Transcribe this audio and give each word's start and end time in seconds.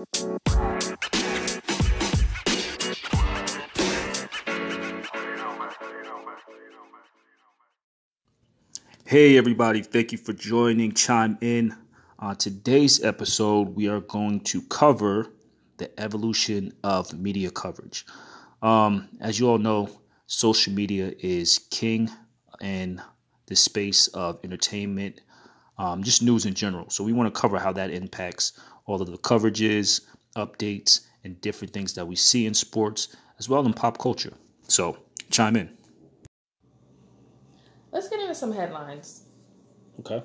Hey, 0.00 0.06
everybody, 9.36 9.82
thank 9.82 10.12
you 10.12 10.18
for 10.18 10.32
joining 10.32 10.92
Chime 10.92 11.36
In. 11.42 11.76
On 12.18 12.34
today's 12.34 13.04
episode, 13.04 13.76
we 13.76 13.88
are 13.88 14.00
going 14.00 14.40
to 14.40 14.62
cover 14.62 15.26
the 15.76 16.00
evolution 16.00 16.72
of 16.82 17.12
media 17.12 17.50
coverage. 17.50 18.06
Um, 18.62 19.08
as 19.20 19.38
you 19.38 19.50
all 19.50 19.58
know, 19.58 19.90
social 20.26 20.72
media 20.72 21.12
is 21.18 21.58
king 21.70 22.08
in 22.62 23.02
the 23.46 23.56
space 23.56 24.06
of 24.08 24.38
entertainment, 24.44 25.20
um, 25.76 26.02
just 26.02 26.22
news 26.22 26.46
in 26.46 26.54
general. 26.54 26.88
So, 26.88 27.04
we 27.04 27.12
want 27.12 27.34
to 27.34 27.38
cover 27.38 27.58
how 27.58 27.72
that 27.74 27.90
impacts 27.90 28.58
all 28.90 29.00
of 29.00 29.10
the 29.10 29.18
coverages, 29.18 30.02
updates, 30.36 31.06
and 31.24 31.40
different 31.40 31.72
things 31.72 31.94
that 31.94 32.06
we 32.06 32.16
see 32.16 32.46
in 32.46 32.54
sports 32.54 33.16
as 33.38 33.48
well 33.48 33.64
in 33.64 33.72
pop 33.72 33.98
culture. 33.98 34.32
So, 34.68 34.98
chime 35.30 35.56
in. 35.56 35.70
Let's 37.92 38.08
get 38.08 38.20
into 38.20 38.34
some 38.34 38.52
headlines. 38.52 39.22
Okay. 40.00 40.22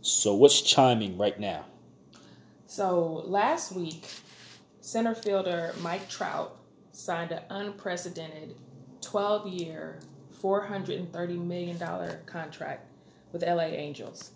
So, 0.00 0.34
what's 0.34 0.62
chiming 0.62 1.18
right 1.18 1.38
now? 1.38 1.64
So, 2.66 3.22
last 3.26 3.72
week, 3.72 4.06
center 4.80 5.14
fielder 5.14 5.74
Mike 5.80 6.08
Trout 6.08 6.56
signed 6.92 7.32
an 7.32 7.42
unprecedented 7.50 8.56
12 9.00 9.48
year, 9.48 10.00
$430 10.42 11.46
million 11.46 11.78
contract 12.26 12.92
with 13.32 13.42
LA 13.42 13.64
Angels. 13.64 14.32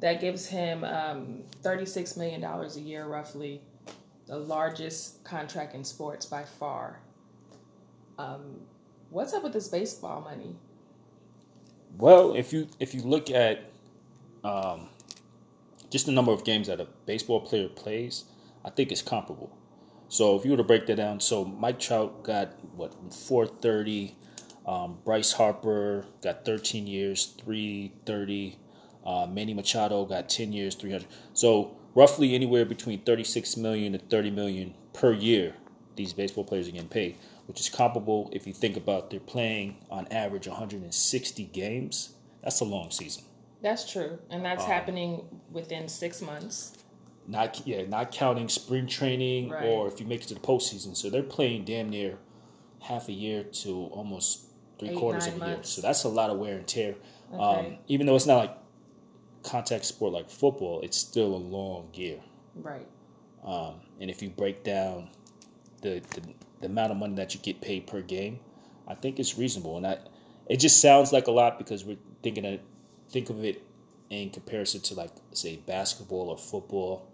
That 0.00 0.20
gives 0.20 0.46
him 0.46 0.84
um, 0.84 1.42
$36 1.62 2.16
million 2.16 2.44
a 2.44 2.66
year, 2.78 3.06
roughly, 3.06 3.62
the 4.26 4.38
largest 4.38 5.24
contract 5.24 5.74
in 5.74 5.84
sports 5.84 6.26
by 6.26 6.44
far. 6.44 7.00
Um, 8.18 8.60
what's 9.10 9.32
up 9.32 9.42
with 9.42 9.52
this 9.52 9.68
baseball 9.68 10.20
money? 10.20 10.56
Well, 11.98 12.34
if 12.34 12.52
you 12.52 12.68
if 12.78 12.94
you 12.94 13.00
look 13.00 13.30
at 13.30 13.70
um, 14.44 14.88
just 15.90 16.06
the 16.06 16.12
number 16.12 16.32
of 16.32 16.44
games 16.44 16.66
that 16.66 16.80
a 16.80 16.86
baseball 17.06 17.40
player 17.40 17.68
plays, 17.68 18.24
I 18.64 18.70
think 18.70 18.92
it's 18.92 19.02
comparable. 19.02 19.56
So 20.08 20.36
if 20.36 20.44
you 20.44 20.50
were 20.50 20.56
to 20.58 20.64
break 20.64 20.86
that 20.86 20.96
down, 20.96 21.20
so 21.20 21.44
Mike 21.44 21.78
Trout 21.78 22.22
got 22.22 22.52
what 22.74 22.92
430, 23.12 24.14
um, 24.66 24.98
Bryce 25.04 25.32
Harper 25.32 26.06
got 26.22 26.44
13 26.44 26.86
years, 26.86 27.34
330. 27.44 28.58
Uh, 29.06 29.26
Manny 29.30 29.54
Machado 29.54 30.04
got 30.04 30.28
10 30.28 30.52
years, 30.52 30.74
300. 30.74 31.06
So 31.32 31.76
roughly 31.94 32.34
anywhere 32.34 32.64
between 32.64 33.00
36 33.02 33.56
million 33.56 33.92
to 33.92 33.98
30 33.98 34.30
million 34.32 34.74
per 34.92 35.12
year, 35.12 35.54
these 35.94 36.12
baseball 36.12 36.44
players 36.44 36.68
are 36.68 36.72
getting 36.72 36.88
paid 36.88 37.16
which 37.46 37.60
is 37.60 37.68
comparable 37.68 38.28
if 38.32 38.46
you 38.46 38.52
think 38.52 38.76
about 38.76 39.10
they're 39.10 39.20
playing 39.20 39.76
on 39.90 40.06
average 40.10 40.46
160 40.46 41.44
games. 41.46 42.14
That's 42.42 42.60
a 42.60 42.64
long 42.64 42.90
season. 42.90 43.24
That's 43.62 43.90
true, 43.90 44.18
and 44.30 44.44
that's 44.44 44.64
um, 44.64 44.70
happening 44.70 45.24
within 45.50 45.88
six 45.88 46.20
months. 46.20 46.76
Not 47.26 47.62
yeah, 47.66 47.84
not 47.86 48.12
counting 48.12 48.48
spring 48.48 48.86
training 48.86 49.50
right. 49.50 49.64
or 49.64 49.88
if 49.88 49.98
you 49.98 50.06
make 50.06 50.22
it 50.22 50.28
to 50.28 50.34
the 50.34 50.40
postseason. 50.40 50.96
So 50.96 51.10
they're 51.10 51.22
playing 51.22 51.64
damn 51.64 51.88
near 51.88 52.18
half 52.80 53.08
a 53.08 53.12
year 53.12 53.42
to 53.42 53.90
almost 53.92 54.44
three 54.78 54.90
Eight, 54.90 54.98
quarters 54.98 55.26
of 55.26 55.34
a 55.34 55.38
months. 55.38 55.76
year. 55.76 55.82
So 55.82 55.82
that's 55.82 56.04
a 56.04 56.08
lot 56.08 56.30
of 56.30 56.38
wear 56.38 56.56
and 56.58 56.66
tear. 56.66 56.94
Okay. 57.32 57.42
Um, 57.42 57.78
even 57.88 58.06
though 58.06 58.14
it's 58.14 58.26
not 58.26 58.36
like 58.36 58.56
contact 59.46 59.84
sport 59.84 60.12
like 60.12 60.28
football, 60.28 60.80
it's 60.82 60.96
still 60.96 61.34
a 61.34 61.36
long 61.36 61.88
year. 61.94 62.18
Right. 62.54 62.86
Um, 63.44 63.74
and 64.00 64.10
if 64.10 64.22
you 64.22 64.30
break 64.30 64.64
down 64.64 65.08
the, 65.82 66.02
the 66.14 66.22
the 66.60 66.66
amount 66.66 66.90
of 66.90 66.96
money 66.96 67.14
that 67.14 67.34
you 67.34 67.40
get 67.40 67.60
paid 67.60 67.86
per 67.86 68.00
game, 68.00 68.40
I 68.88 68.94
think 68.94 69.18
it's 69.18 69.36
reasonable. 69.36 69.76
And 69.76 69.86
I, 69.86 69.98
it 70.48 70.58
just 70.58 70.80
sounds 70.80 71.12
like 71.12 71.26
a 71.26 71.30
lot 71.30 71.58
because 71.58 71.84
we're 71.84 71.98
thinking 72.22 72.46
of 72.46 72.60
think 73.10 73.30
of 73.30 73.44
it 73.44 73.62
in 74.10 74.30
comparison 74.30 74.80
to 74.80 74.94
like 74.94 75.10
say 75.32 75.56
basketball 75.66 76.28
or 76.30 76.38
football. 76.38 77.08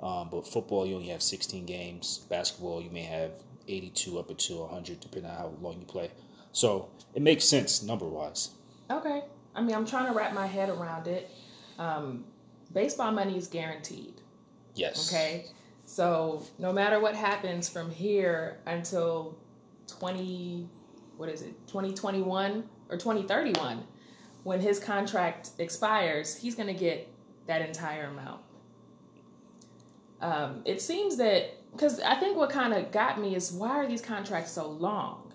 Um, 0.00 0.28
but 0.30 0.46
football, 0.46 0.86
you 0.86 0.96
only 0.96 1.08
have 1.08 1.22
16 1.22 1.64
games. 1.64 2.26
Basketball, 2.28 2.82
you 2.82 2.90
may 2.90 3.02
have 3.02 3.30
82 3.68 4.18
up 4.18 4.30
until 4.30 4.62
100, 4.62 4.98
depending 4.98 5.30
on 5.30 5.36
how 5.36 5.54
long 5.60 5.78
you 5.78 5.86
play. 5.86 6.10
So 6.50 6.88
it 7.14 7.22
makes 7.22 7.44
sense 7.44 7.82
number 7.82 8.06
wise. 8.06 8.50
Okay. 8.90 9.22
I 9.54 9.62
mean, 9.62 9.76
I'm 9.76 9.86
trying 9.86 10.06
to 10.06 10.12
wrap 10.12 10.34
my 10.34 10.46
head 10.46 10.70
around 10.70 11.06
it. 11.06 11.30
Um, 11.78 12.24
baseball 12.72 13.12
money 13.12 13.36
is 13.36 13.46
guaranteed. 13.48 14.20
Yes. 14.74 15.12
Okay. 15.12 15.46
So 15.84 16.42
no 16.58 16.72
matter 16.72 17.00
what 17.00 17.14
happens 17.14 17.68
from 17.68 17.90
here 17.90 18.58
until 18.66 19.36
20, 19.86 20.68
what 21.16 21.28
is 21.28 21.42
it, 21.42 21.54
2021 21.66 22.64
or 22.88 22.96
2031, 22.96 23.82
when 24.44 24.60
his 24.60 24.78
contract 24.78 25.50
expires, 25.58 26.36
he's 26.36 26.54
going 26.54 26.68
to 26.68 26.74
get 26.74 27.08
that 27.46 27.62
entire 27.62 28.06
amount. 28.06 28.40
Um, 30.20 30.62
it 30.64 30.80
seems 30.80 31.16
that, 31.16 31.50
because 31.72 32.00
I 32.00 32.14
think 32.14 32.36
what 32.36 32.50
kind 32.50 32.72
of 32.72 32.92
got 32.92 33.20
me 33.20 33.34
is 33.34 33.52
why 33.52 33.70
are 33.70 33.88
these 33.88 34.02
contracts 34.02 34.52
so 34.52 34.68
long? 34.68 35.32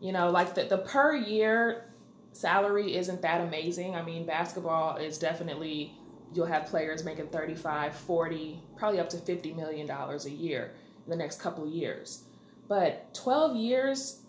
You 0.00 0.12
know, 0.12 0.30
like 0.30 0.54
the, 0.54 0.64
the 0.64 0.78
per 0.78 1.14
year 1.14 1.91
salary 2.32 2.96
isn't 2.96 3.22
that 3.22 3.40
amazing. 3.40 3.94
I 3.94 4.02
mean, 4.02 4.26
basketball 4.26 4.96
is 4.96 5.18
definitely 5.18 5.94
you'll 6.34 6.46
have 6.46 6.66
players 6.66 7.04
making 7.04 7.26
35 7.28 7.94
40 7.94 8.58
probably 8.76 8.98
up 8.98 9.08
to 9.10 9.18
50 9.18 9.52
million 9.52 9.86
dollars 9.86 10.24
a 10.24 10.30
year 10.30 10.72
in 11.04 11.10
the 11.10 11.16
next 11.16 11.40
couple 11.40 11.66
years. 11.66 12.24
But 12.68 13.12
12 13.14 13.56
years 13.56 14.20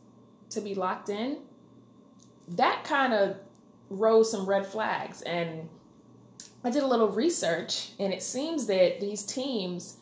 to 0.50 0.62
be 0.62 0.76
locked 0.76 1.10
in 1.10 1.38
that 2.50 2.84
kind 2.84 3.14
of 3.14 3.38
rose 3.90 4.30
some 4.30 4.46
red 4.46 4.66
flags. 4.66 5.22
And 5.22 5.70
i 6.66 6.70
did 6.70 6.84
a 6.84 6.88
little 6.88 7.10
research 7.10 7.92
and 8.00 8.14
it 8.14 8.24
seems 8.24 8.66
that 8.68 9.00
these 9.00 9.24
teams 9.24 9.98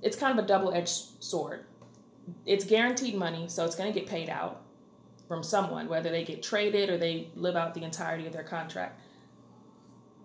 it's 0.00 0.16
kind 0.16 0.36
of 0.36 0.44
a 0.44 0.48
double-edged 0.48 1.22
sword. 1.22 1.64
It's 2.44 2.64
guaranteed 2.64 3.14
money 3.14 3.48
so 3.48 3.64
it's 3.64 3.76
going 3.76 3.92
to 3.92 3.98
get 3.98 4.08
paid 4.08 4.28
out 4.28 4.62
from 5.28 5.42
someone 5.42 5.88
whether 5.88 6.10
they 6.10 6.24
get 6.24 6.42
traded 6.42 6.90
or 6.90 6.98
they 6.98 7.28
live 7.34 7.56
out 7.56 7.74
the 7.74 7.82
entirety 7.82 8.26
of 8.26 8.32
their 8.32 8.42
contract 8.42 9.00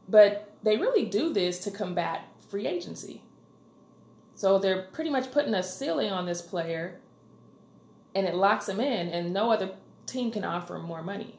but 0.09 0.56
they 0.63 0.78
really 0.78 1.06
do 1.06 1.34
this 1.34 1.59
to 1.59 1.72
combat 1.72 2.24
free 2.50 2.68
agency. 2.68 3.22
So 4.35 4.59
they're 4.59 4.84
pretty 4.84 5.09
much 5.09 5.31
putting 5.31 5.53
a 5.53 5.63
ceiling 5.63 6.12
on 6.12 6.25
this 6.25 6.41
player 6.41 7.00
and 8.16 8.25
it 8.25 8.35
locks 8.35 8.68
him 8.68 8.80
in, 8.80 9.09
and 9.09 9.31
no 9.31 9.52
other 9.52 9.69
team 10.08 10.31
can 10.31 10.44
offer 10.44 10.80
more 10.80 11.03
money. 11.03 11.35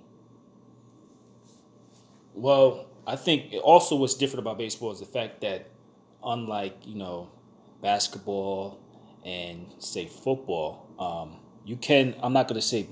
Well, 2.35 2.87
I 3.05 3.17
think 3.17 3.55
also 3.65 3.97
what's 3.97 4.15
different 4.15 4.41
about 4.41 4.59
baseball 4.59 4.93
is 4.93 5.01
the 5.01 5.07
fact 5.07 5.41
that, 5.41 5.71
unlike, 6.23 6.77
you 6.87 6.95
know, 6.95 7.31
basketball 7.83 8.79
and, 9.25 9.67
say, 9.79 10.07
football, 10.07 10.87
um, 11.01 11.41
you 11.65 11.77
can, 11.77 12.15
I'm 12.23 12.33
not 12.33 12.47
going 12.47 12.61
to 12.61 12.67
say 12.67 12.87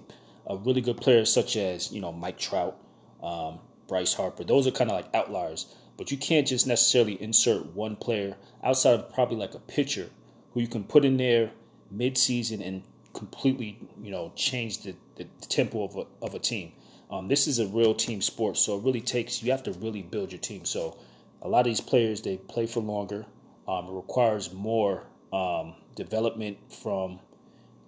a 0.47 0.57
really 0.57 0.81
good 0.81 0.97
player 0.97 1.25
such 1.25 1.57
as, 1.57 1.93
you 1.93 2.01
know, 2.01 2.13
Mike 2.13 2.39
Trout, 2.39 2.77
um, 3.23 3.59
Bryce 3.89 4.15
Harper. 4.15 4.45
Those 4.45 4.67
are 4.67 4.71
kind 4.71 4.91
of 4.91 4.97
like 4.97 5.15
outliers. 5.15 5.75
But 5.97 6.11
you 6.11 6.19
can't 6.19 6.47
just 6.47 6.67
necessarily 6.67 7.21
insert 7.23 7.75
one 7.75 7.97
player 7.97 8.37
outside 8.63 8.95
of 8.95 9.13
probably 9.15 9.39
like 9.39 9.55
a 9.55 9.59
pitcher 9.59 10.11
who 10.53 10.61
you 10.61 10.69
can 10.69 10.85
put 10.85 11.05
in 11.05 11.17
there 11.17 11.51
mid-season 11.91 12.61
and 12.61 12.83
completely, 13.15 13.79
you 14.03 14.11
know, 14.11 14.31
change 14.37 14.83
the, 14.83 14.95
the 15.17 15.25
tempo 15.49 15.85
of 15.85 15.97
a, 15.97 16.07
of 16.23 16.35
a 16.35 16.39
team. 16.39 16.73
Um, 17.11 17.29
this 17.29 17.47
is 17.47 17.59
a 17.59 17.67
real 17.67 17.95
team 17.95 18.21
sport, 18.21 18.57
so 18.57 18.77
it 18.77 18.83
really 18.83 19.01
takes 19.01 19.43
you 19.43 19.53
have 19.53 19.63
to 19.63 19.73
really 19.73 20.03
build 20.03 20.33
your 20.33 20.41
team. 20.41 20.65
So 20.65 20.99
a 21.41 21.49
lot 21.49 21.61
of 21.61 21.67
these 21.67 21.81
players 21.81 22.21
they 22.21 22.37
play 22.37 22.67
for 22.67 22.81
longer. 22.81 23.25
Um, 23.67 23.87
it 23.87 23.93
requires 23.93 24.53
more 24.53 25.05
um, 25.33 25.75
development 25.95 26.59
from 26.71 27.21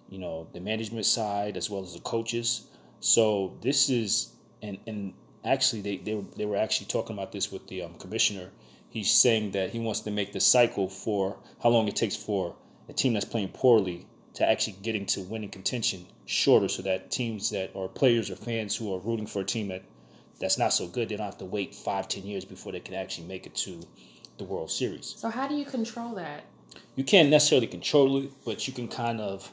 you 0.09 0.19
know 0.19 0.49
the 0.53 0.61
management 0.61 1.07
side 1.07 1.57
as 1.57 1.69
well 1.71 1.83
as 1.83 1.95
the 1.95 2.01
coaches. 2.01 2.67
So 3.01 3.57
this 3.61 3.89
is 3.91 4.33
and 4.63 4.79
and 4.87 5.15
actually 5.45 5.83
they, 5.83 5.97
they, 5.99 6.25
they 6.37 6.47
were 6.47 6.57
actually 6.57 6.87
talking 6.87 7.17
about 7.17 7.33
this 7.33 7.51
with 7.53 7.67
the 7.69 7.83
um, 7.83 7.95
commissioner. 7.95 8.51
He's 8.91 9.11
saying 9.11 9.53
that 9.53 9.71
he 9.71 9.79
wants 9.79 10.01
to 10.01 10.11
make 10.11 10.33
the 10.33 10.41
cycle 10.41 10.89
for 10.89 11.39
how 11.63 11.69
long 11.69 11.89
it 11.89 11.97
takes 11.97 12.17
for 12.17 12.57
a 12.89 12.93
team 12.93 13.13
that's 13.13 13.25
playing 13.25 13.51
poorly 13.51 14.07
to 14.35 14.49
actually 14.49 14.77
getting 14.83 15.05
to 15.07 15.21
winning 15.21 15.51
contention 15.51 16.07
shorter 16.27 16.69
so 16.69 16.83
that 16.83 17.11
teams 17.11 17.51
that 17.51 17.75
are 17.75 17.89
players 17.89 18.31
or 18.31 18.37
fans 18.37 18.77
who 18.77 18.95
are 18.95 18.99
rooting 18.99 19.27
for 19.27 19.41
a 19.41 19.45
team 19.45 19.69
that 19.69 19.83
that's 20.41 20.59
not 20.59 20.73
so 20.73 20.87
good, 20.87 21.09
they 21.09 21.17
don't 21.17 21.27
have 21.27 21.39
to 21.39 21.45
wait 21.45 21.75
five, 21.75 22.09
ten 22.09 22.25
years 22.25 22.45
before 22.45 22.73
they 22.73 22.81
can 22.81 22.95
actually 22.95 23.27
make 23.27 23.47
it 23.47 23.55
to 23.57 23.81
the 24.39 24.45
World 24.45 24.71
Series. 24.71 25.15
So 25.19 25.29
how 25.29 25.49
do 25.49 25.55
you 25.55 25.65
control 25.65 26.15
that? 26.15 26.45
You 26.95 27.05
can't 27.05 27.29
necessarily 27.29 27.67
control 27.67 28.23
it, 28.23 28.31
but 28.45 28.67
you 28.69 28.73
can 28.73 28.89
kind 28.89 29.21
of, 29.21 29.53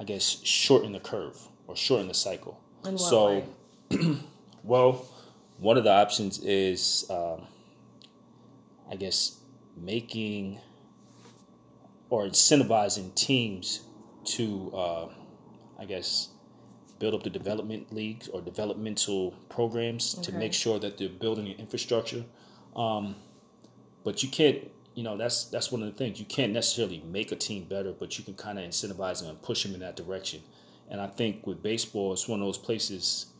I 0.00 0.04
guess, 0.04 0.40
shorten 0.42 0.92
the 0.92 1.00
curve 1.00 1.38
or 1.66 1.76
shorten 1.76 2.08
the 2.08 2.14
cycle. 2.14 2.58
So, 2.96 3.44
well, 4.64 5.06
one 5.58 5.76
of 5.76 5.84
the 5.84 5.92
options 5.92 6.38
is, 6.42 7.04
um, 7.10 7.46
I 8.90 8.96
guess, 8.96 9.40
making 9.76 10.58
or 12.08 12.24
incentivizing 12.24 13.14
teams 13.14 13.82
to, 14.24 14.72
uh, 14.74 15.08
I 15.78 15.84
guess, 15.84 16.30
build 16.98 17.14
up 17.14 17.22
the 17.22 17.30
development 17.30 17.92
leagues 17.92 18.28
or 18.28 18.40
developmental 18.40 19.32
programs 19.48 20.14
to 20.14 20.32
make 20.32 20.52
sure 20.54 20.78
that 20.78 20.98
they're 20.98 21.08
building 21.08 21.46
an 21.48 21.56
infrastructure. 21.58 22.24
Um, 22.74 23.16
but 24.04 24.22
you 24.22 24.30
can't, 24.30 24.70
you 25.00 25.04
know, 25.04 25.16
that's 25.16 25.44
that's 25.44 25.72
one 25.72 25.82
of 25.82 25.90
the 25.90 25.96
things. 25.96 26.20
You 26.20 26.26
can't 26.26 26.52
necessarily 26.52 27.02
make 27.10 27.32
a 27.32 27.36
team 27.36 27.64
better, 27.64 27.90
but 27.98 28.18
you 28.18 28.22
can 28.24 28.34
kind 28.34 28.58
of 28.58 28.66
incentivize 28.66 29.20
them 29.20 29.30
and 29.30 29.40
push 29.40 29.62
them 29.62 29.72
in 29.72 29.80
that 29.80 29.96
direction. 29.96 30.42
And 30.90 31.00
I 31.00 31.06
think 31.06 31.46
with 31.46 31.62
baseball, 31.62 32.12
it's 32.12 32.28
one 32.28 32.38
of 32.42 32.46
those 32.46 32.58
places 32.58 33.32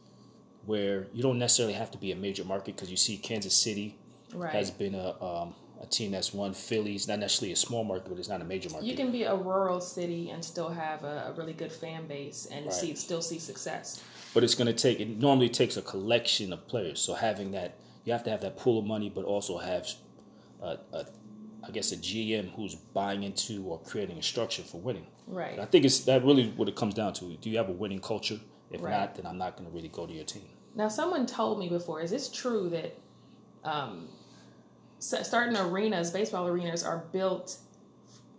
where 0.65 1.09
you 1.13 1.23
don't 1.23 1.39
necessarily 1.39 1.75
have 1.75 1.91
to 1.91 1.99
be 1.99 2.13
a 2.13 2.17
major 2.17 2.45
market 2.45 2.77
because 2.77 2.91
you 2.91 2.97
see 2.97 3.19
Kansas 3.19 3.55
City 3.55 3.99
Right. 4.33 4.53
has 4.53 4.71
been 4.71 4.95
a 4.95 5.23
um, 5.23 5.55
a 5.83 5.87
team 5.87 6.13
that's 6.13 6.33
won. 6.33 6.55
Phillies, 6.55 7.07
not 7.09 7.19
necessarily 7.19 7.53
a 7.53 7.57
small 7.57 7.85
market, 7.85 8.09
but 8.09 8.19
it's 8.19 8.29
not 8.31 8.41
a 8.41 8.45
major 8.45 8.71
market. 8.71 8.87
You 8.87 8.97
can 8.97 9.13
be 9.13 9.25
a 9.25 9.35
rural 9.37 9.83
city 9.83 10.31
and 10.31 10.43
still 10.43 10.71
have 10.71 11.05
a, 11.05 11.27
a 11.29 11.33
really 11.37 11.53
good 11.53 11.73
fan 11.73 12.07
base 12.07 12.47
and 12.51 12.65
Right. 12.65 12.75
see 12.75 12.95
still 12.95 13.21
see 13.21 13.39
success. 13.39 14.03
but 14.33 14.43
it's 14.45 14.55
going 14.55 14.69
to 14.69 14.73
take. 14.73 14.99
It 14.99 15.09
normally 15.19 15.51
takes 15.51 15.77
a 15.77 15.83
collection 15.83 16.55
of 16.55 16.67
players. 16.69 17.01
So 17.03 17.13
having 17.13 17.51
that, 17.51 17.77
you 18.07 18.13
have 18.15 18.25
to 18.25 18.31
have 18.31 18.41
that 18.41 18.57
pool 18.57 18.79
of 18.79 18.87
money, 18.87 19.11
but 19.11 19.25
also 19.27 19.59
have, 19.59 19.87
a, 20.63 20.79
a, 20.93 21.05
I 21.67 21.71
guess, 21.71 21.93
a 21.93 21.97
GM 21.97 22.53
who's 22.55 22.75
buying 22.75 23.23
into 23.23 23.65
or 23.65 23.79
creating 23.81 24.19
a 24.19 24.23
structure 24.23 24.63
for 24.63 24.81
winning. 24.81 25.07
Right. 25.27 25.53
And 25.53 25.61
I 25.61 25.67
think 25.67 25.85
it's 25.85 26.01
that 26.01 26.25
really 26.25 26.49
what 26.57 26.69
it 26.69 26.77
comes 26.77 26.95
down 26.95 27.13
to. 27.15 27.37
Do 27.37 27.51
you 27.51 27.59
have 27.59 27.69
a 27.69 27.73
winning 27.73 28.01
culture? 28.01 28.41
If 28.71 28.83
Right. 28.83 28.91
not, 28.91 29.15
then 29.17 29.27
I'm 29.27 29.39
not 29.39 29.57
going 29.57 29.69
to 29.69 29.75
really 29.75 29.89
go 29.89 30.07
to 30.07 30.13
your 30.13 30.25
team. 30.25 30.49
Now, 30.75 30.89
someone 30.89 31.27
told 31.27 31.59
me 31.59 31.69
before, 31.69 32.01
is 32.01 32.11
this 32.11 32.29
true 32.29 32.71
that 32.71 32.97
um, 33.65 34.09
certain 35.01 35.57
arenas, 35.57 36.11
baseball 36.11 36.47
arenas, 36.47 36.85
are 36.85 37.05
built 37.13 37.59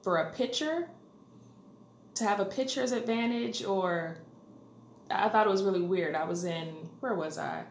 for 0.01 0.17
a 0.17 0.33
pitcher 0.33 0.89
to 2.15 2.23
have 2.23 2.39
a 2.39 2.45
pitcher's 2.45 2.93
advantage? 2.93 3.63
Or 3.63 4.17
I 5.09 5.27
thought 5.27 5.45
it 5.45 5.49
was 5.49 5.63
really 5.63 5.81
weird. 5.81 6.15
I 6.15 6.23
was 6.23 6.45
in, 6.45 6.89
where 7.01 7.13
was 7.15 7.37
I? 7.37 7.63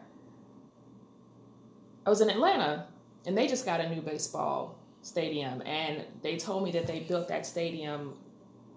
I 2.05 2.09
was 2.09 2.21
in 2.21 2.29
Atlanta, 2.29 2.87
and 3.25 3.37
they 3.37 3.47
just 3.47 3.65
got 3.65 3.79
a 3.79 3.89
new 3.89 4.01
baseball 4.01 4.80
stadium, 5.01 5.61
and 5.65 6.05
they 6.21 6.37
told 6.37 6.63
me 6.63 6.71
that 6.71 6.87
they 6.87 7.01
built 7.01 7.27
that 7.27 7.45
stadium 7.45 8.13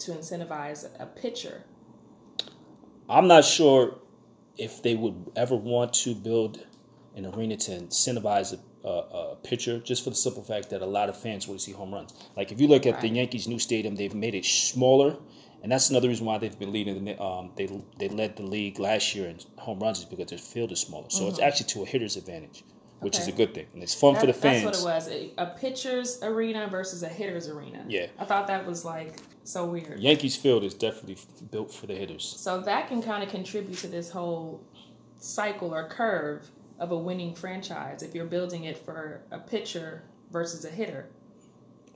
to 0.00 0.12
incentivize 0.12 0.88
a 0.98 1.06
pitcher. 1.06 1.62
I'm 3.08 3.28
not 3.28 3.44
sure 3.44 3.98
if 4.56 4.82
they 4.82 4.94
would 4.94 5.32
ever 5.36 5.56
want 5.56 5.92
to 5.94 6.14
build 6.14 6.64
an 7.16 7.26
arena 7.26 7.56
to 7.56 7.72
incentivize 7.72 8.56
a, 8.84 8.88
a, 8.88 8.90
a 8.90 9.36
pitcher, 9.36 9.78
just 9.78 10.02
for 10.02 10.10
the 10.10 10.16
simple 10.16 10.42
fact 10.42 10.70
that 10.70 10.82
a 10.82 10.86
lot 10.86 11.08
of 11.08 11.20
fans 11.20 11.46
want 11.46 11.60
to 11.60 11.64
see 11.64 11.72
home 11.72 11.92
runs. 11.92 12.12
Like 12.36 12.52
if 12.52 12.60
you 12.60 12.68
look 12.68 12.86
at 12.86 13.00
the 13.00 13.08
Yankees' 13.08 13.46
new 13.46 13.58
stadium, 13.58 13.94
they've 13.94 14.14
made 14.14 14.34
it 14.34 14.44
smaller, 14.44 15.16
and 15.62 15.70
that's 15.70 15.90
another 15.90 16.08
reason 16.08 16.26
why 16.26 16.38
they've 16.38 16.58
been 16.58 16.72
leading. 16.72 17.04
The, 17.04 17.22
um, 17.22 17.52
they 17.56 17.68
they 17.98 18.08
led 18.08 18.36
the 18.36 18.42
league 18.42 18.78
last 18.78 19.14
year 19.14 19.28
in 19.28 19.38
home 19.56 19.80
runs 19.80 20.00
is 20.00 20.04
because 20.04 20.26
their 20.26 20.38
field 20.38 20.72
is 20.72 20.80
smaller. 20.80 21.08
So 21.08 21.28
it's 21.28 21.38
actually 21.38 21.66
to 21.68 21.82
a 21.82 21.86
hitter's 21.86 22.16
advantage, 22.16 22.64
which 23.00 23.18
is 23.18 23.24
Mm-hmm. 23.24 23.34
A 23.34 23.36
good 23.36 23.54
thing, 23.54 23.66
and 23.74 23.82
it's 23.82 23.94
fun 23.94 24.14
for 24.16 24.26
the 24.26 24.32
fans. 24.32 24.64
That's 24.64 24.82
what 24.82 24.90
it 24.90 24.94
was. 24.94 25.08
A, 25.08 25.32
a 25.38 25.46
pitcher's 25.58 26.22
arena 26.22 26.68
versus 26.68 27.02
a 27.02 27.08
hitter's 27.08 27.48
arena. 27.48 27.84
Yeah. 27.88 28.06
I 28.18 28.24
thought 28.24 28.46
that 28.46 28.64
was 28.66 28.84
like 28.84 29.16
so 29.44 29.66
weird. 29.66 29.98
Yankees 30.00 30.36
field 30.36 30.64
is 30.64 30.74
definitely 30.74 31.18
built 31.50 31.72
for 31.72 31.86
the 31.86 31.94
hitters. 31.94 32.24
So 32.24 32.60
that 32.60 32.88
can 32.88 33.02
kind 33.02 33.22
of 33.22 33.28
contribute 33.28 33.78
to 33.78 33.88
this 33.88 34.10
whole 34.10 34.62
cycle 35.18 35.74
or 35.74 35.88
curve 35.88 36.50
of 36.78 36.92
a 36.92 36.98
winning 36.98 37.34
franchise 37.34 38.02
if 38.02 38.14
you're 38.14 38.26
building 38.26 38.64
it 38.64 38.76
for 38.78 39.22
a 39.30 39.38
pitcher 39.38 40.02
versus 40.30 40.64
a 40.64 40.70
hitter. 40.70 41.06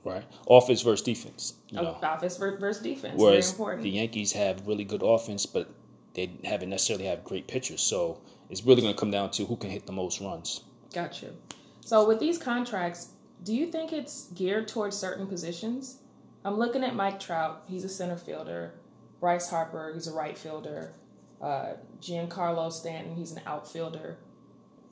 Right, 0.03 0.23
offense 0.49 0.81
versus 0.81 1.03
defense. 1.03 1.55
You 1.69 1.81
know, 1.81 1.97
Offense 2.01 2.37
versus 2.37 2.81
defense. 2.81 3.15
Very 3.15 3.31
Whereas 3.31 3.51
important. 3.51 3.83
the 3.83 3.89
Yankees 3.89 4.31
have 4.31 4.65
really 4.65 4.85
good 4.85 5.03
offense, 5.03 5.45
but 5.45 5.69
they 6.13 6.31
haven't 6.45 6.69
necessarily 6.69 7.05
have 7.05 7.23
great 7.25 7.47
pitchers. 7.47 7.81
So 7.81 8.21
it's 8.49 8.63
really 8.63 8.81
going 8.81 8.93
to 8.93 8.99
come 8.99 9.11
down 9.11 9.31
to 9.31 9.45
who 9.45 9.57
can 9.57 9.69
hit 9.69 9.85
the 9.85 9.91
most 9.91 10.21
runs. 10.21 10.61
Got 10.93 11.21
you. 11.21 11.35
So 11.81 12.07
with 12.07 12.19
these 12.19 12.37
contracts, 12.37 13.09
do 13.43 13.53
you 13.53 13.67
think 13.67 13.93
it's 13.93 14.27
geared 14.35 14.67
towards 14.67 14.97
certain 14.97 15.27
positions? 15.27 15.99
I'm 16.45 16.57
looking 16.57 16.83
at 16.83 16.95
Mike 16.95 17.19
Trout. 17.19 17.63
He's 17.67 17.83
a 17.83 17.89
center 17.89 18.17
fielder. 18.17 18.73
Bryce 19.19 19.49
Harper, 19.49 19.91
he's 19.93 20.07
a 20.07 20.13
right 20.13 20.37
fielder. 20.37 20.93
Uh, 21.41 21.73
Giancarlo 22.01 22.71
Stanton, 22.71 23.15
he's 23.15 23.31
an 23.31 23.41
outfielder. 23.45 24.17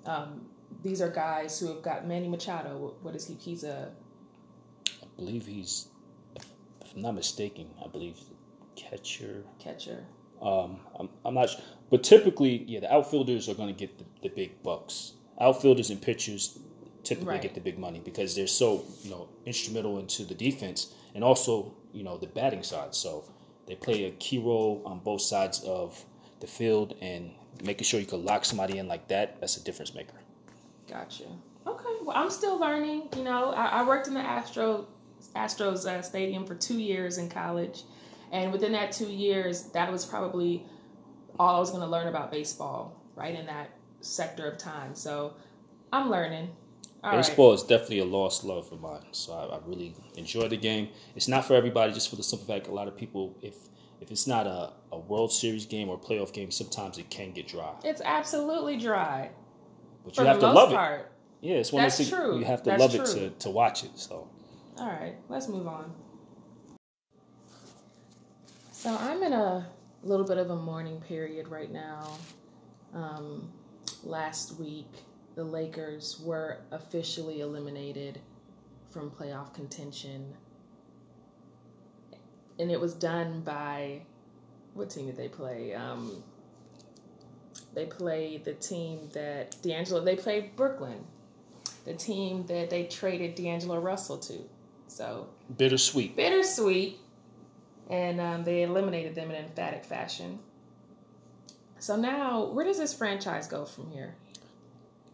Um, 0.05 0.45
these 0.83 1.01
are 1.01 1.09
guys 1.09 1.59
who 1.59 1.67
have 1.67 1.81
got 1.81 2.07
Manny 2.07 2.27
Machado. 2.27 2.95
What 3.01 3.15
is 3.15 3.25
he? 3.25 3.35
He's 3.35 3.63
a 3.63 3.91
I 5.01 5.05
believe 5.15 5.45
he's, 5.45 5.87
if 6.35 6.93
I'm 6.95 7.01
not 7.01 7.15
mistaken, 7.15 7.69
I 7.83 7.87
believe 7.87 8.17
catcher. 8.75 9.43
catcher. 9.59 10.05
Um, 10.41 10.79
I'm, 10.99 11.09
I'm 11.25 11.33
not 11.33 11.49
sure. 11.49 11.61
But 11.89 12.03
typically, 12.03 12.63
yeah, 12.67 12.81
the 12.81 12.93
outfielders 12.93 13.49
are 13.49 13.55
going 13.55 13.73
to 13.73 13.79
get 13.79 13.97
the, 13.97 14.05
the 14.21 14.29
big 14.29 14.61
bucks. 14.61 15.13
Outfielders 15.39 15.89
and 15.89 16.01
pitchers 16.01 16.59
typically 17.03 17.33
Right. 17.33 17.41
get 17.41 17.53
the 17.53 17.61
big 17.61 17.77
money 17.77 18.01
because 18.03 18.35
they're 18.35 18.47
so, 18.47 18.83
you 19.03 19.09
know, 19.09 19.29
instrumental 19.45 19.97
into 19.99 20.23
the 20.25 20.33
defense 20.35 20.93
and 21.15 21.23
also, 21.23 21.73
you 21.93 22.03
know, 22.03 22.17
the 22.17 22.27
batting 22.27 22.63
side. 22.63 22.93
So 22.93 23.23
they 23.65 23.75
play 23.75 24.05
a 24.05 24.11
key 24.11 24.39
role 24.39 24.81
on 24.85 24.99
both 24.99 25.21
sides 25.21 25.63
of 25.63 26.03
the 26.39 26.47
field 26.47 26.95
and 27.01 27.31
making 27.63 27.85
sure 27.85 27.99
you 27.99 28.05
can 28.05 28.25
lock 28.25 28.45
somebody 28.45 28.77
in 28.77 28.87
like 28.87 29.07
that, 29.07 29.39
that's 29.39 29.57
a 29.57 29.63
difference 29.63 29.93
maker. 29.95 30.15
Gotcha. 30.87 31.23
Okay. 31.65 31.95
Well, 32.03 32.15
I'm 32.15 32.29
still 32.29 32.59
learning. 32.59 33.09
You 33.15 33.23
know, 33.23 33.51
I, 33.51 33.65
I 33.81 33.87
worked 33.87 34.07
in 34.07 34.13
the 34.13 34.19
Astro 34.21 34.87
Astros 35.35 35.85
uh, 35.85 36.01
stadium 36.01 36.45
for 36.45 36.55
two 36.55 36.79
years 36.79 37.17
in 37.17 37.29
college, 37.29 37.83
and 38.31 38.51
within 38.51 38.71
that 38.73 38.91
two 38.91 39.07
years, 39.07 39.63
that 39.71 39.91
was 39.91 40.05
probably 40.05 40.63
all 41.39 41.55
I 41.55 41.59
was 41.59 41.71
going 41.71 41.81
to 41.81 41.87
learn 41.89 42.07
about 42.07 42.31
baseball. 42.31 43.01
Right 43.15 43.33
in 43.33 43.45
that 43.47 43.69
sector 44.01 44.49
of 44.49 44.57
time. 44.57 44.95
So 44.95 45.33
I'm 45.91 46.09
learning. 46.09 46.49
All 47.03 47.11
right. 47.11 47.17
Baseball 47.17 47.53
is 47.53 47.63
definitely 47.63 47.99
a 47.99 48.05
lost 48.05 48.43
love 48.43 48.71
of 48.71 48.81
mine. 48.81 49.03
So 49.11 49.33
I, 49.33 49.55
I 49.55 49.59
really 49.65 49.93
enjoy 50.15 50.47
the 50.47 50.57
game. 50.57 50.89
It's 51.15 51.27
not 51.27 51.45
for 51.45 51.53
everybody, 51.53 51.93
just 51.93 52.09
for 52.09 52.15
the 52.15 52.23
simple 52.23 52.47
fact 52.47 52.67
a 52.67 52.71
lot 52.71 52.87
of 52.87 52.97
people, 52.97 53.37
if 53.41 53.55
if 54.01 54.11
it's 54.11 54.27
not 54.27 54.45
a, 54.45 54.73
a 54.91 54.99
World 54.99 55.31
Series 55.31 55.65
game 55.65 55.89
or 55.89 55.97
playoff 55.99 56.31
game, 56.33 56.51
sometimes 56.51 56.97
it 56.97 57.09
can 57.09 57.31
get 57.31 57.47
dry. 57.47 57.73
It's 57.83 58.01
absolutely 58.03 58.77
dry 58.77 59.31
But 60.05 60.15
for 60.15 60.21
you 60.21 60.27
have 60.27 60.39
to 60.39 60.51
love 60.51 60.71
it. 60.71 61.05
Yeah, 61.41 61.55
it's 61.55 61.71
one 61.71 61.83
of 61.83 61.85
That's 61.85 61.97
those 61.97 62.09
things 62.09 62.21
true. 62.23 62.39
you 62.39 62.45
have 62.45 62.63
to 62.63 62.69
That's 62.71 62.81
love 62.81 62.95
it 62.95 63.05
to, 63.13 63.29
to 63.29 63.49
watch 63.49 63.83
it. 63.83 63.91
So 63.95 64.27
All 64.77 64.87
right, 64.87 65.15
let's 65.29 65.47
move 65.47 65.67
on. 65.67 65.91
So 68.71 68.95
I'm 68.99 69.21
in 69.23 69.33
a 69.33 69.67
little 70.03 70.25
bit 70.25 70.37
of 70.37 70.49
a 70.51 70.55
mourning 70.55 71.01
period 71.01 71.47
right 71.47 71.71
now. 71.71 72.17
Um, 72.93 73.51
last 74.07 74.59
week, 74.59 74.89
the 75.35 75.43
Lakers 75.43 76.19
were 76.23 76.61
officially 76.71 77.41
eliminated 77.41 78.19
from 78.89 79.11
playoff 79.11 79.53
contention, 79.53 80.33
and 82.59 82.71
it 82.71 82.79
was 82.79 82.93
done 82.93 83.41
by 83.41 84.01
what 84.73 84.89
team 84.89 85.07
did 85.07 85.17
they 85.17 85.27
play? 85.27 85.73
Um, 85.73 86.23
they 87.73 87.85
played 87.85 88.45
the 88.45 88.53
team 88.53 89.09
that 89.13 89.55
D'Angelo. 89.61 90.03
They 90.03 90.15
played 90.15 90.55
Brooklyn, 90.55 91.05
the 91.85 91.93
team 91.93 92.45
that 92.47 92.69
they 92.69 92.85
traded 92.85 93.35
D'Angelo 93.35 93.79
Russell 93.79 94.17
to. 94.19 94.39
So 94.87 95.27
bittersweet. 95.57 96.15
bittersweet, 96.15 96.97
and 97.89 98.19
um, 98.21 98.43
they 98.43 98.63
eliminated 98.63 99.15
them 99.15 99.29
in 99.29 99.35
an 99.35 99.45
emphatic 99.45 99.83
fashion. 99.83 100.39
So 101.79 101.95
now, 101.95 102.45
where 102.45 102.65
does 102.65 102.77
this 102.77 102.93
franchise 102.93 103.47
go 103.47 103.65
from 103.65 103.91
here? 103.91 104.15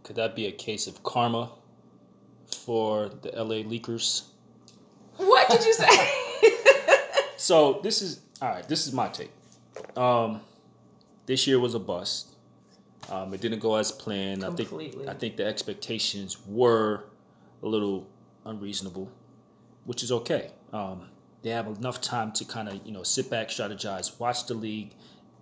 Could 0.03 0.15
that 0.15 0.35
be 0.35 0.47
a 0.47 0.51
case 0.51 0.87
of 0.87 1.01
karma 1.03 1.51
for 2.65 3.09
the 3.21 3.31
LA 3.31 3.63
Leakers? 3.63 4.23
What 5.17 5.49
did 5.49 5.63
you 5.65 5.73
say? 5.73 5.87
So 7.43 7.81
this 7.83 8.01
is 8.01 8.21
all 8.41 8.47
right. 8.47 8.65
This 8.65 8.87
is 8.87 8.93
my 8.93 9.09
take. 9.09 9.29
Um, 9.97 10.39
this 11.25 11.45
year 11.45 11.59
was 11.59 11.75
a 11.75 11.79
bust. 11.79 12.29
Um, 13.11 13.33
it 13.33 13.41
didn't 13.41 13.59
go 13.59 13.75
as 13.75 13.91
planned. 13.91 14.45
I 14.45 14.47
Completely. 14.47 14.91
think 14.91 15.09
I 15.09 15.13
think 15.13 15.35
the 15.35 15.45
expectations 15.45 16.37
were 16.47 17.03
a 17.61 17.67
little 17.67 18.07
unreasonable, 18.45 19.11
which 19.83 20.03
is 20.03 20.11
okay. 20.13 20.51
Um, 20.71 21.09
they 21.41 21.49
have 21.49 21.67
enough 21.67 21.99
time 21.99 22.31
to 22.31 22.45
kind 22.45 22.69
of 22.69 22.79
you 22.85 22.93
know 22.93 23.03
sit 23.03 23.29
back, 23.29 23.49
strategize, 23.49 24.17
watch 24.21 24.45
the 24.47 24.53
league, 24.53 24.93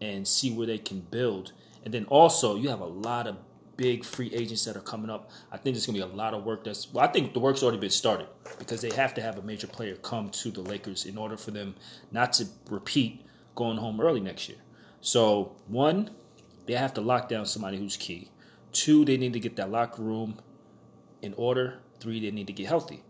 and 0.02 0.28
see 0.28 0.52
where 0.52 0.68
they 0.68 0.78
can 0.78 1.00
build. 1.00 1.54
And 1.86 1.94
then 1.94 2.06
also 2.06 2.56
you 2.56 2.70
have 2.70 2.82
a 2.82 2.86
lot 2.86 3.28
of 3.28 3.38
big 3.78 4.04
free 4.04 4.32
agents 4.34 4.66
that 4.66 4.76
are 4.76 4.82
coming 4.82 5.10
up. 5.10 5.32
I 5.52 5.58
think 5.58 5.76
there's 5.76 5.86
gonna 5.86 5.98
be 5.98 6.04
a 6.04 6.16
lot 6.16 6.34
of 6.34 6.44
work. 6.44 6.64
That's 6.64 6.92
well, 6.94 7.04
I 7.04 7.08
think 7.08 7.34
the 7.34 7.40
work's 7.40 7.64
already 7.64 7.80
been 7.80 7.90
started 7.90 8.28
because 8.60 8.82
they 8.82 8.92
have 8.92 9.14
to 9.16 9.22
have 9.22 9.38
a 9.38 9.42
major 9.42 9.68
player 9.68 9.96
come 9.96 10.30
to 10.30 10.52
the 10.52 10.62
Lakers 10.62 11.06
in 11.06 11.18
order 11.18 11.38
for 11.38 11.52
them 11.52 11.76
not 12.12 12.34
to 12.34 12.48
repeat 12.70 13.26
going 13.56 13.78
home 13.78 14.02
early 14.02 14.20
next 14.20 14.50
year. 14.50 14.60
So 15.02 15.56
one, 15.68 16.12
they 16.68 16.74
have 16.74 16.94
to 16.96 17.02
lock 17.02 17.28
down 17.30 17.46
somebody 17.46 17.78
who's 17.78 17.98
key. 17.98 18.30
Two, 18.72 19.04
they 19.04 19.18
need 19.18 19.34
to 19.34 19.40
get 19.40 19.56
that 19.56 19.72
locker 19.72 20.02
room 20.02 20.40
in 21.22 21.34
order. 21.36 21.80
Three, 22.00 22.20
they 22.20 22.32
need 22.32 22.48
to 22.48 22.54
get 22.54 22.68
healthy. 22.68 23.04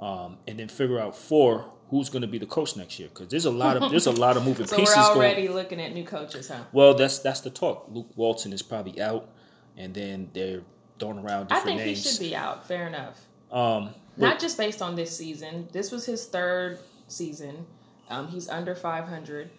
Um, 0.00 0.38
and 0.46 0.58
then 0.58 0.68
figure 0.68 0.98
out 0.98 1.16
four 1.16 1.70
who's 1.88 2.08
going 2.08 2.22
to 2.22 2.28
be 2.28 2.38
the 2.38 2.46
coach 2.46 2.76
next 2.76 2.98
year 2.98 3.08
because 3.08 3.28
there's 3.28 3.44
a 3.44 3.50
lot 3.50 3.76
of 3.76 3.90
there's 3.90 4.06
a 4.06 4.12
lot 4.26 4.36
of 4.36 4.44
moving 4.44 4.66
so 4.66 4.76
pieces. 4.76 4.96
we're 4.96 5.02
already 5.02 5.44
going. 5.44 5.56
looking 5.56 5.80
at 5.80 5.92
new 5.94 6.04
coaches, 6.04 6.48
huh? 6.48 6.62
Well, 6.72 6.94
that's 6.94 7.20
that's 7.20 7.40
the 7.40 7.50
talk. 7.50 7.86
Luke 7.90 8.10
Walton 8.16 8.52
is 8.52 8.62
probably 8.62 9.00
out, 9.00 9.28
and 9.76 9.94
then 9.94 10.30
they're 10.34 10.62
throwing 10.98 11.18
around 11.18 11.48
different 11.48 11.62
I 11.62 11.64
think 11.64 11.78
names. 11.80 12.04
he 12.04 12.10
should 12.10 12.20
be 12.20 12.34
out. 12.36 12.66
Fair 12.66 12.86
enough. 12.88 13.20
Um, 13.52 13.94
Not 14.16 14.40
just 14.40 14.56
based 14.58 14.82
on 14.82 14.96
this 14.96 15.16
season. 15.16 15.68
This 15.72 15.92
was 15.92 16.04
his 16.06 16.26
third 16.26 16.80
season. 17.06 17.64
Um, 18.08 18.28
he's 18.28 18.48
under 18.48 18.74
500. 18.74 19.50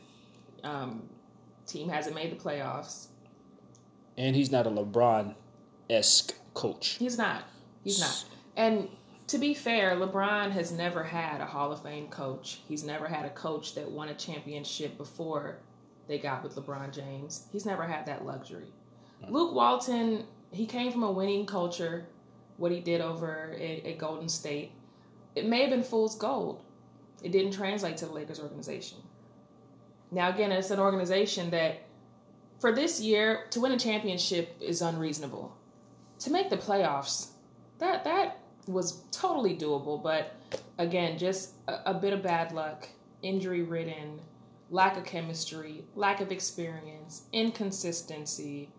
Um, 0.63 1.03
team 1.67 1.87
hasn't 1.89 2.15
made 2.15 2.31
the 2.31 2.35
playoffs. 2.43 3.07
and 4.17 4.35
he's 4.35 4.51
not 4.51 4.65
a 4.65 4.69
LeBron 4.69 5.35
esque 5.89 6.33
coach. 6.53 6.97
He's 6.99 7.17
not. 7.17 7.43
He's 7.83 7.99
not. 7.99 8.25
And 8.55 8.89
to 9.27 9.37
be 9.37 9.53
fair, 9.53 9.95
LeBron 9.95 10.51
has 10.51 10.71
never 10.71 11.03
had 11.03 11.41
a 11.41 11.45
Hall 11.45 11.71
of 11.71 11.83
Fame 11.83 12.07
coach. 12.07 12.61
He's 12.67 12.83
never 12.83 13.07
had 13.07 13.25
a 13.25 13.29
coach 13.31 13.75
that 13.75 13.89
won 13.89 14.09
a 14.09 14.15
championship 14.15 14.97
before 14.97 15.57
they 16.07 16.17
got 16.17 16.43
with 16.43 16.55
LeBron 16.55 16.93
James. 16.93 17.47
He's 17.51 17.65
never 17.65 17.83
had 17.83 18.05
that 18.05 18.25
luxury. 18.25 18.71
Hmm. 19.23 19.33
Luke 19.33 19.53
Walton, 19.53 20.25
he 20.51 20.65
came 20.65 20.91
from 20.91 21.03
a 21.03 21.11
winning 21.11 21.45
culture. 21.45 22.07
What 22.55 22.71
he 22.71 22.79
did 22.79 23.01
over 23.01 23.51
at, 23.53 23.85
at 23.85 23.97
Golden 23.97 24.29
State, 24.29 24.71
it 25.35 25.45
may 25.45 25.61
have 25.61 25.69
been 25.69 25.83
fool's 25.83 26.15
gold. 26.15 26.63
It 27.21 27.31
didn't 27.31 27.51
translate 27.51 27.97
to 27.97 28.05
the 28.05 28.13
Lakers 28.13 28.39
organization. 28.39 28.97
Now, 30.09 30.29
again, 30.29 30.51
it's 30.51 30.71
an 30.71 30.79
organization 30.79 31.49
that, 31.51 31.81
for 32.59 32.71
this 32.71 33.01
year, 33.01 33.45
to 33.51 33.59
win 33.59 33.73
a 33.73 33.77
championship 33.77 34.55
is 34.61 34.81
unreasonable. 34.81 35.55
To 36.19 36.31
make 36.31 36.49
the 36.49 36.57
playoffs, 36.57 37.31
that 37.79 38.03
that 38.05 38.39
was 38.67 39.03
totally 39.11 39.55
doable. 39.55 40.01
But 40.01 40.35
again, 40.77 41.17
just 41.17 41.53
a, 41.67 41.91
a 41.91 41.93
bit 41.93 42.13
of 42.13 42.21
bad 42.21 42.51
luck, 42.51 42.87
injury 43.21 43.63
ridden, 43.63 44.19
lack 44.69 44.97
of 44.97 45.05
chemistry, 45.05 45.83
lack 45.95 46.21
of 46.21 46.31
experience, 46.31 47.23
inconsistency, 47.33 48.69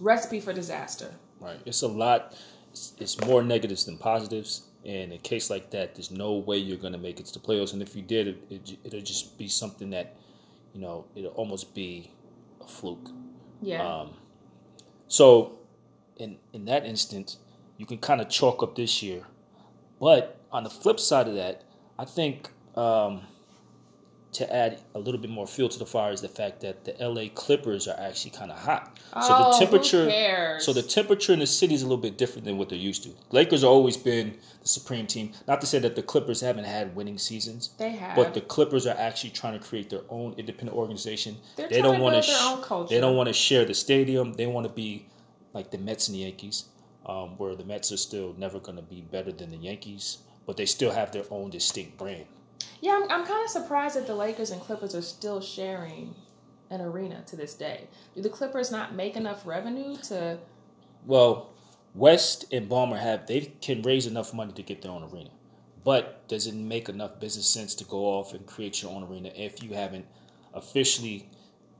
recipe 0.00 0.40
for 0.40 0.52
disaster. 0.52 1.12
Right. 1.40 1.60
It's 1.64 1.82
a 1.82 1.88
lot. 1.88 2.36
It's, 2.70 2.94
it's 2.98 3.20
more 3.20 3.42
negatives 3.42 3.84
than 3.84 3.98
positives. 3.98 4.64
And 4.84 4.96
in 4.96 5.12
a 5.12 5.18
case 5.18 5.50
like 5.50 5.70
that, 5.70 5.94
there's 5.94 6.10
no 6.10 6.34
way 6.34 6.56
you're 6.56 6.78
going 6.78 6.92
to 6.92 6.98
make 6.98 7.20
it 7.20 7.26
to 7.26 7.32
the 7.32 7.40
playoffs. 7.40 7.72
And 7.72 7.82
if 7.82 7.96
you 7.96 8.02
did, 8.02 8.28
it, 8.28 8.36
it, 8.50 8.78
it'll 8.84 9.00
just 9.00 9.36
be 9.36 9.48
something 9.48 9.90
that, 9.90 10.16
you 10.72 10.80
know, 10.80 11.04
it'll 11.14 11.32
almost 11.32 11.74
be 11.74 12.10
a 12.60 12.66
fluke. 12.66 13.10
Yeah. 13.60 13.86
Um, 13.86 14.10
so, 15.08 15.58
in 16.16 16.36
in 16.52 16.64
that 16.66 16.84
instance, 16.86 17.38
you 17.78 17.86
can 17.86 17.96
kind 17.98 18.20
of 18.20 18.28
chalk 18.28 18.62
up 18.62 18.74
this 18.74 19.02
year. 19.02 19.22
But 19.98 20.38
on 20.52 20.64
the 20.64 20.70
flip 20.70 21.00
side 21.00 21.28
of 21.28 21.34
that, 21.36 21.64
I 21.98 22.04
think 22.04 22.50
um, 22.76 23.22
to 24.32 24.54
add 24.54 24.80
a 24.94 24.98
little 24.98 25.20
bit 25.20 25.30
more 25.30 25.46
fuel 25.46 25.68
to 25.68 25.78
the 25.78 25.86
fire 25.86 26.12
is 26.12 26.20
the 26.20 26.28
fact 26.28 26.60
that 26.60 26.84
the 26.84 26.94
LA 27.00 27.28
Clippers 27.34 27.88
are 27.88 27.98
actually 27.98 28.32
kind 28.32 28.50
of 28.50 28.58
hot. 28.58 28.98
Oh, 29.14 29.20
so 29.20 29.28
the 29.28 29.44
who 29.44 29.58
temperature, 29.58 30.60
so 30.60 30.72
the 30.72 30.82
temperature 30.82 31.32
in 31.32 31.38
the 31.38 31.46
city 31.46 31.74
is 31.74 31.82
a 31.82 31.86
little 31.86 32.02
bit 32.02 32.18
different 32.18 32.44
than 32.44 32.58
what 32.58 32.68
they're 32.68 32.78
used 32.78 33.04
to. 33.04 33.10
Lakers 33.30 33.62
have 33.62 33.70
always 33.70 33.96
been 33.96 34.36
the 34.60 34.68
supreme 34.68 35.06
team. 35.06 35.32
Not 35.46 35.60
to 35.62 35.66
say 35.66 35.78
that 35.78 35.96
the 35.96 36.02
Clippers 36.02 36.40
haven't 36.40 36.64
had 36.64 36.94
winning 36.94 37.18
seasons. 37.18 37.70
They 37.78 37.90
have. 37.90 38.16
But 38.16 38.34
the 38.34 38.42
Clippers 38.42 38.86
are 38.86 38.96
actually 38.98 39.30
trying 39.30 39.58
to 39.58 39.64
create 39.64 39.88
their 39.88 40.02
own 40.08 40.34
independent 40.36 40.76
organization. 40.76 41.36
They're 41.56 41.68
they 41.68 41.80
don't 41.80 41.96
to 41.96 42.02
want 42.02 42.28
own 42.28 42.62
culture. 42.62 42.94
They 42.94 43.00
don't 43.00 43.16
want 43.16 43.28
to 43.28 43.32
share 43.32 43.64
the 43.64 43.74
stadium. 43.74 44.34
They 44.34 44.46
want 44.46 44.66
to 44.66 44.72
be 44.72 45.06
like 45.54 45.70
the 45.70 45.78
Mets 45.78 46.08
and 46.08 46.14
the 46.14 46.20
Yankees, 46.20 46.66
um, 47.08 47.36
where 47.38 47.54
the 47.54 47.64
Mets 47.64 47.90
are 47.90 47.96
still 47.96 48.34
never 48.36 48.60
going 48.60 48.76
to 48.76 48.82
be 48.82 49.00
better 49.00 49.32
than 49.32 49.50
the 49.50 49.56
Yankees, 49.56 50.18
but 50.46 50.56
they 50.56 50.66
still 50.66 50.90
have 50.90 51.10
their 51.10 51.24
own 51.30 51.50
distinct 51.50 51.96
brand. 51.96 52.26
Yeah, 52.80 53.00
I'm, 53.02 53.10
I'm 53.10 53.26
kind 53.26 53.42
of 53.44 53.50
surprised 53.50 53.96
that 53.96 54.06
the 54.06 54.14
Lakers 54.14 54.50
and 54.50 54.60
Clippers 54.60 54.94
are 54.94 55.02
still 55.02 55.40
sharing 55.40 56.14
an 56.70 56.80
arena 56.80 57.22
to 57.26 57.36
this 57.36 57.54
day. 57.54 57.88
Do 58.14 58.22
the 58.22 58.28
Clippers 58.28 58.70
not 58.70 58.94
make 58.94 59.16
enough 59.16 59.46
revenue 59.46 59.96
to? 60.04 60.38
Well, 61.06 61.54
West 61.94 62.44
and 62.52 62.68
Ballmer 62.68 62.98
have 62.98 63.26
they 63.26 63.52
can 63.60 63.82
raise 63.82 64.06
enough 64.06 64.34
money 64.34 64.52
to 64.52 64.62
get 64.62 64.82
their 64.82 64.92
own 64.92 65.08
arena, 65.12 65.30
but 65.84 66.28
does 66.28 66.46
it 66.46 66.54
make 66.54 66.88
enough 66.88 67.18
business 67.18 67.48
sense 67.48 67.74
to 67.76 67.84
go 67.84 68.04
off 68.04 68.34
and 68.34 68.44
create 68.46 68.82
your 68.82 68.92
own 68.92 69.04
arena 69.04 69.32
if 69.34 69.62
you 69.62 69.72
haven't 69.72 70.04
officially, 70.52 71.28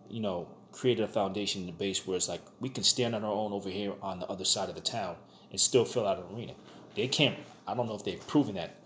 you 0.08 0.20
know, 0.20 0.48
created 0.72 1.04
a 1.04 1.08
foundation 1.08 1.62
in 1.62 1.66
the 1.66 1.72
base 1.72 2.06
where 2.06 2.16
it's 2.16 2.28
like 2.28 2.42
we 2.60 2.68
can 2.68 2.84
stand 2.84 3.14
on 3.14 3.24
our 3.24 3.32
own 3.32 3.52
over 3.52 3.68
here 3.68 3.92
on 4.02 4.20
the 4.20 4.26
other 4.26 4.44
side 4.44 4.68
of 4.68 4.74
the 4.74 4.80
town 4.80 5.16
and 5.50 5.60
still 5.60 5.84
fill 5.84 6.06
out 6.06 6.18
an 6.18 6.36
arena. 6.36 6.54
They 6.94 7.08
can't. 7.08 7.36
I 7.66 7.74
don't 7.74 7.86
know 7.86 7.94
if 7.94 8.04
they've 8.04 8.24
proven 8.26 8.54
that. 8.56 8.76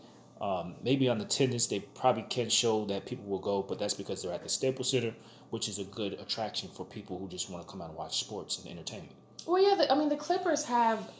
Um, 0.40 0.74
maybe 0.82 1.08
on 1.08 1.20
attendance, 1.20 1.68
they 1.68 1.80
probably 1.80 2.22
can 2.22 2.48
show 2.48 2.84
that 2.86 3.06
people 3.06 3.24
will 3.26 3.38
go, 3.38 3.62
but 3.62 3.78
that's 3.78 3.94
because 3.94 4.22
they're 4.22 4.32
at 4.32 4.42
the 4.42 4.48
Staples 4.48 4.90
Center, 4.90 5.14
which 5.50 5.68
is 5.68 5.78
a 5.78 5.84
good 5.84 6.14
attraction 6.14 6.68
for 6.74 6.84
people 6.84 7.18
who 7.18 7.28
just 7.28 7.48
want 7.48 7.64
to 7.64 7.70
come 7.70 7.80
out 7.80 7.90
and 7.90 7.96
watch 7.96 8.18
sports 8.18 8.58
and 8.58 8.68
entertainment. 8.68 9.14
Well, 9.46 9.62
yeah, 9.62 9.76
the, 9.76 9.92
I 9.92 9.96
mean 9.96 10.08
the 10.08 10.16
Clippers 10.16 10.64
have 10.64 11.10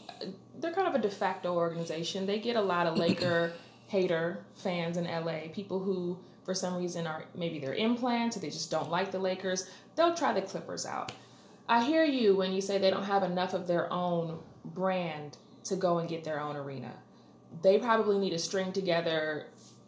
they're 0.59 0.73
kind 0.73 0.87
of 0.87 0.95
a 0.95 0.99
de 0.99 1.09
facto 1.09 1.53
organization. 1.55 2.25
They 2.25 2.39
get 2.39 2.55
a 2.55 2.61
lot 2.61 2.87
of 2.87 2.97
Laker 2.97 3.53
hater 3.87 4.43
fans 4.55 4.97
in 4.97 5.05
LA, 5.05 5.53
people 5.53 5.79
who 5.79 6.17
for 6.43 6.53
some 6.53 6.75
reason 6.75 7.07
are 7.07 7.25
maybe 7.35 7.59
they're 7.59 7.75
implants 7.75 8.35
or 8.35 8.39
they 8.39 8.49
just 8.49 8.69
don't 8.69 8.89
like 8.89 9.11
the 9.11 9.19
Lakers. 9.19 9.69
They'll 9.95 10.15
try 10.15 10.33
the 10.33 10.41
Clippers 10.41 10.85
out. 10.85 11.11
I 11.67 11.83
hear 11.83 12.03
you 12.03 12.35
when 12.35 12.51
you 12.51 12.61
say 12.61 12.77
they 12.77 12.89
don't 12.89 13.03
have 13.03 13.23
enough 13.23 13.53
of 13.53 13.67
their 13.67 13.91
own 13.91 14.39
brand 14.65 15.37
to 15.65 15.75
go 15.75 15.99
and 15.99 16.09
get 16.09 16.23
their 16.23 16.39
own 16.39 16.55
arena. 16.55 16.91
They 17.61 17.77
probably 17.79 18.17
need 18.17 18.31
to 18.31 18.39
string 18.39 18.71
together 18.71 19.47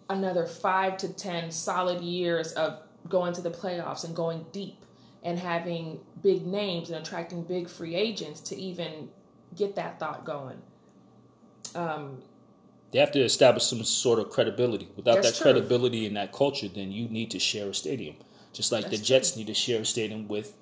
another 0.10 0.46
five 0.46 0.98
to 0.98 1.10
ten 1.14 1.52
solid 1.52 2.02
years 2.02 2.54
of 2.54 2.80
going 3.10 3.34
to 3.34 3.42
the 3.42 3.52
playoffs 3.52 4.04
and 4.04 4.16
going 4.16 4.46
deep 4.52 4.86
and 5.24 5.40
having 5.40 6.00
big 6.22 6.46
names 6.46 6.90
and 6.90 7.00
attracting 7.00 7.44
big 7.44 7.68
free 7.68 7.96
agents 7.96 8.40
to 8.40 8.56
even 8.56 9.10
get 9.56 9.76
that 9.76 10.00
thought 10.00 10.24
going. 10.24 10.62
Um, 11.74 12.22
They 12.92 13.00
have 13.00 13.12
to 13.14 13.22
establish 13.22 13.66
some 13.66 13.84
sort 13.84 14.20
of 14.20 14.30
credibility. 14.30 14.88
Without 14.96 15.24
that 15.24 15.36
true. 15.36 15.52
credibility 15.52 16.06
and 16.06 16.16
that 16.16 16.32
culture, 16.32 16.68
then 16.68 16.92
you 16.92 17.10
need 17.10 17.32
to 17.32 17.40
share 17.40 17.70
a 17.70 17.74
stadium. 17.74 18.16
Just 18.56 18.72
like 18.72 18.86
That's 18.86 18.98
the 19.00 19.04
Jets 19.04 19.36
need 19.38 19.48
to 19.48 19.54
share 19.54 19.82
a 19.82 19.86
stadium 19.86 20.28
with 20.28 20.56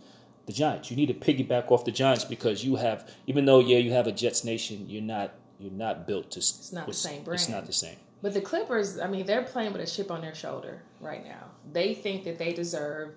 the 0.45 0.53
Giants. 0.53 0.89
You 0.91 0.97
need 0.97 1.07
to 1.07 1.13
piggyback 1.13 1.71
off 1.71 1.85
the 1.85 1.91
Giants 1.91 2.25
because 2.25 2.63
you 2.65 2.75
have, 2.75 3.09
even 3.27 3.45
though 3.45 3.59
yeah, 3.59 3.77
you 3.77 3.91
have 3.93 4.07
a 4.07 4.11
Jets 4.11 4.43
nation, 4.43 4.85
you're 4.89 5.01
not 5.01 5.33
you're 5.59 5.71
not 5.71 6.05
built 6.07 6.31
to. 6.31 6.39
It's 6.39 6.73
not 6.73 6.87
the 6.87 6.93
same 6.93 7.23
brand. 7.23 7.39
It's 7.39 7.49
not 7.49 7.65
the 7.65 7.73
same. 7.73 7.95
but 8.21 8.33
the 8.33 8.41
Clippers, 8.41 8.99
I 8.99 9.07
mean, 9.07 9.25
they're 9.25 9.43
playing 9.43 9.71
with 9.71 9.81
a 9.81 9.85
chip 9.85 10.11
on 10.11 10.21
their 10.21 10.35
shoulder 10.35 10.81
right 10.99 11.23
now. 11.25 11.45
They 11.71 11.93
think 11.93 12.23
that 12.25 12.37
they 12.37 12.51
deserve 12.53 13.13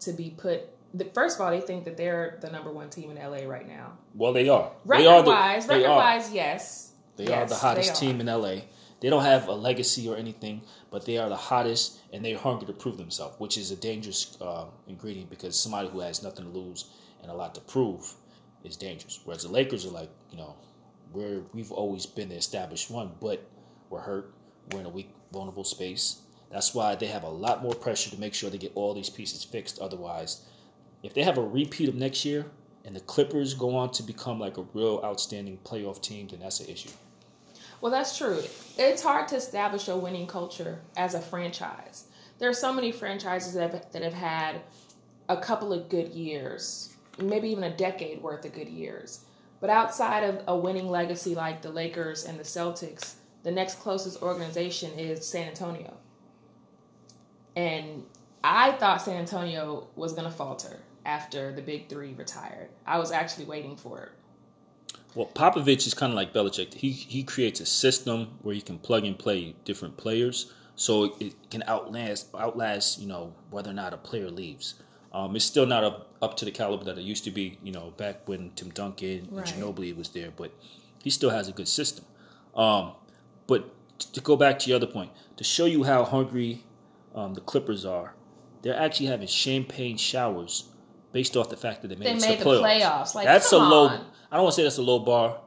to 0.00 0.12
be 0.12 0.30
put. 0.30 0.62
The, 0.94 1.04
first 1.06 1.36
of 1.38 1.44
all, 1.44 1.50
they 1.50 1.60
think 1.60 1.84
that 1.84 1.96
they're 1.96 2.38
the 2.40 2.50
number 2.50 2.72
one 2.72 2.88
team 2.90 3.10
in 3.10 3.16
LA 3.16 3.46
right 3.46 3.68
now. 3.68 3.92
Well, 4.14 4.32
they 4.32 4.48
are. 4.48 4.70
Record 4.84 5.02
they 5.02 5.06
are 5.08 5.22
wise, 5.24 5.68
record 5.68 5.88
wise, 5.88 6.32
yes. 6.32 6.92
They 7.16 7.24
Yes, 7.24 7.32
are 7.32 7.46
the 7.46 7.54
hottest 7.56 7.96
team 7.96 8.20
in 8.20 8.26
LA. 8.26 8.56
They 9.00 9.08
don't 9.08 9.22
have 9.22 9.48
a 9.48 9.52
legacy 9.52 10.08
or 10.08 10.16
anything, 10.16 10.60
but 10.90 11.06
they 11.06 11.16
are 11.16 11.28
the 11.28 11.36
hottest, 11.36 12.00
and 12.12 12.22
they're 12.24 12.36
hungry 12.36 12.66
to 12.66 12.72
prove 12.72 12.98
themselves, 12.98 13.34
which 13.38 13.56
is 13.56 13.70
a 13.70 13.76
dangerous 13.76 14.36
uh, 14.40 14.66
ingredient 14.86 15.30
because 15.30 15.58
somebody 15.58 15.88
who 15.88 16.00
has 16.00 16.22
nothing 16.22 16.44
to 16.44 16.50
lose 16.50 16.84
and 17.22 17.30
a 17.30 17.34
lot 17.34 17.54
to 17.54 17.60
prove 17.62 18.14
is 18.62 18.76
dangerous. 18.76 19.20
Whereas 19.24 19.42
the 19.42 19.50
Lakers 19.50 19.86
are 19.86 19.90
like, 19.90 20.10
you 20.30 20.36
know, 20.36 20.54
we're 21.12 21.42
we've 21.52 21.72
always 21.72 22.06
been 22.06 22.28
the 22.28 22.36
established 22.36 22.90
one, 22.90 23.12
but 23.20 23.42
we're 23.88 24.00
hurt. 24.00 24.34
We're 24.70 24.80
in 24.80 24.86
a 24.86 24.90
weak, 24.90 25.10
vulnerable 25.32 25.64
space. 25.64 26.20
That's 26.50 26.74
why 26.74 26.94
they 26.94 27.06
have 27.06 27.22
a 27.22 27.28
lot 27.28 27.62
more 27.62 27.74
pressure 27.74 28.10
to 28.10 28.20
make 28.20 28.34
sure 28.34 28.50
they 28.50 28.58
get 28.58 28.72
all 28.74 28.92
these 28.92 29.10
pieces 29.10 29.44
fixed. 29.44 29.78
Otherwise, 29.78 30.42
if 31.02 31.14
they 31.14 31.22
have 31.22 31.38
a 31.38 31.42
repeat 31.42 31.88
of 31.88 31.94
next 31.94 32.24
year 32.24 32.46
and 32.84 32.94
the 32.94 33.00
Clippers 33.00 33.54
go 33.54 33.74
on 33.76 33.90
to 33.92 34.02
become 34.02 34.38
like 34.38 34.58
a 34.58 34.66
real 34.74 35.00
outstanding 35.04 35.58
playoff 35.64 36.00
team, 36.02 36.28
then 36.28 36.40
that's 36.40 36.60
an 36.60 36.68
issue. 36.68 36.90
Well, 37.80 37.90
that's 37.90 38.16
true. 38.16 38.42
It's 38.76 39.02
hard 39.02 39.28
to 39.28 39.36
establish 39.36 39.88
a 39.88 39.96
winning 39.96 40.26
culture 40.26 40.80
as 40.96 41.14
a 41.14 41.20
franchise. 41.20 42.04
There 42.38 42.48
are 42.48 42.54
so 42.54 42.72
many 42.72 42.92
franchises 42.92 43.54
that 43.54 43.72
have, 43.72 43.92
that 43.92 44.02
have 44.02 44.12
had 44.12 44.60
a 45.28 45.36
couple 45.36 45.72
of 45.72 45.88
good 45.88 46.08
years, 46.08 46.94
maybe 47.18 47.48
even 47.48 47.64
a 47.64 47.76
decade 47.76 48.22
worth 48.22 48.44
of 48.44 48.52
good 48.52 48.68
years. 48.68 49.24
But 49.60 49.70
outside 49.70 50.24
of 50.24 50.42
a 50.46 50.56
winning 50.56 50.88
legacy 50.90 51.34
like 51.34 51.62
the 51.62 51.70
Lakers 51.70 52.24
and 52.24 52.38
the 52.38 52.44
Celtics, 52.44 53.14
the 53.42 53.50
next 53.50 53.78
closest 53.80 54.22
organization 54.22 54.90
is 54.98 55.26
San 55.26 55.48
Antonio. 55.48 55.96
And 57.56 58.04
I 58.44 58.72
thought 58.72 59.02
San 59.02 59.16
Antonio 59.16 59.88
was 59.96 60.12
going 60.12 60.24
to 60.24 60.30
falter 60.30 60.80
after 61.04 61.52
the 61.52 61.62
big 61.62 61.88
three 61.88 62.12
retired. 62.14 62.68
I 62.86 62.98
was 62.98 63.12
actually 63.12 63.46
waiting 63.46 63.76
for 63.76 64.02
it. 64.02 64.12
Well, 65.14 65.26
Popovich 65.34 65.86
is 65.86 65.94
kind 65.94 66.12
of 66.12 66.16
like 66.16 66.32
Belichick. 66.32 66.74
He 66.74 66.90
he 66.90 67.22
creates 67.24 67.60
a 67.60 67.66
system 67.66 68.38
where 68.42 68.54
he 68.54 68.60
can 68.60 68.78
plug 68.78 69.04
and 69.04 69.18
play 69.18 69.54
different 69.64 69.96
players, 69.96 70.52
so 70.76 71.04
it, 71.04 71.12
it 71.20 71.50
can 71.50 71.62
outlast 71.66 72.28
outlast 72.34 73.00
you 73.00 73.08
know 73.08 73.34
whether 73.50 73.70
or 73.70 73.74
not 73.74 73.92
a 73.92 73.96
player 73.96 74.30
leaves. 74.30 74.74
Um, 75.12 75.34
it's 75.34 75.44
still 75.44 75.66
not 75.66 75.82
up, 75.82 76.14
up 76.22 76.36
to 76.36 76.44
the 76.44 76.52
caliber 76.52 76.84
that 76.84 76.96
it 76.96 77.02
used 77.02 77.24
to 77.24 77.32
be, 77.32 77.58
you 77.64 77.72
know, 77.72 77.90
back 77.96 78.28
when 78.28 78.52
Tim 78.54 78.70
Duncan 78.70 79.26
Right. 79.32 79.52
and 79.52 79.62
Ginobili 79.62 79.96
was 79.96 80.10
there, 80.10 80.30
but 80.36 80.52
he 81.02 81.10
still 81.10 81.30
has 81.30 81.48
a 81.48 81.52
good 81.52 81.66
system. 81.66 82.04
Um, 82.54 82.92
but 83.48 83.74
to 84.12 84.20
go 84.20 84.36
back 84.36 84.60
to 84.60 84.68
your 84.70 84.76
other 84.76 84.86
point, 84.86 85.10
to 85.36 85.42
show 85.42 85.64
you 85.64 85.82
how 85.82 86.04
hungry 86.04 86.64
um, 87.12 87.34
the 87.34 87.40
Clippers 87.40 87.84
are, 87.84 88.14
they're 88.62 88.78
actually 88.78 89.06
having 89.06 89.26
champagne 89.26 89.96
showers 89.96 90.69
based 91.12 91.36
off 91.36 91.48
the 91.48 91.56
fact 91.56 91.82
that 91.82 91.88
they 91.88 91.96
made, 91.96 92.06
They 92.06 92.12
it 92.12 92.20
to 92.20 92.28
made 92.28 92.38
the 92.40 92.44
playoffs. 92.44 92.80
playoffs. 92.82 93.14
Like, 93.14 93.26
that's 93.26 93.52
a 93.52 93.58
low. 93.58 93.88
on. 93.88 94.04
I 94.30 94.36
don't 94.36 94.44
want 94.44 94.54
to 94.54 94.56
say 94.56 94.62
that's 94.62 94.78
a 94.78 94.82
low 94.82 95.00
bar, 95.00 95.38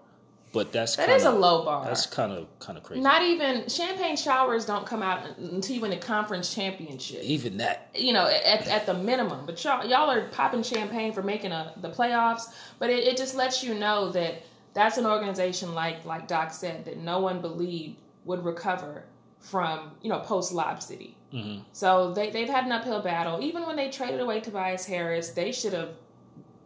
but 0.52 0.72
that's 0.72 0.96
That 0.98 1.04
kinda, 1.08 1.16
is 1.16 1.24
a 1.26 1.32
low 1.32 1.64
bar. 1.64 1.86
That's 1.86 2.06
kind 2.06 2.32
of 2.32 2.48
kind 2.60 2.78
of 2.78 2.84
crazy. 2.84 3.02
Not 3.02 3.22
even 3.24 3.68
champagne 3.70 4.18
showers 4.18 4.66
don't 4.66 4.86
come 4.86 5.02
out 5.02 5.26
until 5.38 5.76
you 5.76 5.82
win 5.82 5.92
the 5.92 5.98
conference 5.98 6.54
championship. 6.54 7.24
Even 7.24 7.58
that. 7.58 7.90
You 7.96 8.14
know, 8.14 8.28
at, 8.28 8.68
at 8.68 8.86
the 8.86 8.94
minimum. 8.94 9.46
But 9.46 9.64
y'all 9.64 9.86
y'all 9.86 10.10
are 10.12 10.28
popping 10.30 10.64
champagne 10.64 11.14
for 11.14 11.24
making 11.24 11.52
a, 11.52 11.74
the 11.82 11.90
playoffs. 11.90 12.54
But 12.80 12.90
it, 12.90 13.08
it 13.08 13.18
just 13.18 13.36
lets 13.36 13.64
you 13.64 13.74
know 13.74 14.10
that 14.12 14.44
that's 14.74 14.98
an 14.98 15.06
organization 15.06 15.74
like 15.74 16.04
like 16.06 16.28
Doc 16.28 16.52
said 16.52 16.86
that 16.86 16.98
no 16.98 17.20
one 17.22 17.40
believed 17.42 17.98
would 18.26 18.44
recover 18.44 19.06
from 19.40 19.92
you 20.02 20.10
know 20.10 20.20
post 20.20 20.52
Lob 20.54 20.82
City. 20.84 21.16
Hmm 21.34 21.58
So 21.72 22.14
they 22.14 22.30
they've 22.30 22.48
had 22.50 22.66
an 22.66 22.72
uphill 22.72 23.02
battle. 23.02 23.42
Even 23.42 23.66
when 23.66 23.76
they 23.76 23.90
traded 23.90 24.20
away 24.20 24.40
Tobias 24.40 24.86
Harris, 24.86 25.30
they 25.32 25.52
should 25.52 25.74
have 25.74 25.90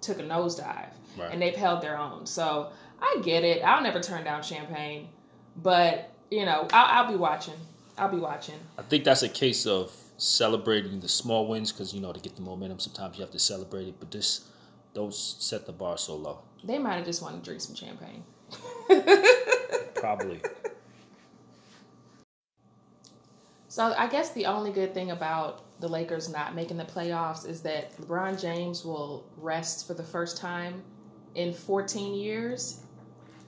took 0.01 0.19
a 0.19 0.23
nosedive, 0.23 0.89
Right. 1.17 1.31
and 1.31 1.41
they've 1.41 1.55
held 1.55 1.81
their 1.81 1.97
own. 1.97 2.25
So 2.25 2.69
I 3.01 3.21
get 3.23 3.43
it. 3.43 3.61
I'll 3.63 3.81
never 3.81 3.99
turn 4.01 4.23
down 4.23 4.43
champagne, 4.43 5.07
but 5.55 6.11
you 6.29 6.45
know 6.45 6.67
I'll, 6.73 7.05
I'll 7.05 7.11
be 7.11 7.17
watching. 7.17 7.53
I'll 7.97 8.11
be 8.11 8.17
watching. 8.17 8.59
I 8.77 8.81
think 8.83 9.03
that's 9.05 9.23
a 9.23 9.29
case 9.29 9.65
of 9.65 9.91
celebrating 10.17 10.99
the 10.99 11.07
small 11.09 11.47
wins 11.47 11.71
because 11.71 11.93
you 11.93 12.01
know 12.01 12.11
to 12.11 12.19
get 12.19 12.35
the 12.35 12.41
momentum, 12.41 12.79
sometimes 12.79 13.17
you 13.17 13.21
have 13.21 13.31
to 13.31 13.39
celebrate 13.39 13.87
it. 13.87 13.95
But 13.99 14.11
this, 14.11 14.49
don't 14.93 15.13
set 15.15 15.65
the 15.65 15.71
bar 15.71 15.97
so 15.97 16.15
low. 16.15 16.39
They 16.63 16.77
might 16.77 16.95
have 16.95 17.05
just 17.05 17.21
wanted 17.21 17.37
to 17.37 17.43
drink 17.45 17.61
some 17.61 17.75
champagne. 17.75 18.23
Probably. 19.95 20.41
So 23.77 23.93
I 23.95 24.07
guess 24.07 24.31
the 24.31 24.47
only 24.47 24.71
good 24.71 24.95
thing 24.95 25.11
about 25.11 25.61
the 25.81 25.87
Lakers 25.87 26.29
not 26.29 26.55
making 26.55 26.77
the 26.77 26.83
playoffs 26.83 27.47
is 27.47 27.61
that 27.61 27.95
LeBron 28.01 28.41
James 28.41 28.83
will 28.83 29.23
rest 29.37 29.85
for 29.85 29.93
the 29.93 30.01
first 30.01 30.35
time 30.35 30.81
in 31.35 31.53
14 31.53 32.15
years. 32.15 32.79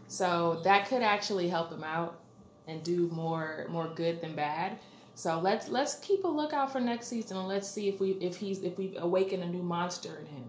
So 0.08 0.62
that 0.64 0.88
could 0.88 1.02
actually 1.02 1.48
help 1.48 1.72
him 1.72 1.84
out 1.84 2.20
and 2.68 2.84
do 2.84 3.08
more 3.12 3.66
more 3.70 3.88
good 3.96 4.22
than 4.22 4.36
bad. 4.36 4.78
So 5.16 5.40
let's 5.40 5.68
let's 5.68 5.96
keep 5.96 6.24
a 6.24 6.28
lookout 6.28 6.72
for 6.72 6.80
next 6.80 7.08
season 7.08 7.36
and 7.38 7.48
let's 7.48 7.68
see 7.68 7.90
if 7.90 8.00
we 8.00 8.12
if 8.22 8.36
he's 8.36 8.62
if 8.62 8.78
we 8.78 8.98
awaken 8.98 9.42
a 9.42 9.48
new 9.48 9.64
monster 9.64 10.16
in 10.20 10.28
him. 10.28 10.44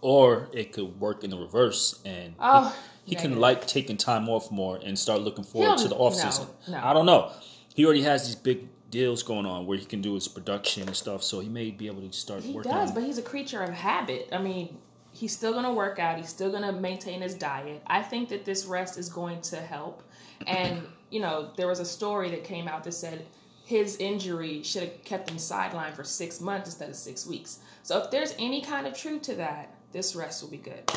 or 0.00 0.48
it 0.52 0.72
could 0.72 0.98
work 0.98 1.22
in 1.22 1.30
the 1.30 1.38
reverse, 1.38 2.00
and 2.04 2.34
Oh, 2.40 2.74
he, 3.04 3.14
he 3.14 3.20
can 3.22 3.38
like 3.38 3.68
taking 3.68 3.96
time 3.96 4.28
off 4.28 4.50
more 4.50 4.80
and 4.84 4.98
start 4.98 5.20
looking 5.20 5.44
forward 5.44 5.66
He'll- 5.78 5.84
to 5.84 5.88
the 5.94 5.94
off 5.94 6.16
season. 6.16 6.48
no, 6.66 6.80
no. 6.80 6.84
I 6.84 6.92
don't 6.92 7.06
know. 7.06 7.30
He 7.76 7.84
already 7.84 8.02
has 8.02 8.26
these 8.26 8.34
big 8.34 8.68
deals 8.90 9.22
going 9.22 9.46
on 9.46 9.66
where 9.66 9.76
he 9.78 9.84
can 9.84 10.00
do 10.00 10.14
his 10.14 10.28
production 10.28 10.84
and 10.86 10.96
stuff, 10.96 11.22
so 11.22 11.40
he 11.40 11.48
may 11.48 11.70
be 11.70 11.86
able 11.86 12.02
to 12.02 12.12
start 12.12 12.42
He 12.42 12.52
working. 12.52 12.72
does, 12.72 12.92
but 12.92 13.02
he's 13.02 13.18
a 13.18 13.22
creature 13.22 13.62
of 13.62 13.70
habit. 13.70 14.28
I 14.32 14.38
mean, 14.38 14.76
he's 15.12 15.32
still 15.32 15.52
going 15.52 15.64
to 15.64 15.72
work 15.72 15.98
out. 15.98 16.18
He's 16.18 16.28
still 16.28 16.50
going 16.50 16.62
to 16.62 16.72
maintain 16.72 17.20
his 17.20 17.34
diet. 17.34 17.82
I 17.86 18.02
think 18.02 18.28
that 18.28 18.44
this 18.44 18.66
rest 18.66 18.98
is 18.98 19.08
going 19.08 19.40
to 19.42 19.56
help. 19.56 20.02
And, 20.46 20.82
you 21.10 21.20
know, 21.20 21.50
there 21.56 21.66
was 21.66 21.80
a 21.80 21.84
story 21.84 22.30
that 22.30 22.44
came 22.44 22.68
out 22.68 22.84
that 22.84 22.92
said 22.92 23.26
his 23.64 23.96
injury 23.96 24.62
should 24.62 24.82
have 24.84 25.04
kept 25.04 25.28
him 25.30 25.36
sidelined 25.36 25.94
for 25.94 26.04
six 26.04 26.40
months 26.40 26.68
instead 26.68 26.88
of 26.88 26.94
six 26.96 27.26
weeks. 27.26 27.58
So 27.82 27.98
if 27.98 28.10
there's 28.10 28.34
any 28.38 28.60
kind 28.62 28.86
of 28.86 28.96
truth 28.96 29.22
to 29.22 29.34
that, 29.36 29.74
this 29.92 30.14
rest 30.14 30.42
will 30.42 30.50
be 30.50 30.58
good. 30.58 30.90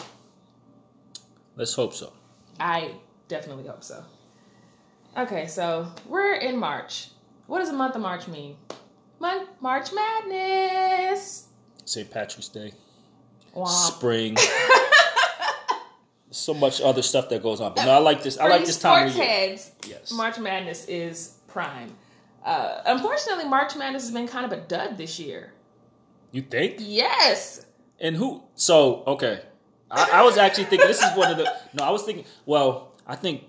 Let's 1.55 1.74
hope 1.74 1.93
so. 1.93 2.13
I 2.60 2.91
definitely 3.27 3.67
hope 3.67 3.84
so. 3.84 4.03
Okay, 5.17 5.48
so 5.48 5.88
we're 6.05 6.36
in 6.36 6.58
March. 6.58 7.10
What 7.50 7.60
does 7.62 7.72
the 7.72 7.75
month 7.75 7.96
of 7.96 8.01
March 8.03 8.27
mean? 8.27 8.58
Month 9.20 9.50
March 9.60 9.89
Madness. 9.91 11.48
St. 11.84 12.08
Patrick's 12.12 12.48
Day, 12.48 12.72
Womp. 13.56 13.67
spring. 13.67 14.38
so 16.30 16.54
much 16.54 16.80
other 16.80 17.02
stuff 17.02 17.28
that 17.30 17.41
goes 17.41 17.60
on, 17.60 17.74
but 17.74 17.86
no, 17.86 17.91
I 17.91 17.97
like 17.97 18.21
this. 18.21 18.38
I 18.38 18.47
like 18.47 18.65
this 18.65 18.78
time 18.78 19.08
of 19.08 19.15
year. 19.15 19.26
heads, 19.26 19.71
Yes. 19.88 20.12
March 20.12 20.38
Madness 20.38 20.86
is 20.88 21.39
prime. 21.47 21.95
Uh, 22.45 22.82
unfortunately, 22.86 23.45
March 23.45 23.76
Madness 23.76 24.04
has 24.04 24.12
been 24.12 24.28
kind 24.28 24.45
of 24.45 24.52
a 24.52 24.62
dud 24.62 25.00
this 25.00 25.19
year. 25.19 25.52
You 26.32 26.43
think? 26.43 26.76
Yes, 26.78 27.65
And 28.00 28.15
who? 28.15 28.43
So 28.54 29.04
okay, 29.08 29.41
I, 29.89 30.08
I 30.13 30.24
was 30.24 30.38
actually 30.38 30.65
thinking 30.65 30.88
this 30.88 31.02
is 31.02 31.17
one 31.17 31.32
of 31.32 31.38
the. 31.38 31.52
No, 31.74 31.84
I 31.84 31.89
was 31.89 32.04
thinking. 32.04 32.26
Well, 32.45 32.91
I 33.08 33.15
think 33.15 33.45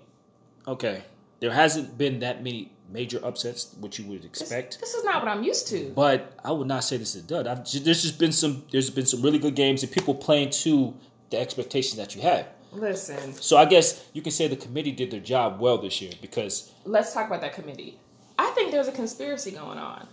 okay, 0.67 1.03
there 1.39 1.51
hasn't 1.51 1.99
been 1.99 2.21
that 2.21 2.43
many 2.43 2.71
major 2.91 3.19
upsets, 3.23 3.75
which 3.79 3.99
you 3.99 4.05
would 4.05 4.25
expect. 4.25 4.79
this 4.79 4.93
is 4.93 5.03
not 5.03 5.23
what 5.23 5.31
I'm 5.31 5.43
used 5.43 5.67
to. 5.69 5.91
But 5.95 6.33
I 6.43 6.51
would 6.51 6.67
not 6.67 6.83
say 6.83 6.97
this 6.97 7.15
is 7.15 7.23
a 7.23 7.27
dud. 7.27 7.47
I've, 7.47 7.63
there's 7.83 8.01
just 8.01 8.19
been 8.19 8.31
some. 8.31 8.63
There's 8.71 8.89
been 8.89 9.05
some 9.05 9.21
really 9.21 9.39
good 9.39 9.55
games 9.55 9.83
and 9.83 9.91
people 9.91 10.13
playing 10.15 10.49
to 10.65 10.93
the 11.29 11.39
expectations 11.39 11.95
that 11.97 12.15
you 12.15 12.21
have. 12.21 12.47
Listen, 12.73 13.33
So 13.33 13.57
I 13.57 13.65
guess 13.65 14.05
you 14.13 14.21
can 14.21 14.31
say 14.31 14.47
the 14.47 14.55
committee 14.55 14.93
did 14.93 15.11
their 15.11 15.19
job 15.19 15.59
well 15.59 15.77
this 15.77 16.01
year 16.01 16.11
because 16.21 16.71
let's 16.85 17.13
talk 17.13 17.27
about 17.27 17.41
that 17.41 17.53
committee. 17.53 17.97
I 18.39 18.49
think 18.51 18.71
there's 18.71 18.87
a 18.87 18.93
conspiracy 18.93 19.51
going 19.51 19.77
on. 19.77 20.07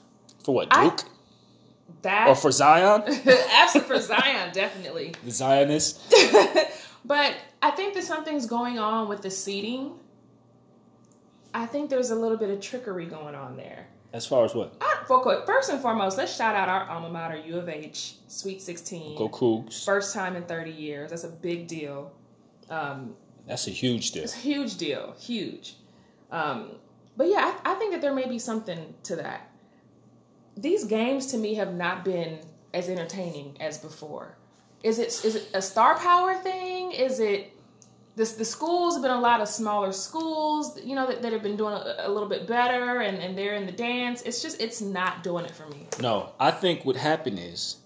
for 0.45 0.55
what 0.57 0.67
I- 0.73 0.89
Duke 0.89 1.05
That 2.03 2.27
or 2.29 2.35
for 2.35 2.51
Zion, 2.51 3.03
absolutely 3.53 3.97
for 3.97 4.03
Zion, 4.03 4.53
definitely. 4.53 5.15
the 5.25 5.31
Zionists. 5.31 6.05
but 7.05 7.37
I 7.63 7.71
think 7.71 7.95
that 7.95 8.03
something's 8.03 8.47
going 8.47 8.79
on 8.81 9.09
with 9.09 9.23
the 9.23 9.31
seating. 9.31 9.93
I 11.55 11.67
think 11.67 11.91
there's 11.91 12.11
a 12.11 12.15
little 12.15 12.37
bit 12.37 12.51
of 12.51 12.61
trickery 12.61 13.07
going 13.07 13.35
on 13.35 13.57
there. 13.57 13.87
As 14.13 14.27
far 14.27 14.45
as 14.45 14.55
what? 14.55 14.75
I, 14.81 15.03
for 15.07 15.21
quick, 15.21 15.45
first 15.47 15.71
and 15.71 15.81
foremost, 15.81 16.17
let's 16.17 16.35
shout 16.35 16.55
out 16.55 16.69
our 16.69 16.89
alma 16.89 17.11
mater, 17.11 17.37
U 17.37 17.59
of 17.59 17.69
H, 17.69 18.15
Sweet 18.27 18.63
16. 18.63 19.19
Go 19.19 19.29
Cougs. 19.29 19.85
First 19.85 20.15
time 20.15 20.35
in 20.37 20.45
30 20.45 20.71
years. 20.71 21.11
That's 21.11 21.25
a 21.25 21.29
big 21.29 21.67
deal. 21.67 22.13
Um, 22.71 23.15
That's 23.47 23.67
a 23.67 23.71
huge 23.71 24.13
deal. 24.13 24.25
it's 24.25 24.35
a 24.35 24.39
huge 24.39 24.77
deal. 24.79 25.15
Huge. 25.19 25.77
Um, 26.31 26.73
but 27.17 27.29
yeah, 27.29 27.55
I, 27.65 27.73
I 27.73 27.75
think 27.75 27.93
that 27.93 28.01
there 28.01 28.15
may 28.15 28.27
be 28.29 28.39
something 28.39 28.95
to 29.05 29.17
that. 29.17 29.51
These 30.57 30.85
games 30.85 31.27
to 31.29 31.39
me 31.39 31.55
have 31.55 31.75
not 31.75 32.05
been 32.05 32.41
as 32.75 32.89
entertaining 32.89 33.57
as 33.61 33.79
before. 33.79 34.37
Is 34.83 34.99
it 34.99 35.09
is 35.25 35.35
it 35.35 35.49
a 35.55 35.63
star 35.63 35.97
power 35.99 36.35
thing? 36.35 36.93
Is 36.93 37.21
it 37.21 37.53
this 38.19 38.33
the 38.33 38.45
schools 38.45 38.95
have 38.95 39.03
been 39.03 39.11
a 39.11 39.21
lot 39.21 39.41
of 39.41 39.49
smaller 39.49 39.93
schools, 39.93 40.79
you 40.85 40.95
know, 40.95 41.07
that, 41.07 41.23
that 41.23 41.33
have 41.33 41.43
been 41.43 41.57
doing 41.57 41.73
a, 41.73 41.95
a 42.01 42.11
little 42.11 42.29
bit 42.29 42.47
better 42.47 43.01
and, 43.01 43.17
and 43.19 43.37
they're 43.39 43.55
in 43.55 43.65
the 43.65 43.73
dance. 43.73 44.21
It's 44.23 44.43
just 44.43 44.61
it's 44.61 44.81
not 44.83 45.23
doing 45.23 45.45
it 45.47 45.53
for 45.53 45.67
me. 45.69 45.87
No, 46.01 46.33
I 46.39 46.51
think 46.51 46.85
what 46.85 46.97
happened 46.97 47.39
is, 47.39 47.77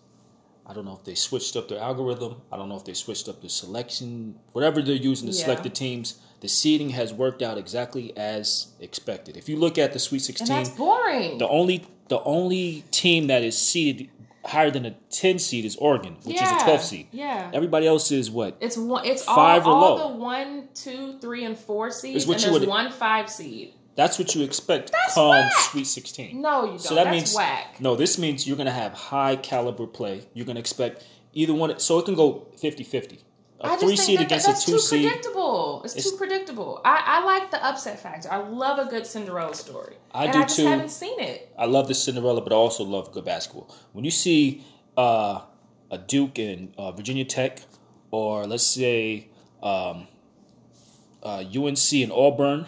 I 0.67 0.73
don't 0.75 0.85
know 0.85 0.95
if 0.95 1.05
they 1.05 1.15
switched 1.15 1.55
up 1.55 1.69
their 1.69 1.79
algorithm. 1.81 2.37
I 2.51 2.57
don't 2.57 2.69
know 2.69 2.77
if 2.77 2.85
they 2.85 2.95
switched 2.95 3.29
up 3.29 3.41
the 3.43 3.49
selection, 3.49 4.35
whatever 4.53 4.83
they're 4.83 4.95
using 4.97 5.29
to 5.31 5.35
Yeah. 5.37 5.45
select 5.45 5.63
the 5.63 5.71
teams. 5.71 6.19
The 6.41 6.49
seeding 6.49 6.91
has 6.91 7.13
worked 7.13 7.41
out 7.43 7.57
exactly 7.57 8.17
as 8.17 8.69
expected. 8.81 9.37
If 9.37 9.49
you 9.49 9.57
look 9.57 9.79
at 9.79 9.93
the 9.93 10.01
Sweet 10.01 10.23
16, 10.23 10.43
And 10.43 10.49
16, 10.49 10.65
that's 10.65 10.77
boring. 10.77 11.39
the 11.39 11.49
only 11.49 11.87
the 12.09 12.21
only 12.25 12.85
team 12.91 13.29
that 13.29 13.43
is 13.45 13.57
seeded 13.57 14.09
higher 14.45 14.71
than 14.71 14.87
a 14.87 14.91
10 15.11 15.39
seed 15.39 15.65
is 15.65 15.77
Oregon, 15.77 16.17
which 16.25 16.37
yeah, 16.37 16.57
is 16.57 16.63
a 16.63 16.65
12 16.65 16.81
seed. 16.83 17.07
Yeah. 17.13 17.51
Everybody 17.53 17.87
else 17.87 18.11
is 18.11 18.31
what? 18.31 18.57
It's 18.61 18.77
one. 18.77 19.05
It's 19.07 19.25
Five 19.25 19.67
or 19.67 19.71
all, 19.71 19.85
all 19.85 19.97
low. 19.97 20.09
the 20.13 20.17
one, 20.17 20.69
two, 20.75 21.19
three, 21.21 21.45
and 21.45 21.57
four 21.57 21.91
seeds, 21.91 22.23
Is 22.23 22.27
what 22.29 22.35
and 22.35 22.45
you 22.45 22.51
there's 22.51 22.61
would- 22.61 22.69
one 22.69 22.91
five 22.91 23.31
seed. 23.31 23.75
That's 23.95 24.19
what 24.19 24.35
you 24.35 24.43
expect 24.43 24.91
That's 24.91 25.15
come 25.15 25.29
whack. 25.29 25.53
Sweet 25.71 25.87
16. 25.87 26.41
No, 26.41 26.63
you 26.63 26.69
don't. 26.71 26.81
So 26.81 26.95
that 26.95 27.05
That's 27.05 27.15
means 27.15 27.35
whack. 27.35 27.77
no. 27.79 27.95
This 27.95 28.19
means 28.19 28.49
you're 28.49 28.57
going 28.57 28.67
to 28.67 28.73
have 28.73 28.95
high 28.95 29.37
caliber 29.37 29.87
play. 29.87 30.23
You're 30.33 30.47
going 30.47 30.57
to 30.57 30.61
expect 30.61 31.05
either 31.35 31.53
one. 31.53 31.79
So 31.79 31.99
it 31.99 32.07
can 32.07 32.15
go 32.15 32.47
50-50. 32.59 33.19
A 33.63 33.67
I 33.67 33.69
just 33.75 33.85
three 33.85 33.97
seed 33.97 34.19
that, 34.19 34.27
against 34.27 34.49
a 34.49 34.67
two 34.67 34.73
too 34.73 34.79
seed. 34.81 35.07
predictable. 35.07 35.83
It's, 35.85 35.95
It's- 35.95 36.11
too 36.11 36.17
predictable. 36.17 36.81
I, 36.85 37.03
I 37.07 37.25
like 37.25 37.51
the 37.53 37.65
upset 37.65 38.01
factor. 38.01 38.29
I 38.31 38.39
love 38.39 38.79
a 38.85 38.91
good 38.91 39.07
Cinderella 39.07 39.55
story. 39.55 39.95
I 40.13 40.25
and 40.25 40.33
do 40.33 40.39
I 40.41 40.43
just 40.43 40.57
too. 40.57 40.67
haven't 40.67 40.91
seen 40.91 41.19
it. 41.21 41.53
I 41.57 41.67
love 41.67 41.87
the 41.89 41.95
Cinderella, 41.95 42.41
but 42.41 42.53
I 42.53 42.57
also 42.57 42.83
love 42.85 43.13
good 43.13 43.25
basketball. 43.25 43.73
When 43.93 44.05
you 44.05 44.11
see 44.11 44.65
uh, 44.97 45.43
a 45.93 45.99
Duke 45.99 46.39
and 46.39 46.75
uh, 46.77 46.91
Virginia 46.93 47.25
Tech, 47.25 47.61
or 48.11 48.47
let's 48.47 48.67
say 48.67 49.29
um, 49.63 50.09
uh, 51.23 51.45
UNC 51.57 51.93
and 51.93 52.11
Auburn, 52.13 52.67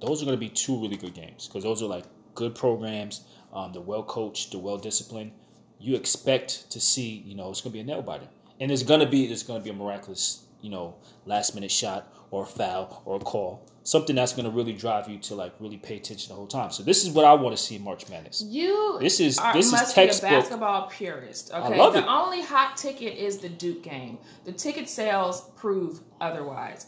those 0.00 0.22
are 0.22 0.26
going 0.26 0.36
to 0.36 0.40
be 0.40 0.48
two 0.48 0.80
really 0.80 0.96
good 0.96 1.14
games 1.14 1.46
because 1.48 1.64
those 1.64 1.82
are 1.82 1.86
like 1.86 2.04
good 2.34 2.54
programs. 2.54 3.22
Um, 3.52 3.72
they're 3.72 3.82
well 3.82 4.02
coached, 4.02 4.52
they're 4.52 4.60
well 4.60 4.78
disciplined. 4.78 5.32
You 5.78 5.96
expect 5.96 6.70
to 6.70 6.80
see, 6.80 7.22
you 7.26 7.34
know, 7.34 7.50
it's 7.50 7.60
going 7.60 7.72
to 7.72 7.74
be 7.74 7.80
a 7.80 7.84
nail 7.84 8.02
biter, 8.02 8.28
and 8.60 8.70
it's 8.70 8.82
going 8.82 9.00
to 9.00 9.06
be 9.06 9.24
it's 9.26 9.42
going 9.42 9.60
to 9.60 9.64
be 9.64 9.70
a 9.70 9.74
miraculous, 9.74 10.44
you 10.60 10.70
know, 10.70 10.94
last 11.26 11.54
minute 11.54 11.70
shot 11.70 12.12
or 12.30 12.42
a 12.44 12.46
foul 12.46 13.02
or 13.04 13.16
a 13.16 13.20
call, 13.20 13.64
something 13.84 14.16
that's 14.16 14.32
going 14.32 14.44
to 14.44 14.50
really 14.50 14.72
drive 14.72 15.08
you 15.08 15.18
to 15.18 15.34
like 15.34 15.52
really 15.60 15.76
pay 15.76 15.96
attention 15.96 16.30
the 16.30 16.34
whole 16.34 16.46
time. 16.46 16.70
So 16.70 16.82
this 16.82 17.04
is 17.04 17.10
what 17.10 17.24
I 17.24 17.32
want 17.34 17.56
to 17.56 17.62
see 17.62 17.76
in 17.76 17.82
March 17.82 18.08
Madness. 18.08 18.42
You 18.46 18.98
This 19.00 19.20
is- 19.20 19.38
are, 19.38 19.52
this 19.52 19.66
is 19.66 19.72
must 19.72 19.94
textbook. 19.94 20.30
be 20.30 20.34
a 20.34 20.38
basketball 20.40 20.86
purist. 20.88 21.52
Okay, 21.52 21.78
love 21.78 21.92
the 21.92 22.00
it. 22.00 22.06
only 22.06 22.42
hot 22.42 22.76
ticket 22.76 23.16
is 23.16 23.38
the 23.38 23.48
Duke 23.48 23.82
game. 23.82 24.18
The 24.44 24.52
ticket 24.52 24.88
sales 24.88 25.50
prove 25.56 26.00
otherwise. 26.20 26.86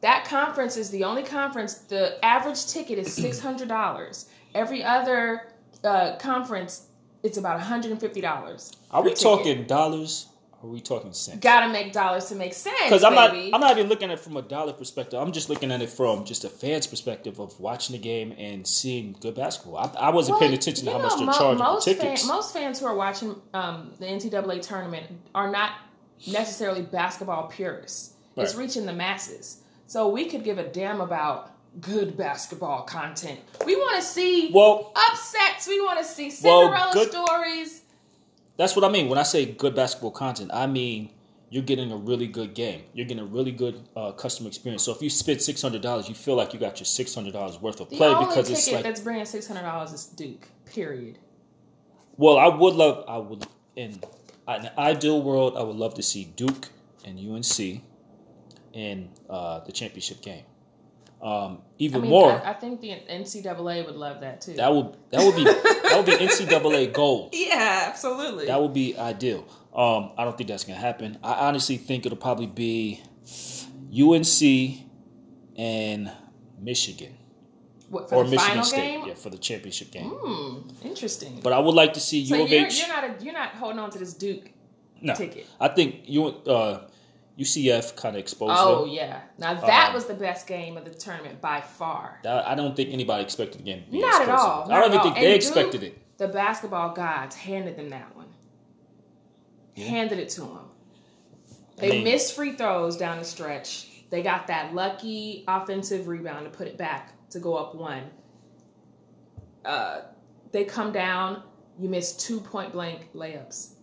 that 0.00 0.24
conference 0.24 0.76
is 0.76 0.90
the 0.90 1.04
only 1.04 1.22
conference. 1.24 1.74
The 1.74 2.24
average 2.24 2.66
ticket 2.66 2.98
is 2.98 3.12
six 3.12 3.38
hundred 3.40 3.68
dollars. 3.68 4.28
Every 4.54 4.82
other 4.82 5.52
uh, 5.84 6.16
conference, 6.16 6.87
it's 7.22 7.36
about 7.38 7.56
one 7.58 7.66
hundred 7.66 7.92
and 7.92 8.00
fifty 8.00 8.20
dollars. 8.20 8.72
Are 8.90 9.02
we 9.02 9.14
talking 9.14 9.64
dollars? 9.64 10.26
Or 10.60 10.68
are 10.68 10.72
we 10.72 10.80
talking 10.80 11.12
cents? 11.12 11.38
Gotta 11.38 11.72
make 11.72 11.92
dollars 11.92 12.24
to 12.26 12.34
make 12.34 12.52
sense. 12.52 12.76
Because 12.82 13.04
I'm 13.04 13.14
baby. 13.14 13.50
not, 13.52 13.54
I'm 13.54 13.60
not 13.60 13.78
even 13.78 13.88
looking 13.88 14.10
at 14.10 14.18
it 14.18 14.20
from 14.20 14.36
a 14.36 14.42
dollar 14.42 14.72
perspective. 14.72 15.20
I'm 15.20 15.30
just 15.30 15.48
looking 15.48 15.70
at 15.70 15.80
it 15.80 15.88
from 15.88 16.24
just 16.24 16.42
a 16.44 16.48
fan's 16.48 16.84
perspective 16.84 17.38
of 17.38 17.58
watching 17.60 17.94
the 17.94 18.02
game 18.02 18.34
and 18.36 18.66
seeing 18.66 19.14
good 19.20 19.36
basketball. 19.36 19.76
I, 19.76 20.06
I 20.06 20.10
wasn't 20.10 20.32
Well, 20.34 20.40
paying 20.40 20.54
attention 20.54 20.86
to 20.86 20.90
how 20.90 20.98
know, 20.98 21.04
much 21.04 21.16
they're 21.16 21.26
mo- 21.26 21.32
charging 21.32 21.58
for 21.58 21.64
most 21.64 21.84
tickets. 21.84 22.22
Fan, 22.22 22.34
most 22.34 22.52
fans 22.52 22.80
who 22.80 22.86
are 22.86 22.96
watching 22.96 23.36
um, 23.54 23.92
the 24.00 24.06
NCAA 24.06 24.60
tournament 24.60 25.06
are 25.32 25.48
not 25.48 25.74
necessarily 26.26 26.82
basketball 26.82 27.46
purists. 27.46 28.14
It's 28.36 28.56
reaching 28.56 28.84
the 28.86 28.92
masses. 28.92 29.62
So 29.86 30.08
we 30.08 30.24
could 30.26 30.42
give 30.44 30.58
a 30.58 30.64
damn 30.68 31.00
about 31.00 31.52
good 31.80 32.16
basketball 32.16 32.82
content. 32.82 33.40
We 33.66 33.76
want 33.76 33.96
to 33.96 34.02
see 34.06 34.50
well, 34.52 34.92
upsets. 34.96 35.66
We 35.68 35.80
want 35.80 35.98
to 35.98 36.04
see 36.04 36.32
Well, 36.42 36.62
Cinderella 36.62 36.92
good- 36.92 37.10
stories. 37.10 37.82
That's 38.56 38.74
what 38.74 38.84
I 38.84 38.88
mean. 38.88 39.08
When 39.08 39.18
I 39.18 39.22
say 39.22 39.44
good 39.46 39.74
basketball 39.76 40.10
content, 40.10 40.50
I 40.52 40.66
mean 40.66 41.10
you're 41.50 41.62
getting 41.62 41.92
a 41.92 41.96
really 41.96 42.26
good 42.26 42.54
game. 42.54 42.82
You're 42.92 43.06
getting 43.06 43.22
a 43.22 43.26
really 43.26 43.52
good 43.52 43.80
uh, 43.96 44.12
customer 44.12 44.48
experience. 44.48 44.82
So 44.82 44.92
if 44.92 45.00
you 45.00 45.08
spend 45.10 45.40
six 45.40 45.62
hundred 45.62 45.80
dollars, 45.82 46.08
you 46.08 46.14
feel 46.14 46.34
like 46.34 46.52
you 46.52 46.58
got 46.60 46.78
your 46.80 46.84
six 46.86 47.14
hundred 47.14 47.32
dollars 47.34 47.60
worth 47.60 47.80
of 47.80 47.88
The 47.88 47.96
play 47.96 48.14
because 48.18 48.48
ticket 48.48 48.58
it's 48.58 48.72
like. 48.72 48.82
that's 48.82 49.00
bringing 49.00 49.24
six 49.24 49.46
hundred 49.46 49.62
dollars 49.62 49.92
is 49.92 50.06
Duke. 50.06 50.48
Period. 50.66 51.18
Well, 52.16 52.36
I 52.36 52.48
would 52.48 52.74
love. 52.74 53.04
I 53.08 53.18
would 53.18 53.46
in 53.76 54.00
an 54.48 54.70
ideal 54.76 55.22
world, 55.22 55.56
I 55.56 55.62
would 55.62 55.76
love 55.76 55.94
to 55.94 56.02
see 56.02 56.24
Duke 56.36 56.68
and 57.04 57.18
UNC 57.18 57.80
in 58.72 59.08
uh, 59.30 59.60
the 59.60 59.72
championship 59.72 60.20
game. 60.20 60.44
Um, 61.20 61.62
even 61.78 62.00
I 62.00 62.02
mean, 62.02 62.10
more, 62.10 62.30
I, 62.30 62.50
I 62.50 62.52
think 62.54 62.80
the 62.80 62.90
NCAA 62.90 63.84
would 63.86 63.96
love 63.96 64.20
that 64.20 64.40
too. 64.40 64.54
that 64.54 64.72
would 64.72 64.96
that 65.10 65.24
would 65.24 65.34
be 65.34 65.44
that 65.44 65.94
would 65.96 66.06
be 66.06 66.12
NCAA 66.26 66.92
gold. 66.92 67.30
yeah, 67.32 67.86
absolutely. 67.88 68.46
That 68.46 68.60
would 68.60 68.72
be 68.72 68.96
ideal. 68.96 69.44
Um, 69.74 70.12
I 70.16 70.24
don't 70.24 70.36
think 70.38 70.48
that's 70.48 70.64
gonna 70.64 70.78
happen. 70.78 71.18
I 71.22 71.48
honestly 71.48 71.76
think 71.76 72.06
it'll 72.06 72.18
probably 72.18 72.46
be 72.46 73.00
UNC 73.92 74.86
and 75.56 76.12
Michigan 76.60 77.18
what, 77.90 78.08
for 78.08 78.16
or 78.16 78.24
Michigan 78.24 78.46
final 78.46 78.64
State, 78.64 78.76
game? 78.76 79.04
yeah, 79.06 79.14
for 79.14 79.30
the 79.30 79.38
championship 79.38 79.90
game. 79.90 80.10
Hmm, 80.10 80.68
interesting. 80.86 81.40
But 81.42 81.52
I 81.52 81.58
would 81.58 81.74
like 81.74 81.94
to 81.94 82.00
see 82.00 82.24
so 82.26 82.36
U 82.36 82.44
of 82.44 82.50
you're, 82.50 82.66
H. 82.66 82.78
you're 82.78 82.88
not 82.88 83.04
a, 83.04 83.24
you're 83.24 83.34
not 83.34 83.50
holding 83.50 83.78
on 83.78 83.90
to 83.90 83.98
this 83.98 84.14
Duke 84.14 84.50
no, 85.00 85.14
ticket. 85.14 85.46
I 85.60 85.68
think 85.68 86.02
you 86.04 86.26
uh, 86.26 86.86
UCF 87.38 87.94
kind 87.96 88.16
of 88.16 88.20
exposed 88.20 88.54
Oh 88.56 88.84
them. 88.84 88.94
yeah, 88.94 89.20
now 89.38 89.54
that 89.54 89.88
Um, 89.88 89.94
was 89.94 90.06
the 90.06 90.14
best 90.14 90.46
game 90.46 90.76
of 90.76 90.84
the 90.84 90.90
tournament 90.90 91.40
by 91.40 91.60
far. 91.60 92.18
That- 92.24 92.46
I 92.48 92.54
don't 92.54 92.74
think 92.74 92.92
anybody 92.92 93.22
expected 93.22 93.60
the 93.60 93.64
game 93.64 93.84
to 93.84 93.90
be 93.90 94.00
Not 94.00 94.22
at 94.22 94.28
all, 94.28 94.66
not 94.66 94.70
I 94.72 94.80
don't 94.80 94.90
even 94.90 95.00
think 95.02 95.16
And 95.16 95.24
they 95.24 95.28
Duke- 95.30 95.36
expected 95.36 95.82
it. 95.84 96.18
The 96.18 96.28
basketball 96.28 96.94
gods 96.94 97.36
handed 97.36 97.76
them 97.76 97.90
that 97.90 98.16
one. 98.16 98.26
Yeah. 99.76 99.86
Handed 99.86 100.18
it 100.18 100.28
to 100.30 100.40
them. 100.40 100.70
I 101.78 101.80
They 101.80 101.90
mean- 101.90 102.04
missed 102.04 102.34
free 102.34 102.56
throws 102.56 102.96
down 102.96 103.18
the 103.18 103.24
stretch. 103.24 103.86
They 104.10 104.22
got 104.22 104.48
that 104.48 104.74
lucky 104.74 105.44
offensive 105.46 106.08
rebound 106.08 106.44
to 106.44 106.50
put 106.50 106.66
it 106.66 106.76
back 106.76 107.12
to 107.30 107.38
go 107.38 107.54
up 107.54 107.74
one. 107.76 108.10
Uh, 109.64 110.00
they 110.50 110.64
come 110.64 110.90
down. 110.92 111.42
You 111.78 111.88
miss 111.88 112.16
two 112.16 112.40
point 112.40 112.72
blank 112.72 113.10
layups. 113.14 113.74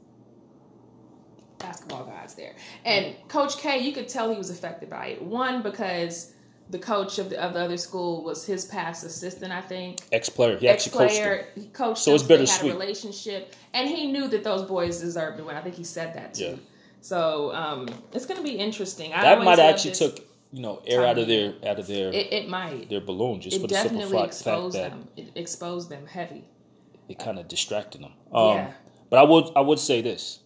Basketball 1.60 2.06
guys 2.06 2.36
there, 2.36 2.54
and 2.84 3.16
Coach 3.28 3.58
K, 3.58 3.80
you 3.80 3.92
could 3.94 4.08
tell 4.08 4.30
he 4.32 4.38
was 4.38 4.50
affected 4.50 4.90
by 4.90 5.08
it. 5.08 5.22
One 5.22 5.62
because 5.62 6.34
the 6.72 6.80
coach 6.80 7.20
of 7.20 7.30
the, 7.30 7.40
of 7.42 7.54
the 7.54 7.60
other 7.62 7.78
school 7.78 8.24
was 8.24 8.46
his 8.46 8.66
past 8.66 9.04
assistant, 9.06 9.52
I 9.52 9.62
think 9.62 10.00
Ex 10.12 10.30
player, 10.30 10.58
he 10.58 10.68
actually 10.68 10.98
coached 10.98 11.14
them. 11.16 11.24
player. 11.24 11.48
He 11.56 11.68
coached 11.68 12.00
So 12.00 12.14
it's 12.16 12.24
they 12.24 12.34
had 12.36 12.40
bittersweet. 12.42 12.72
a 12.72 12.76
relationship, 12.76 13.56
and 13.74 13.88
he 13.90 14.12
knew 14.12 14.28
that 14.30 14.44
those 14.44 14.64
boys 14.64 15.00
deserved 15.00 15.38
to 15.38 15.44
win. 15.44 15.56
I 15.56 15.62
think 15.62 15.76
he 15.76 15.84
said 15.84 16.14
that 16.16 16.34
too. 16.34 16.44
Yeah. 16.44 16.56
So 17.02 17.54
um, 17.54 17.88
it's 18.14 18.26
going 18.26 18.38
to 18.38 18.44
be 18.44 18.56
interesting. 18.58 19.14
I 19.14 19.22
That 19.22 19.44
might 19.44 19.60
actually 19.60 19.92
this. 19.92 20.00
took 20.00 20.20
you 20.52 20.62
know 20.62 20.82
air 20.88 21.02
time 21.02 21.10
out 21.10 21.18
of 21.20 21.28
their 21.28 21.54
out 21.68 21.80
of 21.80 21.86
their 21.88 22.10
It, 22.10 22.34
it 22.34 22.50
might. 22.50 22.90
their 22.90 23.02
balloon 23.02 23.42
just 23.42 23.58
for 23.60 23.66
It 23.66 23.70
the 23.70 23.76
simple 23.76 24.02
fact, 24.02 24.12
fact 24.12 24.26
exposed 24.28 24.76
that 24.76 24.90
them. 24.92 25.08
It 25.18 25.32
exposed 25.36 25.90
them 25.90 26.06
heavy. 26.08 26.46
it 27.10 27.20
kind 27.20 27.38
of 27.38 27.48
distracted 27.48 28.02
them. 28.02 28.14
Um, 28.34 28.56
Yeah. 28.58 28.72
But 29.12 29.20
I 29.20 29.24
would 29.24 29.46
I 29.56 29.62
would 29.62 29.78
say 29.80 30.02
this. 30.02 30.40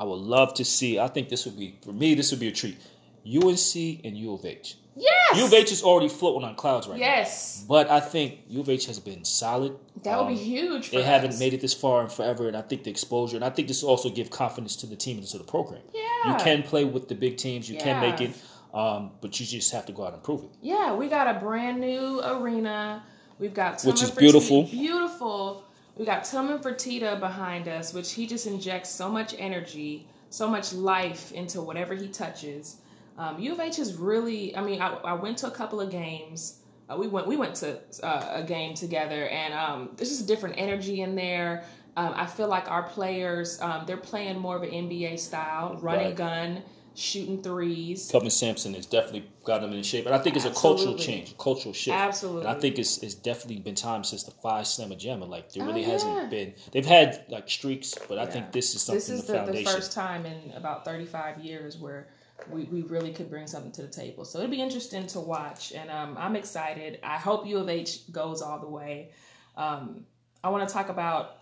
I 0.00 0.04
would 0.04 0.18
love 0.36 0.54
to 0.54 0.64
see. 0.64 0.98
I 0.98 1.08
think 1.08 1.28
this 1.28 1.44
would 1.44 1.58
be 1.58 1.76
for 1.84 1.92
me. 1.92 2.14
This 2.14 2.30
would 2.30 2.40
be 2.40 2.48
a 2.48 2.52
treat. 2.52 2.78
UNC 3.26 4.00
and 4.02 4.16
U 4.16 4.32
of 4.32 4.46
H. 4.46 4.76
Yes. 4.96 5.36
U 5.38 5.44
of 5.44 5.52
H 5.52 5.70
is 5.70 5.82
already 5.82 6.08
floating 6.08 6.48
on 6.48 6.54
clouds 6.54 6.88
right 6.88 6.98
now. 6.98 7.04
Yes. 7.06 7.64
But 7.68 7.90
I 7.90 8.00
think 8.00 8.38
U 8.48 8.60
of 8.62 8.70
H 8.70 8.86
has 8.86 8.98
been 8.98 9.24
solid. 9.26 9.76
That 10.02 10.16
would 10.18 10.28
Um, 10.28 10.34
be 10.34 10.40
huge. 10.40 10.86
For 10.88 10.96
They 10.96 11.02
us. 11.02 11.06
haven't 11.06 11.38
made 11.38 11.52
it 11.52 11.60
this 11.60 11.74
far 11.74 12.02
in 12.02 12.08
forever, 12.08 12.48
and 12.48 12.56
I 12.56 12.62
think 12.62 12.84
the 12.84 12.90
exposure, 12.90 13.36
and 13.36 13.44
I 13.44 13.50
think 13.50 13.68
this 13.68 13.82
will 13.82 13.90
also 13.90 14.08
give 14.08 14.30
confidence 14.30 14.74
to 14.76 14.86
the 14.86 14.96
team 14.96 15.18
and 15.18 15.26
to 15.28 15.36
the 15.38 15.44
program. 15.44 15.82
Yeah. 15.92 16.30
You 16.32 16.34
can 16.42 16.62
play 16.62 16.84
with 16.84 17.08
the 17.08 17.14
big 17.14 17.36
teams, 17.36 17.68
you 17.68 17.76
can 17.78 18.00
make 18.00 18.22
it, 18.22 18.30
um, 18.72 19.10
but 19.20 19.38
you 19.38 19.44
just 19.44 19.70
have 19.72 19.84
to 19.86 19.92
go 19.92 20.06
out 20.06 20.14
and 20.14 20.22
prove 20.22 20.44
it. 20.44 20.50
Yeah, 20.62 20.94
we 20.94 21.08
got 21.08 21.26
a 21.28 21.38
brand 21.38 21.78
new 21.78 22.22
arena. 22.24 23.04
We've 23.38 23.54
got 23.54 23.82
Which 23.84 24.02
is 24.02 24.10
beautiful. 24.10 24.62
Beautiful. 24.64 25.64
We 26.00 26.06
got 26.06 26.24
Tillman 26.24 26.60
Fertitta 26.60 27.20
behind 27.20 27.68
us, 27.68 27.92
which 27.92 28.12
he 28.12 28.26
just 28.26 28.46
injects 28.46 28.88
so 28.88 29.10
much 29.10 29.34
energy, 29.38 30.06
so 30.30 30.48
much 30.48 30.72
life 30.72 31.30
into 31.32 31.60
whatever 31.60 31.94
he 31.94 32.08
touches. 32.08 32.78
Um, 33.18 33.38
U 33.38 33.52
of 33.52 33.60
H 33.60 33.78
is 33.78 33.96
really. 33.96 34.56
I 34.56 34.62
mean, 34.62 34.80
I, 34.80 34.94
I 34.94 35.12
went 35.12 35.36
to 35.38 35.48
a 35.48 35.50
couple 35.50 35.78
of 35.78 35.90
games. 35.90 36.62
Uh, 36.88 36.96
we 36.96 37.06
went 37.06 37.26
we 37.26 37.36
went 37.36 37.54
to 37.56 37.78
uh, 38.02 38.30
a 38.32 38.42
game 38.42 38.72
together, 38.72 39.28
and 39.28 39.52
um, 39.52 39.90
there's 39.94 40.08
just 40.08 40.22
a 40.22 40.26
different 40.26 40.54
energy 40.56 41.02
in 41.02 41.14
there. 41.14 41.64
Um, 41.98 42.14
I 42.16 42.24
feel 42.24 42.48
like 42.48 42.70
our 42.70 42.84
players 42.84 43.60
um, 43.60 43.84
they're 43.86 43.98
playing 43.98 44.38
more 44.38 44.56
of 44.56 44.62
an 44.62 44.70
NBA 44.70 45.18
style, 45.18 45.78
running 45.82 46.06
Right. 46.06 46.16
gun, 46.16 46.62
shooting 47.00 47.42
threes. 47.42 48.08
Kelvin 48.10 48.30
Sampson 48.30 48.74
has 48.74 48.86
definitely 48.86 49.24
got 49.44 49.60
them 49.62 49.72
in 49.72 49.82
shape, 49.82 50.06
and 50.06 50.14
I 50.14 50.18
think 50.18 50.36
it's 50.36 50.44
a 50.44 50.50
cultural 50.50 50.94
change, 50.96 51.32
a 51.32 51.34
cultural 51.34 51.72
shift. 51.72 51.96
Absolutely. 51.96 52.42
And 52.42 52.50
I 52.56 52.60
think 52.60 52.78
it's, 52.78 52.98
it's 53.02 53.14
definitely 53.14 53.60
been 53.62 53.74
time 53.74 54.04
since 54.04 54.22
the 54.24 54.30
Phi 54.32 54.60
Slama 54.62 54.98
Jama. 54.98 55.24
Like 55.24 55.52
there 55.52 55.64
really 55.64 55.84
Oh, 55.84 55.86
yeah. 55.86 55.92
hasn't 55.92 56.30
been. 56.30 56.54
They've 56.72 56.84
had 56.86 57.24
like 57.28 57.48
streaks, 57.48 57.94
but 58.08 58.18
I 58.18 58.24
Yeah. 58.24 58.30
think 58.30 58.52
this 58.52 58.74
is 58.74 58.82
something 58.82 58.98
this 58.98 59.08
is 59.08 59.24
the, 59.24 59.44
the, 59.44 59.52
the 59.52 59.64
first 59.64 59.92
time 59.92 60.26
in 60.26 60.52
about 60.54 60.84
35 60.84 61.38
years 61.44 61.78
where 61.78 62.08
we, 62.50 62.64
we 62.64 62.82
really 62.82 63.12
could 63.12 63.28
bring 63.30 63.46
something 63.46 63.72
to 63.72 63.82
the 63.82 63.88
table. 63.88 64.24
So 64.24 64.38
it'll 64.38 64.50
be 64.50 64.62
interesting 64.62 65.06
to 65.08 65.20
watch, 65.20 65.72
and 65.72 65.90
um, 65.90 66.16
I'm 66.18 66.36
excited. 66.36 66.98
I 67.02 67.16
hope 67.16 67.46
U 67.46 67.58
of 67.58 67.68
H 67.68 68.10
goes 68.12 68.42
all 68.42 68.58
the 68.58 68.68
way. 68.68 69.10
Um, 69.56 70.04
I 70.44 70.48
want 70.50 70.66
to 70.68 70.72
talk 70.72 70.88
about 70.88 71.36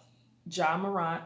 Ja 0.51 0.77
Morant. 0.77 1.23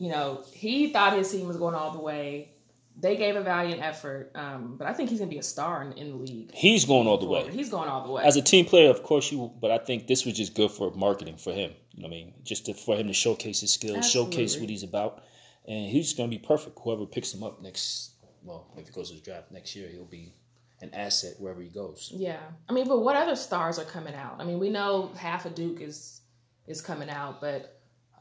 You 0.00 0.08
know, 0.08 0.42
he 0.52 0.92
thought 0.92 1.12
his 1.12 1.30
team 1.30 1.46
was 1.46 1.58
going 1.58 1.74
all 1.74 1.92
the 1.92 2.00
way. 2.00 2.52
They 2.98 3.16
gave 3.16 3.36
a 3.36 3.42
valiant 3.42 3.82
effort, 3.82 4.32
um, 4.34 4.76
but 4.78 4.86
I 4.86 4.94
think 4.94 5.10
he's 5.10 5.20
going 5.20 5.30
to 5.30 5.34
be 5.34 5.38
a 5.38 5.42
star 5.42 5.82
in, 5.82 5.92
in 5.92 6.10
the 6.10 6.16
league. 6.16 6.50
He's 6.54 6.86
going 6.86 7.06
all 7.06 7.18
the 7.18 7.26
way. 7.26 7.48
He's 7.50 7.68
going 7.68 7.88
all 7.88 8.06
the 8.06 8.12
way. 8.12 8.22
As 8.24 8.36
a 8.36 8.42
team 8.42 8.64
player, 8.64 8.90
of 8.90 9.02
course, 9.02 9.30
you. 9.30 9.52
But 9.60 9.70
I 9.70 9.78
think 9.78 10.06
this 10.06 10.24
was 10.24 10.34
just 10.34 10.54
good 10.54 10.70
for 10.70 10.90
marketing 10.92 11.36
for 11.36 11.52
him. 11.52 11.72
You 11.92 12.02
know 12.02 12.08
what 12.08 12.14
I 12.14 12.18
mean? 12.18 12.34
Just 12.44 12.66
to, 12.66 12.74
for 12.74 12.96
him 12.96 13.06
to 13.08 13.12
showcase 13.12 13.60
his 13.60 13.72
skills, 13.72 14.10
showcase 14.10 14.58
what 14.58 14.70
he's 14.70 14.82
about, 14.82 15.22
and 15.68 15.86
he's 15.86 16.14
going 16.14 16.30
to 16.30 16.36
be 16.36 16.42
perfect. 16.42 16.78
Whoever 16.82 17.04
picks 17.06 17.32
him 17.34 17.42
up 17.42 17.62
next, 17.62 18.12
well, 18.42 18.66
if 18.78 18.86
he 18.86 18.92
goes 18.92 19.10
to 19.10 19.16
the 19.16 19.22
draft 19.22 19.50
next 19.50 19.76
year, 19.76 19.88
he'll 19.88 20.04
be 20.04 20.34
an 20.80 20.94
asset 20.94 21.34
wherever 21.38 21.60
he 21.60 21.68
goes. 21.68 22.10
Yeah, 22.14 22.40
I 22.68 22.72
mean, 22.72 22.88
but 22.88 23.00
what 23.00 23.16
other 23.16 23.36
stars 23.36 23.78
are 23.78 23.84
coming 23.84 24.14
out? 24.14 24.36
I 24.38 24.44
mean, 24.44 24.58
we 24.58 24.70
know 24.70 25.10
half 25.16 25.44
of 25.44 25.54
Duke 25.54 25.80
is 25.80 26.22
is 26.66 26.80
coming 26.80 27.10
out, 27.10 27.40
but 27.40 27.79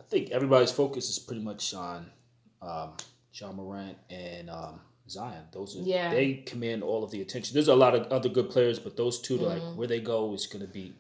think 0.10 0.32
everybody's 0.32 0.72
focus 0.72 1.10
is 1.10 1.20
pretty 1.20 1.42
much 1.42 1.74
on 1.74 2.10
um, 2.62 2.94
Ja 3.34 3.52
Morant 3.52 3.98
and 4.10 4.50
um, 4.50 4.80
Zion. 5.10 5.44
Those 5.52 5.76
are 5.78 5.82
Yeah. 5.82 6.10
they 6.12 6.34
command 6.46 6.84
all 6.84 7.04
of 7.04 7.12
the 7.12 7.22
attention. 7.22 7.54
There's 7.54 7.68
a 7.68 7.76
lot 7.76 7.96
of 7.96 8.08
other 8.12 8.30
good 8.30 8.50
players, 8.50 8.80
but 8.80 8.98
those 8.98 9.20
2 9.20 9.36
Mm-hmm. 9.38 9.46
like 9.46 9.62
where 9.78 9.88
they 9.88 10.00
go 10.00 10.34
is 10.34 10.46
going 10.48 10.66
to 10.66 10.72
be 10.72 10.94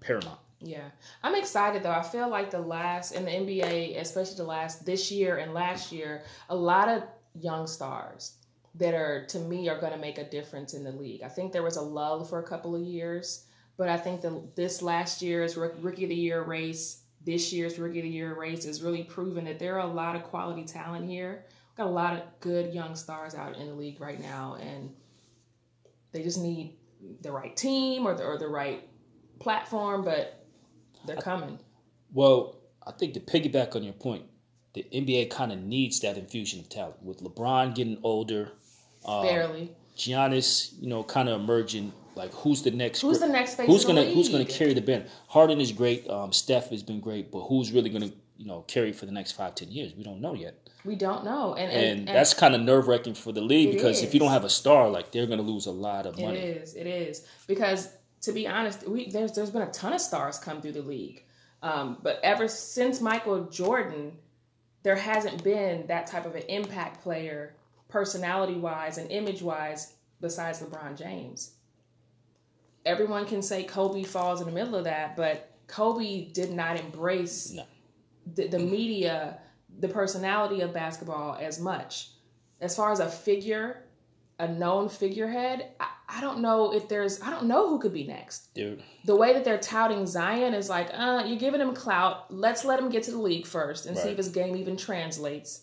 paramount. 0.00 0.38
yeah, 0.60 0.88
I'm 1.22 1.34
excited 1.36 1.82
though. 1.82 1.90
I 1.92 2.02
feel 2.02 2.28
like 2.28 2.50
the 2.50 2.60
last 2.60 3.12
in 3.12 3.24
the 3.24 3.30
NBA, 3.30 4.00
especially 4.00 4.36
the 4.36 4.44
last 4.44 4.84
this 4.84 5.10
year 5.12 5.36
and 5.36 5.54
last 5.54 5.92
year, 5.92 6.22
a 6.48 6.56
lot 6.56 6.88
of 6.88 7.04
young 7.40 7.66
stars 7.66 8.32
that 8.74 8.92
are 8.94 9.24
to 9.26 9.38
me 9.38 9.68
are 9.68 9.78
going 9.80 9.92
to 9.92 9.98
make 9.98 10.18
a 10.18 10.28
difference 10.28 10.74
in 10.74 10.82
the 10.82 10.90
league. 10.92 11.22
I 11.22 11.28
think 11.28 11.52
there 11.52 11.62
was 11.62 11.76
a 11.76 11.82
lull 11.82 12.24
for 12.24 12.40
a 12.40 12.42
couple 12.42 12.74
of 12.74 12.82
years, 12.82 13.44
but 13.76 13.88
I 13.88 13.96
think 13.96 14.20
the 14.22 14.42
this 14.56 14.82
last 14.82 15.22
year's 15.22 15.56
Rook- 15.56 15.76
rookie 15.80 16.04
of 16.04 16.08
the 16.10 16.14
year 16.16 16.42
race, 16.42 17.02
this 17.26 17.52
year's 17.52 17.78
rookie 17.78 17.98
of 17.98 18.04
the 18.04 18.08
year 18.08 18.34
race 18.34 18.64
is 18.64 18.82
really 18.82 19.02
proven 19.02 19.44
that 19.44 19.58
there 19.58 19.74
are 19.74 19.86
a 19.86 19.92
lot 19.92 20.16
of 20.16 20.22
quality 20.22 20.64
talent 20.64 21.10
here. 21.10 21.44
We've 21.44 21.76
got 21.76 21.88
a 21.88 21.90
lot 21.90 22.14
of 22.14 22.22
good 22.40 22.72
young 22.72 22.94
stars 22.94 23.34
out 23.34 23.56
in 23.56 23.66
the 23.66 23.74
league 23.74 24.00
right 24.00 24.20
now, 24.20 24.56
and 24.60 24.94
they 26.12 26.22
just 26.22 26.38
need 26.38 26.76
the 27.20 27.32
right 27.32 27.54
team 27.54 28.06
or 28.06 28.14
the, 28.14 28.24
or 28.24 28.38
the 28.38 28.48
right 28.48 28.88
platform, 29.40 30.04
but 30.04 30.46
they're 31.04 31.16
coming. 31.16 31.58
Well, 32.12 32.56
I 32.86 32.92
think 32.92 33.14
to 33.14 33.20
piggyback 33.20 33.74
on 33.74 33.82
your 33.82 33.92
point, 33.92 34.24
the 34.74 34.86
NBA 34.94 35.30
kind 35.30 35.52
of 35.52 35.58
needs 35.58 36.00
that 36.00 36.16
infusion 36.16 36.60
of 36.60 36.68
talent. 36.68 37.02
With 37.02 37.20
LeBron 37.20 37.74
getting 37.74 37.98
older, 38.02 38.52
um, 39.04 39.26
Barely. 39.26 39.72
Giannis, 39.96 40.72
you 40.80 40.88
know, 40.88 41.02
kind 41.02 41.28
of 41.28 41.40
emerging. 41.40 41.92
Like 42.16 42.32
who's 42.32 42.62
the 42.62 42.70
next? 42.70 43.02
Who's 43.02 43.20
the 43.20 43.28
next 43.28 43.60
Who's 43.60 43.84
gonna 43.84 44.04
Who's 44.04 44.30
gonna 44.30 44.46
carry 44.46 44.72
the 44.72 44.80
banner? 44.80 45.04
Harden 45.28 45.60
is 45.60 45.70
great. 45.70 46.08
Um, 46.08 46.32
Steph 46.32 46.70
has 46.70 46.82
been 46.82 46.98
great, 46.98 47.30
but 47.30 47.42
who's 47.42 47.72
really 47.72 47.90
gonna 47.90 48.10
you 48.38 48.46
know 48.46 48.62
carry 48.62 48.92
for 48.92 49.04
the 49.04 49.12
next 49.12 49.32
five 49.32 49.54
ten 49.54 49.70
years? 49.70 49.94
We 49.94 50.02
don't 50.02 50.22
know 50.22 50.34
yet, 50.34 50.54
We 50.84 50.96
don't 50.96 51.24
know, 51.24 51.54
and 51.54 51.70
and, 51.70 52.08
and, 52.08 52.08
that's 52.08 52.32
kind 52.32 52.54
of 52.54 52.62
nerve 52.62 52.88
wracking 52.88 53.14
for 53.14 53.32
the 53.32 53.42
league 53.42 53.68
It 53.68 53.72
because 53.72 54.02
if 54.02 54.14
you 54.14 54.20
don't 54.20 54.30
have 54.30 54.44
a 54.44 54.48
star, 54.48 54.88
like 54.88 55.12
they're 55.12 55.26
gonna 55.26 55.42
lose 55.42 55.66
a 55.66 55.70
lot 55.70 56.06
of 56.06 56.18
money. 56.18 56.38
is. 56.38 56.74
It 56.74 56.86
is 56.86 57.26
because 57.46 57.90
to 58.22 58.32
be 58.32 58.48
honest, 58.48 58.88
we 58.88 59.10
there's 59.10 59.32
there's 59.32 59.50
been 59.50 59.62
a 59.62 59.70
ton 59.70 59.92
of 59.92 60.00
stars 60.00 60.38
come 60.38 60.62
through 60.62 60.72
the 60.72 60.82
league, 60.82 61.22
um, 61.62 61.98
but 62.02 62.18
ever 62.22 62.48
since 62.48 63.02
Michael 63.02 63.44
Jordan, 63.44 64.16
there 64.84 64.96
hasn't 64.96 65.44
been 65.44 65.86
that 65.88 66.06
type 66.06 66.24
of 66.24 66.34
an 66.34 66.44
impact 66.48 67.02
player, 67.02 67.56
personality 67.88 68.54
wise 68.54 68.96
and 68.96 69.10
image 69.10 69.42
wise, 69.42 69.92
besides 70.22 70.60
LeBron 70.60 70.96
James. 70.96 71.55
Everyone 72.86 73.26
can 73.26 73.42
say 73.42 73.64
Kobe 73.64 74.02
falls 74.04 74.40
in 74.40 74.46
the 74.46 74.52
middle 74.52 74.76
of 74.76 74.84
that, 74.84 75.16
but 75.16 75.50
Kobe 75.66 76.26
did 76.32 76.52
not 76.52 76.78
embrace 76.78 77.52
No. 77.52 77.64
the, 78.34 78.46
the 78.48 78.58
media, 78.58 79.38
the 79.80 79.88
personality 79.88 80.60
of 80.62 80.72
basketball 80.72 81.36
as 81.40 81.60
much. 81.60 82.10
As 82.60 82.74
far 82.74 82.92
as 82.92 83.00
a 83.00 83.08
figure, 83.08 83.82
a 84.38 84.48
known 84.48 84.88
figurehead, 84.88 85.70
I, 85.80 85.88
I 86.08 86.20
don't 86.20 86.38
know 86.40 86.72
if 86.72 86.88
there's, 86.88 87.20
I 87.20 87.30
don't 87.30 87.46
know 87.46 87.68
who 87.68 87.78
could 87.80 87.92
be 87.92 88.04
next. 88.06 88.54
Dude, 88.54 88.82
The 89.04 89.16
way 89.16 89.32
that 89.32 89.44
they're 89.44 89.58
touting 89.58 90.06
Zion 90.06 90.54
is 90.54 90.70
like, 90.70 90.88
uh, 90.94 91.24
you're 91.26 91.38
giving 91.38 91.60
him 91.60 91.74
clout. 91.74 92.32
Let's 92.32 92.64
let 92.64 92.78
him 92.78 92.88
get 92.88 93.02
to 93.04 93.10
the 93.10 93.18
league 93.18 93.46
first 93.46 93.86
and 93.86 93.98
see 93.98 94.10
if 94.10 94.16
his 94.16 94.28
game 94.28 94.56
even 94.56 94.76
translates. 94.76 95.62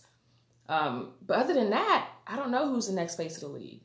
Um, 0.69 1.13
but 1.25 1.37
other 1.37 1.53
than 1.53 1.69
that, 1.71 2.09
I 2.27 2.35
don't 2.35 2.51
know 2.51 2.67
who's 2.69 2.87
the 2.87 2.93
next 2.93 3.15
face 3.15 3.35
of 3.35 3.41
the 3.41 3.47
league. 3.47 3.81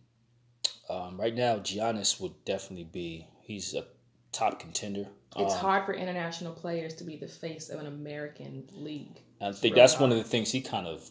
Um, 0.90 1.20
right 1.20 1.34
now 1.34 1.56
Giannis 1.58 2.20
would 2.20 2.44
definitely 2.44 2.84
be. 2.84 3.26
He's 3.42 3.74
a 3.74 3.84
top 4.32 4.60
contender. 4.60 5.06
It's 5.36 5.54
Um, 5.54 5.60
hard 5.60 5.84
for 5.86 5.92
international 5.94 6.52
players 6.52 6.94
to 6.94 7.04
be 7.04 7.16
the 7.16 7.28
face 7.28 7.68
of 7.68 7.80
an 7.80 7.86
American 7.86 8.68
league. 8.72 9.20
I 9.40 9.52
think 9.52 9.74
that's 9.74 9.98
one 10.00 10.10
of 10.10 10.18
the 10.18 10.24
things 10.24 10.50
he 10.50 10.60
kind 10.60 10.86
of 10.86 11.08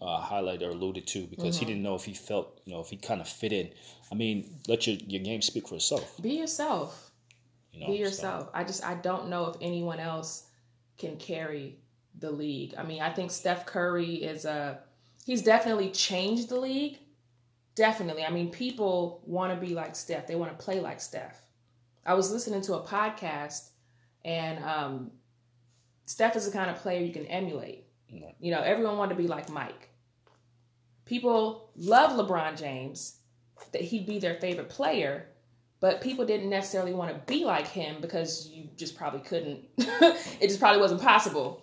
uh, 0.00 0.20
highlighted 0.20 0.62
or 0.62 0.70
alluded 0.70 1.06
to 1.08 1.26
because 1.26 1.54
Mm-hmm. 1.56 1.60
he 1.66 1.72
didn't 1.72 1.82
know 1.82 1.94
if 1.94 2.04
he 2.04 2.14
felt, 2.14 2.60
you 2.64 2.72
know, 2.74 2.80
if 2.80 2.88
he 2.88 2.96
kind 2.96 3.20
of 3.20 3.28
fit 3.28 3.52
in. 3.52 3.70
I 4.10 4.14
mean, 4.14 4.50
let 4.68 4.86
your 4.86 4.96
your 5.06 5.22
game 5.22 5.40
speak 5.42 5.68
for 5.68 5.76
itself. 5.76 6.20
Be 6.20 6.34
yourself. 6.34 7.12
You 7.72 7.80
know, 7.80 7.86
be 7.86 7.96
so- 7.98 8.02
yourself. 8.04 8.50
I 8.52 8.64
just 8.64 8.84
I 8.84 8.94
don't 8.94 9.28
know 9.28 9.46
if 9.46 9.56
anyone 9.60 10.00
else 10.00 10.48
can 10.98 11.16
carry 11.16 11.78
the 12.18 12.30
league. 12.30 12.74
I 12.76 12.82
mean, 12.82 13.00
I 13.00 13.10
think 13.12 13.30
Steph 13.30 13.64
Curry 13.64 14.14
is 14.16 14.44
a 14.44 14.80
he's 15.24 15.42
definitely 15.42 15.90
changed 15.90 16.48
the 16.48 16.58
league. 16.60 16.98
Definitely. 17.74 18.24
I 18.24 18.30
mean, 18.30 18.50
people 18.50 19.22
want 19.24 19.52
to 19.52 19.66
be 19.66 19.74
like 19.74 19.96
Steph. 19.96 20.26
They 20.26 20.34
want 20.34 20.56
to 20.56 20.64
play 20.64 20.80
like 20.80 21.00
Steph. 21.00 21.40
I 22.04 22.14
was 22.14 22.30
listening 22.30 22.60
to 22.62 22.74
a 22.74 22.82
podcast 22.82 23.70
and 24.24 24.62
um 24.64 25.10
Steph 26.04 26.36
is 26.36 26.46
the 26.46 26.52
kind 26.52 26.70
of 26.70 26.76
player 26.76 27.00
you 27.00 27.12
can 27.12 27.26
emulate. 27.26 27.86
Right. 28.12 28.34
You 28.40 28.50
know, 28.50 28.60
everyone 28.60 28.98
wanted 28.98 29.16
to 29.16 29.22
be 29.22 29.28
like 29.28 29.48
Mike. 29.48 29.88
People 31.04 31.70
love 31.76 32.12
LeBron 32.12 32.58
James, 32.58 33.18
that 33.72 33.82
he'd 33.82 34.06
be 34.06 34.18
their 34.18 34.34
favorite 34.34 34.68
player, 34.68 35.28
but 35.80 36.00
people 36.00 36.24
didn't 36.26 36.50
necessarily 36.50 36.92
want 36.92 37.10
to 37.10 37.32
be 37.32 37.44
like 37.44 37.66
him 37.66 38.00
because 38.00 38.48
you 38.48 38.68
just 38.76 38.96
probably 38.96 39.20
couldn't. 39.20 39.64
it 39.78 40.48
just 40.48 40.60
probably 40.60 40.80
wasn't 40.80 41.00
possible. 41.00 41.61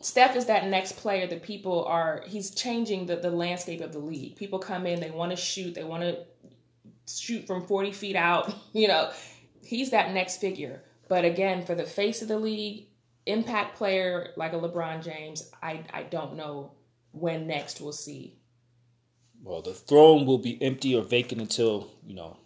Steph 0.00 0.36
is 0.36 0.46
that 0.46 0.66
next 0.68 0.92
player 0.92 1.26
that 1.26 1.42
people 1.42 1.84
are, 1.84 2.22
he's 2.26 2.50
changing 2.52 3.06
the, 3.06 3.16
the 3.16 3.30
landscape 3.30 3.80
of 3.80 3.92
the 3.92 3.98
league. 3.98 4.36
People 4.36 4.58
come 4.58 4.86
in, 4.86 5.00
they 5.00 5.10
want 5.10 5.30
to 5.30 5.36
shoot, 5.36 5.74
they 5.74 5.84
want 5.84 6.02
to 6.02 6.18
shoot 7.08 7.46
from 7.46 7.66
40 7.66 7.92
feet 7.92 8.16
out. 8.16 8.54
You 8.72 8.86
know, 8.86 9.10
he's 9.62 9.90
that 9.90 10.12
next 10.12 10.36
figure. 10.36 10.82
But 11.08 11.24
again, 11.24 11.64
for 11.64 11.74
the 11.74 11.84
face 11.84 12.22
of 12.22 12.28
the 12.28 12.38
league, 12.38 12.86
impact 13.26 13.76
player 13.76 14.32
like 14.36 14.52
a 14.52 14.56
LeBron 14.56 15.02
James, 15.02 15.50
I, 15.62 15.84
I 15.92 16.04
don't 16.04 16.36
know 16.36 16.72
when 17.12 17.46
next 17.46 17.80
we'll 17.80 17.92
see. 17.92 18.36
Well, 19.42 19.62
the 19.62 19.74
throne 19.74 20.26
will 20.26 20.38
be 20.38 20.62
empty 20.62 20.94
or 20.94 21.02
vacant 21.02 21.40
until 21.40 21.90
you 22.06 22.14
know, 22.14 22.36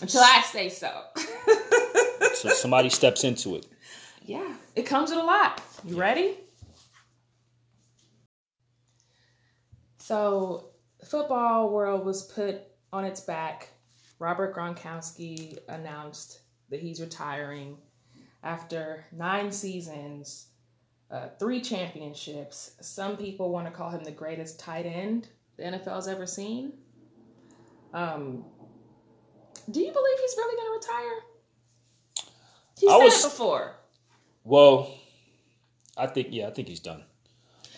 Until 0.00 0.20
I 0.20 0.42
say 0.42 0.68
so. 0.68 0.90
so 2.34 2.48
somebody 2.50 2.88
steps 2.88 3.24
into 3.24 3.56
it. 3.56 3.66
Yeah, 4.24 4.54
it 4.76 4.82
comes 4.82 5.10
with 5.10 5.18
a 5.18 5.24
lot. 5.24 5.62
You 5.84 5.98
ready? 5.98 6.36
So, 10.02 10.70
the 10.98 11.06
football 11.06 11.70
world 11.70 12.04
was 12.04 12.22
put 12.24 12.62
on 12.92 13.04
its 13.04 13.20
back. 13.20 13.68
Robert 14.18 14.52
Gronkowski 14.52 15.56
announced 15.68 16.40
that 16.70 16.80
he's 16.80 17.00
retiring 17.00 17.76
after 18.42 19.04
nine 19.12 19.52
seasons, 19.52 20.48
uh, 21.08 21.28
three 21.38 21.60
championships. 21.60 22.72
Some 22.80 23.16
people 23.16 23.50
want 23.52 23.68
to 23.68 23.72
call 23.72 23.90
him 23.90 24.02
the 24.02 24.10
greatest 24.10 24.58
tight 24.58 24.86
end 24.86 25.28
the 25.56 25.62
NFL's 25.62 26.08
ever 26.08 26.26
seen. 26.26 26.72
Um, 27.94 28.44
do 29.70 29.80
you 29.80 29.92
believe 29.92 30.18
he's 30.18 30.34
really 30.36 30.56
going 30.56 30.80
to 30.80 30.88
retire? 30.88 31.20
He 32.80 32.88
I 32.88 32.90
said 32.98 33.04
was- 33.04 33.24
it 33.24 33.28
before. 33.28 33.76
Well, 34.42 34.92
I 35.96 36.08
think 36.08 36.28
yeah, 36.32 36.48
I 36.48 36.50
think 36.50 36.66
he's 36.66 36.80
done. 36.80 37.04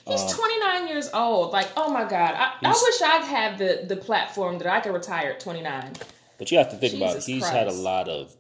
He's 0.07 0.21
Um, 0.21 0.29
29 0.29 0.89
years 0.89 1.11
old. 1.15 1.53
Like, 1.53 1.69
oh 1.77 1.91
my 1.91 2.03
God. 2.03 2.35
I, 2.37 2.53
I 2.63 2.71
wish 2.71 3.03
I'd 3.03 3.25
had 3.25 3.59
the, 3.59 3.85
the 3.87 3.97
platform 3.97 4.59
that 4.59 4.67
I 4.67 4.81
could 4.81 4.93
retire 4.93 5.31
at 5.31 5.41
29. 5.41 5.93
But 6.39 6.51
you 6.51 6.59
have 6.59 6.71
to 6.71 6.77
think 6.77 6.95
about 6.95 7.11
it. 7.11 7.15
Jesus 7.15 7.27
He's 7.27 7.49
had 7.49 7.69
a 7.69 7.73
lot 7.73 8.09
of 8.09 8.35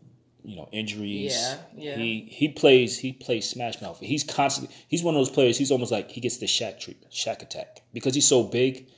you 0.45 0.57
know 0.57 0.69
injuries. 0.73 1.33
Yeah, 1.35 1.57
yeah. 1.75 1.97
He 1.97 2.29
he 2.31 2.49
plays 2.49 2.99
he 2.99 3.13
plays 3.15 3.49
smash 3.49 3.81
mouth. 3.81 3.99
He's 4.01 4.25
constantly 4.25 4.75
he's 4.89 5.03
one 5.03 5.15
of 5.15 5.21
those 5.21 5.31
players. 5.31 5.57
He's 5.57 5.71
almost 5.71 5.91
like 5.91 6.11
he 6.11 6.21
gets 6.21 6.37
the 6.37 6.45
Shaq 6.47 6.79
treatment, 6.81 7.13
Shaq 7.13 7.41
attack 7.41 7.81
because 7.95 8.15
he's 8.15 8.27
so 8.29 8.43
big. 8.43 8.89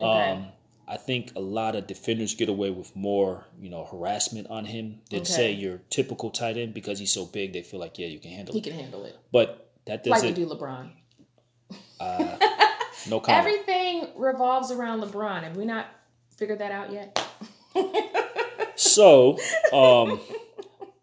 Okay. 0.00 0.30
Um, 0.32 0.48
I 0.88 0.98
think 0.98 1.32
a 1.36 1.40
lot 1.40 1.76
of 1.76 1.86
defenders 1.86 2.34
get 2.34 2.50
away 2.50 2.70
with 2.70 2.94
more, 2.94 3.46
you 3.58 3.70
know, 3.70 3.84
harassment 3.84 4.48
on 4.50 4.66
him 4.66 5.00
than 5.10 5.20
Okay. 5.20 5.32
say 5.32 5.52
your 5.52 5.78
typical 5.88 6.28
tight 6.30 6.58
end 6.58 6.74
because 6.74 6.98
he's 6.98 7.12
so 7.12 7.24
big. 7.24 7.54
They 7.54 7.62
feel 7.62 7.80
like 7.80 7.98
yeah, 7.98 8.08
you 8.08 8.18
can 8.18 8.32
handle 8.32 8.52
He 8.52 8.58
it. 8.60 8.64
can 8.64 8.72
handle 8.74 9.04
it. 9.06 9.16
But 9.32 9.70
that 9.86 10.04
Like 10.06 10.20
we 10.22 10.28
doesn't. 10.32 10.34
do 10.34 10.46
LeBron. 10.54 10.90
Uh, 12.02 12.36
no 13.08 13.20
comment. 13.24 13.46
Everything 13.46 14.08
revolves 14.16 14.70
around 14.70 15.00
LeBron. 15.02 15.42
Have 15.44 15.56
we 15.56 15.64
not 15.64 15.86
figured 16.36 16.58
that 16.58 16.72
out 16.72 16.92
yet? 16.92 17.18
So, 18.76 19.38
um, 19.72 20.20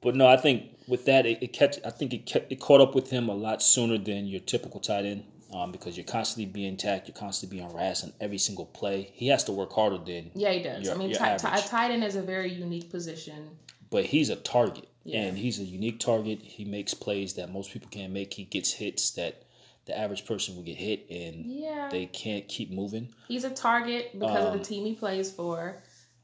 but 0.02 0.16
no, 0.16 0.28
I 0.28 0.38
think 0.38 0.64
with 0.88 1.06
that, 1.06 1.26
it, 1.26 1.42
it 1.42 1.54
catch. 1.54 1.78
I 1.86 1.90
think 1.92 2.14
it 2.14 2.26
kept, 2.26 2.52
it 2.52 2.60
caught 2.60 2.82
up 2.82 2.96
with 2.96 3.10
him 3.10 3.30
a 3.30 3.34
lot 3.36 3.62
sooner 3.62 3.98
than 3.98 4.26
your 4.26 4.40
typical 4.42 4.80
tight 4.80 5.06
end, 5.06 5.24
um, 5.54 5.72
because 5.72 5.96
you're 5.96 6.06
constantly 6.06 6.52
being 6.52 6.78
tagged, 6.78 7.08
you're 7.08 7.16
constantly 7.16 7.58
being 7.60 7.70
harassed 7.70 8.04
on 8.04 8.14
every 8.20 8.38
single 8.40 8.66
play. 8.66 9.12
He 9.14 9.28
has 9.28 9.44
to 9.46 9.52
work 9.52 9.72
harder 9.72 9.98
than, 10.00 10.32
Yeah, 10.36 10.52
he 10.52 10.64
does. 10.64 10.84
Your- 10.84 10.96
I 10.96 10.98
mean, 10.98 11.10
your 11.12 11.20
ti- 11.20 11.38
ti- 11.38 11.48
a 11.48 11.62
tight 11.62 11.92
end 11.92 12.04
is 12.04 12.16
a 12.16 12.22
very 12.22 12.52
unique 12.52 12.90
position. 12.90 13.50
but 13.92 14.06
he's 14.06 14.30
a 14.30 14.36
target, 14.36 14.88
Yeah. 15.04 15.22
and 15.22 15.38
he's 15.38 15.60
a 15.60 15.64
unique 15.64 16.00
target. 16.00 16.42
He 16.42 16.66
makes 16.66 16.94
plays 16.94 17.34
that 17.36 17.52
most 17.52 17.72
people 17.72 17.90
can't 17.90 18.12
make. 18.14 18.34
He 18.34 18.44
gets 18.46 18.72
hits 18.74 19.12
that 19.12 19.44
the 19.89 19.97
average 19.97 20.25
person 20.25 20.56
will 20.56 20.63
get 20.63 20.78
hit, 20.78 21.10
and 21.10 21.45
Yeah. 21.45 21.89
they 21.91 22.06
can't 22.06 22.47
keep 22.47 22.69
moving. 22.71 23.13
He's 23.28 23.43
a 23.43 23.49
target 23.49 24.12
because 24.17 24.45
of 24.45 24.54
Um, 24.54 24.58
the 24.60 24.63
team 24.63 24.86
he 24.86 24.93
plays 24.93 25.32
for, 25.32 25.82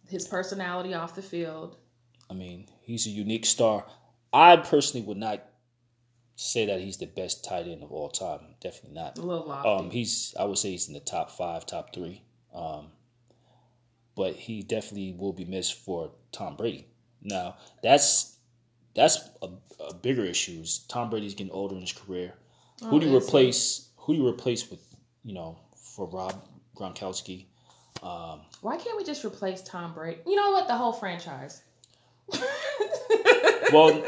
his 0.07 0.27
personality 0.27 0.93
off 0.93 1.15
the 1.15 1.21
field. 1.23 1.77
I 2.29 2.33
mean, 2.33 2.67
he's 2.83 3.07
a 3.07 3.09
unique 3.09 3.45
star. 3.45 3.85
I 4.31 4.57
personally 4.57 5.05
would 5.07 5.17
not 5.17 5.43
say 6.35 6.65
that 6.67 6.79
he's 6.79 6.97
the 6.97 7.07
best 7.07 7.43
tight 7.43 7.67
end 7.67 7.81
of 7.81 7.91
all 7.91 8.09
time. 8.09 8.55
Definitely 8.59 8.93
not. 8.99 9.17
A 9.17 9.21
little 9.21 9.47
lofty. 9.47 9.69
Um, 9.69 9.89
he's 9.89 10.35
I 10.39 10.43
would 10.45 10.57
say 10.57 10.71
he's 10.71 10.87
in 10.87 10.93
the 10.93 10.99
top 10.99 11.31
five, 11.31 11.65
top 11.65 11.93
three. 11.93 12.21
Um, 12.53 12.91
but 14.15 14.35
he 14.35 14.61
definitely 14.61 15.13
will 15.13 15.33
be 15.33 15.45
missed 15.45 15.73
for 15.73 16.11
Tom 16.31 16.55
Brady. 16.55 16.87
Now 17.21 17.57
that's 17.81 18.37
that's 18.93 19.17
a, 19.41 19.49
a 19.89 19.93
bigger 19.93 20.23
issue. 20.25 20.59
Is 20.61 20.79
Tom 20.87 21.09
Brady's 21.09 21.33
getting 21.35 21.53
older 21.53 21.75
in 21.75 21.81
his 21.81 21.93
career. 21.93 22.33
Who 22.83 22.99
do 22.99 23.07
you 23.07 23.13
Oh, 23.13 23.17
replace? 23.17 23.89
Who 23.97 24.13
do 24.13 24.19
you 24.21 24.27
replace 24.27 24.69
with? 24.69 24.81
You 25.23 25.33
know, 25.33 25.57
for 25.75 26.05
Rob 26.07 26.43
Gronkowski. 26.75 27.45
Um, 28.03 28.41
Why 28.61 28.77
can't 28.77 28.97
we 28.97 29.03
just 29.03 29.23
replace 29.25 29.61
Tom 29.63 29.93
Brady? 29.93 30.19
You 30.27 30.35
know 30.35 30.51
what? 30.51 30.67
The 30.67 30.75
whole 30.75 30.93
franchise. 30.93 31.61
well, 33.71 34.03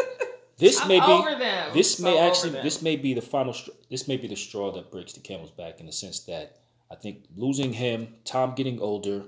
this 0.57 0.81
I'm 0.81 0.87
may 0.87 0.99
be 0.99 1.39
them. 1.39 1.73
this 1.73 1.97
So 1.97 2.03
may 2.03 2.19
actually 2.19 2.61
this 2.61 2.81
may 2.81 2.95
be 2.95 3.13
the 3.13 3.21
final 3.21 3.55
this 3.89 4.07
may 4.07 4.17
be 4.17 4.27
the 4.27 4.35
straw 4.35 4.71
that 4.73 4.91
breaks 4.91 5.13
the 5.13 5.19
camel's 5.19 5.51
back 5.51 5.79
in 5.79 5.85
the 5.85 5.91
sense 5.91 6.19
that 6.21 6.57
I 6.91 6.95
think 6.95 7.25
losing 7.35 7.73
him, 7.73 8.07
Tom 8.25 8.55
getting 8.55 8.79
older, 8.79 9.23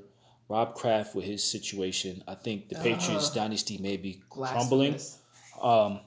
Rob 0.47 0.75
Kraft 0.75 1.13
with 1.15 1.25
his 1.25 1.43
situation, 1.43 2.23
I 2.27 2.35
think 2.35 2.69
the 2.69 2.75
Patriots 2.75 3.29
dynasty 3.31 3.77
may 3.77 3.97
be 3.97 4.21
crumbling. 4.29 4.97
Um, 5.61 5.99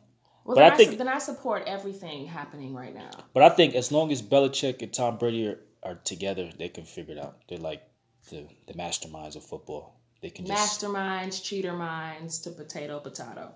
Well, 0.44 0.56
But 0.56 0.62
then 0.62 0.72
I 0.72 0.76
think- 0.76 0.98
then 0.98 1.08
I 1.08 1.18
support 1.18 1.64
everything 1.66 2.26
happening 2.26 2.74
right 2.74 2.94
now. 2.94 3.10
but 3.34 3.42
I 3.42 3.48
think 3.50 3.74
as 3.74 3.92
long 3.92 4.10
as 4.12 4.20
Belichick 4.22 4.82
and 4.82 4.92
Tom 4.92 5.16
Brady 5.18 5.46
are, 5.48 5.58
are 5.82 5.94
together, 5.96 6.50
they 6.58 6.68
can 6.68 6.84
figure 6.84 7.14
it 7.16 7.20
out. 7.24 7.36
They're 7.48 7.58
like 7.58 7.82
the 8.30 8.46
the 8.66 8.74
masterminds 8.74 9.36
of 9.36 9.44
football. 9.44 9.94
they 10.20 10.30
can 10.30 10.46
just 10.46 10.80
Masterminds, 10.80 11.42
cheater 11.42 11.72
minds 11.72 12.38
to 12.40 12.50
potato, 12.50 13.00
potato. 13.00 13.52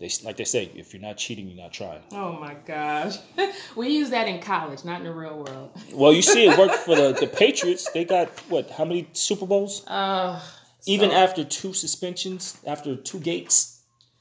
they 0.00 0.08
like 0.24 0.36
they 0.36 0.44
say, 0.44 0.70
if 0.74 0.92
you're 0.92 1.02
not 1.02 1.16
cheating, 1.16 1.48
you're 1.48 1.62
not 1.62 1.72
trying. 1.72 2.02
Oh 2.12 2.32
my 2.32 2.54
gosh. 2.54 3.16
we 3.76 3.88
use 3.90 4.10
that 4.10 4.26
in 4.28 4.40
college, 4.40 4.84
not 4.84 4.98
in 5.00 5.06
the 5.06 5.12
real 5.12 5.38
world. 5.44 5.70
Well, 5.92 6.12
you 6.12 6.22
see, 6.22 6.46
it 6.46 6.56
worked 6.58 6.74
for 6.86 6.94
the, 6.96 7.12
the 7.12 7.26
Patriots. 7.44 7.90
They 7.92 8.04
got 8.04 8.28
what? 8.48 8.70
How 8.70 8.84
many 8.84 9.08
Super 9.12 9.46
Bowls? 9.46 9.84
Uh, 9.86 10.40
Even 10.86 11.10
so- 11.10 11.16
after 11.16 11.44
two 11.44 11.72
suspensions, 11.72 12.56
after 12.66 12.94
two 12.96 13.18
gates, 13.20 13.75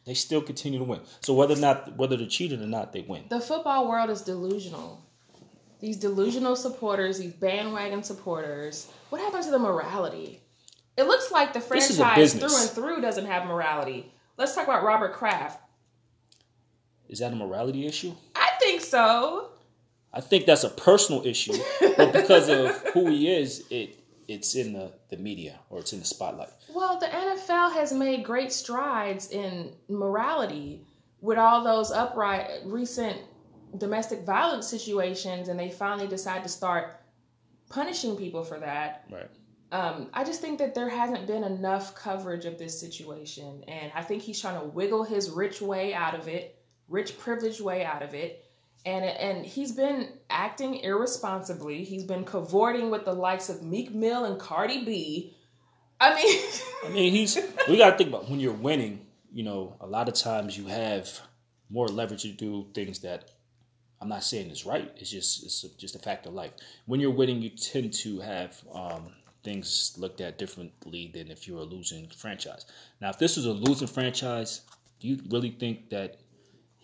they 0.05 0.13
still 0.13 0.41
continue 0.41 0.79
to 0.79 0.85
win. 0.85 1.01
So 1.21 1.33
whether 1.33 1.55
or 1.55 1.59
not 1.59 1.97
whether 1.97 2.15
they're 2.15 2.27
cheated 2.27 2.61
or 2.61 2.67
not, 2.67 2.93
they 2.93 3.01
win. 3.01 3.25
the 3.29 3.39
football 3.39 3.89
world 3.89 4.09
is 4.09 4.21
delusional. 4.21 5.01
These 5.79 5.97
delusional 5.97 6.55
supporters, 6.55 7.19
these 7.19 7.33
bandwagon 7.33 8.01
supporters, 8.01 8.89
what 9.09 9.21
happened 9.21 9.43
to 9.43 9.51
the 9.51 9.59
morality? 9.59 10.41
It 10.97 11.03
looks 11.03 11.31
like 11.31 11.51
the 11.53 11.59
This 11.59 11.89
is 11.89 11.99
a 11.99 12.03
franchise 12.03 12.33
through 12.33 12.61
and 12.61 12.69
through 12.69 13.01
doesn't 13.01 13.25
have 13.25 13.45
morality. 13.45 14.11
Let's 14.37 14.55
talk 14.55 14.63
about 14.63 14.83
Robert 14.83 15.13
Kraft. 15.13 15.61
Is 17.09 17.19
that 17.19 17.33
a 17.33 17.35
morality 17.35 17.85
issue? 17.85 18.13
I 18.35 18.51
think 18.59 18.81
so. 18.81 19.49
I 20.13 20.21
think 20.21 20.45
that's 20.45 20.63
a 20.63 20.69
personal 20.69 21.25
issue, 21.25 21.53
but 21.97 22.13
because 22.13 22.47
of 22.47 22.71
who 22.93 23.07
he 23.09 23.29
is, 23.29 23.65
it 23.69 23.99
it's 24.27 24.55
in 24.55 24.73
the, 24.73 24.91
the 25.09 25.17
media 25.17 25.59
or 25.69 25.79
it's 25.79 25.93
in 25.93 25.99
the 25.99 26.05
spotlight. 26.05 26.49
Well, 26.73 26.99
the 26.99 27.07
NFL 27.07 27.73
has 27.73 27.93
made 27.93 28.23
great 28.23 28.51
strides 28.51 29.31
in 29.31 29.73
morality 29.87 30.85
with 31.21 31.37
all 31.37 31.63
those 31.63 31.91
upright 31.91 32.61
recent 32.65 33.17
domestic 33.77 34.25
violence 34.25 34.67
situations, 34.67 35.47
and 35.47 35.59
they 35.59 35.69
finally 35.69 36.07
decide 36.07 36.43
to 36.43 36.49
start 36.49 37.01
punishing 37.69 38.15
people 38.15 38.43
for 38.43 38.59
that. 38.59 39.05
Right. 39.11 39.29
Um, 39.71 40.09
I 40.13 40.23
just 40.23 40.41
think 40.41 40.59
that 40.59 40.75
there 40.75 40.87
hasn't 40.87 41.27
been 41.27 41.43
enough 41.43 41.95
coverage 41.95 42.45
of 42.45 42.57
this 42.57 42.79
situation, 42.79 43.63
and 43.67 43.91
I 43.95 44.01
think 44.03 44.21
he's 44.21 44.39
trying 44.39 44.59
to 44.59 44.67
wiggle 44.67 45.03
his 45.03 45.29
rich 45.31 45.61
way 45.61 45.93
out 45.93 46.15
of 46.15 46.27
it, 46.27 46.57
rich 46.87 47.17
privileged 47.17 47.61
way 47.61 47.83
out 47.83 48.03
of 48.03 48.13
it, 48.13 48.44
and 48.85 49.03
and 49.03 49.45
he's 49.45 49.71
been 49.71 50.09
acting 50.29 50.75
irresponsibly. 50.75 51.83
He's 51.83 52.03
been 52.03 52.23
cavorting 52.23 52.91
with 52.91 53.05
the 53.05 53.13
likes 53.13 53.49
of 53.49 53.63
Meek 53.63 53.93
Mill 53.93 54.25
and 54.25 54.39
Cardi 54.39 54.85
B. 54.85 55.35
I 55.99 56.13
mean, 56.13 56.43
I 56.85 56.89
mean, 56.89 57.11
he's. 57.11 57.37
We 57.67 57.77
got 57.77 57.91
to 57.91 57.97
think 57.97 58.09
about 58.09 58.29
when 58.29 58.39
you're 58.39 58.53
winning. 58.53 59.01
You 59.33 59.43
know, 59.43 59.75
a 59.81 59.87
lot 59.87 60.07
of 60.07 60.13
times 60.13 60.57
you 60.57 60.67
have 60.67 61.19
more 61.69 61.87
leverage 61.87 62.21
to 62.21 62.31
do 62.31 62.67
things 62.73 62.99
that 62.99 63.31
I'm 63.99 64.09
not 64.09 64.23
saying 64.23 64.51
is 64.51 64.65
right. 64.65 64.91
It's 64.97 65.09
just 65.09 65.43
it's 65.43 65.61
just 65.77 65.95
a 65.95 65.99
fact 65.99 66.25
of 66.27 66.33
life. 66.33 66.51
When 66.85 66.99
you're 66.99 67.11
winning, 67.11 67.41
you 67.41 67.49
tend 67.49 67.91
to 67.93 68.19
have 68.19 68.61
um, 68.73 69.13
things 69.43 69.95
looked 69.97 70.21
at 70.21 70.37
differently 70.37 71.11
than 71.13 71.31
if 71.31 71.47
you're 71.47 71.59
a 71.59 71.63
losing 71.63 72.07
franchise. 72.09 72.65
Now, 73.01 73.09
if 73.09 73.17
this 73.17 73.35
was 73.35 73.45
a 73.45 73.51
losing 73.51 73.87
franchise, 73.87 74.61
do 74.99 75.07
you 75.07 75.19
really 75.29 75.51
think 75.51 75.89
that 75.89 76.17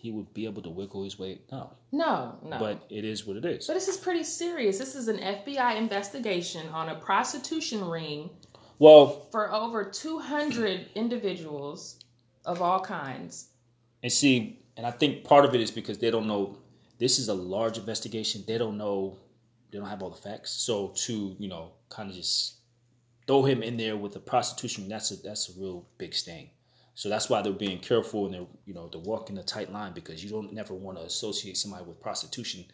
he 0.02 0.10
would 0.10 0.34
be 0.34 0.46
able 0.46 0.60
to 0.62 0.68
wiggle 0.68 1.04
his 1.04 1.16
way? 1.16 1.40
No, 1.52 1.70
no, 1.92 2.36
no. 2.44 2.58
but 2.58 2.84
it 2.90 3.04
is 3.04 3.24
what 3.24 3.36
it 3.36 3.44
is. 3.44 3.68
But 3.68 3.74
this 3.74 3.86
is 3.86 3.96
pretty 3.96 4.24
serious. 4.24 4.76
This 4.76 4.96
is 4.96 5.06
an 5.06 5.18
FBI 5.18 5.76
investigation 5.76 6.68
on 6.70 6.88
a 6.88 6.96
prostitution 6.96 7.84
ring 7.88 8.28
Well, 8.80 9.28
for 9.30 9.52
over 9.54 9.84
200 9.84 10.88
individuals 10.96 12.00
of 12.44 12.60
all 12.60 12.80
kinds. 12.80 13.50
And 14.02 14.10
see, 14.10 14.58
and 14.76 14.84
I 14.84 14.90
think 14.90 15.22
part 15.22 15.44
of 15.44 15.54
it 15.54 15.60
is 15.60 15.70
because 15.70 15.98
they 15.98 16.10
don't 16.10 16.26
know 16.26 16.58
this 16.98 17.20
is 17.20 17.28
a 17.28 17.34
large 17.34 17.78
investigation. 17.78 18.42
They 18.44 18.58
don't 18.58 18.76
know 18.76 19.18
they 19.70 19.78
don't 19.78 19.88
have 19.88 20.02
all 20.02 20.10
the 20.10 20.20
facts. 20.20 20.50
So 20.50 20.88
to, 21.06 21.36
you 21.38 21.48
know, 21.48 21.74
kind 21.88 22.10
of 22.10 22.16
just 22.16 22.56
throw 23.28 23.44
him 23.44 23.62
in 23.62 23.76
there 23.76 23.96
with 23.96 24.14
the 24.14 24.20
prostitution, 24.20 24.88
that's 24.88 25.12
a 25.12 25.16
that's 25.22 25.48
a 25.48 25.60
real 25.60 25.86
big 25.96 26.12
stain. 26.12 26.50
So 26.94 27.08
that's 27.08 27.30
why 27.30 27.40
they're 27.42 27.52
being 27.52 27.78
careful 27.78 28.26
and 28.26 28.34
they're 28.34 28.46
you 28.66 28.74
know, 28.74 28.88
they're 28.88 29.00
walking 29.00 29.38
a 29.38 29.42
tight 29.42 29.72
line 29.72 29.92
because 29.92 30.22
you 30.22 30.30
don't 30.30 30.52
never 30.52 30.74
want 30.74 30.98
to 30.98 31.04
associate 31.04 31.56
somebody 31.56 31.84
with 31.84 32.00
prostitution 32.00 32.64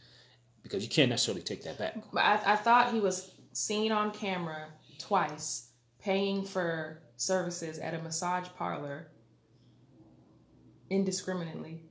because 0.63 0.83
you 0.83 0.89
can't 0.89 1.11
necessarily 1.11 1.43
take 1.43 1.63
that 1.65 1.79
back. 1.79 1.97
But 2.13 2.25
I, 2.25 2.53
I 2.53 2.57
thought 2.57 2.93
he 2.93 3.01
was 3.01 3.33
seen 3.53 3.93
on 3.93 4.11
camera 4.11 4.67
twice 4.99 5.71
paying 6.01 6.45
for 6.45 7.01
services 7.17 7.79
at 7.79 7.95
a 7.95 7.99
massage 8.03 8.49
parlor 8.57 9.09
indiscriminately, 10.91 11.83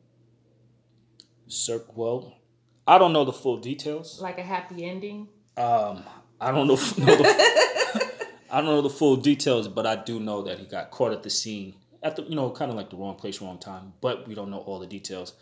Sir, 1.48 1.82
well, 1.96 2.38
I 2.86 2.98
don't 2.98 3.14
know 3.14 3.24
the 3.24 3.34
full 3.34 3.58
details. 3.58 4.22
like 4.22 4.38
a 4.38 4.44
happy 4.44 4.86
ending. 4.86 5.28
Um, 5.56 6.04
I 6.42 6.52
don't 6.52 6.68
know, 6.68 6.76
know 6.98 7.16
the, 7.16 8.12
I 8.52 8.58
don't 8.58 8.66
know 8.66 8.82
the 8.82 8.90
full 8.90 9.16
details, 9.18 9.68
but 9.68 9.86
I 9.86 9.96
do 9.96 10.20
know 10.20 10.42
that 10.44 10.60
he 10.60 10.66
got 10.66 10.92
caught 10.92 11.12
at 11.14 11.24
the 11.24 11.30
scene 11.30 11.76
at 12.04 12.16
the 12.16 12.24
you 12.24 12.36
know 12.36 12.50
kind 12.52 12.72
of 12.72 12.78
like 12.78 12.90
the 12.90 12.98
wrong 12.98 13.16
place, 13.16 13.42
wrong 13.42 13.58
time. 13.58 13.94
But 14.02 14.28
we 14.28 14.36
don't 14.36 14.50
know 14.50 14.60
all 14.60 14.80
the 14.80 14.88
details. 14.88 15.34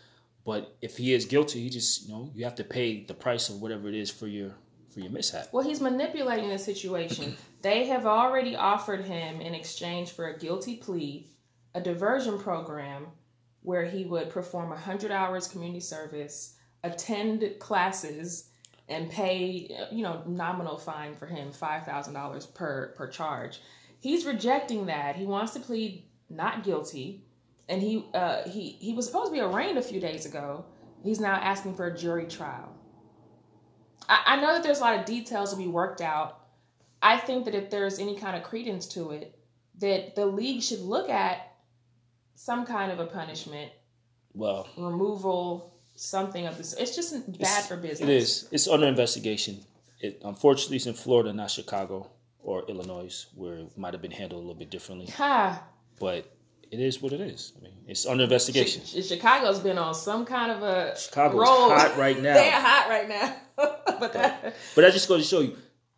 But 0.44 0.76
if 0.80 0.96
he 0.96 1.12
is 1.12 1.24
guilty, 1.24 1.62
he 1.62 1.70
just 1.70 2.06
you 2.06 2.14
know 2.14 2.30
you 2.34 2.44
have 2.44 2.54
to 2.56 2.64
pay 2.64 3.04
the 3.04 3.14
price 3.14 3.48
of 3.48 3.60
whatever 3.60 3.88
it 3.88 3.94
is 3.94 4.10
for 4.10 4.26
your 4.26 4.52
for 4.96 5.00
your 5.00 5.10
mishap. 5.10 5.48
Well, 5.52 5.62
he's 5.62 5.80
manipulating 5.80 6.48
the 6.48 6.58
situation. 6.58 7.36
they 7.62 7.86
have 7.86 8.06
already 8.06 8.56
offered 8.56 9.04
him, 9.04 9.40
in 9.40 9.54
exchange 9.54 10.12
for 10.12 10.28
a 10.28 10.38
guilty 10.38 10.76
plea, 10.76 11.28
a 11.74 11.80
diversion 11.80 12.38
program 12.38 13.08
where 13.60 13.84
he 13.84 14.04
would 14.04 14.30
perform 14.30 14.70
100 14.70 15.10
hours 15.10 15.48
community 15.48 15.80
service, 15.80 16.56
attend 16.84 17.44
classes, 17.58 18.50
and 18.88 19.10
pay, 19.10 19.76
you 19.90 20.02
know, 20.02 20.22
nominal 20.26 20.78
fine 20.78 21.14
for 21.14 21.26
him, 21.26 21.50
$5,000 21.50 22.54
per, 22.54 22.94
per 22.96 23.08
charge. 23.08 23.60
He's 23.98 24.24
rejecting 24.24 24.86
that. 24.86 25.16
He 25.16 25.26
wants 25.26 25.52
to 25.54 25.60
plead 25.60 26.04
not 26.28 26.64
guilty. 26.64 27.22
And 27.68 27.82
he, 27.82 28.04
uh, 28.14 28.48
he, 28.48 28.70
he 28.80 28.92
was 28.92 29.06
supposed 29.06 29.28
to 29.30 29.32
be 29.32 29.40
arraigned 29.40 29.78
a 29.78 29.82
few 29.82 30.00
days 30.00 30.26
ago. 30.26 30.64
He's 31.02 31.20
now 31.20 31.34
asking 31.34 31.74
for 31.74 31.86
a 31.86 31.96
jury 31.96 32.26
trial. 32.26 32.72
I, 34.08 34.22
I 34.26 34.40
know 34.40 34.52
that 34.54 34.62
there's 34.62 34.78
a 34.78 34.82
lot 34.82 34.98
of 34.98 35.04
details 35.04 35.50
to 35.50 35.56
be 35.56 35.66
worked 35.66 36.00
out. 36.00 36.40
I 37.02 37.18
think 37.18 37.44
that 37.44 37.54
if 37.54 37.70
there's 37.70 37.98
any 37.98 38.16
kind 38.16 38.36
of 38.36 38.42
credence 38.42 38.86
to 38.88 39.10
it, 39.10 39.38
that 39.78 40.14
the 40.14 40.26
league 40.26 40.62
should 40.62 40.80
look 40.80 41.08
at 41.10 41.52
some 42.34 42.64
kind 42.66 42.92
of 42.92 43.00
a 43.00 43.06
punishment, 43.06 43.72
Well, 44.34 44.68
removal, 44.76 45.74
something 45.94 46.46
of 46.46 46.56
this. 46.56 46.72
It's 46.74 46.94
just 46.94 47.12
bad 47.12 47.40
it's- 47.40 47.66
for 47.68 47.76
business. 47.76 48.00
It 48.00 48.08
is. 48.08 48.48
It's 48.52 48.68
under 48.68 48.86
investigation. 48.86 49.60
It 50.00 50.20
unfortunately 50.24 50.76
it's 50.76 50.86
in 50.86 50.94
Florida, 50.94 51.32
not 51.32 51.50
Chicago 51.50 52.10
or 52.42 52.64
Illinois, 52.68 53.26
where 53.34 53.58
it 53.58 53.78
might 53.78 53.94
have 53.94 54.02
been 54.02 54.10
handled 54.10 54.38
a 54.38 54.46
little 54.46 54.58
bit 54.58 54.70
differently. 54.70 55.06
Ha! 55.16 55.62
But 55.98 56.30
it 56.70 56.80
is 56.80 57.00
what 57.00 57.12
it 57.12 57.20
is. 57.20 57.52
I 57.58 57.62
mean, 57.62 57.72
it's 57.86 58.06
under 58.06 58.24
investigation. 58.24 58.82
Chi- 58.82 59.00
Chicago's 59.00 59.58
been 59.60 59.78
on 59.78 59.94
some 59.94 60.24
kind 60.26 60.50
of 60.52 60.62
a 60.62 60.98
Chicago's 60.98 61.38
roll. 61.40 61.70
hot 61.70 61.96
right 61.96 62.16
now. 62.20 62.34
They're 62.40 62.50
hot 62.60 62.88
right 62.88 63.08
now. 63.08 63.36
but 63.56 64.12
that, 64.12 64.54
But 64.74 64.82
that 64.82 64.92
just 64.92 65.08
goes 65.08 65.22
to 65.22 65.28
show 65.28 65.40
you, 65.40 65.56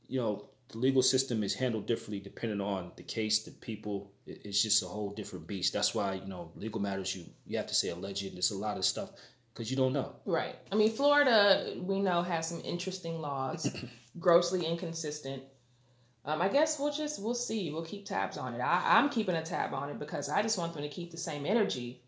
you 0.08 0.20
know, 0.20 0.44
the 0.68 0.78
legal 0.78 1.00
system 1.02 1.42
is 1.42 1.54
handled 1.54 1.86
differently 1.86 2.20
depending 2.20 2.60
on 2.60 2.92
the 2.96 3.02
case, 3.02 3.40
the 3.44 3.50
people. 3.52 4.12
It- 4.26 4.42
It's 4.44 4.62
just 4.62 4.82
a 4.82 4.86
whole 4.86 5.10
different 5.10 5.46
beast. 5.46 5.72
That's 5.72 5.94
why 5.94 6.14
you 6.14 6.26
know 6.28 6.52
legal 6.56 6.80
matters. 6.80 7.16
You 7.16 7.24
you 7.46 7.56
have 7.56 7.66
to 7.68 7.74
say 7.74 7.88
alleged. 7.88 8.34
There's 8.34 8.50
a 8.50 8.58
lot 8.58 8.76
of 8.76 8.84
stuff 8.84 9.10
because 9.54 9.70
you 9.70 9.76
don't 9.76 9.94
know. 9.94 10.14
Right. 10.26 10.54
I 10.70 10.74
mean, 10.76 10.90
Florida, 10.92 11.74
we 11.80 11.98
know, 12.00 12.22
has 12.22 12.46
some 12.46 12.60
interesting 12.64 13.20
laws, 13.20 13.66
grossly 14.20 14.64
inconsistent. 14.66 15.42
Um, 16.28 16.42
I 16.42 16.48
guess 16.48 16.78
we'll 16.78 16.92
just 16.92 17.22
we'll 17.22 17.34
see. 17.34 17.70
We'll 17.72 17.86
keep 17.86 18.04
tabs 18.04 18.36
on 18.36 18.52
it. 18.52 18.60
I, 18.60 18.98
I'm 18.98 19.08
keeping 19.08 19.34
a 19.34 19.42
tab 19.42 19.72
on 19.72 19.88
it 19.88 19.98
because 19.98 20.28
I 20.28 20.42
just 20.42 20.58
want 20.58 20.74
them 20.74 20.82
to 20.82 20.88
keep 20.90 21.10
the 21.10 21.16
same 21.16 21.46
energy 21.46 22.02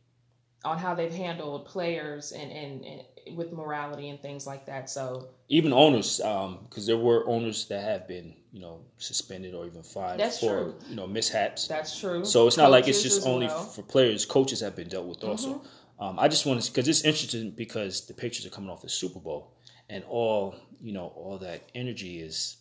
on 0.63 0.77
how 0.77 0.95
they've 0.95 1.11
handled 1.13 1.65
players 1.65 2.33
and, 2.33 2.53
and, 2.53 2.85
and 2.85 3.37
with 3.37 3.51
morality 3.51 4.11
and 4.11 4.21
things 4.21 4.47
like 4.47 4.67
that. 4.67 4.91
So 4.91 5.29
Even 5.49 5.73
owners, 5.73 6.19
because 6.19 6.87
there 6.87 6.99
were 6.99 7.27
owners 7.27 7.67
that 7.69 7.83
have 7.83 8.07
been 8.07 8.35
you 8.53 8.61
know 8.61 8.81
suspended 8.99 9.55
or 9.55 9.65
even 9.65 9.83
fined 9.83 10.21
That's 10.21 10.39
for 10.39 10.65
true. 10.65 10.75
you 10.91 10.97
know 10.97 11.07
mishaps. 11.07 11.67
that's 11.67 11.99
true. 11.99 12.23
So 12.23 12.47
it's 12.47 12.59
not 12.59 12.71
like 12.71 12.89
it's 12.89 13.03
just 13.03 13.27
only 13.27 13.47
well. 13.47 13.64
for 13.64 13.83
players. 13.83 14.27
Coaches 14.27 14.61
have 14.61 14.77
been 14.77 14.89
dealt 14.89 15.07
with 15.07 15.25
also. 15.25 15.55
Mm-hmm. 15.55 16.05
Um, 16.05 16.18
I 16.18 16.29
just 16.29 16.45
want 16.45 16.61
to 16.61 16.71
because 16.71 16.89
it's 16.89 17.05
interesting 17.05 17.53
because 17.53 18.07
the 18.07 18.12
pictures 18.12 18.45
are 18.45 18.51
coming 18.51 18.68
off 18.68 18.83
the 18.83 18.91
Super 18.91 19.18
Bowl 19.18 19.55
and 19.89 20.05
all 20.05 20.57
you 20.83 20.93
know 20.93 21.12
all 21.16 21.39
that 21.39 21.71
energy 21.75 22.21
is 22.21 22.59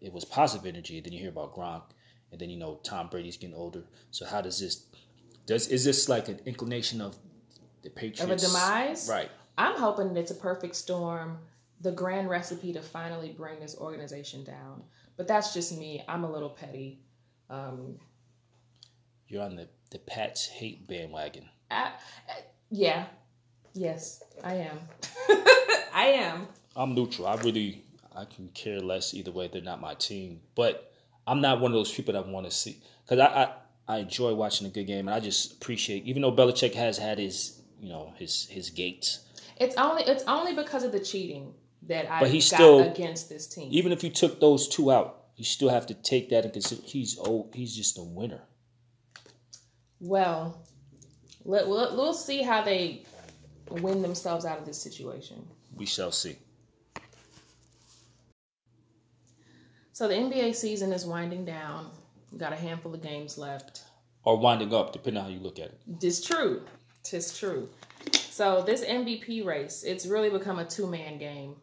it 0.00 0.12
was 0.12 0.24
positive 0.24 0.66
energy. 0.66 1.00
Then 1.00 1.12
you 1.12 1.18
hear 1.18 1.30
about 1.30 1.54
Gronk, 1.54 1.82
and 2.30 2.40
then 2.40 2.50
you 2.50 2.58
know 2.58 2.80
Tom 2.82 3.08
Brady's 3.08 3.36
getting 3.36 3.56
older. 3.56 3.84
So 4.10 4.26
how 4.26 4.40
does 4.40 4.60
this? 4.60 4.86
Does 5.46 5.68
is 5.68 5.84
this 5.84 6.08
like 6.08 6.28
an 6.28 6.40
inclination 6.44 7.00
of 7.00 7.16
the 7.82 7.90
Patriots 7.90 8.20
of 8.22 8.30
a 8.30 8.36
demise. 8.36 9.08
Right. 9.10 9.30
I'm 9.56 9.76
hoping 9.76 10.16
it's 10.16 10.30
a 10.30 10.34
perfect 10.34 10.76
storm, 10.76 11.38
the 11.80 11.92
grand 11.92 12.28
recipe 12.28 12.72
to 12.72 12.82
finally 12.82 13.30
bring 13.30 13.58
this 13.60 13.76
organization 13.76 14.44
down. 14.44 14.82
But 15.16 15.26
that's 15.26 15.52
just 15.52 15.76
me. 15.76 16.04
I'm 16.08 16.24
a 16.24 16.30
little 16.30 16.50
petty. 16.50 17.00
Um, 17.50 17.96
You're 19.26 19.42
on 19.42 19.56
the 19.56 19.68
the 19.90 19.98
Pats 19.98 20.46
hate 20.46 20.86
bandwagon. 20.86 21.48
I, 21.70 21.92
yeah, 22.70 23.06
yes, 23.74 24.22
I 24.44 24.54
am. 24.54 24.78
I 25.94 26.12
am. 26.14 26.46
I'm 26.76 26.94
neutral. 26.94 27.26
I 27.26 27.36
really 27.36 27.82
I 28.18 28.24
can 28.24 28.48
care 28.48 28.80
less 28.80 29.14
either 29.14 29.30
way. 29.30 29.48
They're 29.52 29.62
not 29.62 29.80
my 29.80 29.94
team, 29.94 30.40
but 30.56 30.92
I'm 31.26 31.40
not 31.40 31.60
one 31.60 31.70
of 31.70 31.76
those 31.76 31.92
people 31.92 32.14
that 32.14 32.26
want 32.26 32.46
to 32.46 32.50
see 32.50 32.78
because 33.04 33.20
I, 33.20 33.26
I 33.44 33.52
I 33.94 33.98
enjoy 33.98 34.34
watching 34.34 34.66
a 34.66 34.70
good 34.70 34.86
game 34.88 35.06
and 35.06 35.14
I 35.14 35.20
just 35.20 35.52
appreciate 35.52 36.04
even 36.04 36.22
though 36.22 36.32
Belichick 36.32 36.74
has 36.74 36.98
had 36.98 37.18
his 37.18 37.62
you 37.80 37.88
know 37.88 38.12
his 38.16 38.46
his 38.46 38.70
gates. 38.70 39.20
It's 39.56 39.76
only 39.76 40.02
it's 40.02 40.24
only 40.24 40.54
because 40.54 40.82
of 40.82 40.90
the 40.90 41.00
cheating 41.00 41.54
that 41.82 42.10
I 42.10 42.20
But 42.20 42.30
he's 42.30 42.50
got 42.50 42.56
still- 42.56 42.80
against 42.90 43.28
this 43.28 43.46
team. 43.46 43.68
Even 43.70 43.92
if 43.92 44.02
you 44.02 44.10
took 44.10 44.40
those 44.40 44.68
two 44.68 44.90
out, 44.90 45.26
you 45.36 45.44
still 45.44 45.68
have 45.68 45.86
to 45.86 45.94
take 45.94 46.30
that 46.30 46.42
and 46.44 46.52
consider. 46.52 46.82
He's 46.84 47.18
old. 47.18 47.54
he's 47.54 47.74
just 47.76 47.98
a 47.98 48.02
winner. 48.02 48.42
Well, 50.00 50.62
let, 51.44 51.66
we'll, 51.68 51.96
we'll 51.96 52.14
see 52.14 52.42
how 52.42 52.62
they 52.62 53.04
win 53.70 54.02
themselves 54.02 54.44
out 54.44 54.58
of 54.58 54.66
this 54.66 54.80
situation. 54.80 55.46
We 55.76 55.86
shall 55.86 56.12
see. 56.12 56.36
So 59.98 60.06
the 60.06 60.14
NBA 60.14 60.54
season 60.54 60.92
is 60.92 61.04
winding 61.04 61.44
down. 61.44 61.90
We 62.30 62.38
got 62.38 62.52
a 62.52 62.56
handful 62.56 62.94
of 62.94 63.02
games 63.02 63.36
left. 63.36 63.82
Or 64.22 64.38
winding 64.38 64.72
up, 64.72 64.92
depending 64.92 65.20
on 65.20 65.28
how 65.28 65.36
you 65.36 65.40
look 65.40 65.58
at 65.58 65.70
it. 65.70 65.80
It's 66.00 66.20
true. 66.24 66.62
Tis 67.02 67.36
true. 67.36 67.68
So 68.12 68.62
this 68.62 68.84
MVP 68.84 69.44
race, 69.44 69.82
it's 69.82 70.06
really 70.06 70.30
become 70.30 70.60
a 70.60 70.64
two 70.64 70.86
man 70.86 71.18
game. 71.18 71.56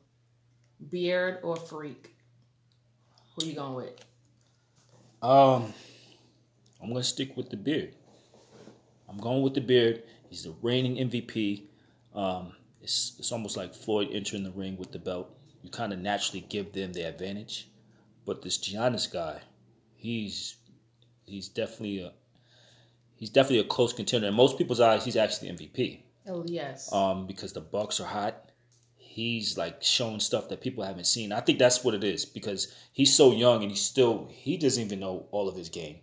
Beard 0.90 1.40
or 1.44 1.56
freak? 1.56 2.14
Who 3.38 3.46
you 3.46 3.56
going 3.56 3.76
with? 3.76 4.04
Um, 5.22 5.74
I'm 6.84 6.90
gonna 6.90 7.04
stick 7.04 7.38
with 7.38 7.50
the 7.50 7.56
beard. 7.56 7.96
I'm 9.08 9.16
going 9.16 9.44
with 9.44 9.54
the 9.54 9.62
beard. 9.62 10.04
He's 10.30 10.44
the 10.44 10.54
reigning 10.62 10.98
MVP. 11.10 11.68
Um, 12.14 12.52
it's 12.82 13.16
it's 13.18 13.32
almost 13.32 13.56
like 13.56 13.74
Floyd 13.74 14.10
entering 14.12 14.44
the 14.44 14.52
ring 14.52 14.76
with 14.76 14.92
the 14.92 15.00
belt. 15.00 15.34
You 15.64 15.70
kind 15.70 15.94
of 15.94 16.00
naturally 16.00 16.46
give 16.50 16.74
them 16.74 16.92
the 16.92 17.04
advantage, 17.04 17.70
but 18.26 18.42
this 18.42 18.58
Giannis 18.58 19.12
guy, 19.12 19.42
he's 19.96 20.56
he's 21.26 21.48
definitely 21.48 22.00
a 22.00 22.14
he's 23.16 23.30
definitely 23.30 23.60
a 23.60 23.66
close 23.66 23.94
contender. 23.94 24.28
In 24.28 24.34
most 24.34 24.58
people's 24.58 24.80
eyes, 24.80 25.06
he's 25.06 25.16
actually 25.18 25.52
the 25.52 25.58
MVP. 25.58 26.02
Oh 26.28 26.44
yes. 26.48 26.92
Um, 26.92 27.28
because 27.28 27.54
the 27.54 27.62
Bucks 27.62 28.00
are 28.00 28.08
hot. 28.08 28.50
He's 28.98 29.58
like 29.58 29.82
showing 29.82 30.20
stuff 30.20 30.50
that 30.50 30.60
people 30.62 30.84
haven't 30.84 31.08
seen. 31.08 31.32
I 31.32 31.40
think 31.40 31.60
that's 31.60 31.84
what 31.84 31.94
it 31.94 32.04
is 32.04 32.26
because 32.26 32.74
he's 32.92 33.16
so 33.16 33.32
young 33.32 33.62
and 33.62 33.72
he's 33.72 33.82
still 33.82 34.28
he 34.30 34.58
doesn't 34.58 34.84
even 34.84 35.00
know 35.00 35.28
all 35.32 35.48
of 35.48 35.56
his 35.56 35.70
game. 35.70 35.98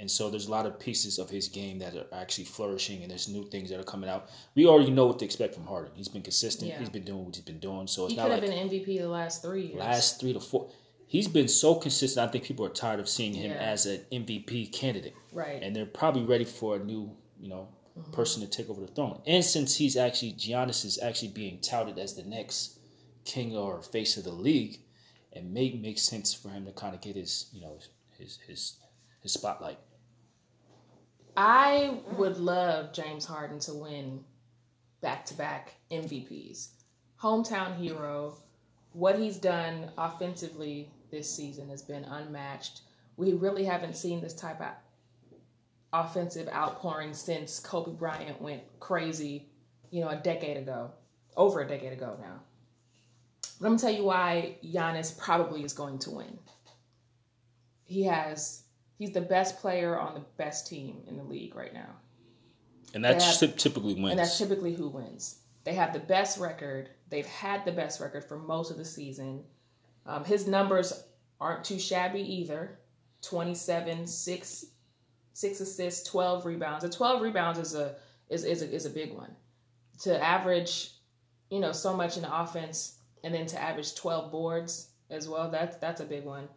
And 0.00 0.10
so 0.10 0.30
there's 0.30 0.46
a 0.46 0.50
lot 0.50 0.64
of 0.64 0.80
pieces 0.80 1.18
of 1.18 1.28
his 1.28 1.48
game 1.48 1.78
that 1.80 1.94
are 1.94 2.06
actually 2.12 2.44
flourishing 2.44 3.02
and 3.02 3.10
there's 3.10 3.28
new 3.28 3.44
things 3.50 3.68
that 3.68 3.78
are 3.78 3.84
coming 3.84 4.08
out. 4.08 4.30
We 4.54 4.66
already 4.66 4.90
know 4.90 5.04
what 5.04 5.18
to 5.18 5.26
expect 5.26 5.54
from 5.54 5.66
Harden. 5.66 5.92
He's 5.94 6.08
been 6.08 6.22
consistent. 6.22 6.70
Yeah. 6.70 6.78
He's 6.78 6.88
been 6.88 7.04
doing 7.04 7.26
what 7.26 7.36
he's 7.36 7.44
been 7.44 7.58
doing. 7.58 7.86
So 7.86 8.04
it's 8.04 8.12
he 8.12 8.16
not 8.16 8.30
could 8.30 8.32
have 8.32 8.42
like 8.42 8.70
been 8.70 8.70
MVP 8.70 8.98
the 8.98 9.08
last 9.08 9.42
three 9.42 9.66
years. 9.66 9.78
last 9.78 10.18
three 10.18 10.32
to 10.32 10.40
four. 10.40 10.70
He's 11.10 11.26
been 11.26 11.48
so 11.48 11.74
consistent. 11.74 12.28
I 12.28 12.30
think 12.30 12.44
people 12.44 12.64
are 12.64 12.68
tired 12.68 13.00
of 13.00 13.08
seeing 13.08 13.34
him 13.34 13.50
Yeah. 13.50 13.56
as 13.56 13.84
an 13.84 14.06
MVP 14.12 14.66
candidate 14.66 15.16
right. 15.32 15.60
and 15.60 15.74
they're 15.74 15.84
probably 15.84 16.22
ready 16.22 16.44
for 16.44 16.76
a 16.76 16.78
new, 16.78 17.10
you 17.40 17.48
know, 17.48 17.66
mm-hmm. 17.98 18.12
person 18.12 18.40
to 18.42 18.46
take 18.48 18.70
over 18.70 18.80
the 18.80 18.86
throne. 18.86 19.20
And 19.26 19.44
since 19.44 19.74
he's 19.74 19.96
actually 19.96 20.34
Giannis 20.34 20.84
is 20.84 21.00
actually 21.02 21.32
being 21.32 21.58
touted 21.58 21.98
as 21.98 22.14
the 22.14 22.22
next 22.22 22.78
king 23.24 23.56
or 23.56 23.82
face 23.82 24.16
of 24.18 24.22
the 24.22 24.30
league, 24.30 24.78
it 25.32 25.42
may 25.42 25.72
make 25.72 25.98
sense 25.98 26.32
for 26.32 26.48
him 26.48 26.64
to 26.66 26.70
kind 26.70 26.94
of 26.94 27.00
get 27.00 27.16
his, 27.16 27.50
you 27.52 27.60
know, 27.60 27.76
his 28.16 28.38
his 28.46 28.76
his 29.20 29.32
spotlight. 29.32 29.80
I 31.36 31.98
would 32.16 32.38
love 32.38 32.92
James 32.92 33.24
Harden 33.24 33.58
to 33.60 33.74
win 33.74 34.24
back 35.00 35.26
to 35.26 35.34
back 35.34 35.74
MVPs. 35.90 36.68
Hometown 37.20 37.76
hero. 37.76 38.36
What 38.92 39.18
he's 39.18 39.38
done 39.38 39.90
offensively 39.98 40.88
this 41.10 41.34
season 41.34 41.68
has 41.68 41.82
been 41.82 42.04
unmatched. 42.04 42.82
We 43.16 43.32
really 43.34 43.64
haven't 43.64 43.96
seen 43.96 44.20
this 44.20 44.34
type 44.34 44.60
of 44.60 44.68
offensive 45.92 46.48
outpouring 46.48 47.12
since 47.12 47.58
Kobe 47.58 47.92
Bryant 47.92 48.40
went 48.40 48.62
crazy, 48.78 49.48
you 49.90 50.00
know, 50.00 50.08
a 50.08 50.16
decade 50.16 50.56
ago, 50.56 50.92
over 51.36 51.60
a 51.60 51.68
decade 51.68 51.92
ago 51.92 52.16
now. 52.20 52.40
But 53.60 53.66
I'm 53.66 53.72
gonna 53.72 53.78
tell 53.78 53.90
you 53.92 54.04
why 54.04 54.56
Giannis 54.64 55.16
probably 55.18 55.64
is 55.64 55.72
going 55.72 55.98
to 56.00 56.10
win. 56.10 56.38
He 57.84 58.04
has 58.04 58.62
he's 58.98 59.12
the 59.12 59.20
best 59.20 59.58
player 59.58 59.98
on 59.98 60.14
the 60.14 60.20
best 60.36 60.66
team 60.66 61.02
in 61.06 61.16
the 61.16 61.24
league 61.24 61.54
right 61.54 61.72
now. 61.74 61.88
And 62.94 63.04
that 63.04 63.20
Yeah. 63.20 63.30
typ- 63.32 63.56
typically 63.56 63.94
wins. 63.94 64.10
And 64.10 64.18
that's 64.18 64.38
typically 64.38 64.74
who 64.74 64.88
wins. 64.88 65.40
They 65.64 65.74
have 65.74 65.92
the 65.92 66.00
best 66.00 66.38
record. 66.38 66.90
They've 67.08 67.26
had 67.26 67.64
the 67.64 67.72
best 67.72 68.00
record 68.00 68.24
for 68.24 68.38
most 68.38 68.70
of 68.70 68.76
the 68.76 68.84
season. 68.84 69.44
Um, 70.06 70.24
his 70.24 70.46
numbers 70.46 71.04
aren't 71.40 71.64
too 71.64 71.78
shabby 71.78 72.20
either 72.20 72.78
27, 73.22 74.06
6, 74.06 74.64
six 75.32 75.60
assists, 75.60 76.08
12 76.08 76.46
rebounds. 76.46 76.84
The 76.84 76.90
12 76.90 77.22
rebounds 77.22 77.58
is 77.58 77.74
a, 77.74 77.96
is, 78.28 78.44
is 78.44 78.62
a, 78.62 78.70
is 78.70 78.86
a 78.86 78.90
big 78.90 79.12
one. 79.12 79.34
To 80.02 80.22
average, 80.22 80.90
you 81.50 81.60
know, 81.60 81.72
so 81.72 81.94
much 81.94 82.16
in 82.16 82.22
the 82.22 82.40
offense 82.40 82.98
and 83.22 83.34
then 83.34 83.46
to 83.46 83.60
average 83.60 83.94
12 83.94 84.32
boards 84.32 84.88
as 85.10 85.28
well, 85.28 85.50
that's, 85.50 85.76
that's 85.76 86.00
a 86.00 86.04
big 86.04 86.24
one. 86.24 86.48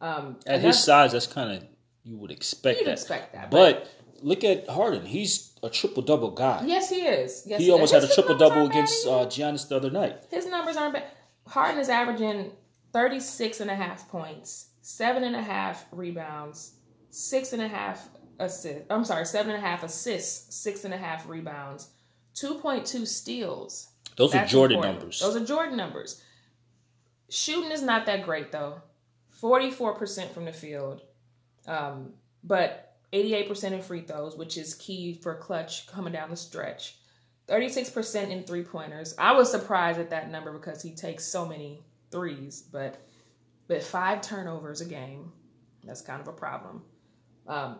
Um, 0.00 0.36
At 0.46 0.60
his 0.60 0.82
size, 0.82 1.12
that's 1.12 1.26
kind 1.26 1.52
of 1.52 1.64
you 2.04 2.16
would 2.16 2.32
expect 2.32 2.80
You'd 2.80 2.88
that. 2.88 2.92
expect 2.92 3.32
that, 3.32 3.50
But 3.50 3.88
look 4.20 4.44
at 4.44 4.68
Harden. 4.68 5.06
He's 5.06 5.52
a 5.62 5.70
triple 5.70 6.02
double 6.02 6.32
guy. 6.32 6.64
Yes, 6.66 6.90
he 6.90 7.02
is. 7.02 7.44
Yes, 7.46 7.60
he 7.60 7.70
almost 7.70 7.92
had 7.94 8.02
a 8.02 8.08
triple 8.08 8.36
double 8.36 8.66
against 8.66 9.06
uh, 9.06 9.26
Giannis 9.26 9.68
the 9.68 9.76
other 9.76 9.90
night. 9.90 10.24
His 10.30 10.46
numbers 10.46 10.76
aren't 10.76 10.94
bad. 10.94 11.04
Harden 11.46 11.78
is 11.78 11.88
averaging 11.88 12.50
36 12.92 13.60
and 13.60 13.70
a 13.70 13.74
half 13.74 14.08
points, 14.08 14.68
seven 14.82 15.24
and 15.24 15.36
a 15.36 15.42
half 15.42 15.86
rebounds, 15.92 16.74
six 17.10 17.52
and 17.52 17.62
a 17.62 17.68
half 17.68 18.08
assists. 18.38 18.84
I'm 18.90 19.04
sorry, 19.04 19.24
seven 19.24 19.54
and 19.54 19.62
a 19.62 19.66
half 19.66 19.82
assists, 19.82 20.54
six 20.54 20.84
and 20.84 20.92
a 20.92 20.98
half 20.98 21.28
rebounds, 21.28 21.88
2.2 22.34 23.06
steals. 23.06 23.88
Those 24.16 24.30
are 24.34 24.38
That's 24.38 24.52
Jordan 24.52 24.76
important. 24.76 24.98
numbers. 25.00 25.20
Those 25.20 25.36
are 25.36 25.44
Jordan 25.44 25.76
numbers. 25.76 26.22
Shooting 27.30 27.70
is 27.70 27.82
not 27.82 28.06
that 28.06 28.24
great 28.24 28.52
though. 28.52 28.82
44% 29.40 30.30
from 30.32 30.44
the 30.44 30.52
field, 30.52 31.00
um, 31.66 32.12
but 32.44 32.96
88% 33.12 33.72
in 33.72 33.82
free 33.82 34.02
throws, 34.02 34.36
which 34.36 34.56
is 34.56 34.74
key 34.74 35.14
for 35.14 35.34
clutch 35.34 35.86
coming 35.86 36.12
down 36.12 36.30
the 36.30 36.36
stretch. 36.36 36.96
36% 37.48 38.30
in 38.30 38.44
three 38.44 38.62
pointers. 38.62 39.14
I 39.18 39.32
was 39.32 39.50
surprised 39.50 39.98
at 39.98 40.10
that 40.10 40.30
number 40.30 40.52
because 40.52 40.80
he 40.80 40.92
takes 40.92 41.24
so 41.24 41.44
many 41.44 41.82
threes, 42.12 42.62
but 42.70 43.00
but 43.68 43.82
five 43.82 44.20
turnovers 44.20 44.80
a 44.80 44.84
game. 44.84 45.32
That's 45.84 46.02
kind 46.02 46.20
of 46.20 46.28
a 46.28 46.32
problem. 46.32 46.82
Um, 47.48 47.78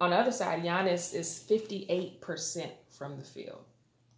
on 0.00 0.10
the 0.10 0.16
other 0.16 0.32
side, 0.32 0.62
Giannis 0.62 1.12
is 1.14 1.44
58% 1.50 2.70
from 2.88 3.18
the 3.18 3.24
field. 3.24 3.64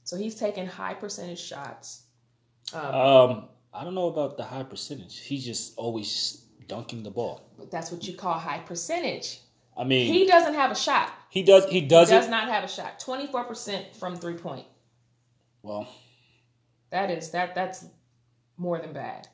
So 0.05 0.17
he's 0.17 0.37
taking 0.37 0.67
high 0.67 0.95
percentage 0.95 1.41
shots. 1.41 2.05
Um, 2.73 2.85
Um, 2.95 3.49
I 3.75 3.83
don't 3.83 3.95
know 3.95 4.07
about 4.09 4.37
the 4.37 4.45
high 4.45 4.63
percentage. 4.63 5.19
He's 5.19 5.45
just 5.45 5.77
always 5.77 6.45
dunking 6.69 7.03
the 7.03 7.11
ball. 7.11 7.41
but 7.59 7.71
that's 7.71 7.91
what 7.91 8.07
you 8.07 8.15
call 8.15 8.35
high 8.39 8.61
percentage. 8.61 9.41
I 9.77 9.85
mean, 9.85 10.13
He 10.13 10.27
doesn't 10.27 10.55
have 10.55 10.71
a 10.71 10.77
shot. 10.77 11.13
He 11.31 11.43
does 11.43 11.65
he 11.69 11.81
does, 11.81 12.11
He 12.11 12.15
Does 12.15 12.29
not 12.29 12.49
have 12.49 12.63
a 12.65 12.69
shot. 12.69 13.01
24% 13.01 13.97
from 13.97 14.15
three 14.17 14.35
point. 14.35 14.67
Well, 15.63 15.89
That 16.91 17.11
is 17.11 17.31
that 17.31 17.55
that's 17.55 17.87
more 18.63 18.79
than 18.79 18.93
bad. 18.93 19.29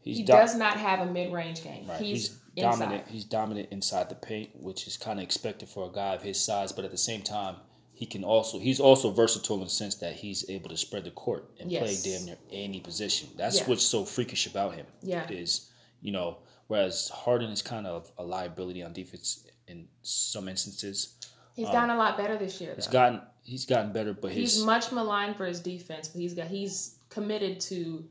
he's 0.00 0.16
he 0.18 0.22
do- 0.22 0.32
does 0.32 0.54
not 0.56 0.76
have 0.78 1.00
a 1.00 1.06
mid 1.10 1.32
range 1.32 1.62
game. 1.62 1.86
right. 1.88 2.00
He's, 2.00 2.28
He's, 2.28 2.38
inside. 2.56 2.70
dominant. 2.78 3.08
He's 3.08 3.24
dominant 3.24 3.68
inside 3.70 4.08
the 4.08 4.14
paint, 4.14 4.50
which 4.54 4.86
is 4.86 4.96
kind 4.96 5.18
of 5.18 5.24
expected 5.24 5.68
for 5.68 5.88
a 5.88 5.92
guy 5.92 6.14
of 6.14 6.22
his 6.22 6.38
size. 6.40 6.72
But 6.72 6.84
at 6.84 6.90
the 6.90 6.98
same 6.98 7.22
time, 7.22 7.56
he 7.94 8.06
can 8.06 8.24
also 8.24 8.58
he's 8.58 8.80
also 8.80 9.10
versatile 9.10 9.56
in 9.58 9.64
the 9.64 9.70
sense 9.70 9.96
that 9.96 10.14
he's 10.14 10.48
able 10.50 10.68
to 10.70 10.76
spread 10.76 11.04
the 11.04 11.10
court 11.12 11.50
and 11.60 11.70
Yes. 11.70 11.82
play 12.02 12.12
damn 12.12 12.24
near 12.26 12.38
any 12.50 12.80
position. 12.80 13.28
That's 13.36 13.58
Yeah. 13.58 13.66
what's 13.68 13.84
so 13.84 14.04
freakish 14.04 14.46
about 14.46 14.74
him. 14.74 14.86
Yeah. 15.02 15.28
is 15.30 15.70
you 16.00 16.10
know 16.12 16.38
whereas 16.68 17.08
Harden 17.10 17.50
is 17.50 17.62
kind 17.62 17.86
of 17.86 18.10
a 18.18 18.24
liability 18.24 18.82
on 18.82 18.92
defense 18.92 19.46
in 19.68 19.86
some 20.02 20.48
instances. 20.48 21.14
He's 21.54 21.68
gotten 21.68 21.90
a 21.90 21.96
lot 21.98 22.16
better 22.16 22.36
this 22.38 22.60
year. 22.60 22.70
um, 22.70 22.76
He's 22.76 22.86
gotten 22.88 23.20
he's 23.44 23.66
gotten 23.66 23.92
better, 23.92 24.12
but 24.14 24.32
his 24.32 24.56
He's 24.56 24.64
much 24.64 24.90
maligned 24.90 25.36
for 25.36 25.46
his 25.46 25.60
defense, 25.60 26.08
but 26.08 26.20
he's 26.20 26.34
got 26.34 26.48
he's 26.48 26.98
committed 27.08 27.60
to 27.60 28.04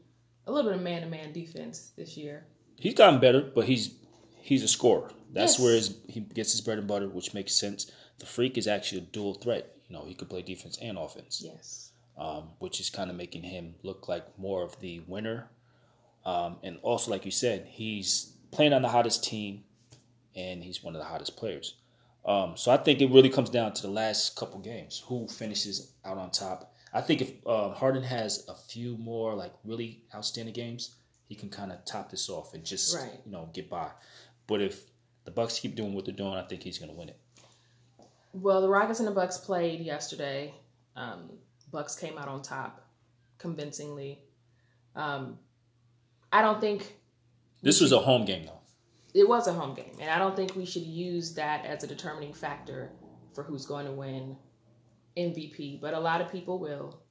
a 0.47 0.51
little 0.51 0.69
bit 0.71 0.77
of 0.77 0.83
man 0.83 1.01
to 1.01 1.07
man 1.07 1.31
defense 1.33 1.91
this 1.97 2.17
year. 2.17 2.45
he's 2.77 2.93
gotten 2.95 3.19
better, 3.19 3.41
but 3.41 3.65
he's 3.65 3.93
he's 4.41 4.63
a 4.63 4.67
scorer. 4.67 5.11
That's 5.33 5.53
Yes. 5.53 5.59
where 5.59 5.75
his, 5.75 5.95
he 6.09 6.19
gets 6.19 6.51
his 6.51 6.61
bread 6.61 6.77
and 6.77 6.87
butter, 6.87 7.07
which 7.07 7.33
makes 7.33 7.53
sense. 7.53 7.89
The 8.19 8.25
freak 8.25 8.57
is 8.57 8.67
actually 8.67 8.99
a 8.99 9.05
dual 9.05 9.35
threat. 9.35 9.75
You 9.87 9.95
know, 9.95 10.03
he 10.05 10.13
could 10.13 10.29
play 10.29 10.41
defense 10.41 10.77
and 10.81 10.97
offense, 10.97 11.41
Yes. 11.45 11.91
um, 12.17 12.49
which 12.59 12.79
is 12.79 12.89
kind 12.89 13.09
of 13.09 13.15
making 13.15 13.43
him 13.43 13.75
look 13.83 14.07
like 14.07 14.25
more 14.37 14.63
of 14.63 14.77
the 14.81 14.99
winner. 15.07 15.49
Um, 16.25 16.57
and 16.63 16.79
also, 16.81 17.11
like 17.11 17.23
you 17.25 17.31
said, 17.31 17.65
he's 17.69 18.33
playing 18.51 18.73
on 18.73 18.81
the 18.81 18.89
hottest 18.89 19.23
team, 19.23 19.63
and 20.35 20.63
he's 20.63 20.83
one 20.83 20.95
of 20.95 20.99
the 20.99 21.05
hottest 21.07 21.35
players. 21.37 21.75
Um, 22.25 22.55
so 22.57 22.71
I 22.71 22.77
think 22.77 23.01
it 23.01 23.09
really 23.09 23.29
comes 23.29 23.49
down 23.49 23.73
to 23.73 23.81
the 23.83 23.89
last 23.89 24.35
couple 24.35 24.59
games, 24.59 25.01
who 25.07 25.27
finishes 25.27 25.93
out 26.05 26.17
on 26.17 26.29
top. 26.31 26.70
I 26.93 27.01
think 27.01 27.21
if 27.21 27.31
uh, 27.45 27.69
Harden 27.69 28.03
has 28.03 28.45
a 28.49 28.55
few 28.55 28.97
more 28.97 29.33
like 29.33 29.53
really 29.63 30.03
outstanding 30.13 30.53
games, 30.53 30.95
he 31.27 31.35
can 31.35 31.49
kind 31.49 31.71
of 31.71 31.83
top 31.85 32.09
this 32.11 32.29
off 32.29 32.53
and 32.53 32.63
just 32.63 32.95
Right. 32.95 33.19
you 33.25 33.31
know 33.31 33.49
get 33.53 33.69
by. 33.69 33.89
But 34.47 34.61
if 34.61 34.83
the 35.23 35.31
Bucks 35.31 35.59
keep 35.59 35.75
doing 35.75 35.93
what 35.93 36.05
they're 36.05 36.13
doing, 36.15 36.33
I 36.33 36.43
think 36.43 36.63
he's 36.63 36.77
going 36.79 36.91
to 36.91 36.97
win 36.97 37.09
it. 37.09 37.19
Well, 38.33 38.61
the 38.61 38.69
Rockets 38.69 38.99
and 38.99 39.07
the 39.07 39.11
Bucks 39.13 39.37
played 39.37 39.81
yesterday. 39.81 40.53
Um, 40.95 41.29
Bucks 41.71 41.95
came 41.95 42.17
out 42.17 42.27
on 42.27 42.41
top 42.41 42.85
convincingly. 43.37 44.19
Um, 44.95 45.37
I 46.31 46.41
don't 46.41 46.59
think 46.59 46.95
this 47.61 47.79
was 47.79 47.91
a 47.91 47.99
home 47.99 48.25
game 48.25 48.43
though. 48.45 48.59
It 49.13 49.27
was 49.27 49.47
a 49.47 49.53
home 49.53 49.73
game, 49.75 49.97
and 49.99 50.09
I 50.09 50.17
don't 50.17 50.35
think 50.35 50.55
we 50.55 50.65
should 50.65 50.83
use 50.83 51.33
that 51.35 51.65
as 51.65 51.83
a 51.83 51.87
determining 51.87 52.33
factor 52.33 52.91
for 53.33 53.43
who's 53.43 53.65
going 53.65 53.85
to 53.85 53.91
win 53.91 54.37
MVP. 55.17 55.81
But 55.81 55.93
a 55.93 55.99
lot 55.99 56.21
of 56.21 56.31
people 56.31 56.59
will. 56.59 57.01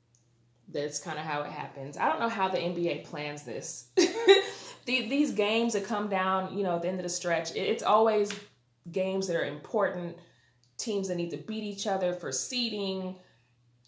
That's 0.72 1.01
kind 1.01 1.18
of 1.18 1.24
how 1.24 1.42
it 1.42 1.51
happens. 1.51 1.96
I 1.96 2.09
don't 2.09 2.20
know 2.20 2.28
how 2.28 2.48
the 2.48 2.59
NBA 2.59 3.05
plans 3.05 3.42
this. 3.42 3.88
These 4.86 5.32
games 5.32 5.72
that 5.72 5.84
come 5.84 6.09
down, 6.09 6.57
you 6.57 6.62
know, 6.62 6.76
at 6.76 6.82
the 6.82 6.88
end 6.88 6.98
of 6.98 7.03
the 7.03 7.09
stretch, 7.09 7.55
it's 7.55 7.82
always 7.82 8.32
games 8.92 9.26
that 9.26 9.36
are 9.36 9.44
important. 9.44 10.16
Teams 10.78 11.09
that 11.09 11.16
need 11.16 11.30
to 11.30 11.36
beat 11.36 11.64
each 11.64 11.86
other 11.86 12.12
for 12.12 12.32
seeding 12.32 13.16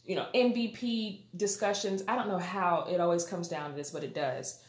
you 0.05 0.17
know, 0.17 0.27
MVP 0.35 1.27
discussions. 1.37 2.03
I 2.09 2.17
don't 2.17 2.29
know 2.29 2.39
how 2.39 2.87
it 2.91 3.01
always 3.01 3.25
comes 3.25 3.49
down 3.49 3.71
to 3.71 3.77
this, 3.77 3.91
but 3.91 4.03
it 4.03 4.15
does. 4.15 4.61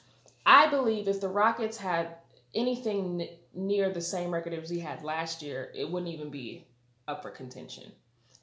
I 0.46 0.68
believe 0.68 1.08
if 1.08 1.22
the 1.22 1.28
Rockets 1.28 1.78
had 1.78 2.18
anything 2.54 3.22
n- 3.22 3.30
near 3.54 3.90
the 3.90 4.02
same 4.02 4.32
record 4.32 4.54
as 4.54 4.70
we 4.70 4.80
had 4.80 5.04
last 5.04 5.42
year, 5.42 5.72
it 5.74 5.90
wouldn't 5.90 6.12
even 6.14 6.30
be 6.30 6.68
up 7.08 7.24
for 7.24 7.32
contention. 7.32 7.92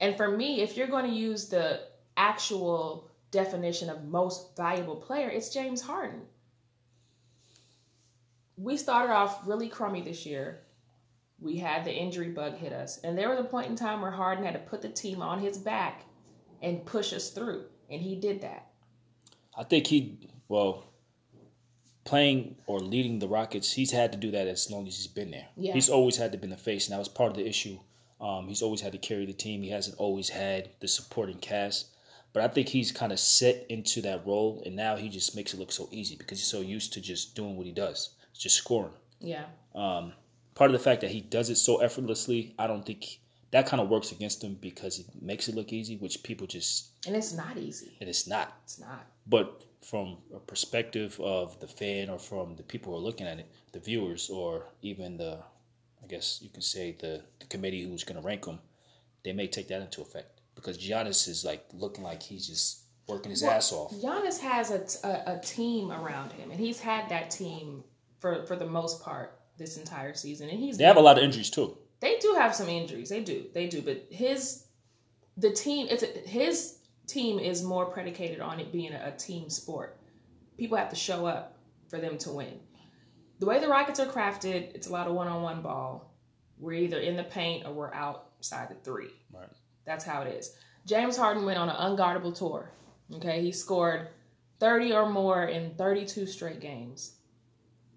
And 0.01 0.17
for 0.17 0.29
me, 0.37 0.63
if 0.63 0.77
you're 0.77 0.87
going 0.87 1.11
to 1.11 1.17
use 1.17 1.49
the 1.49 1.81
actual 2.17 3.11
definition 3.31 3.91
of 3.91 4.05
most 4.05 4.57
valuable 4.57 4.97
player, 4.97 5.29
it's 5.29 5.51
James 5.51 5.81
Harden. 5.81 6.23
We 8.57 8.77
started 8.77 9.13
off 9.13 9.47
really 9.47 9.69
crummy 9.69 10.03
this 10.03 10.27
year. 10.27 10.61
We 11.39 11.57
had 11.57 11.85
the 11.85 11.93
injury 11.93 12.29
bug 12.29 12.57
hit 12.57 12.73
us. 12.73 12.99
And 12.99 13.17
there 13.17 13.31
was 13.31 13.41
a 13.41 13.45
point 13.45 13.69
in 13.69 13.77
time 13.77 14.03
where 14.03 14.11
Harden 14.11 14.45
had 14.45 14.55
to 14.55 14.61
put 14.61 14.83
the 14.83 14.89
team 14.89 15.23
on 15.23 15.41
his 15.41 15.57
back 15.57 16.05
and 16.61 16.85
push 16.85 17.13
us 17.13 17.31
through. 17.31 17.65
And 17.91 18.01
he 18.01 18.17
did 18.17 18.43
that. 18.43 18.67
I 19.57 19.65
think 19.65 19.87
he, 19.87 20.31
well, 20.49 20.85
playing 22.05 22.57
or 22.67 22.81
leading 22.81 23.19
the 23.19 23.29
Rockets, 23.29 23.73
he's 23.73 23.91
had 23.91 24.13
to 24.13 24.19
do 24.19 24.31
that 24.33 24.47
as 24.47 24.71
long 24.71 24.87
as 24.87 24.97
he's 24.97 25.07
been 25.07 25.31
there. 25.31 25.49
Yeah. 25.57 25.73
He's 25.73 25.89
always 25.89 26.17
had 26.17 26.33
to 26.33 26.39
be 26.39 26.45
in 26.45 26.51
the 26.51 26.57
face, 26.57 26.87
and 26.87 26.95
that 26.95 26.99
was 26.99 27.09
part 27.09 27.31
of 27.31 27.37
the 27.37 27.47
issue. 27.47 27.79
Um, 28.21 28.49
he's 28.49 28.63
always 28.63 28.81
had 28.81 28.93
to 28.93 28.99
carry 28.99 29.27
the 29.27 29.33
team. 29.33 29.63
He 29.63 29.71
hasn't 29.71 29.99
always 29.99 30.29
had 30.29 30.71
the 30.81 30.89
supporting 30.89 31.39
cast. 31.39 31.87
But 32.33 32.45
I 32.45 32.49
think 32.49 32.69
he's 32.69 32.93
kind 32.93 33.13
of 33.13 33.19
set 33.19 33.67
into 33.69 34.03
that 34.03 34.25
role, 34.25 34.63
and 34.65 34.77
now 34.77 34.97
he 34.97 35.09
just 35.09 35.35
makes 35.35 35.53
it 35.53 35.59
look 35.59 35.73
so 35.73 35.89
easy 35.91 36.15
because 36.17 36.39
he's 36.39 36.47
so 36.47 36.61
used 36.61 36.93
to 36.93 37.01
just 37.01 37.35
doing 37.35 37.57
what 37.57 37.67
he 37.67 37.73
does, 37.73 38.11
just 38.39 38.57
scoring. 38.57 38.93
Yeah. 39.21 39.47
Um, 39.75 40.13
part 40.55 40.71
of 40.71 40.73
the 40.73 40.85
fact 40.85 41.01
that 41.01 41.11
he 41.11 41.23
does 41.23 41.51
it 41.51 41.57
so 41.57 41.79
effortlessly, 41.79 42.55
I 42.59 42.69
don't 42.69 42.87
think 42.87 43.19
that 43.51 43.67
kind 43.67 43.81
of 43.81 43.89
works 43.89 44.13
against 44.13 44.45
him 44.45 44.57
because 44.61 44.99
it 45.01 45.07
makes 45.21 45.49
it 45.49 45.57
look 45.57 45.73
easy, 45.73 45.97
which 45.97 46.23
people 46.23 46.47
just 46.47 46.91
and 47.07 47.17
it's 47.17 47.33
not 47.33 47.57
easy. 47.57 47.97
And 48.01 48.09
it's 48.09 48.27
not. 48.27 48.57
It's 48.65 48.79
not. 48.79 49.07
But 49.27 49.65
from 49.83 50.19
a 50.35 50.39
perspective 50.39 51.19
of 51.21 51.59
the 51.61 51.67
fan 51.67 52.11
or 52.11 52.19
from 52.19 52.55
the 52.57 52.63
people 52.63 52.93
who 52.93 52.99
are 52.99 53.03
looking 53.03 53.27
at 53.27 53.39
it, 53.39 53.51
the 53.73 53.81
viewers 53.81 54.31
or 54.31 54.67
even 54.83 55.17
the, 55.17 55.39
guess 56.11 56.41
you 56.43 56.51
can 56.51 56.63
say 56.63 56.97
the, 57.01 57.23
the 57.39 57.47
committee 57.47 57.83
who's 57.83 58.05
going 58.05 58.21
to 58.21 58.27
rank 58.27 58.45
them, 58.45 58.59
they 59.23 59.33
may 59.33 59.47
take 59.47 59.69
that 59.69 59.81
into 59.81 60.03
effect 60.03 60.41
because 60.55 60.77
Giannis 60.79 61.29
is 61.29 61.45
like 61.45 61.65
looking 61.73 62.05
like 62.05 62.23
he's 62.23 62.47
just 62.47 62.83
working 63.07 63.31
his 63.31 63.43
well, 63.43 63.53
ass 63.53 63.73
off. 63.73 63.93
Giannis 63.93 64.41
has 64.41 64.71
a, 64.71 65.09
a, 65.09 65.37
a 65.37 65.41
team 65.41 65.91
around 65.91 66.33
him, 66.33 66.51
and 66.51 66.61
he's 66.61 66.81
had 66.81 67.09
that 67.09 67.31
team 67.31 67.85
for 68.19 68.45
for 68.47 68.57
the 68.57 68.67
most 68.67 69.03
part 69.03 69.41
this 69.57 69.77
entire 69.77 70.15
season, 70.15 70.49
and 70.49 70.59
he's 70.59 70.79
they 70.79 70.85
have 70.85 70.97
a 70.97 71.01
lot 71.01 71.19
of 71.19 71.25
injuries 71.25 71.51
too. 71.51 71.77
They 72.01 72.17
do 72.19 72.35
have 72.39 72.55
some 72.55 72.69
injuries. 72.69 73.11
They 73.11 73.23
do. 73.23 73.47
They 73.53 73.69
do. 73.69 73.83
But 73.83 74.07
his 74.11 74.65
the 75.37 75.53
team 75.53 75.87
it's 75.91 76.03
a, 76.03 76.29
his 76.29 76.79
team 77.07 77.39
is 77.39 77.63
more 77.63 77.87
predicated 77.87 78.41
on 78.41 78.61
it 78.61 78.73
being 78.73 78.93
a, 78.93 79.09
a 79.09 79.13
team 79.13 79.51
sport. 79.51 79.99
People 80.57 80.77
have 80.77 80.91
to 80.91 80.97
show 80.97 81.27
up 81.27 81.57
for 81.89 81.99
them 81.99 82.19
to 82.19 82.31
win. 82.31 82.61
The 83.41 83.47
way 83.47 83.59
the 83.59 83.69
Rockets 83.69 83.99
are 83.99 84.07
crafted, 84.07 84.75
it's 84.75 84.87
a 84.87 84.93
lot 84.93 85.09
of 85.09 85.15
one-on-one 85.15 85.63
ball. 85.63 86.15
We're 86.59 86.75
either 86.75 87.01
in 87.01 87.17
the 87.17 87.25
paint 87.25 87.67
or 87.67 87.73
we're 87.73 87.95
outside 87.95 88.69
the 88.71 88.77
three. 88.77 89.11
Right. 89.33 89.49
That's 89.85 90.05
how 90.05 90.23
it 90.23 90.35
is. 90.35 90.57
James 90.87 91.17
Harden 91.17 91.45
went 91.45 91.59
on 91.59 91.69
an 91.69 91.77
unguardable 91.77 92.37
tour. 92.37 92.71
Okay, 93.17 93.43
he 93.43 93.51
scored 93.51 94.09
30 94.61 94.93
or 94.93 95.09
more 95.09 95.47
in 95.47 95.75
32 95.75 96.27
straight 96.27 96.61
games. 96.61 97.17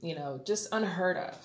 You 0.01 0.15
know, 0.15 0.41
just 0.43 0.69
unheard 0.71 1.17
of 1.17 1.37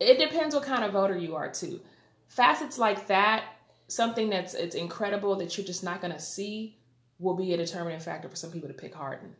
it 0.00 0.18
depends 0.18 0.54
what 0.54 0.64
kind 0.64 0.84
of 0.84 0.92
voter 0.92 1.16
you 1.16 1.34
are 1.34 1.50
too. 1.50 1.80
Facets 2.28 2.78
like 2.78 3.06
that, 3.06 3.44
something 3.88 4.30
that's 4.30 4.54
it's 4.54 4.74
incredible 4.74 5.36
that 5.36 5.56
you're 5.56 5.66
just 5.66 5.84
not 5.84 6.00
gonna 6.00 6.18
see, 6.18 6.78
will 7.18 7.34
be 7.34 7.52
a 7.52 7.56
determining 7.56 8.00
factor 8.00 8.28
for 8.28 8.36
some 8.36 8.50
people 8.50 8.68
to 8.68 8.74
pick 8.74 8.94
Harden. 8.94 9.34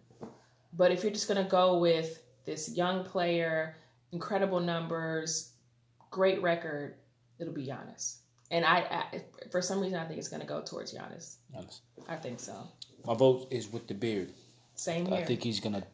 But 0.73 0.93
if 0.93 1.03
you're 1.03 1.13
just 1.13 1.29
gonna 1.29 1.45
go 1.45 1.79
with 1.79 2.23
this 2.45 2.75
young 2.77 3.05
player, 3.05 3.77
incredible 4.13 4.61
numbers, 4.61 5.53
great 6.11 6.43
record, 6.43 6.97
it'll 7.39 7.53
be 7.53 7.67
Giannis. 7.67 8.19
And 8.51 8.65
I, 8.65 8.79
I 9.13 9.23
for 9.51 9.63
some 9.63 9.81
reason, 9.81 9.99
I 9.99 10.05
think 10.05 10.19
it's 10.19 10.29
gonna 10.29 10.45
go 10.45 10.63
towards 10.63 10.95
Giannis. 10.95 11.37
Giannis. 11.55 11.81
I 12.09 12.17
think 12.17 12.41
so. 12.41 12.69
My 13.07 13.15
vote 13.15 13.49
is 13.51 13.73
with 13.73 13.87
the 13.87 13.95
beard. 13.95 14.33
Same 14.75 15.07
here. 15.07 15.17
I 15.17 15.25
think 15.25 15.43
he's 15.43 15.61
gonna 15.61 15.85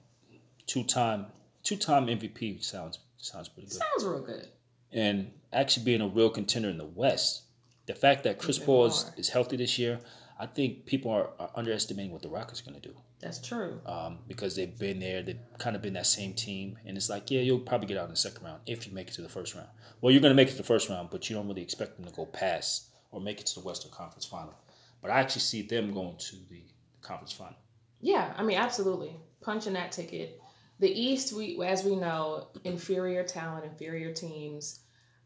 two 0.67 0.85
time 0.85 1.27
two 1.63 1.77
time 1.77 2.07
MVP 2.07 2.63
sounds 2.65 2.99
sounds 3.17 3.49
pretty 3.49 3.69
good. 3.69 3.79
Sounds 3.79 4.05
real 4.05 4.23
good 4.23 4.49
and 4.93 5.31
actually 5.53 5.85
being 5.85 6.01
a 6.01 6.09
real 6.09 6.31
contender 6.31 6.69
in 6.69 6.79
the 6.79 6.85
West. 6.85 7.43
The 7.87 7.95
fact 7.95 8.25
that 8.25 8.39
Chris 8.39 8.59
Paul 8.59 8.87
is, 8.87 9.11
is, 9.17 9.29
healthy 9.31 9.57
this 9.57 9.79
year, 9.79 9.99
I 10.39 10.47
think 10.47 10.87
people 10.87 11.11
are, 11.11 11.31
are 11.39 11.51
underestimating 11.57 12.13
what 12.13 12.23
the 12.23 12.29
Rockets 12.29 12.61
are 12.61 12.71
going 12.71 12.81
to 12.81 12.89
do. 12.89 12.95
That's 13.21 13.41
true. 13.41 13.81
Um, 13.87 14.19
because 14.29 14.55
they've 14.55 14.79
been 14.79 15.01
there, 15.01 15.23
they've 15.23 15.41
kind 15.59 15.75
of 15.75 15.83
been 15.83 15.95
that 15.95 16.07
same 16.07 16.35
team, 16.35 16.79
and 16.87 16.97
it's 16.97 17.11
like, 17.11 17.31
yeah, 17.31 17.41
you'll 17.41 17.59
probably 17.59 17.89
get 17.89 17.97
out 17.97 18.05
in 18.05 18.11
the 18.11 18.17
second 18.17 18.45
round 18.45 18.61
if 18.67 18.87
you 18.87 18.95
make 18.95 19.09
it 19.09 19.15
to 19.15 19.23
the 19.23 19.29
first 19.29 19.55
round. 19.55 19.69
Well, 20.01 20.13
you're 20.13 20.23
going 20.23 20.33
to 20.33 20.37
make 20.37 20.49
it 20.49 20.53
to 20.53 20.57
the 20.57 20.63
first 20.63 20.89
round, 20.89 21.11
but 21.11 21.29
you 21.29 21.35
don't 21.37 21.49
really 21.49 21.63
expect 21.63 21.97
them 21.97 22.05
to 22.07 22.13
go 22.13 22.27
past 22.27 22.91
or 23.11 23.21
make 23.21 23.41
it 23.41 23.47
to 23.47 23.61
the 23.61 23.67
Western 23.67 23.91
Conference 23.91 24.25
Final. 24.25 24.55
But 25.03 25.11
I 25.11 25.21
actually 25.21 25.41
see 25.41 25.63
them 25.63 25.93
going 25.93 26.17
to 26.17 26.37
the 26.51 26.63
conference 27.03 27.33
final. 27.33 27.57
Yeah, 28.01 28.33
I 28.37 28.43
mean, 28.43 28.59
absolutely, 28.59 29.17
punching 29.41 29.73
that 29.75 29.93
ticket 29.93 30.41
the 30.81 30.91
East, 30.91 31.33
we 31.33 31.61
as 31.65 31.85
we 31.85 31.97
know, 31.97 32.49
inferior 32.65 33.25
talent, 33.25 33.65
inferior 33.65 34.13
teams. 34.13 34.81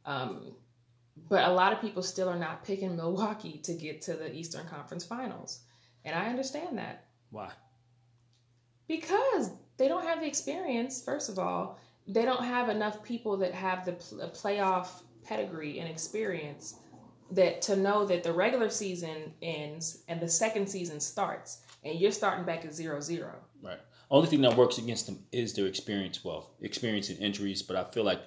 Um, 0.07 0.55
but 1.29 1.45
a 1.45 1.53
lot 1.53 1.73
of 1.73 1.81
people 1.81 2.03
still 2.03 2.29
are 2.29 2.39
not 2.39 2.65
picking 2.65 2.97
Milwaukee 2.97 3.59
to 3.65 3.75
get 3.75 4.03
to 4.03 4.15
the 4.15 4.35
Eastern 4.35 4.67
Conference 4.67 5.05
Finals, 5.05 5.61
and 6.05 6.15
I 6.17 6.27
understand 6.27 6.79
that. 6.79 7.07
Why? 7.31 7.51
Because 8.89 9.51
they 9.77 9.89
don't 9.89 10.05
have 10.05 10.21
the 10.21 10.27
experience. 10.27 11.03
First 11.03 11.29
of 11.29 11.39
all, 11.39 11.79
they 12.07 12.25
don't 12.25 12.45
have 12.45 12.69
enough 12.69 13.03
people 13.03 13.37
that 13.39 13.55
have 13.55 13.85
the 13.85 13.93
playoff 13.93 15.03
pedigree 15.25 15.79
and 15.79 15.89
experience 15.89 16.75
that 17.31 17.63
to 17.63 17.77
know 17.77 18.05
that 18.05 18.23
the 18.23 18.33
regular 18.33 18.69
season 18.69 19.33
ends 19.41 20.03
and 20.09 20.21
the 20.21 20.29
second 20.29 20.69
season 20.69 21.01
starts 21.01 21.63
and 21.85 21.99
you're 21.99 22.13
starting 22.13 22.45
back 22.45 22.65
at 22.65 22.75
zero 22.75 23.01
zero. 23.01 23.35
Right. 23.63 23.79
Only 24.11 24.29
thing 24.29 24.43
that 24.43 24.57
works 24.57 24.79
against 24.79 25.07
them 25.07 25.25
is 25.33 25.55
their 25.55 25.67
experience. 25.67 26.23
Well, 26.25 26.51
experience 26.61 27.09
in 27.09 27.17
injuries, 27.17 27.63
but 27.63 27.77
I 27.77 27.85
feel 27.85 28.05
like 28.05 28.21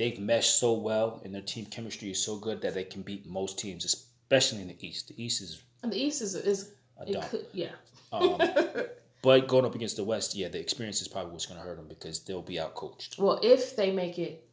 they've 0.00 0.18
meshed 0.18 0.58
so 0.58 0.72
well 0.72 1.20
and 1.24 1.34
their 1.34 1.42
team 1.42 1.66
chemistry 1.66 2.10
is 2.10 2.24
so 2.24 2.38
good 2.38 2.62
that 2.62 2.72
they 2.72 2.84
can 2.84 3.02
beat 3.02 3.28
most 3.28 3.58
teams, 3.58 3.84
especially 3.84 4.62
in 4.62 4.68
the 4.68 4.76
East. 4.80 5.08
The 5.08 5.22
East 5.22 5.42
is 5.42 5.62
and 5.82 5.92
the 5.92 6.02
East 6.02 6.22
is 6.22 6.34
is 6.34 6.72
a 6.98 7.12
dump. 7.12 7.28
Could, 7.28 7.44
yeah. 7.52 7.72
Um, 8.10 8.40
but 9.22 9.46
going 9.46 9.66
up 9.66 9.74
against 9.74 9.96
the 9.96 10.04
West, 10.04 10.34
yeah, 10.34 10.48
the 10.48 10.58
experience 10.58 11.02
is 11.02 11.08
probably 11.08 11.32
what's 11.32 11.44
going 11.44 11.60
to 11.60 11.66
hurt 11.66 11.76
them 11.76 11.86
because 11.86 12.20
they'll 12.20 12.40
be 12.40 12.58
out 12.58 12.74
coached. 12.74 13.18
Well, 13.18 13.40
if 13.42 13.76
they 13.76 13.90
make 13.90 14.18
it 14.18 14.48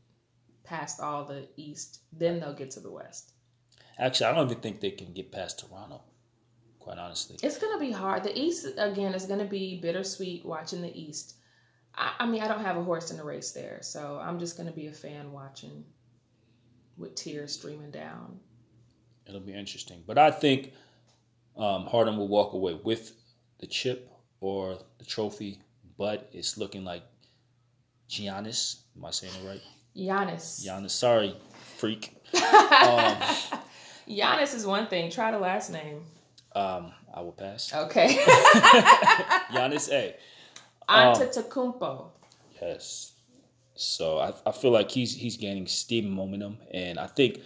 past 0.65 0.99
all 0.99 1.23
the 1.23 1.47
East, 1.55 2.01
then 2.11 2.41
they'll 2.41 2.53
get 2.53 2.71
to 2.71 2.81
the 2.81 2.91
West. 2.91 3.31
Actually, 3.97 4.27
I 4.27 4.35
don't 4.35 4.51
even 4.51 4.61
think 4.61 4.81
they 4.81 4.91
can 4.91 5.13
get 5.13 5.31
past 5.31 5.59
Toronto 5.59 6.01
quite 6.79 6.97
honestly. 6.97 7.37
It's 7.41 7.57
going 7.57 7.79
to 7.79 7.85
be 7.85 7.91
hard. 7.91 8.23
The 8.23 8.37
East, 8.37 8.67
again, 8.77 9.13
is 9.13 9.25
going 9.25 9.39
to 9.39 9.45
be 9.45 9.79
bittersweet 9.81 10.45
watching 10.45 10.81
the 10.81 10.93
East. 10.93 11.35
I, 11.97 12.13
I 12.19 12.25
mean, 12.25 12.41
I 12.41 12.47
don't 12.47 12.61
have 12.61 12.77
a 12.77 12.83
horse 12.83 13.11
in 13.11 13.17
the 13.17 13.23
race 13.23 13.51
there, 13.51 13.79
so 13.81 14.19
I'm 14.21 14.39
just 14.39 14.55
going 14.55 14.69
to 14.69 14.75
be 14.75 14.87
a 14.87 14.91
fan 14.91 15.31
watching 15.31 15.83
with 16.97 17.15
tears 17.15 17.53
streaming 17.53 17.91
down. 17.91 18.39
It'll 19.27 19.39
be 19.39 19.53
interesting. 19.53 20.03
But 20.05 20.17
I 20.17 20.31
think 20.31 20.73
um, 21.57 21.85
Harden 21.85 22.17
will 22.17 22.27
walk 22.27 22.53
away 22.53 22.75
with 22.75 23.13
the 23.59 23.67
chip 23.67 24.11
or 24.39 24.77
the 24.99 25.05
trophy, 25.05 25.59
but 25.97 26.29
it's 26.31 26.57
looking 26.57 26.83
like 26.83 27.03
Giannis. 28.09 28.81
Am 28.95 29.05
I 29.05 29.11
saying 29.11 29.33
it 29.43 29.47
right? 29.47 29.61
Giannis. 29.95 30.65
Giannis. 30.65 30.91
Sorry, 30.91 31.35
freak. 31.77 32.13
um, 32.33 33.17
Giannis 34.07 34.53
is 34.53 34.65
one 34.65 34.87
thing. 34.87 35.11
Try 35.11 35.31
the 35.31 35.39
last 35.39 35.71
name. 35.71 36.03
Um, 36.55 36.93
I 37.13 37.21
will 37.21 37.33
pass. 37.33 37.73
Okay. 37.73 38.15
Giannis 39.51 39.91
A. 39.91 40.15
Um, 40.87 41.15
Antetokounmpo. 41.15 42.09
Yes. 42.61 43.13
So 43.75 44.17
I, 44.17 44.33
I 44.45 44.51
feel 44.51 44.71
like 44.71 44.89
he's 44.89 45.15
he's 45.15 45.37
gaining 45.37 45.67
steam 45.67 46.09
momentum, 46.09 46.57
and 46.71 46.97
I 46.97 47.07
think 47.07 47.41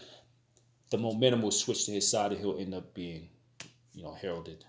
the 0.90 0.98
momentum 0.98 1.42
will 1.42 1.52
switch 1.52 1.86
to 1.86 1.92
his 1.92 2.10
side, 2.10 2.32
and 2.32 2.40
he'll 2.40 2.58
end 2.58 2.74
up 2.74 2.94
being, 2.94 3.28
you 3.94 4.04
know, 4.04 4.14
heralded. 4.14 4.64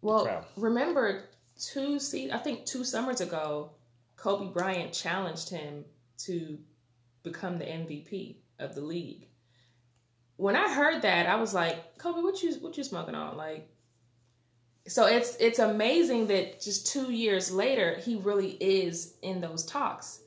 Well, 0.00 0.46
remember 0.56 1.24
two 1.58 1.98
see 1.98 2.30
I 2.30 2.38
think 2.38 2.64
two 2.64 2.84
summers 2.84 3.20
ago, 3.20 3.72
Kobe 4.16 4.52
Bryant 4.52 4.92
challenged 4.92 5.50
him 5.50 5.84
to 6.18 6.58
become 7.22 7.58
the 7.58 7.64
MVP 7.64 8.36
of 8.58 8.74
the 8.74 8.80
league. 8.80 9.28
When 10.36 10.56
I 10.56 10.72
heard 10.72 11.02
that, 11.02 11.26
I 11.26 11.36
was 11.36 11.54
like, 11.54 11.98
Kobe, 11.98 12.22
what 12.22 12.42
you 12.42 12.54
what 12.54 12.76
you 12.76 12.84
smoking 12.84 13.14
on? 13.14 13.36
Like 13.36 13.68
so 14.86 15.06
it's 15.06 15.36
it's 15.40 15.58
amazing 15.58 16.26
that 16.26 16.60
just 16.60 16.86
two 16.86 17.12
years 17.12 17.50
later 17.50 17.96
he 18.04 18.16
really 18.16 18.52
is 18.60 19.14
in 19.22 19.40
those 19.40 19.64
talks. 19.64 20.20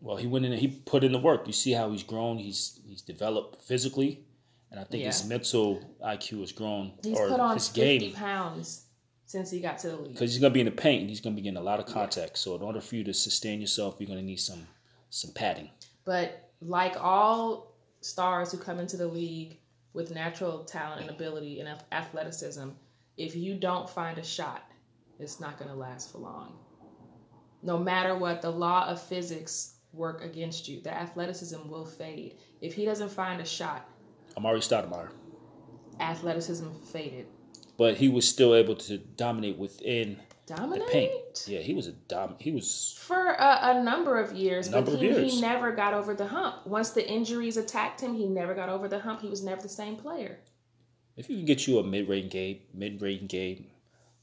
Well, 0.00 0.16
he 0.16 0.26
went 0.26 0.44
in 0.44 0.52
and 0.52 0.60
he 0.60 0.68
put 0.68 1.02
in 1.02 1.12
the 1.12 1.18
work. 1.18 1.46
You 1.46 1.52
see 1.52 1.72
how 1.72 1.90
he's 1.90 2.02
grown. 2.02 2.38
He's 2.38 2.80
he's 2.86 3.02
developed 3.02 3.62
physically, 3.62 4.24
and 4.70 4.78
I 4.78 4.84
think 4.84 5.02
yeah. 5.02 5.08
his 5.08 5.24
mental 5.26 5.82
IQ 6.04 6.40
has 6.40 6.52
grown. 6.52 6.92
He's 7.02 7.18
put 7.18 7.40
on 7.40 7.54
his 7.54 7.68
fifty 7.68 7.98
game. 7.98 8.12
pounds 8.12 8.84
since 9.26 9.50
he 9.50 9.60
got 9.60 9.78
to 9.78 9.88
the 9.88 9.96
league. 9.96 10.12
Because 10.12 10.32
he's 10.32 10.40
gonna 10.40 10.54
be 10.54 10.60
in 10.60 10.66
the 10.66 10.72
paint 10.72 11.00
and 11.00 11.10
he's 11.10 11.20
gonna 11.20 11.34
be 11.34 11.42
getting 11.42 11.56
a 11.56 11.62
lot 11.62 11.80
of 11.80 11.86
contact. 11.86 12.32
Yeah. 12.32 12.36
So 12.36 12.54
in 12.54 12.62
order 12.62 12.80
for 12.80 12.94
you 12.94 13.04
to 13.04 13.14
sustain 13.14 13.60
yourself, 13.60 13.96
you're 13.98 14.08
gonna 14.08 14.22
need 14.22 14.40
some 14.40 14.66
some 15.10 15.32
padding. 15.32 15.70
But 16.04 16.50
like 16.60 16.96
all 17.00 17.74
stars 18.00 18.52
who 18.52 18.58
come 18.58 18.78
into 18.78 18.96
the 18.96 19.08
league 19.08 19.58
with 19.92 20.10
natural 20.14 20.64
talent 20.64 21.00
and 21.00 21.10
ability 21.10 21.60
and 21.60 21.68
athleticism, 21.92 22.68
if 23.16 23.36
you 23.36 23.54
don't 23.54 23.88
find 23.88 24.18
a 24.18 24.24
shot, 24.24 24.64
it's 25.18 25.40
not 25.40 25.58
going 25.58 25.70
to 25.70 25.76
last 25.76 26.10
for 26.12 26.18
long. 26.18 26.58
No 27.62 27.78
matter 27.78 28.16
what, 28.16 28.42
the 28.42 28.50
law 28.50 28.86
of 28.86 29.00
physics 29.00 29.76
work 29.92 30.22
against 30.24 30.68
you. 30.68 30.80
The 30.80 30.92
athleticism 30.94 31.68
will 31.68 31.86
fade. 31.86 32.38
If 32.60 32.74
he 32.74 32.84
doesn't 32.84 33.10
find 33.10 33.40
a 33.40 33.44
shot, 33.44 33.88
Amar'e 34.36 34.58
Stoudemire. 34.58 35.10
Athleticism 36.00 36.68
faded. 36.92 37.26
But 37.76 37.96
he 37.96 38.08
was 38.08 38.28
still 38.28 38.54
able 38.54 38.76
to 38.76 38.98
dominate 38.98 39.56
within 39.56 40.20
dominate. 40.46 40.86
The 40.86 40.92
paint. 40.92 41.44
Yeah, 41.46 41.60
he 41.60 41.74
was 41.74 41.86
a 41.86 41.92
dom. 41.92 42.36
He 42.38 42.50
was 42.50 42.98
for 43.00 43.30
a, 43.30 43.58
a 43.62 43.82
number 43.82 44.18
of 44.18 44.32
years, 44.32 44.70
number 44.70 44.92
but 44.92 45.00
he, 45.00 45.06
years. 45.06 45.34
he 45.34 45.40
never 45.40 45.72
got 45.72 45.94
over 45.94 46.14
the 46.14 46.26
hump. 46.26 46.66
Once 46.66 46.90
the 46.90 47.08
injuries 47.08 47.56
attacked 47.56 48.00
him, 48.00 48.14
he 48.14 48.26
never 48.26 48.54
got 48.54 48.68
over 48.68 48.88
the 48.88 48.98
hump. 48.98 49.20
He 49.20 49.28
was 49.28 49.42
never 49.42 49.62
the 49.62 49.68
same 49.68 49.96
player. 49.96 50.38
If 51.16 51.30
you 51.30 51.36
can 51.36 51.44
get 51.44 51.66
you 51.66 51.78
a 51.78 51.84
mid-range 51.84 52.30
game, 52.30 52.60
mid-range 52.72 53.30
game, 53.30 53.66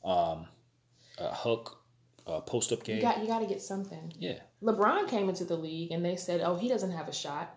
um, 0.04 0.48
a 1.18 1.34
hook, 1.34 1.82
a 2.28 2.42
post-up 2.42 2.84
game, 2.84 2.98
you 2.98 3.02
got 3.02 3.20
you 3.20 3.28
got 3.28 3.40
to 3.40 3.48
get 3.48 3.62
something. 3.62 4.14
Yeah. 4.20 4.40
LeBron 4.62 5.08
came 5.08 5.30
into 5.30 5.46
the 5.46 5.56
league 5.56 5.92
and 5.92 6.04
they 6.04 6.16
said, 6.16 6.42
"Oh, 6.42 6.56
he 6.56 6.68
doesn't 6.68 6.92
have 6.92 7.08
a 7.08 7.14
shot." 7.14 7.56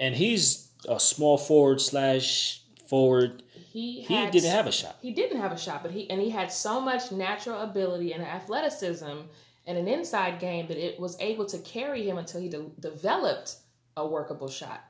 And 0.00 0.14
he's 0.14 0.70
a 0.88 1.00
small 1.00 1.38
forward 1.38 1.80
slash 1.80 2.62
forward 2.88 3.42
he 3.70 4.00
he 4.02 4.14
had, 4.14 4.30
didn't 4.30 4.50
have 4.50 4.66
a 4.66 4.72
shot. 4.72 4.96
He 5.02 5.12
didn't 5.12 5.40
have 5.40 5.52
a 5.52 5.58
shot, 5.58 5.82
but 5.82 5.92
he 5.92 6.08
and 6.10 6.20
he 6.20 6.30
had 6.30 6.50
so 6.50 6.80
much 6.80 7.12
natural 7.12 7.60
ability 7.60 8.12
and 8.12 8.22
athleticism 8.22 9.06
and 9.66 9.78
an 9.78 9.86
inside 9.86 10.40
game 10.40 10.66
that 10.68 10.78
it 10.78 10.98
was 10.98 11.16
able 11.20 11.44
to 11.46 11.58
carry 11.58 12.08
him 12.08 12.16
until 12.16 12.40
he 12.40 12.48
de- 12.48 12.70
developed 12.80 13.56
a 13.96 14.06
workable 14.06 14.48
shot. 14.48 14.82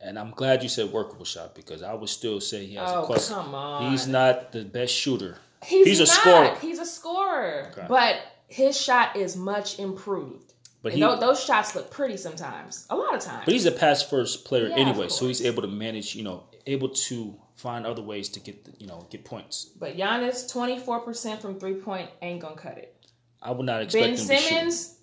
And 0.00 0.18
I'm 0.18 0.30
glad 0.30 0.62
you 0.62 0.68
said 0.68 0.92
workable 0.92 1.24
shot 1.24 1.54
because 1.54 1.82
I 1.82 1.94
would 1.94 2.08
still 2.08 2.40
say 2.40 2.66
he 2.66 2.74
has 2.74 2.90
oh, 2.90 3.02
a 3.02 3.06
question. 3.06 3.34
come 3.34 3.54
on. 3.54 3.90
He's 3.90 4.06
not 4.06 4.52
the 4.52 4.64
best 4.64 4.92
shooter. 4.92 5.38
He's, 5.64 5.86
he's 5.86 6.00
a 6.00 6.06
scorer. 6.06 6.54
He's 6.60 6.78
a 6.78 6.86
scorer. 6.86 7.68
Okay. 7.72 7.86
But 7.88 8.20
his 8.48 8.80
shot 8.80 9.16
is 9.16 9.36
much 9.36 9.78
improved. 9.78 10.52
But 10.82 10.92
he, 10.92 11.00
those, 11.00 11.18
those, 11.18 11.42
shots 11.42 11.74
look 11.74 11.90
pretty 11.90 12.16
sometimes. 12.16 12.86
A 12.90 12.96
lot 12.96 13.14
of 13.14 13.20
times. 13.20 13.42
But 13.44 13.52
he's 13.52 13.66
a 13.66 13.72
pass 13.72 14.02
first 14.02 14.44
player 14.44 14.68
yeah, 14.68 14.76
anyway, 14.76 15.08
so 15.08 15.26
he's 15.26 15.44
able 15.44 15.62
to 15.62 15.68
manage, 15.68 16.14
you 16.14 16.22
know, 16.22 16.44
able 16.66 16.90
to 16.90 17.34
find 17.56 17.86
other 17.86 18.02
ways 18.02 18.28
to 18.28 18.40
get 18.40 18.64
the, 18.64 18.72
you 18.78 18.86
know 18.86 19.06
get 19.10 19.24
points. 19.24 19.64
But 19.64 19.96
Giannis, 19.96 20.50
twenty 20.50 20.78
four 20.78 21.00
percent 21.00 21.40
from 21.40 21.58
three 21.58 21.74
point 21.74 22.10
ain't 22.22 22.40
gonna 22.40 22.54
cut 22.54 22.78
it. 22.78 22.94
I 23.42 23.50
would 23.50 23.66
not 23.66 23.82
expect 23.82 24.04
Ben 24.04 24.16
Simmons 24.16 24.95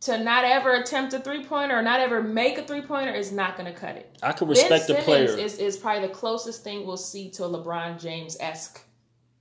to, 0.00 0.16
to, 0.16 0.24
not 0.24 0.44
ever 0.44 0.74
attempt 0.74 1.12
a 1.14 1.20
three 1.20 1.44
pointer 1.44 1.78
or 1.78 1.82
not 1.82 2.00
ever 2.00 2.22
make 2.22 2.58
a 2.58 2.62
three 2.62 2.82
pointer 2.82 3.12
is 3.12 3.32
not 3.32 3.56
gonna 3.56 3.72
cut 3.72 3.96
it. 3.96 4.18
I 4.22 4.32
can 4.32 4.48
respect 4.48 4.88
ben 4.88 4.96
the 4.96 5.02
player. 5.02 5.38
Is 5.38 5.58
is 5.58 5.76
probably 5.76 6.06
the 6.06 6.14
closest 6.14 6.64
thing 6.64 6.86
we'll 6.86 6.96
see 6.96 7.30
to 7.30 7.44
a 7.44 7.48
LeBron 7.48 8.00
James 8.00 8.36
esque 8.40 8.82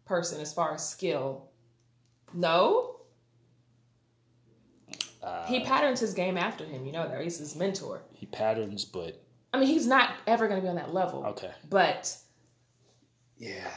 person 0.05 0.41
as 0.41 0.53
far 0.53 0.73
as 0.73 0.87
skill. 0.87 1.49
No. 2.33 2.95
Uh, 5.21 5.45
he 5.47 5.63
patterns 5.63 5.99
his 5.99 6.13
game 6.13 6.37
after 6.37 6.63
him. 6.63 6.85
You 6.85 6.91
know 6.91 7.07
that 7.07 7.21
he's 7.21 7.37
his 7.37 7.55
mentor. 7.55 8.01
He 8.13 8.25
patterns, 8.25 8.85
but 8.85 9.21
I 9.53 9.59
mean, 9.59 9.67
he's 9.67 9.87
not 9.87 10.13
ever 10.27 10.47
going 10.47 10.59
to 10.59 10.63
be 10.63 10.69
on 10.69 10.75
that 10.75 10.93
level. 10.93 11.25
Okay. 11.27 11.51
But 11.69 12.15
yeah, 13.37 13.69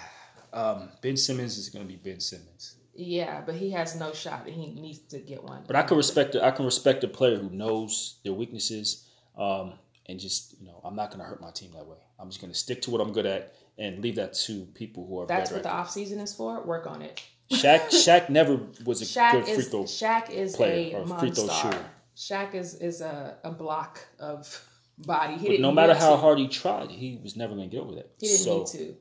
um, 0.52 0.90
Ben 1.00 1.16
Simmons 1.16 1.56
is 1.56 1.68
going 1.68 1.86
to 1.86 1.90
be 1.90 1.96
Ben 1.96 2.20
Simmons. 2.20 2.76
Yeah, 2.94 3.40
but 3.44 3.54
he 3.54 3.70
has 3.70 3.98
no 3.98 4.12
shot, 4.12 4.46
and 4.46 4.54
he 4.54 4.68
needs 4.68 4.98
to 5.10 5.18
get 5.18 5.42
one. 5.42 5.64
But 5.66 5.76
I 5.76 5.82
can 5.82 5.96
respect. 5.96 6.36
I 6.36 6.50
can 6.50 6.64
respect 6.64 7.04
a 7.04 7.08
player 7.08 7.38
who 7.38 7.48
knows 7.50 8.18
their 8.22 8.34
weaknesses, 8.34 9.06
um, 9.36 9.74
and 10.06 10.20
just 10.20 10.60
you 10.60 10.66
know, 10.66 10.80
I'm 10.84 10.94
not 10.94 11.10
going 11.10 11.20
to 11.20 11.24
hurt 11.24 11.40
my 11.40 11.50
team 11.50 11.72
that 11.72 11.86
way. 11.86 11.96
I'm 12.18 12.28
just 12.28 12.40
going 12.40 12.52
to 12.52 12.58
stick 12.58 12.82
to 12.82 12.90
what 12.90 13.00
I'm 13.00 13.12
good 13.12 13.26
at 13.26 13.54
and 13.78 14.02
leave 14.02 14.16
that 14.16 14.34
to 14.34 14.66
people 14.74 15.06
who 15.06 15.20
are. 15.20 15.26
That's 15.26 15.50
what 15.50 15.62
the 15.62 15.70
off 15.70 15.90
season 15.90 16.20
is 16.20 16.34
for. 16.34 16.62
Work 16.62 16.86
on 16.86 17.02
it. 17.02 17.22
Shaq, 17.50 17.86
Shaq 17.88 18.28
never 18.28 18.60
was 18.84 19.02
a 19.02 19.04
Shaq 19.04 19.32
good 19.32 19.44
free 19.44 19.54
is, 19.54 19.90
Shaq 19.90 20.30
is 20.30 20.56
player 20.56 20.98
a 20.98 21.00
or 21.00 21.18
free 21.18 21.30
throw 21.30 21.48
shooter. 21.48 21.84
Shaq 22.16 22.54
is 22.54 22.74
is 22.74 23.00
a, 23.00 23.38
a 23.42 23.50
block 23.50 24.00
of 24.18 24.62
body. 24.98 25.36
He 25.36 25.48
but 25.48 25.60
no 25.60 25.72
matter 25.72 25.94
how 25.94 26.10
to. 26.10 26.16
hard 26.16 26.38
he 26.38 26.48
tried, 26.48 26.90
he 26.90 27.18
was 27.22 27.36
never 27.36 27.54
going 27.54 27.70
to 27.70 27.76
get 27.76 27.82
over 27.82 27.94
that. 27.96 28.10
He 28.20 28.28
didn't 28.28 28.40
so, 28.40 28.58
need 28.58 28.66
to. 28.66 28.96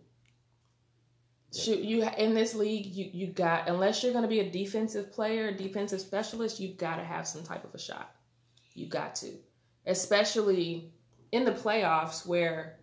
Shoot, 1.53 1.79
you 1.79 2.07
in 2.17 2.33
this 2.33 2.55
league, 2.55 2.85
you 2.85 3.09
you 3.11 3.27
got 3.27 3.67
unless 3.67 4.03
you're 4.03 4.13
going 4.13 4.23
to 4.23 4.29
be 4.29 4.39
a 4.39 4.49
defensive 4.49 5.11
player, 5.11 5.51
defensive 5.51 5.99
specialist, 5.99 6.59
you've 6.59 6.77
got 6.77 6.95
to 6.95 7.03
have 7.03 7.27
some 7.27 7.43
type 7.43 7.65
of 7.65 7.75
a 7.75 7.79
shot. 7.79 8.15
You 8.73 8.87
got 8.87 9.15
to, 9.15 9.31
especially 9.85 10.93
in 11.33 11.43
the 11.43 11.51
playoffs 11.51 12.25
where 12.25 12.77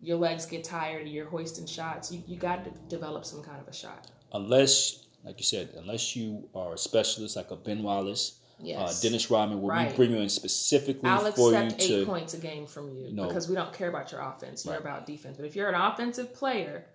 your 0.00 0.18
legs 0.18 0.46
get 0.46 0.62
tired 0.62 1.02
and 1.02 1.10
you're 1.10 1.26
hoisting 1.26 1.66
shots. 1.66 2.12
You 2.12 2.22
you 2.28 2.36
got 2.36 2.64
to 2.64 2.70
develop 2.88 3.24
some 3.24 3.42
kind 3.42 3.60
of 3.60 3.66
a 3.66 3.72
shot. 3.72 4.06
Unless, 4.32 5.06
like 5.24 5.38
you 5.38 5.44
said, 5.44 5.70
unless 5.76 6.14
you 6.14 6.48
are 6.54 6.74
a 6.74 6.78
specialist 6.78 7.34
like 7.34 7.50
a 7.50 7.56
Ben 7.56 7.82
Wallace 7.82 8.38
uh, 8.62 8.64
yes. 8.64 8.98
Uh, 8.98 9.08
Dennis 9.08 9.30
Rodman, 9.30 9.60
where 9.60 9.76
right. 9.76 9.90
we 9.90 9.96
bring 9.96 10.10
you 10.12 10.18
in 10.18 10.28
specifically 10.28 11.08
I'll 11.08 11.32
for 11.32 11.52
you 11.52 11.70
to 11.70 11.82
eight 11.82 12.06
points 12.06 12.34
a 12.34 12.38
game 12.38 12.66
from 12.66 12.90
you, 12.90 13.08
you 13.08 13.26
because 13.26 13.48
we 13.48 13.56
don't 13.56 13.72
care 13.72 13.88
about 13.88 14.12
your 14.12 14.20
offense. 14.20 14.64
You're 14.64 14.74
right. 14.74 14.80
about 14.80 15.06
defense. 15.06 15.36
But 15.36 15.46
if 15.46 15.56
you're 15.56 15.68
an 15.68 15.74
offensive 15.74 16.32
player, 16.32 16.86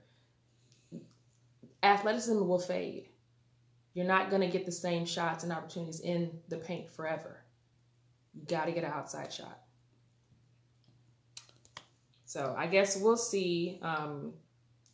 athleticism 1.87 2.47
will 2.47 2.59
fade. 2.59 3.09
You're 3.93 4.05
not 4.05 4.29
going 4.29 4.41
to 4.41 4.47
get 4.47 4.65
the 4.65 4.71
same 4.71 5.05
shots 5.05 5.43
and 5.43 5.51
opportunities 5.51 6.01
in 6.01 6.31
the 6.49 6.57
paint 6.57 6.89
forever. 6.89 7.43
You 8.33 8.45
got 8.45 8.65
to 8.65 8.71
get 8.71 8.83
an 8.83 8.91
outside 8.91 9.33
shot. 9.33 9.59
So 12.25 12.53
I 12.57 12.67
guess 12.67 12.97
we'll 12.97 13.17
see. 13.17 13.79
Um, 13.81 14.33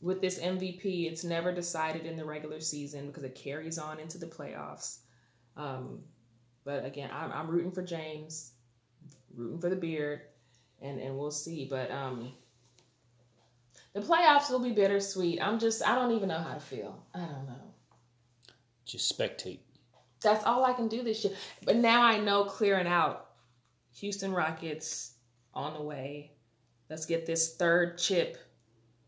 with 0.01 0.21
this 0.21 0.39
MVP, 0.39 1.09
it's 1.09 1.23
never 1.23 1.51
decided 1.51 2.05
in 2.05 2.15
the 2.15 2.25
regular 2.25 2.59
season 2.59 3.07
because 3.07 3.23
it 3.23 3.35
carries 3.35 3.77
on 3.77 3.99
into 3.99 4.17
the 4.17 4.25
playoffs. 4.25 4.99
Um, 5.55 6.01
but 6.65 6.85
again, 6.85 7.09
I'm, 7.11 7.31
I'm 7.31 7.47
rooting 7.47 7.71
for 7.71 7.83
James, 7.83 8.51
rooting 9.35 9.59
for 9.59 9.69
the 9.69 9.75
beard, 9.75 10.21
and 10.81 10.99
and 10.99 11.17
we'll 11.17 11.31
see. 11.31 11.65
But 11.69 11.89
um, 11.91 12.33
the 13.93 14.01
playoffs 14.01 14.49
will 14.49 14.59
be 14.59 14.71
bittersweet. 14.71 15.41
I'm 15.41 15.59
just 15.59 15.85
I 15.85 15.95
don't 15.95 16.11
even 16.11 16.29
know 16.29 16.39
how 16.39 16.53
to 16.53 16.59
feel. 16.59 17.03
I 17.13 17.19
don't 17.19 17.45
know. 17.47 17.73
Just 18.85 19.17
spectate. 19.17 19.59
That's 20.21 20.43
all 20.45 20.65
I 20.65 20.73
can 20.73 20.87
do 20.87 21.03
this 21.03 21.23
year. 21.23 21.33
But 21.63 21.77
now 21.77 22.01
I 22.01 22.19
know 22.19 22.45
clearing 22.45 22.87
out. 22.87 23.29
Houston 23.97 24.31
Rockets 24.31 25.13
on 25.53 25.73
the 25.73 25.81
way. 25.81 26.31
Let's 26.89 27.05
get 27.05 27.25
this 27.25 27.55
third 27.55 27.97
chip. 27.97 28.37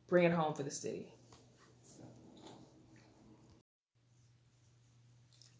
Bring 0.08 0.26
it 0.26 0.32
home 0.32 0.54
for 0.54 0.64
the 0.64 0.72
city. 0.72 1.12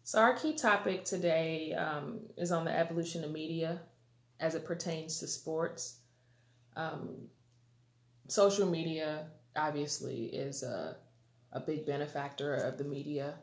So, 0.04 0.20
our 0.20 0.34
key 0.34 0.54
topic 0.54 1.04
today 1.04 1.74
um, 1.74 2.20
is 2.36 2.52
on 2.52 2.64
the 2.64 2.76
evolution 2.76 3.24
of 3.24 3.32
media 3.32 3.80
as 4.38 4.54
it 4.54 4.64
pertains 4.64 5.18
to 5.18 5.26
sports. 5.26 5.96
Um, 6.76 7.26
social 8.28 8.66
media, 8.66 9.26
obviously, 9.56 10.26
is 10.26 10.62
a, 10.62 10.96
a 11.52 11.60
big 11.60 11.86
benefactor 11.86 12.54
of 12.54 12.78
the 12.78 12.84
media. 12.84 13.34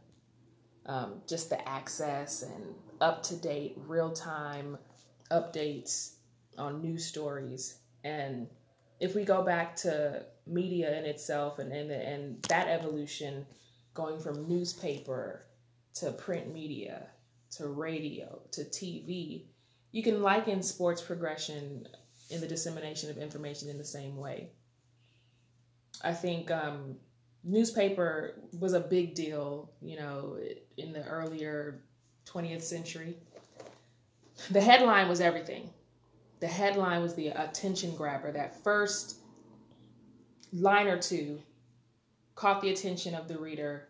Um, 0.86 1.22
just 1.28 1.50
the 1.50 1.68
access 1.68 2.42
and 2.42 2.76
up 3.00 3.24
to 3.24 3.36
date, 3.38 3.78
real 3.88 4.12
time 4.12 4.78
updates 5.32 6.16
on 6.58 6.82
news 6.82 7.06
stories. 7.06 7.80
And 8.04 8.48
if 9.00 9.16
we 9.16 9.24
go 9.24 9.44
back 9.44 9.76
to 9.78 10.26
media 10.46 10.98
in 10.98 11.06
itself 11.06 11.60
and, 11.60 11.72
and, 11.72 11.90
and 11.92 12.44
that 12.44 12.68
evolution 12.68 13.46
going 13.94 14.20
from 14.20 14.48
newspaper 14.48 15.46
to 15.96 16.12
print 16.12 16.54
media 16.54 17.08
to 17.52 17.68
radio 17.68 18.42
to 18.52 18.62
TV, 18.62 19.46
you 19.92 20.04
can 20.04 20.22
liken 20.22 20.62
sports 20.64 21.02
progression 21.02 21.88
in 22.30 22.42
the 22.42 22.48
dissemination 22.48 23.10
of 23.10 23.18
information 23.18 23.70
in 23.70 23.78
the 23.78 23.86
same 23.86 24.18
way. 24.18 24.50
I 26.02 26.14
think 26.14 26.52
um, 26.52 26.96
newspaper 27.44 28.36
was 28.60 28.74
a 28.74 28.80
big 28.80 29.16
deal, 29.16 29.72
you 29.82 29.98
know, 29.98 30.38
in 30.78 30.94
the 30.94 31.06
earlier 31.06 31.82
20th 32.26 32.62
century. 32.62 33.18
The 34.52 34.62
headline 34.62 35.08
was 35.08 35.22
everything. 35.22 35.70
The 36.40 36.48
headline 36.48 37.02
was 37.02 37.16
the 37.16 37.30
attention 37.30 37.96
grabber. 37.96 38.32
That 38.32 38.64
first 38.64 39.18
line 40.52 40.88
or 40.88 41.00
two 41.00 41.42
caught 42.36 42.62
the 42.62 42.72
attention 42.72 43.16
of 43.16 43.28
the 43.28 43.38
reader 43.38 43.88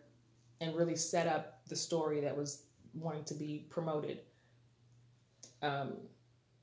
and 0.60 0.74
really 0.74 0.96
set 0.96 1.26
up 1.26 1.60
the 1.68 1.76
story 1.76 2.20
that 2.20 2.36
was 2.36 2.64
wanting 2.94 3.24
to 3.24 3.34
be 3.34 3.66
promoted. 3.70 4.20
Um, 5.62 5.94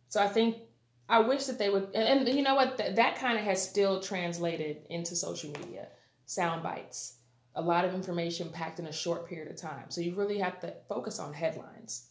so 0.07 0.21
I 0.21 0.27
think 0.27 0.57
I 1.12 1.20
wish 1.20 1.43
that 1.45 1.59
they 1.59 1.70
would, 1.70 1.89
and, 1.93 2.28
and 2.28 2.38
you 2.38 2.41
know 2.41 2.55
what, 2.55 2.78
Th- 2.78 2.95
that 2.95 3.18
kind 3.18 3.38
of 3.38 3.43
has 3.43 3.62
still 3.62 3.99
translated 3.99 4.78
into 4.89 5.14
social 5.14 5.51
media, 5.59 5.89
sound 6.26 6.64
bites, 6.64 7.18
a 7.55 7.62
lot 7.62 7.84
of 7.84 7.93
information 7.93 8.47
packed 8.49 8.80
in 8.80 8.86
a 8.86 8.93
short 8.93 9.28
period 9.28 9.51
of 9.51 9.57
time. 9.57 9.89
So 9.89 9.99
you 9.99 10.16
really 10.16 10.39
have 10.39 10.62
to 10.62 10.74
focus 10.88 11.20
on 11.20 11.34
headlines. 11.34 12.07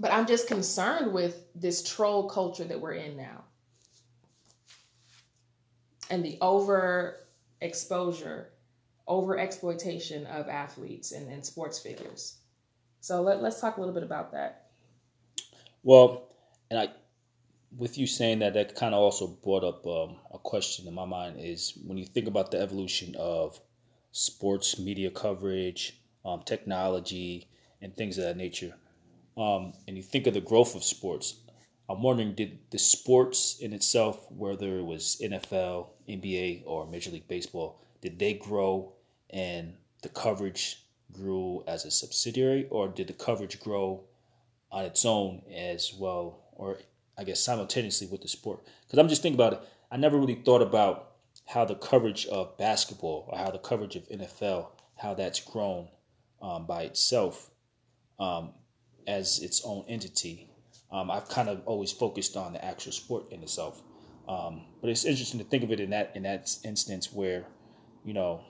But 0.00 0.10
I'm 0.10 0.26
just 0.26 0.48
concerned 0.48 1.12
with 1.12 1.44
this 1.54 1.82
troll 1.82 2.30
culture 2.30 2.64
that 2.64 2.80
we're 2.80 2.94
in 2.94 3.14
now 3.14 3.44
and 6.08 6.24
the 6.24 6.38
over 6.40 7.18
exposure, 7.60 8.48
over 9.06 9.38
exploitation 9.38 10.24
of 10.26 10.48
athletes 10.48 11.12
and, 11.12 11.30
and 11.30 11.44
sports 11.44 11.78
figures. 11.78 12.38
So 13.00 13.20
let, 13.20 13.42
let's 13.42 13.60
talk 13.60 13.76
a 13.76 13.80
little 13.80 13.94
bit 13.94 14.02
about 14.02 14.32
that. 14.32 14.70
Well, 15.82 16.28
and 16.70 16.80
I, 16.80 16.88
with 17.76 17.96
you 17.98 18.06
saying 18.06 18.40
that, 18.40 18.54
that 18.54 18.74
kind 18.74 18.94
of 18.94 19.00
also 19.00 19.26
brought 19.26 19.64
up 19.64 19.86
um, 19.86 20.16
a 20.32 20.38
question 20.38 20.86
in 20.86 20.94
my 20.94 21.04
mind 21.04 21.36
is 21.38 21.78
when 21.86 21.98
you 21.98 22.04
think 22.04 22.26
about 22.28 22.50
the 22.50 22.60
evolution 22.60 23.14
of 23.18 23.60
sports 24.12 24.78
media 24.78 25.10
coverage, 25.10 25.98
um, 26.24 26.42
technology, 26.44 27.48
and 27.80 27.96
things 27.96 28.18
of 28.18 28.24
that 28.24 28.36
nature, 28.36 28.74
um, 29.36 29.72
and 29.88 29.96
you 29.96 30.02
think 30.02 30.26
of 30.26 30.34
the 30.34 30.40
growth 30.40 30.74
of 30.74 30.84
sports, 30.84 31.36
I'm 31.88 32.02
wondering 32.02 32.34
did 32.34 32.58
the 32.70 32.78
sports 32.78 33.58
in 33.60 33.72
itself, 33.72 34.30
whether 34.30 34.78
it 34.78 34.84
was 34.84 35.20
NFL, 35.22 35.88
NBA, 36.08 36.62
or 36.66 36.86
Major 36.86 37.10
League 37.10 37.28
Baseball, 37.28 37.80
did 38.00 38.18
they 38.18 38.34
grow 38.34 38.92
and 39.30 39.74
the 40.02 40.08
coverage 40.08 40.84
grew 41.12 41.64
as 41.66 41.84
a 41.84 41.90
subsidiary, 41.90 42.66
or 42.70 42.88
did 42.88 43.06
the 43.06 43.12
coverage 43.12 43.60
grow 43.60 44.04
on 44.70 44.84
its 44.84 45.04
own 45.04 45.42
as 45.54 45.92
well, 45.94 46.40
or 46.52 46.78
I 47.18 47.24
guess 47.24 47.40
simultaneously 47.40 48.06
with 48.06 48.22
the 48.22 48.28
sport? 48.28 48.60
Because 48.86 48.98
I'm 48.98 49.08
just 49.08 49.22
thinking 49.22 49.40
about 49.40 49.54
it. 49.54 49.60
I 49.90 49.96
never 49.96 50.18
really 50.18 50.36
thought 50.36 50.62
about 50.62 51.12
how 51.46 51.64
the 51.64 51.74
coverage 51.74 52.26
of 52.26 52.56
basketball 52.56 53.28
or 53.28 53.38
how 53.38 53.50
the 53.50 53.58
coverage 53.58 53.96
of 53.96 54.08
NFL, 54.08 54.68
how 54.96 55.14
that's 55.14 55.40
grown 55.40 55.88
um, 56.40 56.66
by 56.66 56.82
itself 56.82 57.50
um, 58.18 58.50
as 59.06 59.40
its 59.40 59.62
own 59.64 59.84
entity. 59.88 60.48
Um, 60.90 61.10
I've 61.10 61.28
kind 61.28 61.48
of 61.48 61.62
always 61.66 61.92
focused 61.92 62.36
on 62.36 62.52
the 62.52 62.64
actual 62.64 62.92
sport 62.92 63.30
in 63.30 63.42
itself, 63.42 63.82
um, 64.28 64.62
but 64.80 64.90
it's 64.90 65.04
interesting 65.04 65.40
to 65.40 65.46
think 65.46 65.62
of 65.62 65.72
it 65.72 65.80
in 65.80 65.90
that 65.90 66.12
in 66.14 66.24
that 66.24 66.54
instance 66.64 67.12
where, 67.12 67.46
you 68.04 68.12
know, 68.12 68.44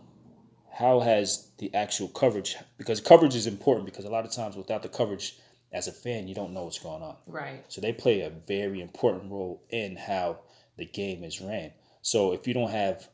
how 0.72 1.00
has 1.00 1.48
the 1.58 1.72
actual 1.74 2.08
coverage 2.08 2.56
because 2.78 3.00
coverage 3.00 3.34
is 3.34 3.46
important 3.46 3.86
because 3.86 4.04
a 4.04 4.10
lot 4.10 4.24
of 4.24 4.32
times 4.32 4.56
without 4.56 4.82
the 4.82 4.88
coverage 4.88 5.38
as 5.72 5.88
a 5.88 5.92
fan 5.92 6.28
you 6.28 6.34
don't 6.34 6.52
know 6.52 6.64
what's 6.64 6.78
going 6.78 7.02
on. 7.02 7.16
Right. 7.26 7.64
so 7.68 7.80
they 7.80 7.92
play 7.92 8.20
a 8.20 8.30
very 8.30 8.80
important 8.80 9.30
role 9.30 9.62
in 9.70 9.96
how 9.96 10.40
the 10.76 10.86
game 10.86 11.24
is 11.24 11.40
ran. 11.40 11.72
So 12.02 12.32
if 12.32 12.46
you 12.46 12.54
don't 12.54 12.70
have 12.70 13.08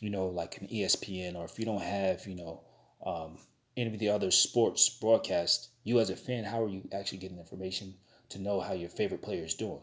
you 0.00 0.10
know 0.10 0.26
like 0.26 0.58
an 0.58 0.68
espn 0.68 1.36
or 1.36 1.44
if 1.44 1.58
you 1.58 1.64
don't 1.64 1.82
have 1.82 2.26
you 2.26 2.34
know 2.34 2.62
um, 3.04 3.38
any 3.76 3.92
of 3.92 3.98
the 3.98 4.08
other 4.08 4.30
sports 4.30 4.88
broadcast 4.88 5.68
you 5.84 6.00
as 6.00 6.10
a 6.10 6.16
fan 6.16 6.44
how 6.44 6.62
are 6.62 6.68
you 6.68 6.88
actually 6.92 7.18
getting 7.18 7.38
information 7.38 7.94
to 8.30 8.38
know 8.38 8.60
how 8.60 8.72
your 8.72 8.88
favorite 8.88 9.22
player 9.22 9.44
is 9.44 9.54
doing? 9.54 9.80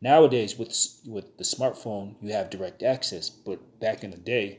Nowadays 0.00 0.56
with 0.56 0.70
with 1.06 1.36
the 1.36 1.44
smartphone 1.44 2.14
you 2.22 2.32
have 2.32 2.50
direct 2.50 2.82
access 2.82 3.28
but 3.28 3.80
back 3.80 4.04
in 4.04 4.10
the 4.10 4.16
day 4.16 4.58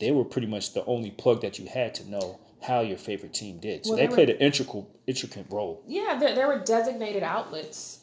they 0.00 0.10
were 0.10 0.24
pretty 0.24 0.46
much 0.46 0.72
the 0.72 0.84
only 0.84 1.10
plug 1.10 1.40
that 1.40 1.58
you 1.58 1.66
had 1.66 1.94
to 1.94 2.10
know 2.10 2.38
how 2.62 2.80
your 2.80 2.98
favorite 2.98 3.34
team 3.34 3.58
did. 3.58 3.84
So 3.84 3.90
Well, 3.92 3.98
they 3.98 4.06
they 4.06 4.14
played 4.14 4.30
an 4.30 4.38
integral 4.38 4.90
intricate 5.06 5.46
role. 5.50 5.82
Yeah, 5.86 6.16
there, 6.18 6.34
there 6.34 6.46
were 6.46 6.58
designated 6.60 7.22
outlets 7.22 8.00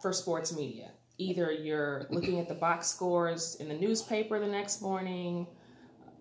for 0.00 0.12
sports 0.12 0.54
media. 0.54 0.90
Either 1.18 1.50
you're 1.50 2.06
looking 2.10 2.38
at 2.38 2.48
the 2.48 2.54
box 2.54 2.86
scores 2.86 3.56
in 3.56 3.68
the 3.68 3.74
newspaper 3.74 4.38
the 4.38 4.46
next 4.46 4.80
morning, 4.80 5.46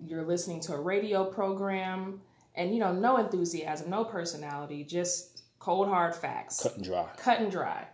you're 0.06 0.24
listening 0.26 0.60
to 0.62 0.74
a 0.74 0.80
radio 0.82 1.24
program, 1.24 2.20
and 2.56 2.74
you 2.74 2.80
know, 2.80 2.92
no 2.92 3.18
enthusiasm, 3.18 3.90
no 3.92 4.04
personality, 4.04 4.84
just 4.84 5.44
cold 5.60 5.88
hard 5.88 6.16
facts, 6.16 6.64
Cut 6.64 6.76
and 6.76 6.84
dry. 6.84 7.08
cut 7.18 7.40
and 7.40 7.52
dry. 7.52 7.86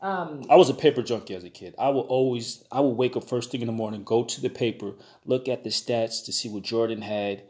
Um, 0.00 0.42
I 0.48 0.56
was 0.56 0.68
a 0.68 0.74
paper 0.74 1.02
junkie 1.02 1.34
as 1.34 1.42
a 1.44 1.50
kid. 1.50 1.74
I 1.78 1.88
would 1.88 2.02
always 2.02 2.64
I 2.72 2.80
would 2.80 2.96
wake 2.96 3.16
up 3.16 3.24
first 3.28 3.50
thing 3.52 3.60
in 3.60 3.66
the 3.68 3.72
morning, 3.72 4.02
go 4.02 4.24
to 4.24 4.40
the 4.40 4.48
paper, 4.50 4.94
look 5.26 5.48
at 5.48 5.62
the 5.62 5.70
stats 5.70 6.24
to 6.24 6.32
see 6.32 6.48
what 6.48 6.62
Jordan 6.64 7.02
had, 7.02 7.42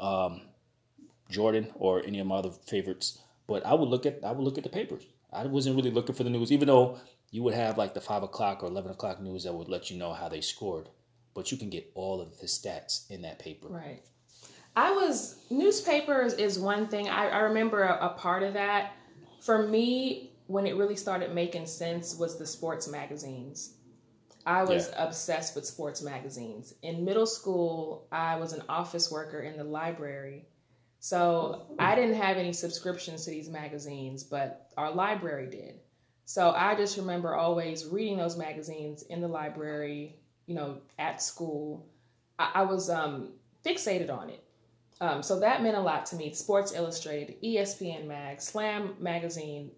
um, 0.00 0.42
Jordan 1.30 1.72
or 1.74 2.04
any 2.04 2.18
of 2.18 2.26
my 2.26 2.36
other 2.36 2.50
favorites. 2.50 3.18
But 3.46 3.64
I 3.64 3.74
would 3.74 3.88
look 3.88 4.06
at 4.06 4.24
I 4.24 4.32
would 4.32 4.44
look 4.44 4.58
at 4.58 4.64
the 4.64 4.70
papers. 4.70 5.04
I 5.32 5.44
wasn't 5.46 5.76
really 5.76 5.90
looking 5.90 6.14
for 6.14 6.24
the 6.24 6.30
news, 6.30 6.52
even 6.52 6.68
though 6.68 6.98
you 7.30 7.42
would 7.42 7.54
have 7.54 7.78
like 7.78 7.94
the 7.94 8.00
five 8.00 8.22
o'clock 8.22 8.62
or 8.62 8.66
eleven 8.66 8.90
o'clock 8.90 9.20
news 9.20 9.44
that 9.44 9.54
would 9.54 9.68
let 9.68 9.90
you 9.90 9.98
know 9.98 10.12
how 10.12 10.28
they 10.28 10.40
scored. 10.40 10.88
But 11.34 11.52
you 11.52 11.58
can 11.58 11.70
get 11.70 11.90
all 11.94 12.20
of 12.20 12.38
the 12.40 12.46
stats 12.46 13.10
in 13.10 13.22
that 13.22 13.38
paper. 13.38 13.68
Right. 13.68 14.02
I 14.74 14.90
was 14.90 15.38
newspapers 15.50 16.34
is 16.34 16.58
one 16.58 16.88
thing. 16.88 17.08
I, 17.08 17.28
I 17.28 17.38
remember 17.40 17.82
a, 17.82 18.06
a 18.06 18.08
part 18.10 18.42
of 18.42 18.54
that. 18.54 18.92
For 19.40 19.66
me, 19.66 20.32
when 20.46 20.66
it 20.66 20.76
really 20.76 20.96
started 20.96 21.34
making 21.34 21.66
sense 21.66 22.16
was 22.16 22.38
the 22.38 22.46
sports 22.46 22.88
magazines. 22.88 23.74
I 24.44 24.62
was 24.62 24.90
obsessed 24.96 25.56
with 25.56 25.66
sports 25.66 26.02
magazines. 26.02 26.74
In 26.82 27.04
middle 27.04 27.26
school, 27.26 28.06
I 28.12 28.36
was 28.36 28.52
an 28.52 28.62
office 28.68 29.10
worker 29.10 29.40
in 29.40 29.56
the 29.56 29.64
library. 29.64 30.46
So 31.00 31.66
I 31.78 31.94
didn't 31.94 32.16
have 32.16 32.36
any 32.36 32.52
subscriptions 32.52 33.24
to 33.24 33.30
these 33.30 33.48
magazines, 33.48 34.24
but 34.24 34.70
our 34.76 34.92
library 34.92 35.48
did. 35.48 35.80
So 36.24 36.50
I 36.50 36.74
just 36.74 36.96
remember 36.96 37.34
always 37.34 37.86
reading 37.86 38.16
those 38.16 38.36
magazines 38.36 39.02
in 39.02 39.20
the 39.20 39.28
library, 39.28 40.16
you 40.46 40.54
know, 40.54 40.78
at 40.98 41.22
school. 41.22 41.86
I, 42.38 42.50
I 42.56 42.62
was 42.62 42.90
um, 42.90 43.34
fixated 43.64 44.10
on 44.10 44.30
it. 44.30 44.42
Um, 45.00 45.22
so 45.22 45.38
that 45.40 45.62
meant 45.62 45.76
a 45.76 45.80
lot 45.80 46.06
to 46.06 46.16
me. 46.16 46.32
Sports 46.32 46.72
Illustrated, 46.74 47.40
ESPN 47.42 48.06
Mag, 48.06 48.40
Slam 48.40 48.94
Magazine. 48.98 49.70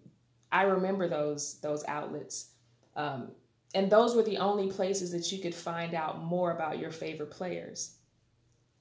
I 0.51 0.63
remember 0.63 1.07
those 1.07 1.59
those 1.59 1.83
outlets, 1.87 2.51
um, 2.95 3.29
and 3.75 3.91
those 3.91 4.15
were 4.15 4.23
the 4.23 4.37
only 4.37 4.71
places 4.71 5.11
that 5.11 5.31
you 5.31 5.39
could 5.39 5.53
find 5.53 5.93
out 5.93 6.23
more 6.23 6.51
about 6.51 6.79
your 6.79 6.89
favorite 6.89 7.31
players. 7.31 7.98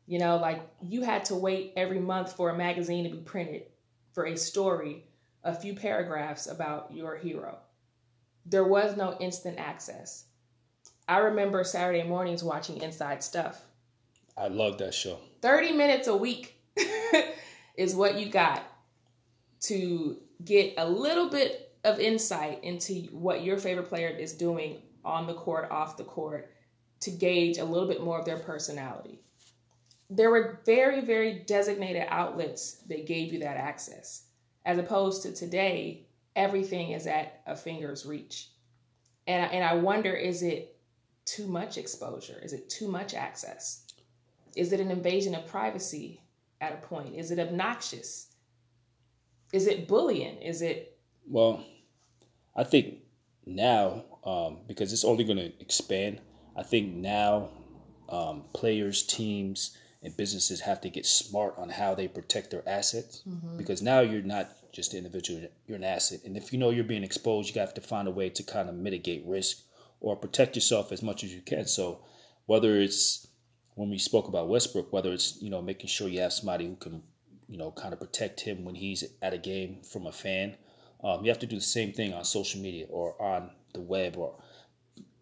You 0.08 0.18
know, 0.18 0.38
like 0.38 0.62
you 0.80 1.02
had 1.02 1.26
to 1.26 1.34
wait 1.34 1.74
every 1.76 2.00
month 2.00 2.32
for 2.32 2.48
a 2.48 2.56
magazine 2.56 3.04
to 3.04 3.10
be 3.10 3.20
printed 3.20 3.64
for 4.14 4.24
a 4.24 4.38
story, 4.38 5.04
a 5.44 5.54
few 5.54 5.74
paragraphs 5.74 6.46
about 6.46 6.90
your 6.94 7.18
hero. 7.18 7.58
There 8.46 8.64
was 8.64 8.96
no 8.96 9.18
instant 9.20 9.58
access. 9.58 10.24
I 11.06 11.18
remember 11.18 11.62
Saturday 11.62 12.04
mornings 12.04 12.42
watching 12.42 12.80
Inside 12.80 13.22
Stuff. 13.22 13.60
I 14.34 14.48
love 14.48 14.78
that 14.78 14.94
show. 14.94 15.18
30 15.42 15.72
minutes 15.72 16.08
a 16.08 16.16
week 16.16 16.58
is 17.76 17.94
what 17.94 18.18
you 18.18 18.30
got 18.30 18.62
to 19.64 20.16
get 20.42 20.72
a 20.78 20.88
little 20.88 21.28
bit 21.28 21.76
of 21.84 22.00
insight 22.00 22.64
into 22.64 22.94
what 23.12 23.44
your 23.44 23.58
favorite 23.58 23.90
player 23.90 24.08
is 24.08 24.32
doing 24.32 24.78
on 25.04 25.26
the 25.26 25.34
court, 25.34 25.70
off 25.70 25.98
the 25.98 26.04
court, 26.04 26.50
to 27.00 27.10
gauge 27.10 27.58
a 27.58 27.64
little 27.64 27.88
bit 27.88 28.02
more 28.02 28.18
of 28.18 28.24
their 28.24 28.38
personality. 28.38 29.20
There 30.10 30.30
were 30.30 30.60
very, 30.64 31.00
very 31.00 31.40
designated 31.40 32.06
outlets 32.08 32.82
that 32.88 33.06
gave 33.06 33.32
you 33.32 33.40
that 33.40 33.56
access, 33.56 34.26
as 34.64 34.78
opposed 34.78 35.22
to 35.22 35.32
today, 35.32 36.06
everything 36.34 36.92
is 36.92 37.06
at 37.06 37.42
a 37.46 37.54
finger's 37.54 38.06
reach. 38.06 38.50
And, 39.26 39.52
and 39.52 39.64
I 39.64 39.74
wonder 39.74 40.14
is 40.14 40.42
it 40.42 40.76
too 41.26 41.46
much 41.46 41.76
exposure? 41.76 42.40
Is 42.42 42.54
it 42.54 42.70
too 42.70 42.88
much 42.88 43.12
access? 43.12 43.86
Is 44.56 44.72
it 44.72 44.80
an 44.80 44.90
invasion 44.90 45.34
of 45.34 45.46
privacy 45.46 46.22
at 46.60 46.72
a 46.72 46.76
point? 46.76 47.14
Is 47.14 47.30
it 47.30 47.38
obnoxious? 47.38 48.32
Is 49.52 49.66
it 49.66 49.88
bullying? 49.88 50.40
Is 50.40 50.62
it 50.62 50.98
Well, 51.26 51.64
I 52.56 52.64
think 52.64 52.98
now, 53.46 54.04
um, 54.24 54.58
because 54.66 54.92
it's 54.92 55.04
only 55.04 55.24
going 55.24 55.38
to 55.38 55.52
expand, 55.60 56.20
I 56.56 56.62
think 56.62 56.94
now 56.94 57.50
um, 58.08 58.44
players, 58.52 59.02
teams, 59.02 59.76
and 60.02 60.16
businesses 60.16 60.60
have 60.60 60.80
to 60.80 60.90
get 60.90 61.06
smart 61.06 61.54
on 61.58 61.68
how 61.68 61.94
they 61.94 62.06
protect 62.06 62.50
their 62.50 62.66
assets 62.68 63.22
because 63.56 63.82
now 63.82 64.00
you're 64.00 64.22
not 64.22 64.48
just 64.72 64.92
an 64.92 64.98
individual, 64.98 65.42
you're 65.66 65.76
an 65.76 65.84
asset. 65.84 66.20
And 66.24 66.36
if 66.36 66.52
you 66.52 66.58
know 66.58 66.70
you're 66.70 66.84
being 66.84 67.02
exposed, 67.02 67.54
you 67.54 67.60
have 67.60 67.74
to 67.74 67.80
find 67.80 68.06
a 68.06 68.12
way 68.12 68.28
to 68.30 68.42
kind 68.42 68.68
of 68.68 68.74
mitigate 68.76 69.24
risk 69.26 69.58
or 70.00 70.14
protect 70.14 70.54
yourself 70.54 70.92
as 70.92 71.02
much 71.02 71.24
as 71.24 71.34
you 71.34 71.40
can. 71.40 71.66
So 71.66 72.00
whether 72.46 72.78
it's 72.78 73.26
when 73.74 73.90
we 73.90 73.98
spoke 73.98 74.28
about 74.28 74.48
Westbrook, 74.48 74.92
whether 74.92 75.12
it's, 75.12 75.40
you 75.42 75.50
know, 75.50 75.62
making 75.62 75.88
sure 75.88 76.08
you 76.08 76.20
have 76.20 76.32
somebody 76.32 76.66
who 76.66 76.76
can, 76.76 77.02
you 77.48 77.58
know, 77.58 77.72
kind 77.72 77.92
of 77.92 77.98
protect 77.98 78.40
him 78.40 78.64
when 78.64 78.74
he's 78.76 79.04
at 79.22 79.34
a 79.34 79.38
game 79.38 79.82
from 79.82 80.06
a 80.06 80.12
fan, 80.12 80.56
um, 81.02 81.24
you 81.24 81.30
have 81.30 81.38
to 81.40 81.46
do 81.46 81.56
the 81.56 81.62
same 81.62 81.92
thing 81.92 82.12
on 82.12 82.24
social 82.24 82.60
media 82.60 82.86
or 82.88 83.20
on 83.20 83.50
the 83.74 83.80
web 83.80 84.16
or 84.16 84.34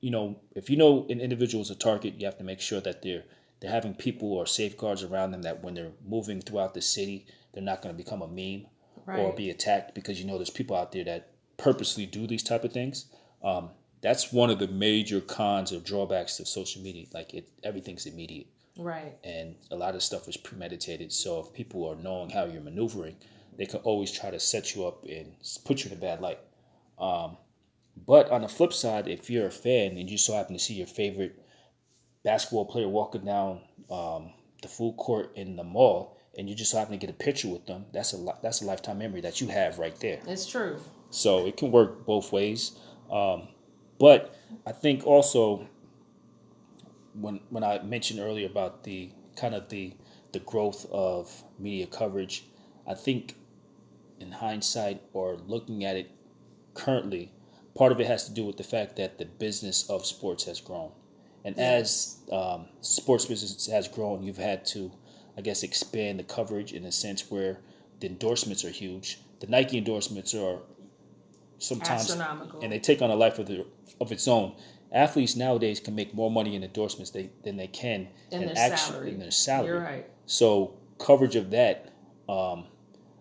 you 0.00 0.10
know, 0.10 0.38
if 0.54 0.70
you 0.70 0.76
know 0.76 1.06
an 1.08 1.20
individual 1.20 1.62
is 1.62 1.70
a 1.70 1.74
target, 1.74 2.14
you 2.18 2.26
have 2.26 2.38
to 2.38 2.44
make 2.44 2.60
sure 2.60 2.80
that 2.80 3.02
they're 3.02 3.24
they're 3.60 3.70
having 3.70 3.94
people 3.94 4.32
or 4.32 4.46
safeguards 4.46 5.02
around 5.02 5.30
them 5.30 5.42
that 5.42 5.62
when 5.62 5.74
they're 5.74 5.92
moving 6.06 6.40
throughout 6.40 6.74
the 6.74 6.82
city, 6.82 7.26
they're 7.52 7.62
not 7.62 7.82
going 7.82 7.94
to 7.94 8.02
become 8.02 8.22
a 8.22 8.28
meme 8.28 8.66
right. 9.06 9.18
or 9.18 9.32
be 9.32 9.50
attacked 9.50 9.94
because 9.94 10.20
you 10.20 10.26
know 10.26 10.36
there's 10.36 10.50
people 10.50 10.76
out 10.76 10.92
there 10.92 11.04
that 11.04 11.30
purposely 11.56 12.06
do 12.06 12.26
these 12.26 12.42
type 12.42 12.64
of 12.64 12.72
things. 12.72 13.06
Um, 13.42 13.70
that's 14.02 14.32
one 14.32 14.50
of 14.50 14.58
the 14.58 14.68
major 14.68 15.20
cons 15.20 15.72
or 15.72 15.80
drawbacks 15.80 16.38
of 16.38 16.48
social 16.48 16.82
media. 16.82 17.06
Like 17.14 17.32
it, 17.34 17.48
everything's 17.62 18.06
immediate, 18.06 18.46
right? 18.76 19.16
And 19.24 19.56
a 19.70 19.76
lot 19.76 19.94
of 19.94 20.02
stuff 20.02 20.28
is 20.28 20.36
premeditated. 20.36 21.12
So 21.12 21.40
if 21.40 21.52
people 21.52 21.88
are 21.88 21.96
knowing 21.96 22.30
how 22.30 22.44
you're 22.44 22.60
maneuvering, 22.60 23.16
they 23.56 23.66
can 23.66 23.80
always 23.80 24.12
try 24.12 24.30
to 24.30 24.38
set 24.38 24.74
you 24.74 24.86
up 24.86 25.04
and 25.04 25.32
put 25.64 25.84
you 25.84 25.90
in 25.90 25.96
a 25.96 26.00
bad 26.00 26.20
light. 26.20 26.40
Um, 26.98 27.38
but 28.06 28.30
on 28.30 28.42
the 28.42 28.48
flip 28.48 28.74
side, 28.74 29.08
if 29.08 29.30
you're 29.30 29.46
a 29.46 29.50
fan 29.50 29.96
and 29.96 30.10
you 30.10 30.18
so 30.18 30.34
happen 30.34 30.54
to 30.54 30.62
see 30.62 30.74
your 30.74 30.86
favorite 30.86 31.42
basketball 32.26 32.64
player 32.66 32.88
walking 32.88 33.24
down 33.24 33.60
um, 33.88 34.32
the 34.60 34.66
food 34.66 34.96
court 34.96 35.30
in 35.36 35.54
the 35.54 35.62
mall, 35.62 36.18
and 36.36 36.50
you 36.50 36.56
just 36.56 36.74
happen 36.74 36.90
to 36.90 36.98
get 36.98 37.08
a 37.08 37.12
picture 37.12 37.48
with 37.48 37.64
them, 37.66 37.86
that's 37.92 38.12
a 38.12 38.18
that's 38.42 38.62
a 38.62 38.64
lifetime 38.66 38.98
memory 38.98 39.20
that 39.20 39.40
you 39.40 39.46
have 39.46 39.78
right 39.78 39.98
there. 40.00 40.18
It's 40.26 40.44
true. 40.44 40.76
So 41.10 41.46
it 41.46 41.56
can 41.56 41.70
work 41.70 42.04
both 42.04 42.32
ways. 42.32 42.76
Um, 43.10 43.48
but 44.00 44.34
I 44.66 44.72
think 44.72 45.06
also 45.06 45.68
when 47.14 47.40
when 47.50 47.62
I 47.62 47.80
mentioned 47.82 48.18
earlier 48.18 48.46
about 48.46 48.82
the 48.82 49.12
kind 49.36 49.54
of 49.54 49.68
the 49.68 49.94
the 50.32 50.40
growth 50.40 50.84
of 50.90 51.30
media 51.60 51.86
coverage, 51.86 52.44
I 52.88 52.94
think 52.94 53.36
in 54.18 54.32
hindsight 54.32 55.00
or 55.12 55.36
looking 55.46 55.84
at 55.84 55.96
it 55.96 56.10
currently, 56.74 57.32
part 57.76 57.92
of 57.92 58.00
it 58.00 58.08
has 58.08 58.26
to 58.26 58.32
do 58.34 58.44
with 58.44 58.56
the 58.56 58.64
fact 58.64 58.96
that 58.96 59.18
the 59.18 59.26
business 59.26 59.88
of 59.88 60.04
sports 60.04 60.44
has 60.44 60.60
grown. 60.60 60.90
And 61.46 61.56
as 61.60 62.18
um, 62.32 62.66
sports 62.80 63.24
business 63.24 63.68
has 63.68 63.86
grown, 63.86 64.24
you've 64.24 64.36
had 64.36 64.66
to, 64.66 64.90
I 65.38 65.42
guess, 65.42 65.62
expand 65.62 66.18
the 66.18 66.24
coverage 66.24 66.72
in 66.72 66.84
a 66.86 66.90
sense 66.90 67.30
where 67.30 67.60
the 68.00 68.08
endorsements 68.08 68.64
are 68.64 68.70
huge. 68.70 69.20
The 69.38 69.46
Nike 69.46 69.78
endorsements 69.78 70.34
are 70.34 70.58
sometimes 71.58 72.10
and 72.10 72.72
they 72.72 72.80
take 72.80 73.00
on 73.00 73.10
a 73.10 73.14
life 73.14 73.38
of, 73.38 73.46
the, 73.46 73.64
of 74.00 74.10
its 74.10 74.26
own. 74.26 74.56
Athletes 74.90 75.36
nowadays 75.36 75.78
can 75.78 75.94
make 75.94 76.12
more 76.14 76.32
money 76.32 76.56
in 76.56 76.64
endorsements 76.64 77.12
they, 77.12 77.30
than 77.44 77.56
they 77.56 77.68
can 77.68 78.08
in, 78.32 78.42
in 78.42 78.52
their 78.52 78.76
salary. 78.76 79.10
In 79.12 79.18
their 79.20 79.30
salary. 79.30 79.68
You're 79.68 79.80
right. 79.80 80.06
So 80.26 80.74
coverage 80.98 81.36
of 81.36 81.50
that, 81.50 81.92
um, 82.28 82.66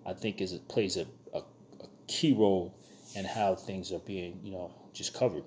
I 0.03 0.13
think, 0.13 0.41
is 0.41 0.53
plays 0.67 0.97
a, 0.97 1.05
a, 1.31 1.39
a 1.39 1.87
key 2.07 2.33
role 2.33 2.75
in 3.15 3.23
how 3.23 3.53
things 3.53 3.91
are 3.91 3.99
being, 3.99 4.39
you 4.43 4.51
know, 4.51 4.71
just 4.93 5.13
covered. 5.13 5.43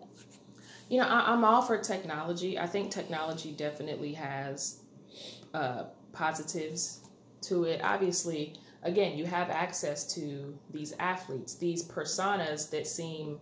You 0.88 1.00
know, 1.00 1.06
I, 1.06 1.32
am 1.32 1.44
all 1.44 1.62
for 1.62 1.78
technology. 1.78 2.58
I 2.58 2.66
think 2.66 2.90
technology 2.90 3.52
definitely 3.52 4.14
has 4.14 4.80
uh, 5.54 5.84
positives 6.12 7.00
to 7.42 7.64
it. 7.64 7.80
Obviously, 7.82 8.54
again, 8.82 9.18
you 9.18 9.26
have 9.26 9.50
access 9.50 10.14
to 10.14 10.58
these 10.72 10.94
athletes, 10.98 11.56
these 11.56 11.84
personas 11.84 12.70
that 12.70 12.86
seem 12.86 13.38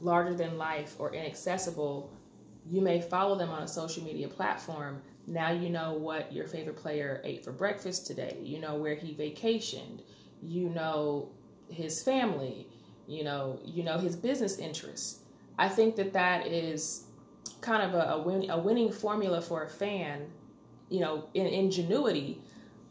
larger 0.00 0.34
than 0.34 0.58
life 0.58 0.96
or 0.98 1.14
inaccessible. 1.14 2.12
You 2.66 2.80
may 2.80 3.00
follow 3.00 3.38
them 3.38 3.50
on 3.50 3.62
a 3.62 3.68
social 3.68 4.02
media 4.02 4.28
platform. 4.28 5.00
Now 5.26 5.52
you 5.52 5.70
know 5.70 5.94
what 5.94 6.32
your 6.32 6.46
favorite 6.46 6.76
player 6.76 7.20
ate 7.24 7.44
for 7.44 7.52
breakfast 7.52 8.06
today. 8.06 8.36
You 8.42 8.60
know 8.60 8.76
where 8.76 8.94
he 8.94 9.14
vacationed. 9.14 10.00
You 10.42 10.70
know 10.70 11.30
his 11.68 12.02
family 12.02 12.66
you 13.10 13.24
know, 13.24 13.58
you 13.64 13.82
know 13.82 13.98
his 13.98 14.14
business 14.14 14.58
interests. 14.58 15.18
I 15.60 15.68
think 15.68 15.94
that 15.96 16.14
that 16.14 16.46
is 16.46 17.04
kind 17.60 17.82
of 17.82 17.92
a, 17.92 18.14
a, 18.14 18.22
win, 18.22 18.48
a 18.48 18.58
winning 18.58 18.90
formula 18.90 19.42
for 19.42 19.64
a 19.64 19.68
fan, 19.68 20.26
you 20.88 21.00
know, 21.00 21.28
in 21.34 21.46
ingenuity, 21.46 22.40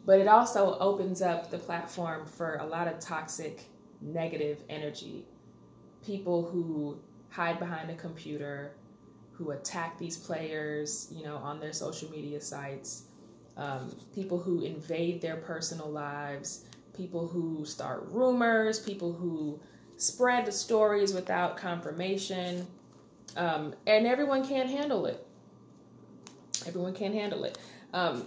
but 0.06 0.20
it 0.20 0.28
also 0.28 0.78
opens 0.78 1.24
up 1.24 1.50
the 1.50 1.58
platform 1.58 2.28
for 2.28 2.58
a 2.58 2.66
lot 2.68 2.88
of 2.88 3.00
toxic, 3.00 3.66
negative 4.02 4.60
energy. 4.70 5.26
People 6.06 6.48
who 6.48 7.00
hide 7.30 7.58
behind 7.58 7.90
a 7.90 7.96
computer, 7.96 8.74
who 9.32 9.50
attack 9.50 9.98
these 9.98 10.16
players, 10.16 11.08
you 11.12 11.24
know, 11.24 11.38
on 11.38 11.60
their 11.60 11.74
social 11.74 12.08
media 12.12 12.40
sites, 12.40 13.06
um, 13.58 13.96
people 14.14 14.38
who 14.38 14.62
invade 14.62 15.22
their 15.22 15.38
personal 15.38 15.90
lives, 15.90 16.66
people 16.96 17.28
who 17.28 17.66
start 17.66 18.04
rumors, 18.12 18.80
people 18.80 19.12
who 19.12 19.60
spread 20.00 20.46
the 20.46 20.52
stories 20.52 21.14
without 21.14 21.58
confirmation, 21.58 22.66
um, 23.36 23.76
and 23.86 24.08
everyone 24.08 24.48
can't 24.48 24.70
handle 24.70 25.06
it. 25.06 25.28
Everyone 26.66 26.94
can't 26.94 27.14
handle 27.14 27.44
it. 27.44 27.58
Um, 27.94 28.26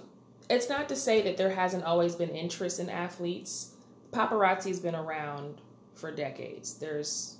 it's 0.51 0.69
not 0.69 0.89
to 0.91 0.97
say 0.97 1.23
that 1.23 1.37
there 1.37 1.51
hasn't 1.51 1.85
always 1.85 2.15
been 2.15 2.29
interest 2.29 2.79
in 2.79 2.91
athletes. 2.91 3.73
Paparazzi's 4.13 4.81
been 4.81 4.95
around 4.95 5.63
for 5.95 6.15
decades. 6.15 6.75
There's 6.75 7.39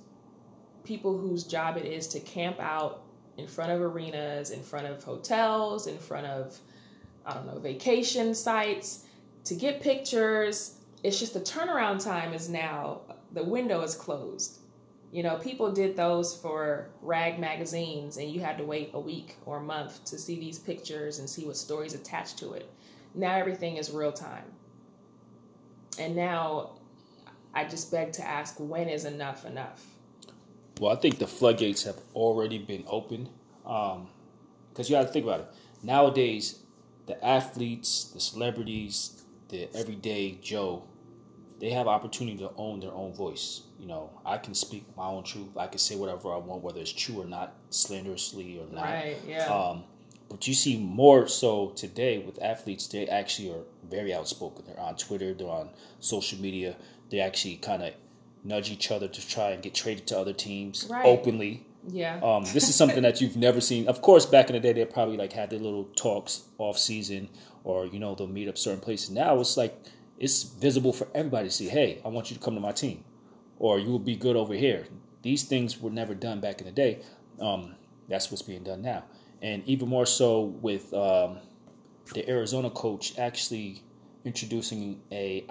people 0.83 1.15
whose 1.15 1.43
job 1.43 1.77
it 1.77 1.85
is 1.85 2.07
to 2.07 2.19
camp 2.19 2.59
out 2.59 3.03
in 3.37 3.47
front 3.47 3.71
of 3.71 3.81
arenas, 3.81 4.49
in 4.49 4.63
front 4.63 4.87
of 4.87 5.03
hotels, 5.03 5.85
in 5.85 5.97
front 5.97 6.25
of, 6.25 6.59
I 7.25 7.35
don't 7.35 7.45
know, 7.45 7.59
vacation 7.59 8.33
sites 8.33 9.05
to 9.45 9.53
get 9.53 9.79
pictures. 9.79 10.79
It's 11.03 11.19
just 11.19 11.35
the 11.35 11.39
turnaround 11.39 12.03
time 12.03 12.33
is 12.33 12.49
now 12.49 13.01
the 13.33 13.43
window 13.43 13.81
is 13.81 13.95
closed. 13.95 14.59
You 15.11 15.21
know, 15.21 15.37
people 15.37 15.71
did 15.71 15.95
those 15.95 16.35
for 16.35 16.89
rag 17.01 17.39
magazines, 17.39 18.17
and 18.17 18.31
you 18.31 18.39
had 18.39 18.57
to 18.57 18.63
wait 18.63 18.91
a 18.93 18.99
week 18.99 19.35
or 19.45 19.57
a 19.57 19.63
month 19.63 20.03
to 20.05 20.17
see 20.17 20.39
these 20.39 20.57
pictures 20.57 21.19
and 21.19 21.29
see 21.29 21.45
what 21.45 21.57
stories 21.57 21.93
attached 21.93 22.39
to 22.39 22.53
it. 22.53 22.69
Now 23.13 23.35
everything 23.35 23.77
is 23.77 23.91
real 23.91 24.11
time. 24.11 24.45
And 25.99 26.15
now 26.15 26.71
I 27.53 27.65
just 27.65 27.91
beg 27.91 28.11
to 28.13 28.27
ask 28.27 28.55
when 28.57 28.89
is 28.89 29.05
enough 29.05 29.45
enough? 29.45 29.85
Well, 30.79 30.91
I 30.91 30.95
think 30.95 31.19
the 31.19 31.27
floodgates 31.27 31.83
have 31.83 31.99
already 32.15 32.57
been 32.57 32.83
opened. 32.87 33.29
Because 33.63 33.97
um, 33.97 34.07
you 34.77 34.89
got 34.89 35.03
to 35.03 35.13
think 35.13 35.25
about 35.25 35.41
it. 35.41 35.47
Nowadays, 35.83 36.59
the 37.05 37.23
athletes, 37.23 38.05
the 38.05 38.19
celebrities, 38.19 39.23
the 39.49 39.69
everyday 39.75 40.39
Joe 40.41 40.83
they 41.63 41.69
have 41.69 41.87
opportunity 41.87 42.37
to 42.39 42.51
own 42.57 42.81
their 42.81 42.91
own 42.91 43.13
voice. 43.13 43.61
You 43.79 43.87
know, 43.87 44.09
I 44.25 44.37
can 44.37 44.53
speak 44.53 44.83
my 44.97 45.05
own 45.07 45.23
truth. 45.23 45.55
I 45.55 45.67
can 45.67 45.79
say 45.79 45.95
whatever 45.95 46.33
I 46.33 46.35
want, 46.35 46.61
whether 46.61 46.81
it's 46.81 46.91
true 46.91 47.21
or 47.21 47.25
not, 47.25 47.55
slanderously 47.69 48.59
or 48.59 48.65
not. 48.69 48.83
Right. 48.83 49.15
Yeah. 49.25 49.45
Um, 49.45 49.85
but 50.27 50.45
you 50.45 50.55
see 50.55 50.77
more 50.77 51.25
so 51.25 51.69
today 51.69 52.17
with 52.17 52.37
athletes. 52.43 52.87
They 52.87 53.07
actually 53.07 53.51
are 53.51 53.63
very 53.89 54.13
outspoken. 54.13 54.65
They're 54.67 54.77
on 54.77 54.97
Twitter. 54.97 55.33
They're 55.33 55.47
on 55.47 55.69
social 56.01 56.37
media. 56.37 56.75
They 57.09 57.21
actually 57.21 57.55
kind 57.55 57.81
of 57.81 57.93
nudge 58.43 58.69
each 58.69 58.91
other 58.91 59.07
to 59.07 59.25
try 59.29 59.51
and 59.51 59.63
get 59.63 59.73
traded 59.73 60.05
to 60.07 60.19
other 60.19 60.33
teams 60.33 60.89
right. 60.91 61.05
openly. 61.05 61.65
Yeah. 61.87 62.19
Um, 62.21 62.43
this 62.43 62.67
is 62.67 62.75
something 62.75 63.03
that 63.03 63.21
you've 63.21 63.37
never 63.37 63.61
seen. 63.61 63.87
Of 63.87 64.01
course, 64.01 64.25
back 64.25 64.49
in 64.49 64.53
the 64.55 64.59
day, 64.59 64.73
they 64.73 64.83
probably 64.83 65.15
like 65.15 65.31
had 65.31 65.49
their 65.49 65.59
little 65.59 65.85
talks 65.95 66.43
off 66.57 66.77
season, 66.77 67.29
or 67.63 67.85
you 67.85 67.99
know 67.99 68.15
they'll 68.15 68.27
meet 68.27 68.49
up 68.49 68.57
certain 68.57 68.81
places. 68.81 69.11
Now 69.11 69.39
it's 69.39 69.55
like 69.55 69.73
it's 70.23 70.43
visible 70.43 70.93
for 70.93 71.05
everybody 71.13 71.49
to 71.49 71.53
see, 71.53 71.67
hey, 71.67 72.01
I 72.05 72.07
want 72.07 72.31
you 72.31 72.37
to 72.37 72.41
come 72.41 72.55
to 72.55 72.61
my 72.61 72.71
team, 72.71 73.03
or 73.59 73.77
you 73.77 73.89
will 73.89 73.99
be 73.99 74.15
good 74.15 74.37
over 74.37 74.53
here. 74.53 74.85
These 75.21 75.43
things 75.43 75.81
were 75.81 75.89
never 75.89 76.15
done 76.15 76.39
back 76.39 76.61
in 76.61 76.65
the 76.65 76.71
day. 76.71 77.01
Um, 77.41 77.75
that's 78.07 78.31
what's 78.31 78.41
being 78.41 78.63
done 78.63 78.81
now. 78.81 79.03
And 79.41 79.67
even 79.67 79.89
more 79.89 80.05
so 80.05 80.43
with 80.61 80.93
um, 80.93 81.39
the 82.13 82.27
Arizona 82.29 82.69
coach 82.69 83.19
actually 83.19 83.83
introducing 84.23 85.01
a, 85.11 85.45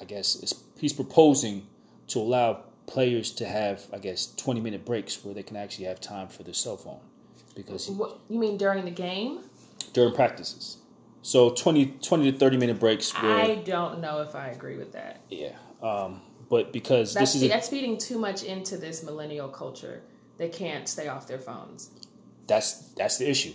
I 0.00 0.04
guess, 0.04 0.54
he's 0.78 0.94
proposing 0.94 1.66
to 2.08 2.18
allow 2.18 2.62
players 2.86 3.30
to 3.32 3.46
have, 3.46 3.86
I 3.92 3.98
guess, 3.98 4.34
20 4.36 4.58
minute 4.58 4.86
breaks 4.86 5.22
where 5.22 5.34
they 5.34 5.42
can 5.42 5.58
actually 5.58 5.84
have 5.84 6.00
time 6.00 6.28
for 6.28 6.44
their 6.44 6.54
cell 6.54 6.78
phone. 6.78 7.00
Because 7.54 7.90
what, 7.90 8.20
you 8.30 8.38
mean 8.38 8.56
during 8.56 8.86
the 8.86 8.90
game? 8.90 9.40
During 9.92 10.14
practices. 10.14 10.78
So 11.24 11.48
20, 11.48 11.86
20 12.02 12.32
to 12.32 12.38
30 12.38 12.58
minute 12.58 12.78
breaks. 12.78 13.10
Where, 13.10 13.34
I 13.34 13.54
don't 13.54 14.02
know 14.02 14.20
if 14.20 14.34
I 14.34 14.48
agree 14.48 14.76
with 14.76 14.92
that. 14.92 15.22
Yeah. 15.30 15.52
Um, 15.82 16.20
but 16.50 16.70
because 16.70 17.14
that's, 17.14 17.32
this 17.32 17.42
is. 17.42 17.48
A, 17.48 17.48
that's 17.48 17.70
feeding 17.70 17.96
too 17.96 18.18
much 18.18 18.42
into 18.42 18.76
this 18.76 19.02
millennial 19.02 19.48
culture. 19.48 20.02
They 20.36 20.50
can't 20.50 20.86
stay 20.86 21.08
off 21.08 21.26
their 21.26 21.38
phones. 21.38 21.88
That's 22.46 22.88
that's 22.90 23.16
the 23.16 23.28
issue. 23.28 23.54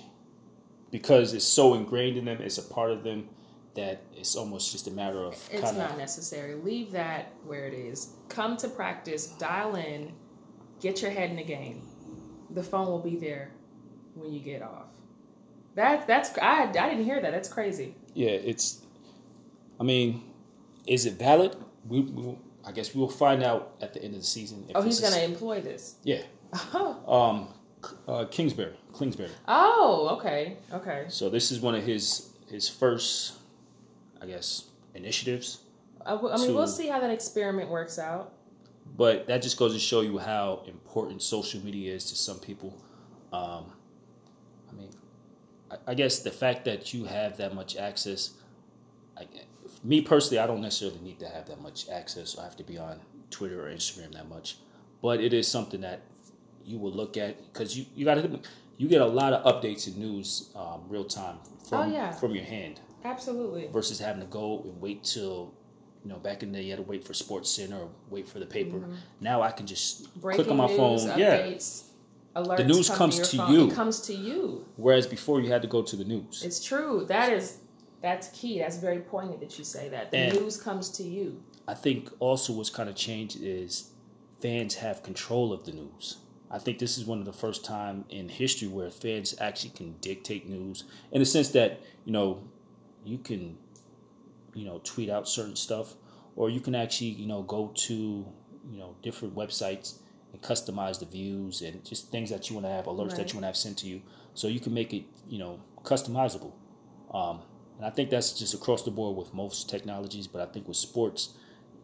Because 0.89 1.36
it's 1.36 1.45
so 1.45 1.76
ingrained 1.76 2.17
in 2.17 2.26
them, 2.26 2.41
it's 2.41 2.57
a 2.57 2.63
part 2.63 2.89
of 2.89 3.03
them. 3.03 3.30
that 3.76 4.01
it's 4.17 4.36
almost 4.36 4.72
just 4.72 4.88
a 4.88 4.91
matter 4.91 5.24
of 5.24 5.34
It's 5.51 5.61
kind 5.61 5.78
not 5.78 5.95
necessary. 5.95 6.55
Leave 6.55 6.91
that 6.93 7.34
where 7.45 7.67
it 7.67 7.76
is. 7.76 8.15
Come 8.30 8.57
to 8.57 8.67
practice, 8.67 9.28
dial 9.38 9.76
in, 9.76 10.11
get 10.82 11.03
your 11.03 11.11
head 11.11 11.30
in 11.30 11.36
the 11.36 11.43
game. 11.43 11.84
The 12.49 12.63
phone 12.63 12.88
will 12.88 12.97
be 12.97 13.15
there 13.15 13.51
when 14.15 14.34
you 14.34 14.39
get 14.39 14.63
off. 14.63 14.88
That 15.80 16.06
that's 16.08 16.30
I 16.38 16.64
I 16.64 16.90
didn't 16.90 17.06
hear 17.06 17.20
that. 17.22 17.32
That's 17.32 17.48
crazy. 17.58 17.96
yeah. 18.14 18.32
It's, 18.52 18.66
I 19.80 19.84
mean, 19.84 20.22
is 20.86 21.06
it 21.06 21.14
valid? 21.14 21.56
We, 21.88 22.02
we 22.02 22.38
I 22.68 22.72
guess 22.74 22.94
we 22.94 23.00
will 23.00 23.10
find 23.26 23.42
out 23.44 23.62
at 23.82 23.94
the 23.94 24.04
end 24.04 24.14
of 24.14 24.20
the 24.20 24.26
season. 24.38 24.66
If 24.70 24.76
Oh, 24.76 24.82
he's 24.82 25.00
gonna 25.00 25.24
employ 25.24 25.62
this. 25.62 25.96
yeah. 26.04 26.24
Oh, 26.74 26.92
Um, 27.18 27.38
uh, 28.08 28.26
Kingsbury, 28.26 28.76
Kingsbury. 28.98 29.30
oh, 29.48 30.10
okay, 30.18 30.58
okay. 30.74 31.06
So 31.08 31.30
this 31.30 31.50
is 31.52 31.62
one 31.62 31.76
of 31.76 31.84
his 31.84 32.30
his 32.50 32.68
first, 32.68 33.34
I 34.22 34.26
guess, 34.26 34.66
initiatives. 34.96 35.60
I, 36.06 36.12
w- 36.12 36.34
I 36.34 36.38
mean, 36.38 36.54
we'll 36.56 36.68
see 36.68 36.88
how 36.88 37.00
that 37.00 37.12
experiment 37.12 37.70
works 37.70 37.98
out. 38.00 38.34
But 38.98 39.28
that 39.28 39.42
just 39.42 39.58
goes 39.58 39.74
to 39.74 39.80
show 39.80 40.02
you 40.02 40.18
how 40.18 40.64
important 40.68 41.22
social 41.22 41.64
media 41.64 41.94
is 41.94 42.04
to 42.12 42.16
some 42.16 42.40
people. 42.40 42.72
Um, 43.32 43.64
I 44.70 44.74
mean, 44.80 44.90
I, 45.88 45.93
guess 45.93 46.20
the 46.20 46.32
fact 46.32 46.65
that 46.65 46.93
you 46.93 47.05
have 47.05 47.38
that 47.38 47.53
much 47.53 47.76
access, 47.78 48.32
I, 49.17 49.28
me 49.84 50.01
personally, 50.01 50.39
I 50.39 50.47
don't 50.47 50.61
necessarily 50.61 50.99
need 51.01 51.20
to 51.20 51.28
have 51.30 51.47
that 51.47 51.61
much 51.61 51.89
access. 51.89 52.38
I 52.38 52.43
have 52.43 52.55
to 52.57 52.63
be 52.63 52.78
on 52.78 52.99
Twitter 53.30 53.65
or 53.67 53.70
Instagram 53.72 54.13
that 54.13 54.28
much, 54.30 54.57
but 55.01 55.22
it 55.22 55.34
is 55.34 55.47
something 55.47 55.82
that 55.82 56.01
you 56.65 56.78
will 56.78 56.91
look 56.91 57.17
at 57.17 57.38
because 57.53 57.78
you 57.78 57.86
you 57.95 58.05
got 58.05 58.15
to 58.15 58.39
you 58.78 58.88
get 58.88 59.01
a 59.01 59.05
lot 59.05 59.34
of 59.34 59.43
updates 59.61 59.88
and 59.88 59.97
news 59.97 60.49
um, 60.55 60.82
real 60.88 61.03
time 61.03 61.38
from 61.67 61.89
Oh, 61.89 61.93
yeah. 61.93 62.11
from 62.11 62.34
your 62.36 62.43
hand 62.45 62.80
Absolutely. 63.05 63.67
versus 63.72 63.99
having 63.99 64.22
to 64.22 64.28
go 64.28 64.61
and 64.63 64.80
wait 64.82 65.03
till 65.03 65.53
you 66.03 66.09
know 66.09 66.17
back 66.17 66.43
in 66.43 66.51
the 66.51 66.59
day 66.59 66.63
you 66.65 66.72
had 66.72 66.78
to 66.78 66.84
wait 66.89 67.03
for 67.05 67.13
SportsCenter 67.13 67.80
or 67.80 67.89
wait 68.09 68.28
for 68.28 68.39
the 68.39 68.45
paper. 68.45 68.82
Now 69.22 69.41
I 69.41 69.51
can 69.51 69.65
just 69.67 70.03
Mm-hmm. 70.03 70.20
Breaking 70.22 70.43
click 70.45 70.51
on 70.51 70.57
my 70.57 70.67
news, 70.67 70.78
phone. 71.05 71.20
Yeah. 71.20 71.53
Alerts. 72.36 72.58
The 72.58 72.64
news 72.66 72.88
come 72.88 72.98
comes 72.98 73.30
to 73.30 73.38
phone. 73.38 73.54
you. 73.54 73.68
It 73.68 73.74
comes 73.74 74.02
to 74.02 74.14
you. 74.14 74.66
Whereas 74.78 75.08
before 75.08 75.42
you 75.42 75.52
had 75.52 75.62
to 75.62 75.68
go 75.68 75.82
to 75.82 75.96
the 75.96 76.04
news. 76.06 76.44
It's 76.44 76.64
true. 76.64 77.06
That 77.08 77.32
is 77.34 77.58
that's 78.02 78.30
key. 78.30 78.60
That's 78.60 78.78
very 78.78 79.00
poignant 79.00 79.40
that 79.42 79.58
you 79.58 79.64
say 79.66 79.90
that. 79.90 80.12
The 80.12 80.18
And- 80.18 80.40
news 80.40 80.58
comes 80.62 80.90
to 80.92 81.04
you. 81.04 81.42
I 81.68 81.74
think 81.76 82.10
also 82.20 82.54
what's 82.54 82.70
kind 82.70 82.90
of 82.90 82.96
changed 82.96 83.38
is 83.42 83.92
fans 84.42 84.76
have 84.76 85.04
control 85.04 85.54
of 85.54 85.66
the 85.66 85.72
news. 85.72 86.18
I 86.52 86.58
think 86.58 86.80
this 86.80 86.98
is 86.98 87.06
one 87.06 87.20
of 87.20 87.26
the 87.26 87.34
first 87.34 87.64
time 87.64 88.06
in 88.10 88.28
history 88.28 88.68
where 88.68 88.90
fans 88.90 89.36
actually 89.40 89.70
can 89.72 89.96
dictate 90.02 90.50
news 90.50 90.86
in 91.12 91.20
the 91.20 91.26
sense 91.26 91.50
that 91.50 91.80
you 92.06 92.12
know 92.12 92.42
you 93.06 93.20
can 93.20 93.56
you 94.56 94.66
know 94.66 94.82
tweet 94.84 95.10
out 95.12 95.28
certain 95.30 95.56
stuff 95.56 95.94
or 96.36 96.50
you 96.50 96.60
can 96.60 96.74
actually 96.74 97.10
you 97.10 97.28
know 97.28 97.44
go 97.44 97.72
to 97.76 97.94
you 98.72 98.80
know 98.80 98.96
different 99.04 99.36
websites 99.36 100.00
and 100.32 100.42
customize 100.42 101.00
the 101.00 101.06
views 101.06 101.62
and 101.62 101.84
just 101.86 102.12
things 102.12 102.30
that 102.30 102.50
you 102.50 102.56
want 102.56 102.66
to 102.66 102.72
have 102.72 102.86
alerts 102.86 103.10
Right. 103.10 103.18
that 103.18 103.30
you 103.30 103.36
want 103.38 103.44
to 103.44 103.48
have 103.48 103.58
sent 103.58 103.78
to 103.80 103.88
you 103.88 104.02
so 104.34 104.48
you 104.48 104.60
can 104.60 104.74
make 104.74 104.94
it 104.94 105.04
you 105.28 105.40
know 105.40 105.60
customizable 105.84 106.54
um, 107.14 107.42
and 107.78 107.86
I 107.86 107.90
think 107.90 108.10
that's 108.10 108.38
just 108.38 108.54
across 108.54 108.84
the 108.84 108.92
board 108.92 109.18
with 109.18 109.34
most 109.34 109.70
technologies 109.70 110.28
but 110.28 110.42
I 110.42 110.46
think 110.52 110.68
with 110.68 110.78
sports 110.78 111.34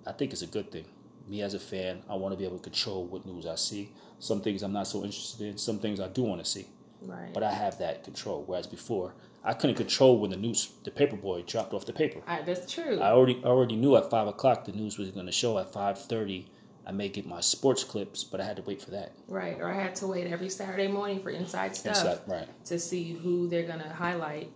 I 0.08 0.12
think 0.12 0.34
it's 0.34 0.44
a 0.44 0.48
good 0.48 0.72
thing. 0.72 0.86
Me 1.28 1.42
as 1.42 1.56
a 1.56 1.60
fan, 1.60 2.04
I 2.08 2.14
want 2.14 2.32
to 2.34 2.38
be 2.38 2.46
able 2.46 2.58
to 2.60 2.64
control 2.64 3.06
what 3.08 3.26
news 3.26 3.48
I 3.48 3.56
see. 3.56 3.90
Some 4.20 4.42
things 4.42 4.62
I'm 4.62 4.72
not 4.72 4.86
so 4.86 5.04
interested 5.04 5.48
in. 5.48 5.58
Some 5.58 5.80
things 5.80 6.00
I 6.00 6.08
do 6.10 6.22
want 6.22 6.44
to 6.44 6.46
see, 6.48 6.68
Right. 7.02 7.34
but 7.34 7.42
I 7.42 7.52
have 7.52 7.80
that 7.80 8.04
control. 8.04 8.44
Whereas 8.46 8.68
before, 8.68 9.16
I 9.44 9.54
couldn't 9.54 9.78
control 9.78 10.20
when 10.20 10.30
the 10.30 10.38
news, 10.38 10.70
the 10.84 10.92
paper 10.92 11.16
boy 11.16 11.42
dropped 11.42 11.74
off 11.74 11.88
the 11.88 11.94
paper. 11.94 12.20
I, 12.28 12.44
that's 12.44 12.72
true. 12.72 13.00
I 13.00 13.10
already 13.14 13.42
already 13.44 13.76
knew 13.76 13.96
at 13.96 14.12
five 14.12 14.28
o'clock 14.28 14.66
the 14.66 14.74
news 14.74 15.00
was 15.00 15.10
going 15.10 15.26
to 15.26 15.32
show. 15.32 15.58
At 15.58 15.74
five 15.74 15.98
thirty, 15.98 16.46
I 16.88 16.92
may 16.92 17.10
get 17.10 17.26
my 17.26 17.42
sports 17.42 17.84
clips, 17.84 18.24
but 18.24 18.40
I 18.40 18.46
had 18.46 18.58
to 18.58 18.62
wait 18.64 18.82
for 18.82 18.92
that. 18.92 19.14
right. 19.28 19.58
Or 19.60 19.70
I 19.70 19.74
had 19.82 19.96
to 19.96 20.08
wait 20.08 20.28
every 20.28 20.50
Saturday 20.50 20.88
morning 20.88 21.20
for 21.22 21.32
inside 21.32 21.76
stuff 21.76 21.98
Inside, 21.98 22.20
right? 22.28 22.66
to 22.66 22.78
see 22.80 23.14
who 23.14 23.48
they're 23.48 23.68
gonna 23.68 23.92
highlight 23.92 24.52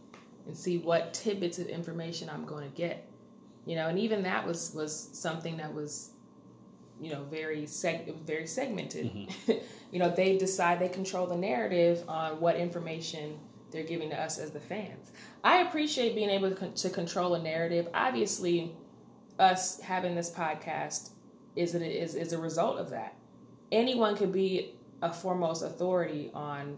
and 0.49 0.57
see 0.57 0.79
what 0.79 1.13
tidbits 1.13 1.59
of 1.59 1.67
information 1.67 2.29
I'm 2.29 2.45
going 2.45 2.69
to 2.69 2.75
get. 2.75 3.05
You 3.65 3.75
know, 3.75 3.87
and 3.87 3.99
even 3.99 4.23
that 4.23 4.45
was 4.45 4.73
was 4.73 5.09
something 5.13 5.57
that 5.57 5.71
was, 5.73 6.11
you 6.99 7.11
know, 7.11 7.23
very 7.25 7.63
seg 7.63 8.15
very 8.25 8.47
segmented. 8.47 9.05
Mm-hmm. 9.05 9.51
you 9.91 9.99
know, 9.99 10.09
they 10.09 10.37
decide 10.37 10.79
they 10.79 10.89
control 10.89 11.27
the 11.27 11.37
narrative 11.37 12.03
on 12.07 12.39
what 12.39 12.55
information 12.55 13.37
they're 13.71 13.83
giving 13.83 14.09
to 14.09 14.19
us 14.19 14.39
as 14.39 14.49
the 14.49 14.59
fans. 14.59 15.11
I 15.43 15.57
appreciate 15.61 16.15
being 16.15 16.31
able 16.31 16.49
to, 16.49 16.55
con- 16.55 16.73
to 16.73 16.89
control 16.89 17.35
a 17.35 17.43
narrative. 17.43 17.87
Obviously, 17.93 18.71
us 19.37 19.79
having 19.79 20.15
this 20.15 20.31
podcast 20.31 21.11
is 21.55 21.75
a, 21.75 21.85
is 21.85 22.15
is 22.15 22.33
a 22.33 22.37
result 22.37 22.77
of 22.77 22.89
that. 22.89 23.15
Anyone 23.71 24.15
could 24.15 24.31
be 24.31 24.75
a 25.01 25.11
foremost 25.11 25.63
authority 25.63 26.31
on 26.33 26.77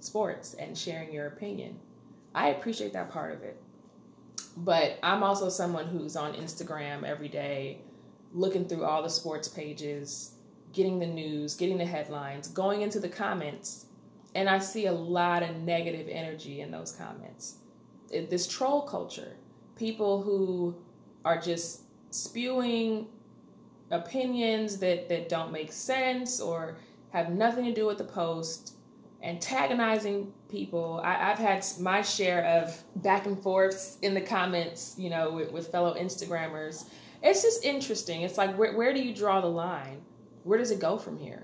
sports 0.00 0.54
and 0.54 0.76
sharing 0.76 1.12
your 1.12 1.26
opinion. 1.26 1.78
I 2.34 2.48
appreciate 2.48 2.92
that 2.94 3.10
part 3.10 3.34
of 3.34 3.42
it. 3.42 3.60
But 4.56 4.98
I'm 5.02 5.22
also 5.22 5.48
someone 5.48 5.86
who's 5.86 6.16
on 6.16 6.34
Instagram 6.34 7.04
every 7.04 7.28
day, 7.28 7.82
looking 8.32 8.66
through 8.66 8.84
all 8.84 9.02
the 9.02 9.08
sports 9.08 9.48
pages, 9.48 10.32
getting 10.72 10.98
the 10.98 11.06
news, 11.06 11.54
getting 11.54 11.78
the 11.78 11.84
headlines, 11.86 12.48
going 12.48 12.82
into 12.82 13.00
the 13.00 13.08
comments, 13.08 13.86
and 14.34 14.48
I 14.48 14.58
see 14.58 14.86
a 14.86 14.92
lot 14.92 15.42
of 15.42 15.56
negative 15.56 16.08
energy 16.08 16.60
in 16.60 16.70
those 16.70 16.92
comments. 16.92 17.56
It, 18.10 18.30
this 18.30 18.46
troll 18.46 18.82
culture, 18.82 19.36
people 19.76 20.22
who 20.22 20.76
are 21.24 21.40
just 21.40 21.82
spewing 22.10 23.08
opinions 23.90 24.78
that, 24.78 25.08
that 25.08 25.28
don't 25.28 25.52
make 25.52 25.72
sense 25.72 26.40
or 26.40 26.76
have 27.10 27.30
nothing 27.30 27.64
to 27.64 27.72
do 27.72 27.86
with 27.86 27.98
the 27.98 28.04
post, 28.04 28.74
antagonizing 29.22 30.32
people. 30.48 31.00
I, 31.02 31.30
I've 31.30 31.38
had 31.38 31.64
my 31.80 32.02
share 32.02 32.44
of 32.44 32.82
back 32.96 33.26
and 33.26 33.40
forths 33.42 33.98
in 34.02 34.14
the 34.14 34.20
comments, 34.20 34.94
you 34.96 35.10
know, 35.10 35.32
with, 35.32 35.52
with 35.52 35.68
fellow 35.68 35.94
Instagrammers. 35.94 36.86
It's 37.22 37.42
just 37.42 37.64
interesting. 37.64 38.22
It's 38.22 38.38
like, 38.38 38.56
where, 38.56 38.76
where 38.76 38.94
do 38.94 39.02
you 39.02 39.14
draw 39.14 39.40
the 39.40 39.48
line? 39.48 40.00
Where 40.44 40.58
does 40.58 40.70
it 40.70 40.80
go 40.80 40.96
from 40.96 41.18
here? 41.18 41.42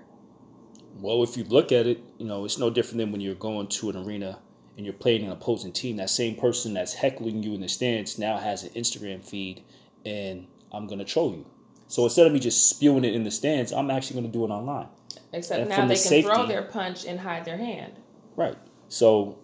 Well, 1.00 1.22
if 1.22 1.36
you 1.36 1.44
look 1.44 1.72
at 1.72 1.86
it, 1.86 2.02
you 2.18 2.26
know, 2.26 2.44
it's 2.46 2.58
no 2.58 2.70
different 2.70 2.98
than 2.98 3.12
when 3.12 3.20
you're 3.20 3.34
going 3.34 3.66
to 3.68 3.90
an 3.90 3.96
arena 3.96 4.38
and 4.76 4.84
you're 4.86 4.94
playing 4.94 5.24
an 5.24 5.32
opposing 5.32 5.72
team. 5.72 5.96
That 5.96 6.10
same 6.10 6.36
person 6.36 6.74
that's 6.74 6.94
heckling 6.94 7.42
you 7.42 7.54
in 7.54 7.60
the 7.60 7.68
stands 7.68 8.18
now 8.18 8.38
has 8.38 8.62
an 8.62 8.70
Instagram 8.70 9.24
feed, 9.24 9.62
and 10.04 10.46
I'm 10.72 10.86
gonna 10.86 11.04
troll 11.04 11.32
you. 11.32 11.46
So 11.88 12.04
instead 12.04 12.26
of 12.26 12.32
me 12.32 12.40
just 12.40 12.68
spewing 12.68 13.04
it 13.04 13.14
in 13.14 13.24
the 13.24 13.30
stands, 13.30 13.72
I'm 13.72 13.90
actually 13.90 14.20
gonna 14.20 14.32
do 14.32 14.44
it 14.44 14.48
online. 14.48 14.88
Except 15.32 15.60
And 15.60 15.70
now 15.70 15.86
they 15.86 15.94
the 15.94 16.08
can 16.08 16.22
throw 16.22 16.46
their 16.46 16.62
punch 16.62 17.04
and 17.04 17.18
hide 17.20 17.44
their 17.44 17.56
hand. 17.56 17.92
Right. 18.36 18.56
So 18.88 19.38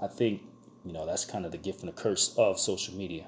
I 0.00 0.06
think, 0.06 0.42
you 0.84 0.92
know, 0.92 1.06
that's 1.06 1.24
kind 1.24 1.44
of 1.44 1.52
the 1.52 1.58
gift 1.58 1.80
and 1.80 1.88
the 1.88 1.92
curse 1.92 2.34
of 2.36 2.58
social 2.58 2.94
media. 2.94 3.26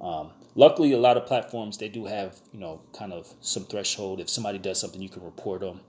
Um, 0.00 0.30
luckily, 0.54 0.92
a 0.92 0.98
lot 0.98 1.16
of 1.16 1.26
platforms, 1.26 1.78
they 1.78 1.88
do 1.88 2.04
have, 2.06 2.40
you 2.52 2.60
know, 2.60 2.80
kind 2.92 3.12
of 3.12 3.32
some 3.40 3.64
threshold. 3.64 4.20
If 4.20 4.28
somebody 4.28 4.58
does 4.58 4.80
something, 4.80 5.00
you 5.00 5.08
can 5.08 5.24
report 5.24 5.60
them. 5.60 5.80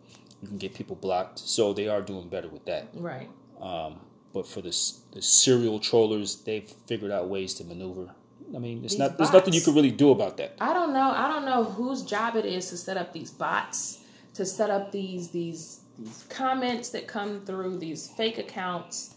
You 0.42 0.48
can 0.48 0.58
get 0.58 0.74
people 0.74 0.96
blocked. 0.96 1.40
So 1.40 1.74
they 1.74 1.88
are 1.88 2.02
doing 2.02 2.30
better 2.30 2.50
with 2.50 2.66
that. 2.66 2.90
Right. 2.94 3.30
Um, 3.62 4.00
but 4.34 4.48
for 4.48 4.62
the, 4.62 4.76
the 5.12 5.22
serial 5.22 5.80
trollers, 5.80 6.42
they've 6.44 6.68
figured 6.88 7.12
out 7.12 7.30
ways 7.30 7.54
to 7.56 7.64
maneuver. 7.64 8.14
I 8.56 8.60
mean, 8.60 8.84
it's 8.84 8.98
not. 8.98 9.18
There's 9.18 9.34
nothing 9.34 9.54
you 9.54 9.62
can 9.62 9.74
really 9.74 9.92
do 9.92 10.12
about 10.12 10.38
that. 10.38 10.56
I 10.62 10.74
don't 10.74 10.94
know. 10.94 11.12
I 11.12 11.28
don't 11.28 11.46
know 11.46 11.64
whose 11.64 12.04
job 12.04 12.36
it 12.36 12.46
is 12.46 12.70
to 12.70 12.78
set 12.78 12.98
up 12.98 13.12
these 13.12 13.32
bots, 13.32 14.00
to 14.36 14.46
set 14.46 14.70
up 14.70 14.92
these 14.92 15.30
these 15.30 15.82
these 15.98 16.26
comments 16.30 16.90
that 16.90 17.08
come 17.08 17.42
through 17.46 17.78
these 17.78 18.10
fake 18.10 18.38
accounts. 18.38 19.16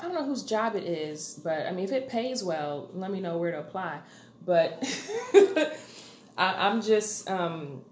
I 0.00 0.04
don't 0.04 0.14
know 0.14 0.24
whose 0.24 0.42
job 0.42 0.76
it 0.76 0.84
is, 0.84 1.40
but 1.44 1.66
I 1.66 1.72
mean, 1.72 1.84
if 1.84 1.92
it 1.92 2.08
pays 2.08 2.42
well, 2.42 2.90
let 2.94 3.10
me 3.10 3.20
know 3.20 3.38
where 3.38 3.52
to 3.52 3.60
apply. 3.60 4.00
But 4.44 4.82
I, 6.36 6.68
I'm 6.68 6.82
just, 6.82 7.30
um, 7.30 7.82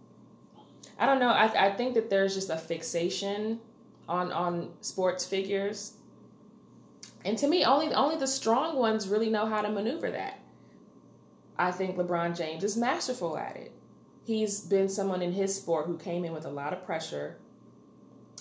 I 0.98 1.06
don't 1.06 1.20
know. 1.20 1.28
I, 1.28 1.68
I 1.68 1.72
think 1.72 1.94
that 1.94 2.10
there's 2.10 2.34
just 2.34 2.50
a 2.50 2.56
fixation 2.56 3.60
on 4.08 4.32
on 4.32 4.70
sports 4.80 5.24
figures, 5.24 5.92
and 7.24 7.36
to 7.38 7.46
me, 7.46 7.64
only 7.64 7.94
only 7.94 8.16
the 8.16 8.26
strong 8.26 8.76
ones 8.76 9.08
really 9.08 9.30
know 9.30 9.46
how 9.46 9.60
to 9.60 9.70
maneuver 9.70 10.10
that. 10.10 10.41
I 11.62 11.70
think 11.70 11.96
LeBron 11.96 12.36
James 12.36 12.64
is 12.64 12.76
masterful 12.76 13.38
at 13.38 13.56
it. 13.56 13.70
He's 14.24 14.62
been 14.62 14.88
someone 14.88 15.22
in 15.22 15.30
his 15.30 15.54
sport 15.54 15.86
who 15.86 15.96
came 15.96 16.24
in 16.24 16.32
with 16.32 16.44
a 16.44 16.50
lot 16.50 16.72
of 16.72 16.84
pressure, 16.84 17.38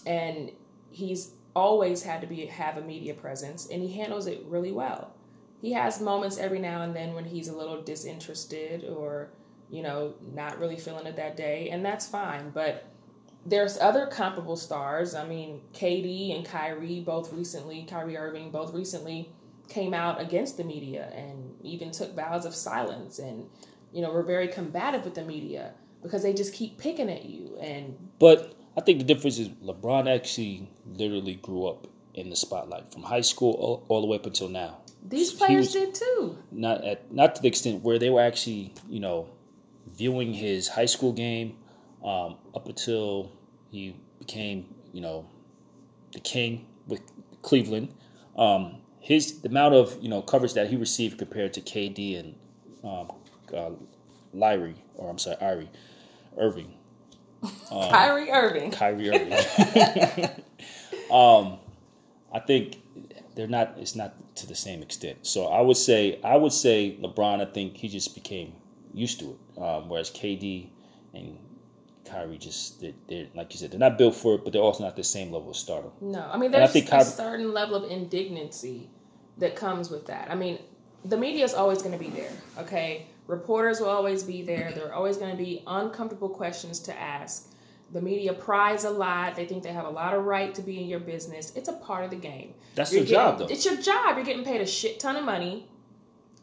and 0.07 0.51
he's 0.89 1.35
always 1.55 2.01
had 2.01 2.21
to 2.21 2.27
be 2.27 2.47
have 2.47 2.77
a 2.77 2.81
media 2.81 3.13
presence, 3.13 3.67
and 3.69 3.79
he 3.83 3.93
handles 3.93 4.25
it 4.25 4.43
really 4.47 4.71
well. 4.71 5.13
He 5.61 5.71
has 5.73 6.01
moments 6.01 6.39
every 6.39 6.57
now 6.57 6.81
and 6.81 6.95
then 6.95 7.13
when 7.13 7.25
he's 7.25 7.47
a 7.47 7.55
little 7.55 7.79
disinterested 7.83 8.85
or, 8.85 9.29
you 9.69 9.83
know, 9.83 10.15
not 10.33 10.57
really 10.57 10.77
feeling 10.77 11.05
it 11.05 11.15
that 11.17 11.37
day, 11.37 11.69
and 11.69 11.85
that's 11.85 12.07
fine. 12.07 12.49
But 12.49 12.87
there's 13.45 13.77
other 13.77 14.07
comparable 14.07 14.57
stars. 14.57 15.13
I 15.13 15.27
mean, 15.27 15.61
KD 15.73 16.35
and 16.35 16.43
Kyrie 16.43 17.01
both 17.01 17.31
recently, 17.31 17.83
Kyrie 17.83 18.17
Irving 18.17 18.49
both 18.49 18.73
recently 18.73 19.31
came 19.71 19.93
out 19.93 20.19
against 20.21 20.57
the 20.57 20.63
media 20.63 21.11
and 21.15 21.55
even 21.63 21.91
took 21.91 22.15
vows 22.15 22.45
of 22.45 22.53
silence 22.53 23.19
and 23.19 23.45
you 23.93 24.01
know 24.01 24.11
were 24.11 24.23
very 24.23 24.47
combative 24.47 25.03
with 25.05 25.15
the 25.15 25.23
media 25.23 25.73
because 26.03 26.23
they 26.23 26.33
just 26.33 26.53
keep 26.53 26.77
picking 26.77 27.09
at 27.09 27.25
you 27.25 27.57
and 27.61 27.95
But 28.19 28.53
I 28.77 28.81
think 28.81 28.99
the 28.99 29.05
difference 29.05 29.37
is 29.39 29.49
LeBron 29.49 30.13
actually 30.13 30.69
literally 30.85 31.35
grew 31.35 31.67
up 31.67 31.87
in 32.13 32.29
the 32.29 32.35
spotlight 32.35 32.91
from 32.91 33.03
high 33.03 33.21
school 33.21 33.53
all, 33.53 33.85
all 33.87 34.01
the 34.01 34.07
way 34.07 34.17
up 34.17 34.25
until 34.25 34.49
now. 34.49 34.79
these 35.07 35.31
He 35.31 35.37
players 35.37 35.71
did 35.73 35.95
too. 35.95 36.37
Not 36.51 36.83
at 36.83 37.11
not 37.11 37.35
to 37.35 37.41
the 37.41 37.47
extent 37.47 37.83
where 37.83 37.99
they 37.99 38.09
were 38.09 38.21
actually, 38.21 38.73
you 38.89 38.99
know, 38.99 39.29
viewing 39.95 40.33
his 40.33 40.67
high 40.67 40.85
school 40.85 41.13
game 41.13 41.57
um, 42.03 42.37
up 42.55 42.67
until 42.67 43.31
he 43.71 43.95
became, 44.19 44.65
you 44.91 45.01
know, 45.01 45.25
the 46.13 46.19
king 46.19 46.65
with 46.87 47.01
Cleveland. 47.41 47.93
Um, 48.37 48.80
his 49.01 49.41
the 49.41 49.49
amount 49.49 49.73
of 49.73 49.97
you 50.01 50.07
know 50.07 50.21
coverage 50.21 50.53
that 50.53 50.69
he 50.69 50.77
received 50.77 51.17
compared 51.17 51.53
to 51.53 51.61
KD 51.61 52.19
and 52.19 52.35
um, 52.83 53.11
uh, 53.53 53.71
Lyrie, 54.33 54.75
or 54.95 55.09
I'm 55.09 55.17
sorry, 55.17 55.37
Irie, 55.37 55.67
Irving. 56.37 56.73
Kyrie 57.69 58.31
Irving. 58.31 58.71
Kyrie 58.71 59.09
Irving. 59.09 59.33
um, 61.11 61.57
I 62.31 62.39
think 62.39 62.81
they're 63.35 63.47
not. 63.47 63.75
It's 63.77 63.95
not 63.95 64.13
to 64.35 64.47
the 64.47 64.55
same 64.55 64.81
extent. 64.81 65.25
So 65.25 65.47
I 65.47 65.61
would 65.61 65.77
say, 65.77 66.19
I 66.23 66.35
would 66.37 66.53
say 66.53 66.97
LeBron. 67.01 67.41
I 67.41 67.51
think 67.51 67.75
he 67.75 67.87
just 67.87 68.13
became 68.13 68.53
used 68.93 69.19
to 69.19 69.31
it, 69.31 69.61
um, 69.61 69.89
whereas 69.89 70.11
KD 70.11 70.69
and 71.13 71.37
Kyrie 72.05 72.37
just 72.37 72.81
they're, 72.81 72.93
they're 73.07 73.27
like 73.35 73.53
you 73.53 73.59
said, 73.59 73.71
they're 73.71 73.79
not 73.79 73.97
built 73.97 74.15
for 74.15 74.35
it, 74.35 74.43
but 74.43 74.53
they're 74.53 74.61
also 74.61 74.83
not 74.83 74.95
the 74.95 75.03
same 75.03 75.31
level 75.31 75.49
of 75.51 75.57
stardom. 75.57 75.91
No, 76.01 76.21
I 76.31 76.37
mean 76.37 76.53
I 76.53 76.59
there's 76.59 76.71
think 76.71 76.91
a 76.91 77.05
certain 77.05 77.53
level 77.53 77.75
of 77.75 77.91
indignancy 77.91 78.89
that 79.37 79.55
comes 79.55 79.89
with 79.89 80.07
that. 80.07 80.29
I 80.29 80.35
mean, 80.35 80.59
the 81.05 81.17
media 81.17 81.43
is 81.43 81.53
always 81.53 81.81
going 81.81 81.97
to 81.97 82.03
be 82.03 82.09
there. 82.09 82.31
Okay, 82.59 83.07
reporters 83.27 83.79
will 83.79 83.89
always 83.89 84.23
be 84.23 84.41
there. 84.41 84.71
There 84.73 84.87
are 84.87 84.93
always 84.93 85.17
going 85.17 85.31
to 85.31 85.37
be 85.37 85.63
uncomfortable 85.67 86.29
questions 86.29 86.79
to 86.81 86.99
ask. 86.99 87.49
The 87.91 88.01
media 88.01 88.33
pries 88.33 88.85
a 88.85 88.89
lot. 88.89 89.35
They 89.35 89.45
think 89.45 89.63
they 89.63 89.73
have 89.73 89.85
a 89.85 89.89
lot 89.89 90.13
of 90.13 90.23
right 90.23 90.55
to 90.55 90.61
be 90.61 90.81
in 90.81 90.87
your 90.87 91.01
business. 91.01 91.51
It's 91.55 91.67
a 91.67 91.73
part 91.73 92.05
of 92.05 92.09
the 92.09 92.15
game. 92.15 92.53
That's 92.75 92.93
You're 92.93 93.03
their 93.03 93.13
job, 93.15 93.39
though. 93.39 93.47
It's 93.47 93.65
your 93.65 93.75
job. 93.77 94.15
You're 94.15 94.25
getting 94.25 94.45
paid 94.45 94.61
a 94.61 94.65
shit 94.65 94.99
ton 94.99 95.17
of 95.17 95.25
money. 95.25 95.67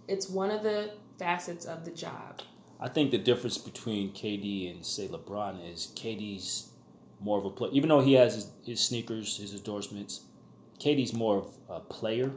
It's 0.08 0.28
one 0.28 0.50
of 0.50 0.62
the 0.62 0.92
facets 1.18 1.64
of 1.64 1.86
the 1.86 1.90
job. 1.90 2.42
I 2.80 2.88
think 2.88 3.10
the 3.10 3.18
difference 3.18 3.58
between 3.58 4.12
KD 4.12 4.70
and 4.70 4.84
say 4.84 5.08
LeBron 5.08 5.70
is 5.72 5.92
KD's 5.96 6.70
more 7.20 7.38
of 7.38 7.44
a 7.44 7.50
player. 7.50 7.70
Even 7.72 7.88
though 7.88 8.00
he 8.00 8.12
has 8.14 8.34
his, 8.34 8.50
his 8.64 8.80
sneakers, 8.80 9.36
his 9.36 9.52
endorsements, 9.54 10.20
KD's 10.78 11.12
more 11.12 11.38
of 11.38 11.46
a 11.68 11.80
player. 11.80 12.30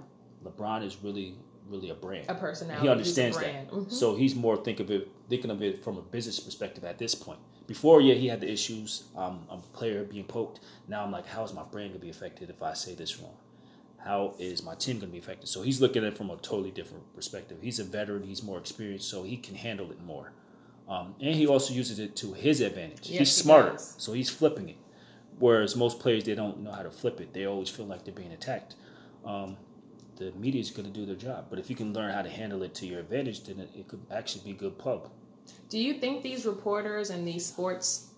LeBron 0.43 0.83
is 0.83 0.97
really, 1.03 1.35
really 1.67 1.91
a 1.91 1.93
brand. 1.93 2.25
A 2.29 2.33
personality. 2.33 2.87
he 2.87 2.89
understands 2.91 3.37
He's 3.37 3.45
a 3.47 3.49
brand. 3.51 3.67
that. 3.69 3.73
Mhm. 3.75 3.91
So 3.91 4.15
he's 4.15 4.33
more 4.35 4.57
think 4.57 4.79
of 4.79 4.89
it, 4.89 5.07
thinking 5.29 5.51
of 5.51 5.61
it 5.61 5.83
from 5.83 5.97
a 5.97 6.01
business 6.01 6.39
perspective 6.39 6.83
at 6.83 6.97
this 6.97 7.13
point. 7.13 7.39
Before, 7.67 8.01
yeah, 8.01 8.15
he 8.15 8.27
had 8.27 8.41
the 8.41 8.51
issues. 8.51 9.03
Um, 9.15 9.45
I'm 9.49 9.59
a 9.59 9.77
player 9.77 10.03
being 10.03 10.25
poked. 10.25 10.61
Now 10.87 11.03
I'm 11.03 11.11
like, 11.11 11.27
how 11.27 11.43
is 11.43 11.53
my 11.53 11.63
brand 11.63 11.91
gonna 11.91 11.99
be 12.01 12.09
affected 12.09 12.49
if 12.49 12.63
I 12.63 12.73
say 12.73 12.95
this 12.95 13.19
wrong? 13.19 13.37
How 14.03 14.35
is 14.39 14.63
my 14.63 14.75
team 14.75 14.99
gonna 14.99 15.11
be 15.11 15.19
affected? 15.19 15.47
So 15.47 15.61
he's 15.61 15.79
looking 15.79 16.03
at 16.03 16.13
it 16.13 16.17
from 16.17 16.29
a 16.29 16.37
totally 16.37 16.71
different 16.71 17.13
perspective. 17.15 17.57
He's 17.61 17.79
a 17.79 17.83
veteran. 17.83 18.23
He's 18.23 18.43
more 18.43 18.57
experienced, 18.57 19.09
so 19.09 19.23
he 19.23 19.37
can 19.37 19.55
handle 19.55 19.91
it 19.91 20.01
more. 20.01 20.31
Um, 20.89 21.15
and 21.21 21.35
he 21.35 21.47
also 21.47 21.73
uses 21.73 21.99
it 21.99 22.15
to 22.17 22.33
his 22.33 22.61
advantage. 22.61 23.09
Yes, 23.09 23.19
he's 23.19 23.31
smarter, 23.31 23.71
does. 23.71 23.95
so 23.97 24.13
he's 24.13 24.29
flipping 24.29 24.69
it. 24.69 24.77
Whereas 25.39 25.75
most 25.75 25.99
players, 25.99 26.23
they 26.23 26.35
don't 26.35 26.61
know 26.61 26.71
how 26.71 26.83
to 26.83 26.91
flip 26.91 27.21
it. 27.21 27.33
They 27.33 27.45
always 27.45 27.69
feel 27.69 27.85
like 27.85 28.03
they're 28.03 28.13
being 28.13 28.33
attacked. 28.33 28.75
Um, 29.25 29.55
the 30.17 30.31
media 30.33 30.61
is 30.61 30.69
going 30.69 30.91
to 30.91 30.93
do 30.93 31.05
their 31.05 31.15
job, 31.15 31.47
but 31.49 31.59
if 31.59 31.69
you 31.69 31.75
can 31.75 31.93
learn 31.93 32.11
how 32.11 32.21
to 32.21 32.29
handle 32.29 32.61
it 32.63 32.75
to 32.75 32.85
your 32.85 32.99
advantage, 32.99 33.43
then 33.45 33.59
it, 33.59 33.69
it 33.75 33.87
could 33.87 34.01
actually 34.11 34.51
be 34.51 34.57
good 34.57 34.77
pub. 34.77 35.09
Do 35.69 35.79
you 35.79 35.95
think 35.95 36.21
these 36.21 36.45
reporters 36.45 37.09
and 37.09 37.27
these 37.27 37.45
sports 37.45 38.09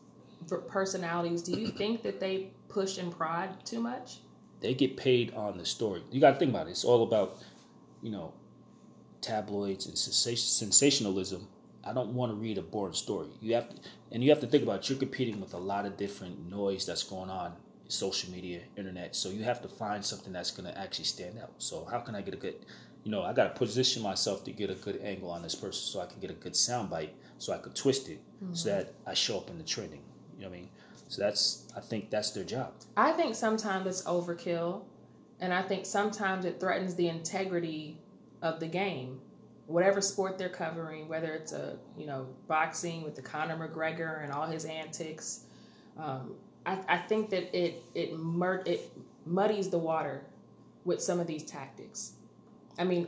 personalities, 0.67 1.41
do 1.41 1.59
you 1.59 1.67
think 1.67 2.01
that 2.03 2.19
they 2.19 2.49
push 2.67 2.97
and 2.97 3.11
prod 3.11 3.65
too 3.65 3.79
much? 3.79 4.17
They 4.63 4.73
get 4.73 4.97
paid 4.97 5.33
on 5.35 5.57
the 5.57 5.65
story. 5.65 6.01
You 6.09 6.21
got 6.21 6.31
to 6.31 6.39
think 6.39 6.49
about 6.49 6.67
it. 6.67 6.71
It's 6.71 6.85
all 6.85 7.03
about, 7.03 7.37
you 8.01 8.09
know, 8.09 8.33
tabloids 9.21 9.85
and 9.85 9.97
sensationalism. 9.97 11.47
I 11.83 11.93
don't 11.93 12.13
want 12.13 12.31
to 12.31 12.35
read 12.35 12.57
a 12.57 12.61
boring 12.61 12.93
story. 12.93 13.27
You 13.41 13.55
have 13.55 13.69
to, 13.69 13.75
and 14.13 14.23
you 14.23 14.29
have 14.29 14.39
to 14.39 14.47
think 14.47 14.63
about 14.63 14.79
it, 14.79 14.89
you're 14.89 14.97
competing 14.97 15.41
with 15.41 15.53
a 15.53 15.57
lot 15.57 15.85
of 15.85 15.97
different 15.97 16.49
noise 16.49 16.85
that's 16.85 17.03
going 17.03 17.29
on, 17.29 17.53
social 17.89 18.31
media, 18.31 18.61
internet. 18.77 19.15
So 19.17 19.29
you 19.29 19.43
have 19.43 19.61
to 19.63 19.67
find 19.67 20.03
something 20.03 20.31
that's 20.31 20.51
going 20.51 20.71
to 20.71 20.77
actually 20.79 21.05
stand 21.05 21.37
out. 21.39 21.51
So 21.57 21.85
how 21.91 21.99
can 21.99 22.15
I 22.15 22.21
get 22.21 22.33
a 22.33 22.37
good, 22.37 22.55
you 23.03 23.11
know, 23.11 23.21
I 23.21 23.33
got 23.33 23.53
to 23.53 23.59
position 23.59 24.01
myself 24.01 24.45
to 24.45 24.51
get 24.51 24.69
a 24.69 24.75
good 24.75 25.01
angle 25.03 25.29
on 25.29 25.41
this 25.41 25.55
person, 25.55 25.81
so 25.81 25.99
I 25.99 26.05
can 26.05 26.21
get 26.21 26.31
a 26.31 26.35
good 26.35 26.55
sound 26.55 26.89
bite, 26.89 27.13
so 27.37 27.51
I 27.51 27.57
could 27.57 27.75
twist 27.75 28.07
it, 28.07 28.21
mm-hmm. 28.41 28.53
so 28.53 28.69
that 28.69 28.93
I 29.05 29.13
show 29.13 29.37
up 29.37 29.49
in 29.49 29.57
the 29.57 29.65
trending. 29.65 30.03
You 30.37 30.43
know 30.43 30.49
what 30.49 30.55
I 30.55 30.59
mean? 30.61 30.69
So 31.13 31.21
that's, 31.21 31.67
I 31.77 31.79
think 31.79 32.09
that's 32.09 32.31
their 32.31 32.43
job. 32.43 32.73
I 32.97 33.11
think 33.11 33.35
sometimes 33.35 33.85
it's 33.85 34.01
overkill, 34.05 34.81
and 35.41 35.53
I 35.53 35.61
think 35.61 35.85
sometimes 35.85 36.43
it 36.43 36.59
threatens 36.59 36.95
the 36.95 37.07
integrity 37.07 37.99
of 38.41 38.59
the 38.59 38.65
game. 38.65 39.21
Whatever 39.67 40.01
sport 40.01 40.39
they're 40.39 40.49
covering, 40.49 41.07
whether 41.07 41.31
it's 41.33 41.51
a 41.51 41.77
you 41.95 42.07
know 42.07 42.25
boxing 42.47 43.03
with 43.03 43.15
the 43.15 43.21
Conor 43.21 43.55
McGregor 43.55 44.23
and 44.23 44.31
all 44.31 44.47
his 44.47 44.65
antics, 44.65 45.41
um, 45.99 46.33
I, 46.65 46.79
I 46.89 46.97
think 46.97 47.29
that 47.29 47.55
it 47.55 47.83
it 47.93 48.17
mur- 48.17 48.63
it 48.65 48.91
muddies 49.27 49.69
the 49.69 49.77
water 49.77 50.23
with 50.83 50.99
some 50.99 51.19
of 51.19 51.27
these 51.27 51.43
tactics. 51.43 52.13
I 52.79 52.85
mean, 52.85 53.07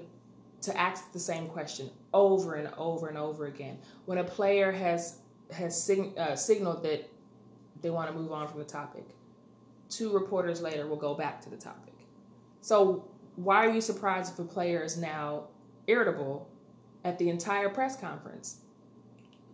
to 0.61 0.77
ask 0.79 1.11
the 1.11 1.19
same 1.19 1.47
question 1.47 1.89
over 2.13 2.53
and 2.53 2.69
over 2.77 3.07
and 3.07 3.17
over 3.17 3.47
again 3.47 3.79
when 4.05 4.19
a 4.19 4.23
player 4.23 4.71
has 4.71 5.17
has 5.51 5.81
sig- 5.81 6.15
uh, 6.19 6.35
signaled 6.35 6.83
that 6.83 7.09
they 7.81 7.89
want 7.89 8.09
to 8.09 8.15
move 8.15 8.31
on 8.31 8.47
from 8.47 8.59
the 8.59 8.65
topic 8.65 9.05
two 9.89 10.11
reporters 10.11 10.61
later 10.61 10.87
will 10.87 10.97
go 10.97 11.13
back 11.13 11.41
to 11.41 11.49
the 11.49 11.57
topic. 11.57 11.93
So 12.61 13.07
why 13.35 13.65
are 13.65 13.71
you 13.71 13.81
surprised 13.81 14.33
if 14.33 14.39
a 14.39 14.43
player 14.43 14.81
is 14.83 14.97
now 14.97 15.45
irritable 15.87 16.49
at 17.03 17.17
the 17.19 17.29
entire 17.29 17.69
press 17.69 17.99
conference? 17.99 18.57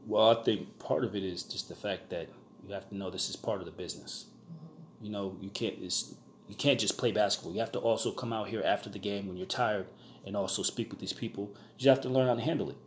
Well, 0.07 0.29
I 0.29 0.43
think 0.43 0.79
part 0.79 1.03
of 1.03 1.15
it 1.15 1.23
is 1.23 1.43
just 1.43 1.69
the 1.69 1.75
fact 1.75 2.09
that 2.09 2.29
you 2.65 2.73
have 2.73 2.89
to 2.89 2.97
know 2.97 3.09
this 3.09 3.29
is 3.29 3.35
part 3.35 3.59
of 3.59 3.65
the 3.65 3.71
business. 3.71 4.25
Mm-hmm. 4.51 5.05
You 5.05 5.11
know, 5.11 5.37
you 5.41 5.49
can't 5.49 5.77
you 5.79 6.55
can't 6.57 6.79
just 6.79 6.97
play 6.97 7.11
basketball. 7.11 7.53
You 7.53 7.59
have 7.59 7.71
to 7.73 7.79
also 7.79 8.11
come 8.11 8.33
out 8.33 8.47
here 8.47 8.63
after 8.65 8.89
the 8.89 8.99
game 8.99 9.27
when 9.27 9.37
you're 9.37 9.45
tired 9.45 9.87
and 10.25 10.35
also 10.35 10.63
speak 10.63 10.91
with 10.91 10.99
these 10.99 11.13
people. 11.13 11.53
You 11.77 11.89
have 11.89 12.01
to 12.01 12.09
learn 12.09 12.27
how 12.27 12.35
to 12.35 12.41
handle 12.41 12.69
it. 12.69 12.77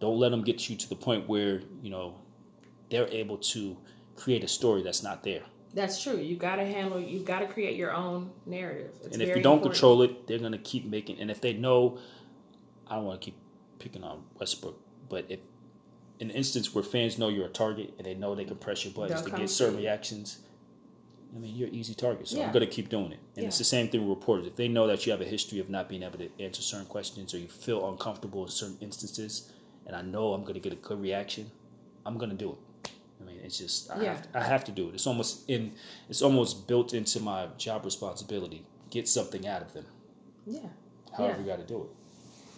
Don't 0.00 0.18
let 0.18 0.30
them 0.30 0.42
get 0.42 0.68
you 0.68 0.76
to 0.76 0.88
the 0.88 0.96
point 0.96 1.28
where 1.28 1.62
you 1.82 1.90
know 1.90 2.16
they're 2.90 3.08
able 3.08 3.38
to 3.38 3.76
create 4.16 4.44
a 4.44 4.48
story 4.48 4.82
that's 4.82 5.02
not 5.02 5.22
there. 5.22 5.42
That's 5.74 6.00
true. 6.02 6.16
You 6.16 6.36
got 6.36 6.56
to 6.56 6.64
handle. 6.64 7.00
You 7.00 7.20
got 7.20 7.40
to 7.40 7.46
create 7.46 7.76
your 7.76 7.92
own 7.92 8.30
narrative. 8.46 8.92
It's 9.04 9.14
and 9.14 9.22
if 9.22 9.36
you 9.36 9.42
don't 9.42 9.54
important. 9.54 9.72
control 9.74 10.02
it, 10.02 10.26
they're 10.26 10.38
gonna 10.38 10.58
keep 10.58 10.84
making. 10.86 11.18
And 11.18 11.30
if 11.30 11.40
they 11.40 11.52
know, 11.52 11.98
I 12.86 12.94
don't 12.94 13.04
want 13.04 13.20
to 13.20 13.24
keep 13.24 13.36
picking 13.80 14.04
on 14.04 14.22
Westbrook, 14.38 14.78
but 15.08 15.26
if 15.28 15.40
in 16.20 16.30
an 16.30 16.36
instance 16.36 16.72
where 16.74 16.84
fans 16.84 17.18
know 17.18 17.28
you're 17.28 17.46
a 17.46 17.50
target 17.50 17.92
and 17.98 18.06
they 18.06 18.14
know 18.14 18.34
they 18.36 18.44
can 18.44 18.56
press 18.56 18.84
your 18.84 18.94
buttons 18.94 19.22
They'll 19.22 19.32
to 19.32 19.40
get 19.40 19.50
certain 19.50 19.76
reactions, 19.76 20.38
I 21.34 21.40
mean 21.40 21.56
you're 21.56 21.68
an 21.68 21.74
easy 21.74 21.94
target. 21.94 22.28
So 22.28 22.38
Yeah. 22.38 22.46
I'm 22.46 22.52
gonna 22.52 22.68
keep 22.68 22.88
doing 22.88 23.10
it. 23.10 23.18
And 23.36 23.44
it's 23.46 23.58
the 23.58 23.64
same 23.64 23.88
thing 23.88 24.00
with 24.06 24.16
reporters. 24.16 24.46
If 24.46 24.54
they 24.54 24.68
know 24.68 24.86
that 24.86 25.04
you 25.06 25.10
have 25.12 25.20
a 25.20 25.24
history 25.26 25.58
of 25.58 25.68
not 25.68 25.88
being 25.88 26.04
able 26.04 26.18
to 26.18 26.30
answer 26.38 26.62
certain 26.62 26.86
questions 26.86 27.34
or 27.34 27.38
you 27.38 27.48
feel 27.48 27.88
uncomfortable 27.88 28.44
in 28.44 28.50
certain 28.50 28.78
instances, 28.80 29.52
and 29.86 29.96
I 29.96 30.02
know 30.02 30.34
I'm 30.34 30.44
gonna 30.44 30.60
get 30.60 30.72
a 30.72 30.76
good 30.76 31.00
reaction, 31.00 31.50
I'm 32.06 32.16
gonna 32.16 32.34
do 32.34 32.52
it. 32.52 32.58
I 33.24 33.26
mean, 33.32 33.40
it's 33.44 33.58
just 33.58 33.90
I, 33.90 34.02
Yeah. 34.02 34.12
have 34.14 34.32
to, 34.32 34.38
I 34.38 34.42
have 34.42 34.64
to 34.64 34.72
do 34.72 34.88
it. 34.88 34.94
It's 34.94 35.06
almost 35.06 35.48
in 35.48 35.72
it's 36.08 36.22
almost 36.22 36.66
built 36.68 36.94
into 36.94 37.20
my 37.20 37.48
job 37.58 37.84
responsibility. 37.84 38.66
Get 38.90 39.08
something 39.08 39.46
out 39.46 39.62
of 39.62 39.72
them. 39.72 39.86
Yeah. 40.46 40.60
However, 41.16 41.34
Yeah. 41.34 41.40
you 41.40 41.46
got 41.46 41.58
to 41.58 41.66
do 41.66 41.82
it. 41.82 41.88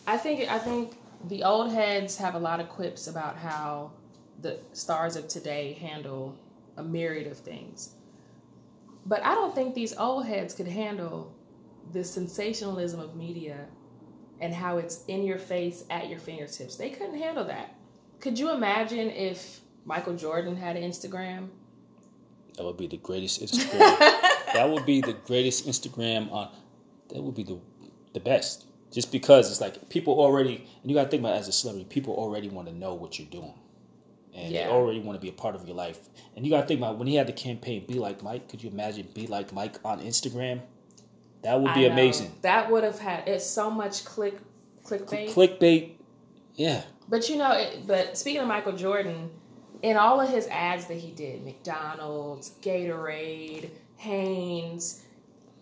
I 0.06 0.16
think 0.16 0.51
I 0.51 0.59
think 0.59 0.97
the 1.28 1.44
old 1.44 1.70
heads 1.72 2.16
have 2.18 2.34
a 2.34 2.38
lot 2.38 2.60
of 2.60 2.68
quips 2.68 3.06
about 3.06 3.36
how 3.36 3.93
the 4.43 4.59
stars 4.72 5.16
of 5.16 5.28
today 5.28 5.72
handle 5.74 6.34
a 6.76 6.82
myriad 6.82 7.26
of 7.26 7.38
things. 7.38 7.90
But 9.06 9.24
I 9.24 9.34
don't 9.34 9.55
think 9.55 9.74
these 9.74 9.97
old 9.97 10.26
heads 10.26 10.52
could 10.55 10.68
handle 10.68 11.32
the 11.93 12.02
sensationalism 12.05 13.01
of 13.01 13.14
media 13.16 13.66
and 14.40 14.52
how 14.52 14.78
it's 14.78 15.05
in 15.06 15.22
your 15.24 15.38
face 15.38 15.84
at 15.90 16.10
your 16.10 16.18
fingertips. 16.18 16.76
They 16.76 16.90
couldn't 16.90 17.16
handle 17.18 17.44
that. 17.44 17.74
Could 18.20 18.38
you 18.38 18.51
imagine 18.51 19.09
if 19.10 19.60
Michael 19.86 20.14
Jordan 20.16 20.56
had 20.56 20.76
an 20.76 20.82
Instagram? 20.82 21.48
That 22.56 22.64
would 22.64 22.76
be 22.76 22.86
the 22.86 22.96
greatest 22.98 23.40
Instagram. 23.44 23.98
that 24.52 24.68
would 24.68 24.84
be 24.84 25.00
the 25.00 25.14
greatest 25.14 25.66
Instagram 25.66 26.30
on. 26.30 26.50
That 27.08 27.22
would 27.22 27.34
be 27.34 27.44
the 27.44 27.58
the 28.12 28.20
best. 28.20 28.64
Just 28.92 29.10
because 29.12 29.50
it's 29.50 29.60
like 29.60 29.88
people 29.88 30.18
already, 30.20 30.66
and 30.82 30.90
you 30.90 30.94
got 30.94 31.04
to 31.04 31.08
think 31.08 31.20
about 31.22 31.34
it 31.36 31.38
as 31.40 31.48
a 31.48 31.52
celebrity, 31.52 31.86
people 31.88 32.14
already 32.14 32.48
want 32.48 32.68
to 32.68 32.74
know 32.74 32.94
what 32.94 33.18
you're 33.18 33.28
doing, 33.28 33.52
and 34.34 34.50
Yeah. 34.52 34.66
they 34.66 34.70
already 34.72 35.00
want 35.00 35.16
to 35.18 35.20
be 35.20 35.28
a 35.28 35.32
part 35.32 35.54
of 35.54 35.66
your 35.66 35.76
life. 35.76 35.98
And 36.34 36.44
you 36.46 36.50
got 36.50 36.62
to 36.62 36.66
think 36.66 36.80
about 36.80 36.96
when 36.98 37.06
he 37.08 37.14
had 37.16 37.26
the 37.26 37.32
campaign 37.32 37.84
"Be 37.86 37.94
Like 37.94 38.22
Mike." 38.22 38.48
Could 38.48 38.62
you 38.62 38.70
imagine 38.70 39.08
"Be 39.14 39.26
Like 39.26 39.52
Mike" 39.52 39.76
on 39.84 40.00
Instagram? 40.00 40.60
That 41.42 41.60
would 41.60 41.74
be 41.74 41.86
amazing. 41.86 42.32
That 42.42 42.70
would 42.70 42.82
have 42.82 42.98
had 42.98 43.28
it's 43.28 43.44
so 43.46 43.70
much 43.70 44.04
click 44.04 44.38
clickbait. 44.84 45.30
Clickbait, 45.30 45.92
yeah. 46.54 46.82
But 47.08 47.28
you 47.28 47.36
know, 47.36 47.52
it, 47.52 47.86
but 47.86 48.16
speaking 48.16 48.40
of 48.40 48.48
Michael 48.48 48.72
Jordan, 48.72 49.30
in 49.86 49.96
all 49.96 50.20
of 50.20 50.28
his 50.28 50.48
ads 50.48 50.86
that 50.86 50.96
he 50.96 51.12
did, 51.12 51.44
McDonald's, 51.44 52.54
Gatorade, 52.60 53.70
Hanes, 53.98 55.04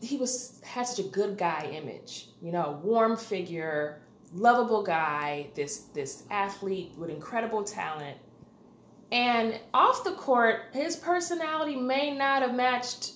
he 0.01 0.16
was 0.16 0.62
had 0.64 0.86
such 0.86 1.05
a 1.05 1.09
good 1.10 1.36
guy 1.36 1.68
image. 1.70 2.28
You 2.40 2.51
know, 2.51 2.80
warm 2.82 3.18
figure, 3.18 4.01
lovable 4.32 4.82
guy, 4.82 5.48
this 5.55 5.88
this 5.92 6.22
athlete 6.30 6.92
with 6.96 7.10
incredible 7.10 7.64
talent. 7.64 8.16
And 9.12 9.60
off 9.74 10.05
the 10.05 10.12
court, 10.12 10.70
his 10.72 10.96
personality 10.96 11.76
may 11.76 12.16
not 12.16 12.40
have 12.40 12.55
matched 12.55 13.12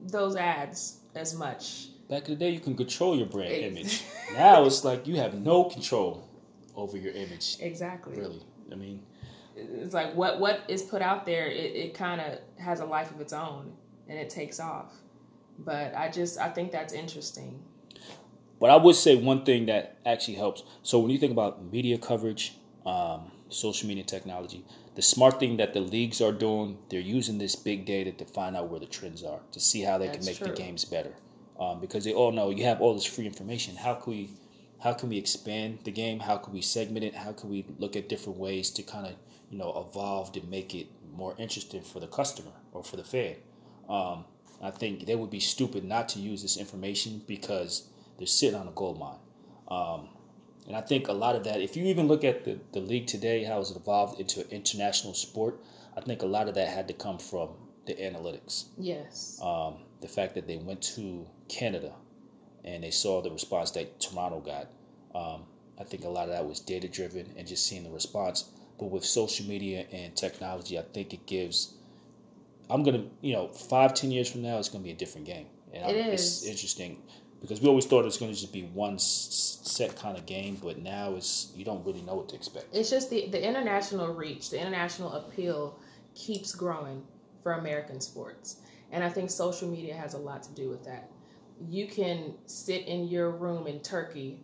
those 0.00 0.36
ads 0.36 1.00
as 1.16 1.34
much. 1.34 1.88
Back 2.08 2.28
in 2.28 2.34
the 2.34 2.38
day, 2.38 2.50
you 2.50 2.60
can 2.60 2.76
control 2.76 3.16
your 3.16 3.26
brand 3.26 3.52
image. 3.52 4.04
Now 4.32 4.64
it's 4.64 4.84
like 4.84 5.08
you 5.08 5.16
have 5.16 5.34
no 5.34 5.64
control 5.64 6.28
over 6.76 6.96
your 6.96 7.12
image. 7.12 7.56
Exactly. 7.60 8.16
Really, 8.16 8.42
I 8.70 8.74
mean, 8.74 9.02
it's 9.56 9.94
like 9.94 10.14
what 10.14 10.38
what 10.38 10.60
is 10.68 10.82
put 10.82 11.02
out 11.02 11.24
there 11.26 11.46
it, 11.46 11.74
it 11.74 11.94
kind 11.94 12.20
of 12.20 12.38
has 12.58 12.80
a 12.80 12.84
life 12.84 13.10
of 13.10 13.20
its 13.20 13.32
own 13.32 13.72
and 14.08 14.18
it 14.18 14.28
takes 14.30 14.60
off 14.60 14.92
but 15.60 15.94
i 15.96 16.08
just 16.08 16.38
i 16.38 16.48
think 16.48 16.70
that's 16.70 16.92
interesting 16.92 17.62
But 18.58 18.70
I 18.70 18.76
would 18.76 18.96
say 18.96 19.16
one 19.16 19.44
thing 19.44 19.66
that 19.66 19.96
actually 20.06 20.34
helps. 20.34 20.62
So 20.82 20.98
when 20.98 21.10
you 21.10 21.18
think 21.18 21.32
about 21.32 21.62
media 21.72 21.98
coverage, 21.98 22.54
um, 22.86 23.30
social 23.48 23.88
media 23.88 24.04
technology, 24.04 24.64
the 24.94 25.02
smart 25.02 25.38
thing 25.38 25.58
that 25.58 25.74
the 25.74 25.80
leagues 25.80 26.20
are 26.22 26.32
doing, 26.32 26.78
they're 26.88 27.00
using 27.00 27.38
this 27.38 27.54
big 27.54 27.84
data 27.84 28.12
to 28.12 28.24
find 28.24 28.56
out 28.56 28.68
where 28.70 28.80
the 28.80 28.86
trends 28.86 29.22
are, 29.22 29.40
to 29.52 29.60
see 29.60 29.82
how 29.82 29.98
they 29.98 30.08
can 30.08 30.24
make 30.24 30.38
true. 30.38 30.46
the 30.48 30.54
games 30.54 30.84
better. 30.84 31.12
Um, 31.60 31.80
because 31.80 32.04
they 32.04 32.12
all 32.12 32.32
know 32.32 32.50
you 32.50 32.64
have 32.64 32.80
all 32.80 32.94
this 32.94 33.04
free 33.04 33.26
information. 33.26 33.76
How 33.76 33.94
can 33.94 34.12
we, 34.12 34.30
how 34.80 34.92
can 34.92 35.08
we 35.08 35.18
expand 35.18 35.80
the 35.84 35.90
game? 35.90 36.18
How 36.20 36.36
can 36.38 36.52
we 36.52 36.62
segment 36.62 37.04
it? 37.04 37.14
How 37.14 37.32
can 37.32 37.50
we 37.50 37.66
look 37.78 37.96
at 37.96 38.08
different 38.08 38.38
ways 38.38 38.70
to 38.70 38.82
kind 38.82 39.06
of 39.06 39.14
you 39.50 39.58
know 39.58 39.86
evolve 39.88 40.32
to 40.32 40.42
make 40.46 40.74
it 40.74 40.88
more 41.12 41.34
interesting 41.38 41.82
for 41.82 42.00
the 42.00 42.06
customer 42.06 42.52
or 42.72 42.82
for 42.82 42.96
the 42.96 43.04
fan? 43.04 43.36
Um, 43.88 44.24
I 44.62 44.70
think 44.70 45.06
they 45.06 45.14
would 45.14 45.30
be 45.30 45.40
stupid 45.40 45.84
not 45.84 46.08
to 46.10 46.18
use 46.18 46.42
this 46.42 46.56
information 46.56 47.22
because 47.26 47.88
they're 48.18 48.26
sitting 48.26 48.58
on 48.58 48.68
a 48.68 48.72
gold 48.72 48.98
mine. 48.98 49.18
Um, 49.68 50.08
and 50.66 50.74
I 50.76 50.80
think 50.80 51.08
a 51.08 51.12
lot 51.12 51.36
of 51.36 51.44
that, 51.44 51.60
if 51.60 51.76
you 51.76 51.84
even 51.86 52.08
look 52.08 52.24
at 52.24 52.44
the, 52.44 52.58
the 52.72 52.80
league 52.80 53.06
today, 53.06 53.44
how 53.44 53.60
it's 53.60 53.70
evolved 53.70 54.20
into 54.20 54.40
an 54.40 54.48
international 54.50 55.14
sport, 55.14 55.60
I 55.96 56.00
think 56.00 56.22
a 56.22 56.26
lot 56.26 56.48
of 56.48 56.54
that 56.54 56.68
had 56.68 56.88
to 56.88 56.94
come 56.94 57.18
from 57.18 57.50
the 57.86 57.94
analytics. 57.94 58.64
yes 58.78 59.40
Um, 59.42 59.76
the 60.00 60.08
fact 60.08 60.34
that 60.34 60.46
they 60.46 60.56
went 60.56 60.82
to 60.82 61.26
Canada 61.48 61.92
and 62.64 62.82
they 62.82 62.90
saw 62.90 63.22
the 63.22 63.30
response 63.30 63.70
that 63.72 64.00
Toronto 64.00 64.40
got. 64.40 64.68
Um, 65.14 65.44
I 65.78 65.84
think 65.84 66.04
a 66.04 66.08
lot 66.08 66.24
of 66.24 66.30
that 66.30 66.46
was 66.46 66.58
data 66.60 66.88
driven 66.88 67.32
and 67.36 67.46
just 67.46 67.66
seeing 67.66 67.84
the 67.84 67.90
response. 67.90 68.50
But 68.78 68.86
with 68.90 69.04
social 69.04 69.46
media 69.46 69.86
and 69.92 70.14
technology, 70.16 70.78
I 70.78 70.82
think 70.82 71.14
it 71.14 71.26
gives. 71.26 71.74
I'm 72.68 72.82
gonna, 72.82 73.04
you 73.20 73.32
know, 73.32 73.48
five, 73.48 73.94
ten 73.94 74.10
years 74.10 74.30
from 74.30 74.42
now, 74.42 74.58
it's 74.58 74.68
gonna 74.68 74.84
be 74.84 74.90
a 74.90 74.94
different 74.96 75.26
game, 75.26 75.46
and 75.72 75.84
It 75.90 75.96
I'm- 76.02 76.12
is. 76.14 76.38
it's 76.42 76.46
interesting 76.46 77.00
because 77.40 77.60
we 77.60 77.68
always 77.68 77.86
thought 77.86 78.04
it's 78.04 78.16
gonna 78.18 78.32
just 78.32 78.52
be 78.52 78.64
one 78.74 78.98
set 78.98 79.94
kind 79.96 80.18
of 80.18 80.26
game, 80.26 80.58
but 80.62 80.78
now 80.78 81.14
it's 81.14 81.52
you 81.56 81.64
don't 81.64 81.84
really 81.86 82.02
know 82.02 82.16
what 82.16 82.28
to 82.30 82.34
expect. 82.36 82.66
it's 82.74 82.90
just 82.90 83.08
the 83.10 83.28
the 83.28 83.42
international 83.42 84.08
reach 84.12 84.50
the 84.50 84.58
international 84.60 85.12
appeal 85.12 85.78
keeps 86.14 86.52
growing 86.54 87.02
for 87.42 87.52
american 87.52 88.00
sports 88.00 88.56
and 88.90 89.04
i 89.04 89.08
think 89.08 89.30
social 89.30 89.68
media 89.68 89.94
has 89.94 90.14
a 90.14 90.18
lot 90.18 90.42
to 90.42 90.50
do 90.54 90.68
with 90.70 90.82
that 90.84 91.10
you 91.68 91.86
can 91.86 92.34
sit 92.46 92.86
in 92.86 93.06
your 93.06 93.30
room 93.30 93.66
in 93.66 93.78
turkey 93.80 94.40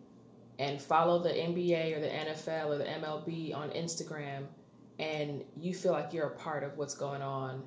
and 0.58 0.80
follow 0.80 1.22
the 1.22 1.30
nba 1.30 1.96
or 1.96 2.00
the 2.00 2.08
nfl 2.08 2.66
or 2.66 2.78
the 2.78 2.84
mlb 2.84 3.54
on 3.54 3.70
instagram 3.70 4.44
and 4.98 5.44
you 5.56 5.74
feel 5.74 5.92
like 5.92 6.12
you're 6.12 6.28
a 6.28 6.36
part 6.36 6.62
of 6.62 6.76
what's 6.76 6.94
going 6.94 7.22
on 7.22 7.62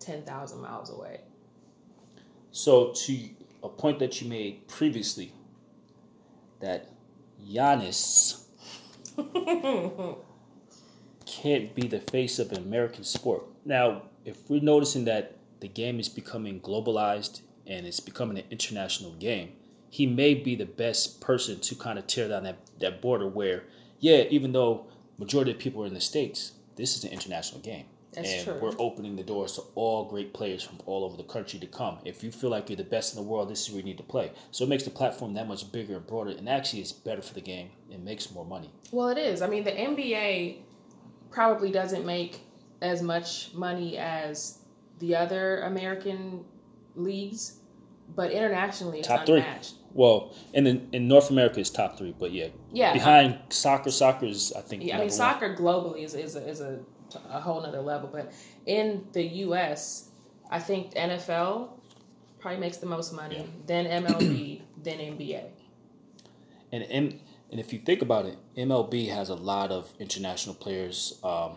10,000 0.00 0.60
miles 0.60 0.90
away. 0.90 1.20
So 2.50 2.92
to 2.92 3.18
a 3.62 3.68
point 3.68 3.98
that 4.00 4.20
you 4.20 4.28
made 4.28 4.66
previously, 4.66 5.32
that 6.60 6.88
Giannis 7.48 8.44
can't 11.26 11.74
be 11.74 11.86
the 11.86 12.00
face 12.10 12.38
of 12.38 12.50
an 12.52 12.58
American 12.58 13.04
sport. 13.04 13.44
Now, 13.64 14.02
if 14.24 14.50
we're 14.50 14.62
noticing 14.62 15.04
that 15.04 15.36
the 15.60 15.68
game 15.68 16.00
is 16.00 16.08
becoming 16.08 16.60
globalized 16.60 17.42
and 17.66 17.86
it's 17.86 18.00
becoming 18.00 18.38
an 18.38 18.44
international 18.50 19.12
game, 19.12 19.52
he 19.90 20.06
may 20.06 20.34
be 20.34 20.54
the 20.54 20.64
best 20.64 21.20
person 21.20 21.60
to 21.60 21.74
kind 21.74 21.98
of 21.98 22.06
tear 22.06 22.28
down 22.28 22.44
that, 22.44 22.58
that 22.78 23.02
border 23.02 23.28
where, 23.28 23.64
yeah, 23.98 24.24
even 24.30 24.52
though 24.52 24.86
majority 25.18 25.50
of 25.50 25.58
people 25.58 25.82
are 25.82 25.86
in 25.86 25.94
the 25.94 26.00
States, 26.00 26.52
this 26.76 26.96
is 26.96 27.04
an 27.04 27.10
international 27.10 27.60
game. 27.60 27.84
That's 28.12 28.32
and 28.32 28.44
true. 28.44 28.58
we're 28.60 28.74
opening 28.78 29.14
the 29.14 29.22
doors 29.22 29.54
to 29.54 29.62
all 29.74 30.04
great 30.04 30.32
players 30.32 30.62
from 30.62 30.78
all 30.86 31.04
over 31.04 31.16
the 31.16 31.24
country 31.24 31.60
to 31.60 31.66
come. 31.66 31.98
If 32.04 32.24
you 32.24 32.32
feel 32.32 32.50
like 32.50 32.68
you're 32.68 32.76
the 32.76 32.84
best 32.84 33.14
in 33.14 33.22
the 33.22 33.28
world, 33.28 33.48
this 33.48 33.66
is 33.66 33.70
where 33.70 33.78
you 33.78 33.84
need 33.84 33.98
to 33.98 34.02
play. 34.02 34.32
So 34.50 34.64
it 34.64 34.68
makes 34.68 34.82
the 34.82 34.90
platform 34.90 35.34
that 35.34 35.46
much 35.46 35.70
bigger 35.70 35.96
and 35.96 36.06
broader, 36.06 36.30
and 36.30 36.48
actually 36.48 36.80
it's 36.80 36.92
better 36.92 37.22
for 37.22 37.34
the 37.34 37.40
game. 37.40 37.70
It 37.90 38.00
makes 38.00 38.32
more 38.32 38.44
money. 38.44 38.70
Well, 38.90 39.08
it 39.08 39.18
is. 39.18 39.42
I 39.42 39.48
mean, 39.48 39.62
the 39.62 39.72
NBA 39.72 40.58
probably 41.30 41.70
doesn't 41.70 42.04
make 42.04 42.40
as 42.82 43.02
much 43.02 43.54
money 43.54 43.96
as 43.98 44.58
the 44.98 45.14
other 45.14 45.60
American 45.62 46.44
leagues, 46.96 47.59
but 48.14 48.30
internationally 48.32 48.98
it's 49.00 49.08
Top 49.08 49.26
three. 49.26 49.44
Well, 49.92 50.34
in 50.54 50.88
in 50.92 51.08
North 51.08 51.30
America, 51.30 51.60
it's 51.60 51.70
top 51.70 51.98
three, 51.98 52.14
but 52.16 52.32
yeah, 52.32 52.48
Yeah. 52.72 52.92
behind 52.92 53.38
soccer, 53.50 53.90
soccer 53.90 54.26
is 54.26 54.52
I 54.56 54.60
think. 54.60 54.84
Yeah, 54.84 54.94
I 54.94 54.98
mean, 54.98 55.08
one. 55.08 55.10
soccer 55.10 55.54
globally 55.56 56.04
is, 56.04 56.14
is, 56.14 56.36
a, 56.36 56.46
is 56.48 56.60
a, 56.60 56.78
a 57.28 57.40
whole 57.40 57.60
nother 57.60 57.80
level, 57.80 58.08
but 58.12 58.32
in 58.66 59.04
the 59.12 59.22
U.S., 59.46 60.10
I 60.50 60.60
think 60.60 60.94
NFL 60.94 61.70
probably 62.38 62.60
makes 62.60 62.76
the 62.78 62.86
most 62.86 63.12
money, 63.12 63.36
Yeah. 63.38 63.44
then 63.66 64.04
MLB, 64.04 64.62
then 64.82 64.98
NBA. 64.98 65.44
And 66.72 66.86
M, 66.88 67.20
and 67.50 67.58
if 67.58 67.72
you 67.72 67.80
think 67.80 68.00
about 68.00 68.26
it, 68.26 68.38
MLB 68.56 69.08
has 69.08 69.28
a 69.28 69.34
lot 69.34 69.72
of 69.72 69.92
international 69.98 70.54
players 70.54 71.18
um, 71.24 71.56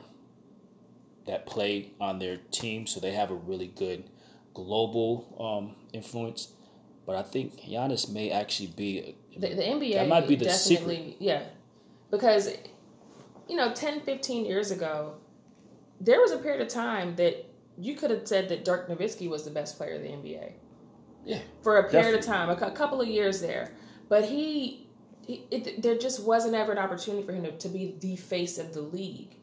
that 1.28 1.46
play 1.46 1.92
on 2.02 2.18
their 2.20 2.38
team, 2.52 2.88
so 2.88 3.00
they 3.00 3.12
have 3.12 3.30
a 3.30 3.36
really 3.36 3.68
good 3.68 4.10
global 4.54 5.36
um, 5.40 5.76
influence. 5.94 6.54
But 7.06 7.16
I 7.16 7.24
think 7.24 7.60
Giannis 7.60 8.10
may 8.10 8.32
actually 8.32 8.68
be 8.68 9.16
The, 9.36 9.50
the 9.50 9.62
NBA 9.62 9.94
That 9.96 10.08
might 10.08 10.28
be 10.28 10.36
the 10.36 10.46
definitely, 10.46 11.18
yeah, 11.20 11.44
because 12.12 12.50
you 13.48 13.58
know, 13.58 13.74
10, 13.74 14.02
15 14.02 14.46
years 14.46 14.72
ago, 14.72 15.16
there 16.00 16.22
was 16.22 16.32
a 16.32 16.38
period 16.38 16.62
of 16.62 16.70
time 16.70 17.16
that 17.18 17.46
you 17.78 17.96
could 17.96 18.10
have 18.10 18.28
said 18.28 18.50
that 18.50 18.64
Dirk 18.64 18.88
Nowitzki 18.88 19.30
was 19.30 19.44
the 19.44 19.52
best 19.52 19.78
player 19.78 19.96
of 19.96 20.02
the 20.02 20.10
NBA 20.10 20.54
yeah. 21.26 21.40
for 21.62 21.78
a 21.78 21.90
period 21.90 22.18
of 22.18 22.26
time, 22.26 22.50
a, 22.50 22.56
cou- 22.56 22.72
couple 22.72 23.02
of 23.02 23.08
years 23.08 23.42
there. 23.42 23.72
But 24.10 24.26
he, 24.26 24.88
he 25.26 25.46
it, 25.52 25.82
there 25.82 25.98
just 25.98 26.24
wasn't 26.24 26.56
ever 26.56 26.72
an 26.72 26.78
opportunity 26.78 27.26
for 27.26 27.34
him 27.34 27.44
to, 27.44 27.52
to 27.52 27.70
be 27.70 27.96
the 28.00 28.16
face 28.16 28.58
of 28.58 28.74
the 28.74 28.82
league 28.82 29.36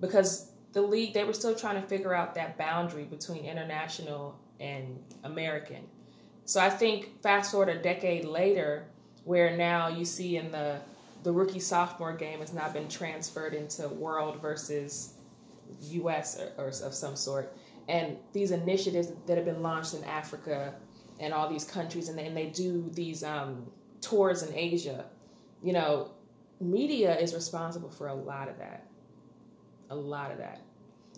because 0.00 0.50
the 0.72 0.82
league 0.82 1.14
they 1.14 1.24
were 1.24 1.32
still 1.32 1.54
trying 1.54 1.80
to 1.80 1.88
figure 1.88 2.14
out 2.14 2.34
that 2.34 2.58
boundary 2.58 3.04
between 3.04 3.44
international 3.44 4.38
and 4.60 4.98
American. 5.24 5.84
So 6.44 6.60
I 6.60 6.70
think 6.70 7.20
fast 7.22 7.50
forward 7.50 7.68
a 7.68 7.80
decade 7.80 8.24
later, 8.24 8.86
where 9.24 9.56
now 9.56 9.88
you 9.88 10.04
see 10.04 10.36
in 10.36 10.50
the 10.50 10.80
the 11.24 11.32
rookie 11.32 11.60
sophomore 11.60 12.16
game 12.16 12.38
has 12.38 12.52
now 12.52 12.68
been 12.70 12.88
transferred 12.88 13.52
into 13.52 13.88
world 13.88 14.40
versus 14.40 15.14
U.S. 15.82 16.40
or, 16.40 16.64
or 16.64 16.68
of 16.68 16.94
some 16.94 17.16
sort, 17.16 17.54
and 17.88 18.16
these 18.32 18.50
initiatives 18.50 19.12
that 19.26 19.36
have 19.36 19.44
been 19.44 19.62
launched 19.62 19.94
in 19.94 20.04
Africa 20.04 20.74
and 21.20 21.34
all 21.34 21.48
these 21.48 21.64
countries, 21.64 22.08
and 22.08 22.16
they, 22.16 22.26
and 22.26 22.36
they 22.36 22.46
do 22.46 22.88
these 22.94 23.24
um, 23.24 23.66
tours 24.00 24.42
in 24.42 24.54
Asia. 24.54 25.04
You 25.62 25.72
know, 25.72 26.12
media 26.60 27.18
is 27.18 27.34
responsible 27.34 27.90
for 27.90 28.08
a 28.08 28.14
lot 28.14 28.48
of 28.48 28.56
that, 28.58 28.86
a 29.90 29.96
lot 29.96 30.30
of 30.30 30.38
that, 30.38 30.62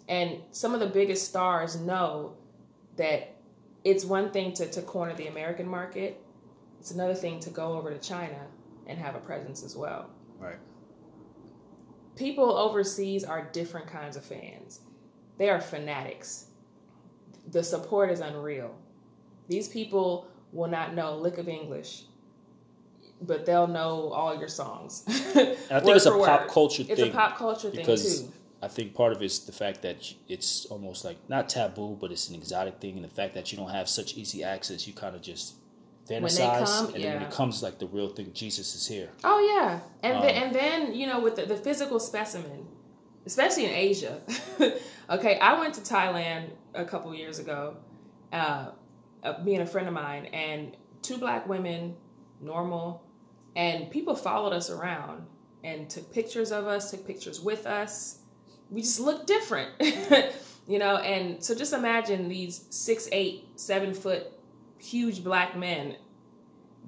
and 0.09 0.39
some 0.51 0.75
of 0.75 0.81
the 0.81 0.89
biggest 0.89 1.29
stars 1.29 1.79
know 1.79 2.35
that 3.01 3.35
it's 3.82 4.05
one 4.05 4.31
thing 4.31 4.52
to, 4.52 4.70
to 4.70 4.82
corner 4.82 5.14
the 5.14 5.27
American 5.27 5.66
market. 5.66 6.22
It's 6.78 6.90
another 6.90 7.14
thing 7.14 7.40
to 7.40 7.51
go 7.51 7.72
over 7.72 7.90
to 7.90 7.98
China 7.98 8.47
and 8.86 8.98
have 8.98 9.14
a 9.14 9.20
presence 9.20 9.64
as 9.64 9.74
well. 9.74 10.10
Right. 10.39 10.59
People 12.14 12.44
overseas 12.44 13.24
are 13.24 13.48
different 13.52 13.86
kinds 13.86 14.18
of 14.18 14.24
fans. 14.24 14.81
They 15.39 15.48
are 15.48 15.62
fanatics. 15.62 16.48
The 17.51 17.64
support 17.64 18.10
is 18.10 18.20
unreal. 18.20 18.77
These 19.48 19.68
people 19.68 20.28
will 20.52 20.68
not 20.68 20.94
know 20.94 21.14
a 21.14 21.16
lick 21.16 21.39
of 21.39 21.48
English, 21.48 22.02
but 23.22 23.47
they'll 23.47 23.66
know 23.66 24.12
all 24.12 24.39
your 24.39 24.48
songs. 24.48 25.05
I 25.09 25.12
think 25.81 25.97
it's 25.97 26.05
a 26.05 26.10
pop 26.10 26.48
culture 26.48 26.82
It's 26.82 27.01
thing 27.01 27.06
It's 27.06 27.14
a 27.14 27.16
pop 27.16 27.39
culture 27.39 27.70
thing 27.70 27.86
too. 27.86 28.32
I 28.62 28.69
think 28.69 28.95
part 28.95 29.12
of 29.12 29.23
it's 29.23 29.41
the 29.41 29.53
fact 29.53 29.82
that 29.82 30.12
it's 30.28 30.66
almost 30.66 31.05
like 31.05 31.16
not 31.28 31.49
taboo, 31.49 31.97
but 32.01 32.12
it's 32.12 32.28
an 32.28 32.35
exotic 32.35 32.78
thing, 32.81 32.97
and 32.97 33.05
the 33.05 33.09
fact 33.09 33.35
that 33.35 33.51
you 33.51 33.59
don't 33.59 33.70
have 33.70 33.89
such 33.89 34.15
easy 34.16 34.45
access, 34.45 34.87
you 34.87 34.93
kind 34.93 35.16
of 35.16 35.23
just 35.23 35.55
fantasize, 36.09 36.66
come, 36.66 36.87
and 36.87 36.95
then 36.95 37.01
yeah. 37.03 37.15
when 37.15 37.23
it 37.23 37.31
comes 37.31 37.62
like 37.62 37.78
the 37.78 37.87
real 37.87 38.09
thing, 38.11 38.32
Jesus 38.35 38.74
is 38.74 38.87
here. 38.87 39.09
Oh 39.24 39.41
yeah, 39.41 39.81
and 40.03 40.16
Um, 40.16 40.23
then, 40.23 40.43
and 40.43 40.55
then 40.55 40.95
you 40.95 41.07
know 41.07 41.20
with 41.20 41.37
the, 41.37 41.47
the 41.47 41.57
physical 41.57 41.99
specimen, 41.99 42.66
especially 43.24 43.65
in 43.65 43.73
Asia. 43.73 44.20
okay, 45.11 45.39
I 45.39 45.59
went 45.59 45.74
to 45.74 45.81
Thailand 45.81 46.51
a 46.74 46.85
couple 46.85 47.15
years 47.15 47.39
ago, 47.39 47.77
uh, 48.32 48.73
uh, 49.23 49.35
me 49.43 49.55
and 49.55 49.62
a 49.62 49.66
friend 49.66 49.89
of 49.89 49.95
mine, 49.95 50.27
and 50.27 50.77
two 51.01 51.16
black 51.16 51.49
women, 51.49 51.97
normal, 52.43 53.03
and 53.57 53.91
people 53.91 54.15
followed 54.15 54.53
us 54.53 54.70
around 54.70 55.27
and 55.65 55.89
took 55.89 56.12
pictures 56.12 56.53
of 56.53 56.66
us, 56.66 56.91
took 56.91 57.07
pictures 57.07 57.41
with 57.41 57.66
us. 57.66 58.20
We 58.71 58.81
just 58.83 59.01
look 59.01 59.27
different, 59.27 59.71
you 60.69 60.79
know. 60.79 60.97
And 60.99 61.43
so 61.43 61.55
just 61.55 61.73
imagine 61.73 62.29
these 62.29 62.65
six, 62.71 63.09
eight, 63.13 63.45
seven 63.57 63.93
foot, 63.95 64.27
huge 64.79 65.25
black 65.25 65.57
men. 65.57 65.97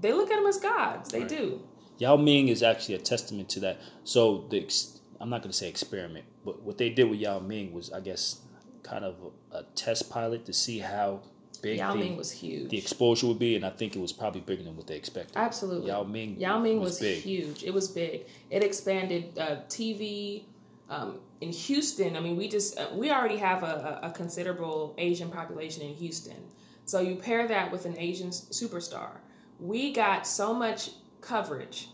They 0.01 0.13
look 0.13 0.31
at 0.31 0.37
them 0.37 0.47
as 0.47 0.59
gods. 0.59 1.11
They 1.11 1.21
Right. 1.21 1.29
do. 1.29 1.61
Yao 1.99 2.17
Ming 2.17 2.49
is 2.49 2.63
actually 2.63 2.97
a 2.97 2.99
testament 2.99 3.49
to 3.51 3.61
that. 3.61 3.81
So 4.05 4.47
the 4.51 4.61
ex- 4.63 5.01
I'm 5.21 5.31
not 5.31 5.43
going 5.43 5.53
to 5.53 5.57
say 5.57 5.69
experiment, 5.69 6.25
but 6.45 6.61
what 6.63 6.79
they 6.79 6.91
did 6.91 7.09
with 7.09 7.21
Yao 7.21 7.39
Ming 7.39 7.73
was, 7.73 7.93
I 7.93 8.01
guess, 8.01 8.41
kind 8.83 9.05
of 9.05 9.15
a, 9.53 9.59
a 9.59 9.63
test 9.77 10.11
pilot 10.11 10.45
to 10.47 10.53
see 10.53 10.79
how 10.81 11.21
big 11.63 11.79
Yao 11.79 11.93
the, 11.93 11.99
Ming 12.01 12.17
was 12.17 12.33
huge. 12.33 12.71
the 12.71 12.79
exposure 12.79 13.29
would 13.29 13.39
be, 13.39 13.55
and 13.55 13.65
I 13.65 13.71
think 13.71 13.95
it 13.95 14.01
was 14.01 14.13
probably 14.13 14.41
bigger 14.41 14.65
than 14.65 14.77
what 14.77 14.89
they 14.89 14.97
expected. 14.97 15.37
Absolutely. 15.37 15.89
Yao 15.89 16.03
Ming, 16.03 16.41
Yao 16.41 16.59
Ming 16.59 16.81
was, 16.81 16.99
big. 16.99 17.23
huge. 17.23 17.63
It 17.63 17.73
was 17.73 17.87
big. 17.89 18.27
It 18.51 18.65
expanded 18.65 19.39
uh, 19.39 19.57
TV. 19.69 20.45
Um, 20.93 21.21
in 21.41 21.51
Houston, 21.51 22.19
I 22.19 22.21
mean, 22.21 22.37
we 22.37 22.49
just 22.49 22.79
uh, 22.79 22.89
we 22.93 23.11
already 23.11 23.39
have 23.39 23.63
a, 23.63 23.99
a 24.03 24.11
considerable 24.11 24.95
Asian 24.99 25.31
population 25.31 25.83
in 25.83 25.95
Houston. 25.95 26.37
So 26.85 27.01
you 27.01 27.17
pair 27.17 27.49
that 27.49 27.73
with 27.73 27.87
an 27.87 27.99
Asian 27.99 28.29
superstar, 28.29 29.13
we 29.59 29.95
got 29.95 30.27
so 30.27 30.53
much 30.53 30.91
coverage. 31.23 31.89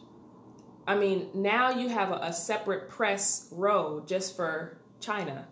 I 0.88 0.96
mean, 0.96 1.28
now 1.32 1.70
you 1.70 1.88
have 1.88 2.10
a, 2.10 2.18
a 2.22 2.32
separate 2.32 2.88
press 2.88 3.48
row 3.52 4.02
just 4.04 4.34
for 4.34 4.78
China 4.98 5.46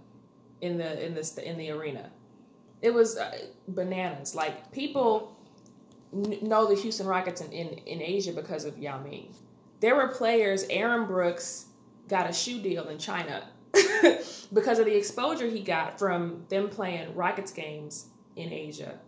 in 0.61 0.77
the 0.77 1.07
in 1.07 1.15
this 1.15 1.39
in 1.39 1.57
the 1.57 1.71
arena. 1.71 2.11
It 2.83 2.93
was 2.93 3.17
uh, 3.17 3.47
bananas. 3.69 4.35
Like 4.35 4.73
people 4.73 5.37
n- 6.13 6.39
know 6.43 6.67
the 6.67 6.75
Houston 6.75 7.07
Rockets 7.07 7.43
in, 7.43 7.53
in, 7.53 7.69
in 7.87 8.03
Asia 8.03 8.33
because 8.33 8.65
of 8.65 8.77
Yao 8.77 9.01
Ming. 9.05 9.33
There 9.79 9.95
were 9.95 10.09
players, 10.09 10.65
Aaron 10.69 11.07
Brooks 11.07 11.67
got 12.09 12.29
a 12.29 12.33
shoe 12.33 12.61
deal 12.61 12.89
in 12.89 12.99
China 12.99 13.49
because 14.53 14.79
of 14.79 14.87
the 14.87 14.97
exposure 14.97 15.49
he 15.49 15.61
got 15.61 15.99
from 15.99 16.45
them 16.49 16.69
playing 16.69 17.15
Rockets 17.15 17.53
games 17.53 18.07
in 18.37 18.53
Asia. 18.53 18.99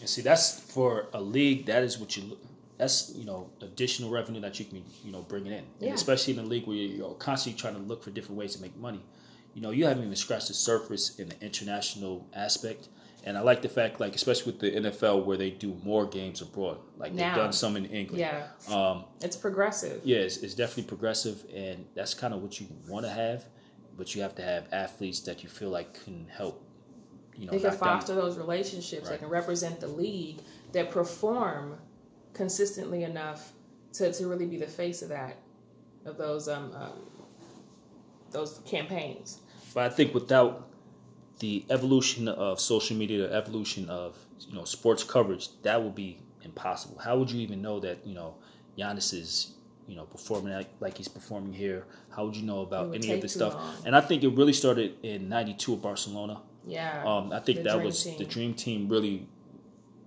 And 0.00 0.08
see, 0.08 0.22
that's 0.22 0.60
for 0.60 1.08
a 1.12 1.20
league. 1.20 1.66
That 1.66 1.82
is 1.82 1.98
what 1.98 2.16
you. 2.16 2.36
That's 2.76 3.12
you 3.14 3.24
know 3.24 3.50
additional 3.60 4.10
revenue 4.10 4.40
that 4.40 4.58
you 4.58 4.64
can 4.64 4.82
you 5.04 5.12
know 5.12 5.22
bring 5.22 5.46
it 5.46 5.52
in, 5.52 5.64
Yeah. 5.78 5.94
especially 5.94 6.32
in 6.34 6.40
a 6.40 6.42
league 6.42 6.66
where 6.66 6.76
you're 6.76 7.14
constantly 7.14 7.58
trying 7.60 7.74
to 7.74 7.80
look 7.80 8.02
for 8.02 8.10
different 8.10 8.36
ways 8.38 8.56
to 8.56 8.62
make 8.62 8.76
money. 8.76 9.00
You 9.54 9.62
know, 9.62 9.70
you 9.70 9.86
haven't 9.86 10.02
even 10.02 10.16
scratched 10.16 10.48
the 10.48 10.54
surface 10.54 11.16
in 11.20 11.28
the 11.28 11.40
international 11.40 12.26
aspect. 12.34 12.88
And 13.26 13.38
I 13.38 13.40
like 13.40 13.62
the 13.62 13.68
fact, 13.70 14.00
like 14.00 14.14
especially 14.14 14.52
with 14.52 14.60
the 14.60 14.70
NFL, 14.72 15.24
where 15.24 15.38
they 15.38 15.50
do 15.50 15.74
more 15.82 16.04
games 16.06 16.42
abroad. 16.42 16.78
Like 16.98 17.12
they've 17.16 17.34
done 17.34 17.52
some 17.54 17.74
in 17.76 17.86
England. 17.86 18.20
Yeah, 18.20 18.48
Um, 18.70 19.04
it's 19.22 19.34
progressive. 19.36 20.02
yeah, 20.04 20.18
it's, 20.18 20.36
it's 20.38 20.54
definitely 20.54 20.84
progressive, 20.84 21.42
and 21.54 21.86
that's 21.94 22.12
kind 22.12 22.34
of 22.34 22.42
what 22.42 22.60
you 22.60 22.66
want 22.86 23.06
to 23.06 23.10
have. 23.10 23.46
But 23.96 24.14
you 24.14 24.20
have 24.22 24.34
to 24.34 24.42
have 24.42 24.68
athletes 24.72 25.20
that 25.20 25.42
you 25.42 25.48
feel 25.48 25.70
like 25.70 26.04
can 26.04 26.26
help. 26.28 26.62
You 27.36 27.46
know, 27.46 27.52
They 27.52 27.60
can 27.60 27.70
knock 27.70 27.80
down- 27.80 27.98
foster 28.00 28.14
those 28.14 28.36
relationships. 28.36 29.08
They 29.08 29.16
can 29.16 29.28
represent 29.28 29.80
the 29.80 29.88
league 29.88 30.40
that 30.72 30.90
perform 30.90 31.78
consistently 32.34 33.04
enough 33.04 33.52
to, 33.94 34.12
to 34.12 34.26
really 34.26 34.46
be 34.46 34.58
the 34.58 34.66
face 34.66 35.00
of 35.02 35.08
that, 35.08 35.36
of 36.04 36.18
those 36.18 36.46
um, 36.48 36.72
um 36.74 36.92
those 38.32 38.60
campaigns. 38.66 39.38
But 39.72 39.84
I 39.84 39.88
think 39.88 40.12
without 40.12 40.68
the 41.38 41.64
evolution 41.70 42.28
of 42.28 42.60
social 42.60 42.96
media, 42.96 43.28
the 43.28 43.34
evolution 43.34 43.88
of 43.88 44.16
you 44.48 44.54
know 44.54 44.64
sports 44.64 45.02
coverage, 45.04 45.48
that 45.62 45.82
would 45.82 45.94
be 45.94 46.18
impossible. 46.42 46.98
How 46.98 47.18
would 47.18 47.30
you 47.30 47.40
even 47.40 47.62
know 47.62 47.80
that 47.80 47.98
you 48.06 48.14
know 48.14 48.34
Giannis 48.78 49.12
is 49.12 49.54
you 49.86 49.96
know 49.96 50.04
performing 50.04 50.52
like, 50.54 50.70
like 50.80 50.96
he's 50.96 51.08
performing 51.08 51.52
here? 51.52 51.86
How 52.10 52.24
would 52.24 52.36
you 52.36 52.44
know 52.44 52.60
about 52.60 52.94
any 52.94 53.12
of 53.12 53.20
this 53.20 53.34
stuff? 53.34 53.54
long. 53.54 53.74
And 53.86 53.96
I 53.96 54.00
think 54.00 54.22
it 54.22 54.28
really 54.28 54.52
started 54.52 54.94
in 55.02 55.28
'92 55.28 55.74
at 55.74 55.82
Barcelona. 55.82 56.40
Yeah. 56.66 57.04
Um, 57.04 57.32
I 57.32 57.40
think 57.40 57.62
that 57.64 57.82
was 57.82 58.04
team. 58.04 58.18
the 58.18 58.24
dream 58.24 58.54
team 58.54 58.88
really 58.88 59.28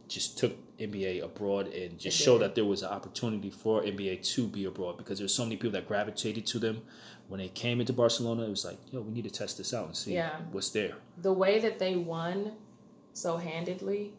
just 0.07 0.37
took 0.37 0.55
NBA 0.79 1.23
abroad 1.23 1.67
and 1.67 1.97
just 1.97 2.17
show 2.17 2.37
that 2.37 2.53
there 2.55 2.65
was 2.65 2.83
an 2.83 2.89
opportunity 2.89 3.49
for 3.49 3.81
NBA 3.81 4.21
to 4.35 4.47
be 4.47 4.65
abroad 4.65 4.97
because 4.97 5.17
there's 5.19 5.33
so 5.33 5.43
many 5.43 5.55
people 5.55 5.71
that 5.71 5.87
gravitated 5.87 6.45
to 6.47 6.59
them 6.59 6.81
when 7.29 7.39
they 7.39 7.47
came 7.49 7.79
into 7.79 7.93
Barcelona. 7.93 8.43
It 8.43 8.49
was 8.49 8.63
like, 8.65 8.77
yo, 8.91 9.01
we 9.01 9.11
need 9.11 9.23
to 9.23 9.29
test 9.31 9.57
this 9.57 9.73
out 9.73 9.87
and 9.87 9.95
see 9.95 10.13
Yeah. 10.13 10.39
what's 10.51 10.69
there. 10.69 10.95
the 11.21 11.33
way 11.33 11.59
that 11.59 11.79
they 11.79 11.95
won 11.95 12.53
so 13.13 13.37
handedly 13.37 14.13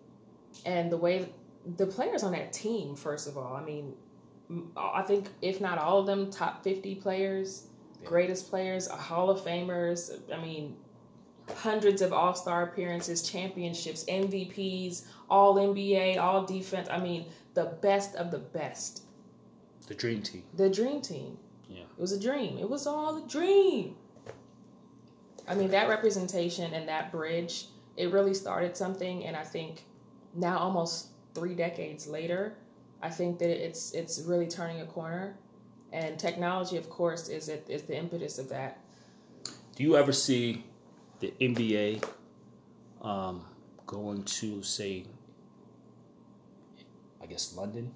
and 0.66 0.90
the 0.90 0.96
way 0.96 1.28
the 1.76 1.86
players 1.86 2.22
on 2.24 2.32
that 2.32 2.52
team 2.52 2.96
first 2.96 3.28
of 3.28 3.36
all 3.38 3.54
i 3.54 3.62
mean 3.62 3.92
I 4.76 5.02
think 5.02 5.28
if 5.42 5.60
not 5.60 5.76
all 5.78 5.98
of 6.00 6.06
them 6.06 6.30
top 6.30 6.64
50 6.64 6.94
players 6.96 7.66
Yeah. 8.02 8.08
greatest 8.08 8.48
players 8.50 8.88
hall 8.88 9.28
of 9.30 9.40
famers 9.42 10.10
i 10.32 10.40
mean 10.42 10.74
hundreds 11.56 12.02
of 12.02 12.12
all-star 12.12 12.64
appearances 12.64 13.28
championships 13.28 14.04
mvps 14.04 15.04
all 15.30 15.56
nba 15.56 16.18
all 16.18 16.44
defense. 16.44 16.88
I 16.90 16.98
mean 16.98 17.26
the 17.54 17.76
best 17.82 18.14
of 18.16 18.30
the 18.30 18.38
best. 18.38 19.02
The 19.86 19.94
dream 19.94 20.22
team. 20.22 20.42
the 20.54 20.68
dream 20.68 21.00
team. 21.00 21.38
Yeah. 21.68 21.80
it 21.80 22.00
was 22.00 22.12
a 22.12 22.20
dream. 22.20 22.58
It 22.58 22.68
was 22.68 22.86
all 22.86 23.24
a 23.24 23.28
dream. 23.28 23.96
I 25.46 25.54
mean 25.54 25.70
that 25.70 25.88
representation 25.88 26.74
and 26.74 26.88
that 26.88 27.10
bridge 27.10 27.66
it 27.96 28.12
really 28.12 28.34
started 28.34 28.76
something 28.76 29.24
and 29.24 29.34
i 29.36 29.42
think 29.42 29.84
now 30.34 30.58
almost 30.58 31.08
three 31.34 31.54
decades 31.54 32.06
later 32.06 32.54
i 33.02 33.08
think 33.08 33.38
that 33.38 33.50
it's 33.50 33.92
it's 33.92 34.20
really 34.20 34.46
turning 34.46 34.80
a 34.80 34.86
corner. 34.86 35.36
And 35.90 36.18
technology 36.18 36.76
of 36.76 36.90
course 36.90 37.28
is 37.28 37.48
it 37.48 37.64
is 37.68 37.82
the 37.82 37.96
impetus 37.96 38.38
of 38.38 38.48
that. 38.50 38.78
Do 39.74 39.82
you 39.82 39.96
ever 39.96 40.12
see 40.12 40.64
the 41.20 41.32
NBA 41.40 42.02
um, 43.02 43.44
going 43.86 44.22
to 44.24 44.62
say, 44.62 45.04
I 47.22 47.26
guess 47.26 47.54
London, 47.56 47.92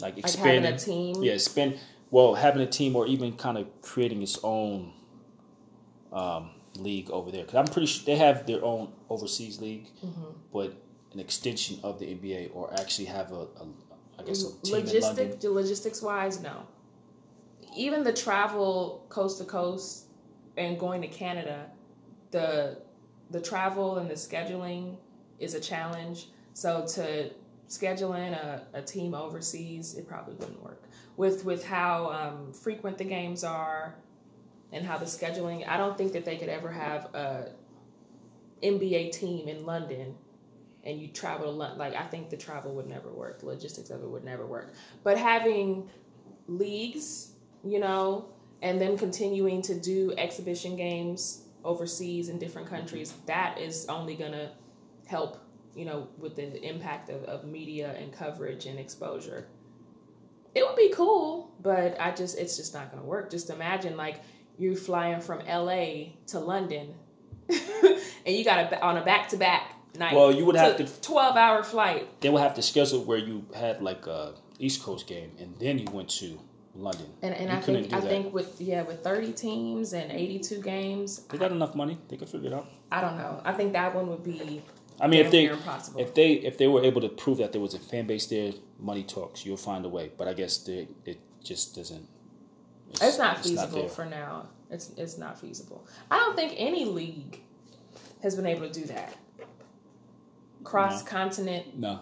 like 0.00 0.14
like 0.14 0.18
expanding 0.18 0.62
having 0.64 0.76
a 0.76 0.78
team 0.78 1.22
Yeah, 1.22 1.36
spend 1.36 1.78
well 2.10 2.34
having 2.34 2.62
a 2.62 2.66
team 2.66 2.96
or 2.96 3.06
even 3.06 3.32
kind 3.36 3.58
of 3.58 3.66
creating 3.82 4.22
its 4.22 4.38
own 4.42 4.92
um, 6.12 6.50
league 6.76 7.10
over 7.10 7.30
there. 7.30 7.42
Because 7.42 7.56
I'm 7.56 7.66
pretty 7.66 7.86
sure 7.86 8.04
they 8.06 8.16
have 8.16 8.46
their 8.46 8.64
own 8.64 8.92
overseas 9.10 9.60
league, 9.60 9.88
Mhm. 10.04 10.34
but 10.52 10.72
an 11.12 11.20
extension 11.20 11.78
of 11.82 11.98
the 11.98 12.06
NBA 12.06 12.50
or 12.54 12.72
actually 12.74 13.06
have 13.06 13.32
a, 13.32 13.42
a 13.42 13.66
I 14.18 14.22
guess 14.24 14.42
a 14.44 14.52
team 14.62 14.84
Logistic, 14.84 15.42
logistics 15.44 16.02
wise, 16.02 16.40
no. 16.40 16.66
Even 17.76 18.02
the 18.02 18.12
travel 18.12 19.06
coast 19.08 19.38
to 19.38 19.44
coast 19.44 20.06
and 20.56 20.78
going 20.78 21.00
to 21.02 21.08
Canada, 21.08 21.70
the 22.30 22.78
the 23.30 23.40
travel 23.40 23.98
and 23.98 24.08
the 24.10 24.14
scheduling 24.14 24.96
is 25.38 25.54
a 25.54 25.60
challenge. 25.60 26.28
So 26.54 26.86
to 26.94 27.30
schedule 27.66 28.14
in 28.14 28.32
a, 28.32 28.62
a 28.72 28.82
team 28.82 29.14
overseas, 29.14 29.94
it 29.94 30.08
probably 30.08 30.34
wouldn't 30.34 30.62
work. 30.62 30.82
With 31.16 31.44
with 31.44 31.64
how 31.64 32.10
um, 32.10 32.52
frequent 32.52 32.98
the 32.98 33.04
games 33.04 33.44
are 33.44 33.94
and 34.72 34.84
how 34.84 34.98
the 34.98 35.06
scheduling, 35.06 35.66
I 35.68 35.76
don't 35.76 35.96
think 35.96 36.12
that 36.12 36.24
they 36.24 36.36
could 36.36 36.48
ever 36.48 36.70
have 36.70 37.14
a 37.14 37.52
NBA 38.62 39.12
team 39.12 39.48
in 39.48 39.64
London 39.64 40.14
and 40.84 41.00
you 41.00 41.08
travel 41.08 41.46
to 41.46 41.52
London. 41.52 41.78
Like 41.78 41.94
I 41.94 42.04
think 42.04 42.30
the 42.30 42.36
travel 42.36 42.74
would 42.74 42.86
never 42.86 43.10
work. 43.10 43.40
The 43.40 43.46
logistics 43.46 43.90
of 43.90 44.02
it 44.02 44.08
would 44.08 44.24
never 44.24 44.46
work. 44.46 44.72
But 45.04 45.18
having 45.18 45.88
leagues, 46.46 47.32
you 47.64 47.78
know, 47.78 48.26
and 48.62 48.80
then 48.80 48.96
continuing 48.98 49.62
to 49.62 49.78
do 49.78 50.14
exhibition 50.16 50.76
games 50.76 51.42
overseas 51.64 52.28
in 52.28 52.38
different 52.38 52.68
mm-hmm. 52.68 52.76
countries, 52.76 53.14
that 53.26 53.58
is 53.58 53.86
only 53.88 54.14
gonna 54.14 54.52
help, 55.06 55.38
you 55.74 55.84
know, 55.84 56.08
with 56.18 56.36
the 56.36 56.62
impact 56.62 57.10
of, 57.10 57.24
of 57.24 57.44
media 57.44 57.94
and 57.98 58.12
coverage 58.12 58.66
and 58.66 58.78
exposure. 58.78 59.48
It 60.54 60.66
would 60.66 60.76
be 60.76 60.90
cool, 60.94 61.54
but 61.60 62.00
I 62.00 62.10
just 62.10 62.38
it's 62.38 62.56
just 62.56 62.74
not 62.74 62.90
gonna 62.90 63.04
work. 63.04 63.30
Just 63.30 63.50
imagine 63.50 63.96
like 63.96 64.22
you 64.58 64.74
flying 64.74 65.20
from 65.20 65.40
LA 65.46 66.14
to 66.28 66.40
London 66.40 66.94
and 67.48 68.36
you 68.36 68.44
got 68.44 68.72
a 68.72 68.80
on 68.82 68.96
a 68.96 69.04
back 69.04 69.28
to 69.28 69.36
back 69.36 69.74
night. 69.98 70.14
Well, 70.14 70.32
you 70.32 70.44
would 70.44 70.56
have 70.56 70.76
to- 70.76 71.00
twelve 71.00 71.36
hour 71.36 71.62
flight. 71.62 72.20
They 72.20 72.30
would 72.30 72.42
have 72.42 72.54
to 72.54 72.62
schedule 72.62 73.04
where 73.04 73.18
you 73.18 73.46
had 73.54 73.82
like 73.82 74.06
a 74.06 74.34
East 74.58 74.82
Coast 74.82 75.06
game 75.06 75.32
and 75.38 75.54
then 75.58 75.78
you 75.78 75.86
went 75.92 76.08
to 76.10 76.40
London. 76.78 77.06
And 77.22 77.34
and 77.34 77.50
I 77.50 77.60
think 77.60 77.92
I 77.92 78.00
that. 78.00 78.08
think 78.08 78.32
with 78.32 78.60
yeah 78.60 78.82
with 78.82 79.02
thirty 79.02 79.32
teams 79.32 79.92
and 79.92 80.10
eighty 80.12 80.38
two 80.38 80.62
games, 80.62 81.24
They 81.26 81.38
got 81.38 81.52
enough 81.52 81.74
money. 81.74 81.98
They 82.08 82.16
could 82.16 82.28
figure 82.28 82.48
it 82.48 82.54
out. 82.54 82.68
I 82.90 83.00
don't 83.00 83.16
know. 83.18 83.40
I 83.44 83.52
think 83.52 83.72
that 83.72 83.94
one 83.94 84.08
would 84.08 84.24
be 84.24 84.62
I 85.00 85.06
mean, 85.06 85.24
if 85.24 85.30
they 85.30 85.44
if 86.00 86.14
they 86.14 86.32
if 86.32 86.58
they 86.58 86.66
were 86.66 86.82
able 86.82 87.00
to 87.00 87.08
prove 87.08 87.38
that 87.38 87.52
there 87.52 87.60
was 87.60 87.74
a 87.74 87.78
fan 87.78 88.06
base 88.06 88.26
there, 88.26 88.52
money 88.78 89.04
talks. 89.04 89.46
You'll 89.46 89.56
find 89.56 89.84
a 89.84 89.88
way. 89.88 90.10
But 90.16 90.26
I 90.26 90.32
guess 90.34 90.58
they, 90.58 90.88
it 91.04 91.20
just 91.42 91.76
doesn't. 91.76 92.06
It's, 92.90 93.02
it's 93.02 93.18
not 93.18 93.38
it's 93.38 93.48
feasible 93.48 93.82
not 93.82 93.90
for 93.92 94.04
now. 94.06 94.48
It's 94.70 94.90
it's 94.96 95.16
not 95.16 95.40
feasible. 95.40 95.86
I 96.10 96.18
don't 96.18 96.34
think 96.34 96.54
any 96.56 96.84
league 96.84 97.40
has 98.22 98.34
been 98.34 98.46
able 98.46 98.68
to 98.68 98.72
do 98.72 98.86
that. 98.86 99.16
Cross 100.64 101.04
no. 101.04 101.10
continent. 101.10 101.78
No. 101.78 102.00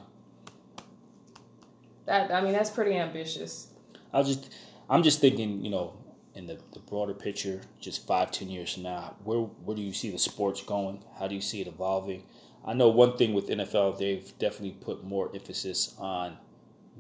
That 2.07 2.31
I 2.33 2.41
mean, 2.41 2.53
that's 2.53 2.71
pretty 2.71 2.97
ambitious. 2.97 3.69
I 4.17 4.23
just, 4.23 4.53
I'm 4.89 5.03
just 5.03 5.21
thinking, 5.21 5.63
you 5.65 5.71
know, 5.71 5.95
in 6.35 6.47
the, 6.47 6.59
the 6.73 6.81
broader 6.81 7.15
picture, 7.15 7.61
just 7.81 8.07
five, 8.07 8.31
ten 8.31 8.49
years 8.49 8.75
from 8.75 8.85
now, 8.85 9.15
where 9.25 9.39
where 9.39 9.77
do 9.77 9.83
you 9.83 9.93
see 9.93 10.11
the 10.11 10.19
sports 10.19 10.63
going? 10.63 11.03
How 11.19 11.27
do 11.27 11.35
you 11.35 11.41
see 11.41 11.61
it 11.61 11.67
evolving? 11.67 12.25
I 12.65 12.73
know 12.75 12.89
one 12.89 13.17
thing 13.17 13.33
with 13.33 13.49
NFL, 13.49 13.99
they've 13.99 14.33
definitely 14.39 14.73
put 14.81 15.05
more 15.05 15.31
emphasis 15.35 15.95
on 15.99 16.37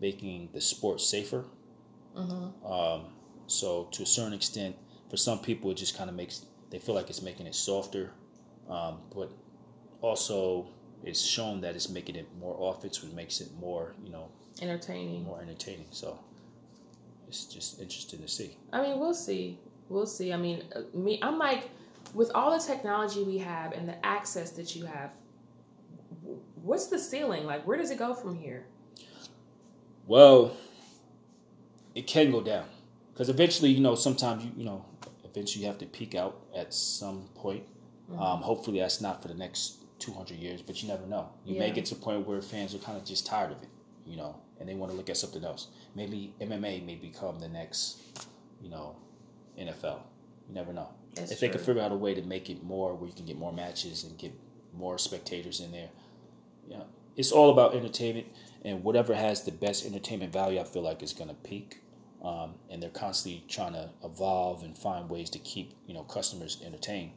making 0.00 0.50
the 0.52 0.60
sport 0.60 1.00
safer. 1.00 1.44
Mm-hmm. 2.16 2.66
Um, 2.66 3.06
so 3.46 3.88
to 3.92 4.02
a 4.02 4.06
certain 4.06 4.32
extent, 4.32 4.76
for 5.10 5.16
some 5.16 5.38
people, 5.38 5.70
it 5.70 5.76
just 5.76 5.96
kind 5.96 6.08
of 6.08 6.16
makes 6.16 6.46
they 6.70 6.78
feel 6.78 6.94
like 6.94 7.08
it's 7.08 7.22
making 7.22 7.46
it 7.46 7.54
softer, 7.54 8.12
um, 8.68 8.98
but 9.14 9.30
also 10.00 10.68
it's 11.02 11.22
shown 11.22 11.60
that 11.60 11.74
it's 11.74 11.88
making 11.88 12.16
it 12.16 12.26
more 12.38 12.56
offense, 12.70 13.02
which 13.02 13.12
makes 13.12 13.40
it 13.40 13.48
more 13.58 13.94
you 14.04 14.10
know 14.10 14.28
entertaining, 14.62 15.24
more 15.24 15.40
entertaining. 15.40 15.86
So 15.90 16.18
it's 17.28 17.44
just 17.44 17.80
interesting 17.80 18.20
to 18.20 18.28
see. 18.28 18.56
I 18.72 18.82
mean, 18.82 18.98
we'll 18.98 19.14
see. 19.14 19.58
We'll 19.88 20.06
see. 20.06 20.32
I 20.32 20.36
mean, 20.36 20.64
uh, 20.74 20.82
me, 20.96 21.18
I'm 21.22 21.38
like, 21.38 21.70
with 22.14 22.30
all 22.34 22.56
the 22.56 22.64
technology 22.64 23.22
we 23.22 23.38
have 23.38 23.72
and 23.72 23.88
the 23.88 24.04
access 24.04 24.50
that 24.52 24.74
you 24.74 24.86
have, 24.86 25.10
what's 26.54 26.86
the 26.86 26.98
ceiling? 26.98 27.44
Like, 27.44 27.66
where 27.66 27.76
does 27.76 27.90
it 27.90 27.98
go 27.98 28.14
from 28.14 28.36
here? 28.36 28.66
Well, 30.06 30.56
it 31.94 32.06
can 32.06 32.30
go 32.30 32.40
down 32.40 32.66
because 33.12 33.28
eventually, 33.28 33.70
you 33.70 33.80
know, 33.80 33.94
sometimes 33.94 34.44
you, 34.44 34.52
you 34.56 34.64
know, 34.64 34.84
eventually 35.24 35.62
you 35.62 35.68
have 35.68 35.78
to 35.78 35.86
peak 35.86 36.14
out 36.14 36.40
at 36.54 36.72
some 36.72 37.28
point. 37.34 37.64
Mm-hmm. 38.10 38.22
Um, 38.22 38.40
hopefully, 38.40 38.78
that's 38.78 39.00
not 39.00 39.20
for 39.20 39.28
the 39.28 39.34
next 39.34 39.78
200 39.98 40.36
years, 40.36 40.62
but 40.62 40.82
you 40.82 40.88
never 40.88 41.06
know. 41.06 41.30
You 41.44 41.54
yeah. 41.54 41.60
may 41.60 41.70
get 41.72 41.86
to 41.86 41.94
a 41.94 41.98
point 41.98 42.26
where 42.26 42.40
fans 42.40 42.74
are 42.74 42.78
kind 42.78 42.96
of 42.96 43.04
just 43.04 43.26
tired 43.26 43.50
of 43.50 43.62
it, 43.62 43.68
you 44.06 44.16
know, 44.16 44.36
and 44.60 44.68
they 44.68 44.74
want 44.74 44.90
to 44.92 44.96
look 44.96 45.10
at 45.10 45.16
something 45.16 45.44
else. 45.44 45.68
Maybe 45.94 46.34
MMA 46.40 46.84
may 46.84 46.94
become 46.94 47.38
the 47.38 47.48
next, 47.48 48.00
you 48.62 48.70
know, 48.70 48.96
NFL. 49.58 50.00
You 50.48 50.54
never 50.54 50.72
know. 50.72 50.88
That's 51.14 51.32
if 51.32 51.38
true. 51.38 51.48
they 51.48 51.52
can 51.52 51.64
figure 51.64 51.82
out 51.82 51.92
a 51.92 51.96
way 51.96 52.14
to 52.14 52.22
make 52.22 52.50
it 52.50 52.62
more 52.62 52.94
where 52.94 53.08
you 53.08 53.14
can 53.14 53.26
get 53.26 53.38
more 53.38 53.52
matches 53.52 54.04
and 54.04 54.16
get 54.18 54.32
more 54.74 54.98
spectators 54.98 55.60
in 55.60 55.72
there, 55.72 55.88
yeah, 56.68 56.82
it's 57.16 57.32
all 57.32 57.50
about 57.50 57.74
entertainment, 57.74 58.26
and 58.64 58.84
whatever 58.84 59.14
has 59.14 59.44
the 59.44 59.52
best 59.52 59.86
entertainment 59.86 60.32
value, 60.32 60.60
I 60.60 60.64
feel 60.64 60.82
like 60.82 61.02
is 61.02 61.12
going 61.12 61.30
to 61.30 61.36
peak. 61.36 61.82
Um, 62.22 62.54
and 62.70 62.82
they're 62.82 62.90
constantly 62.90 63.44
trying 63.48 63.74
to 63.74 63.90
evolve 64.02 64.64
and 64.64 64.76
find 64.76 65.08
ways 65.08 65.30
to 65.30 65.38
keep 65.38 65.74
you 65.86 65.94
know 65.94 66.02
customers 66.02 66.60
entertained. 66.64 67.12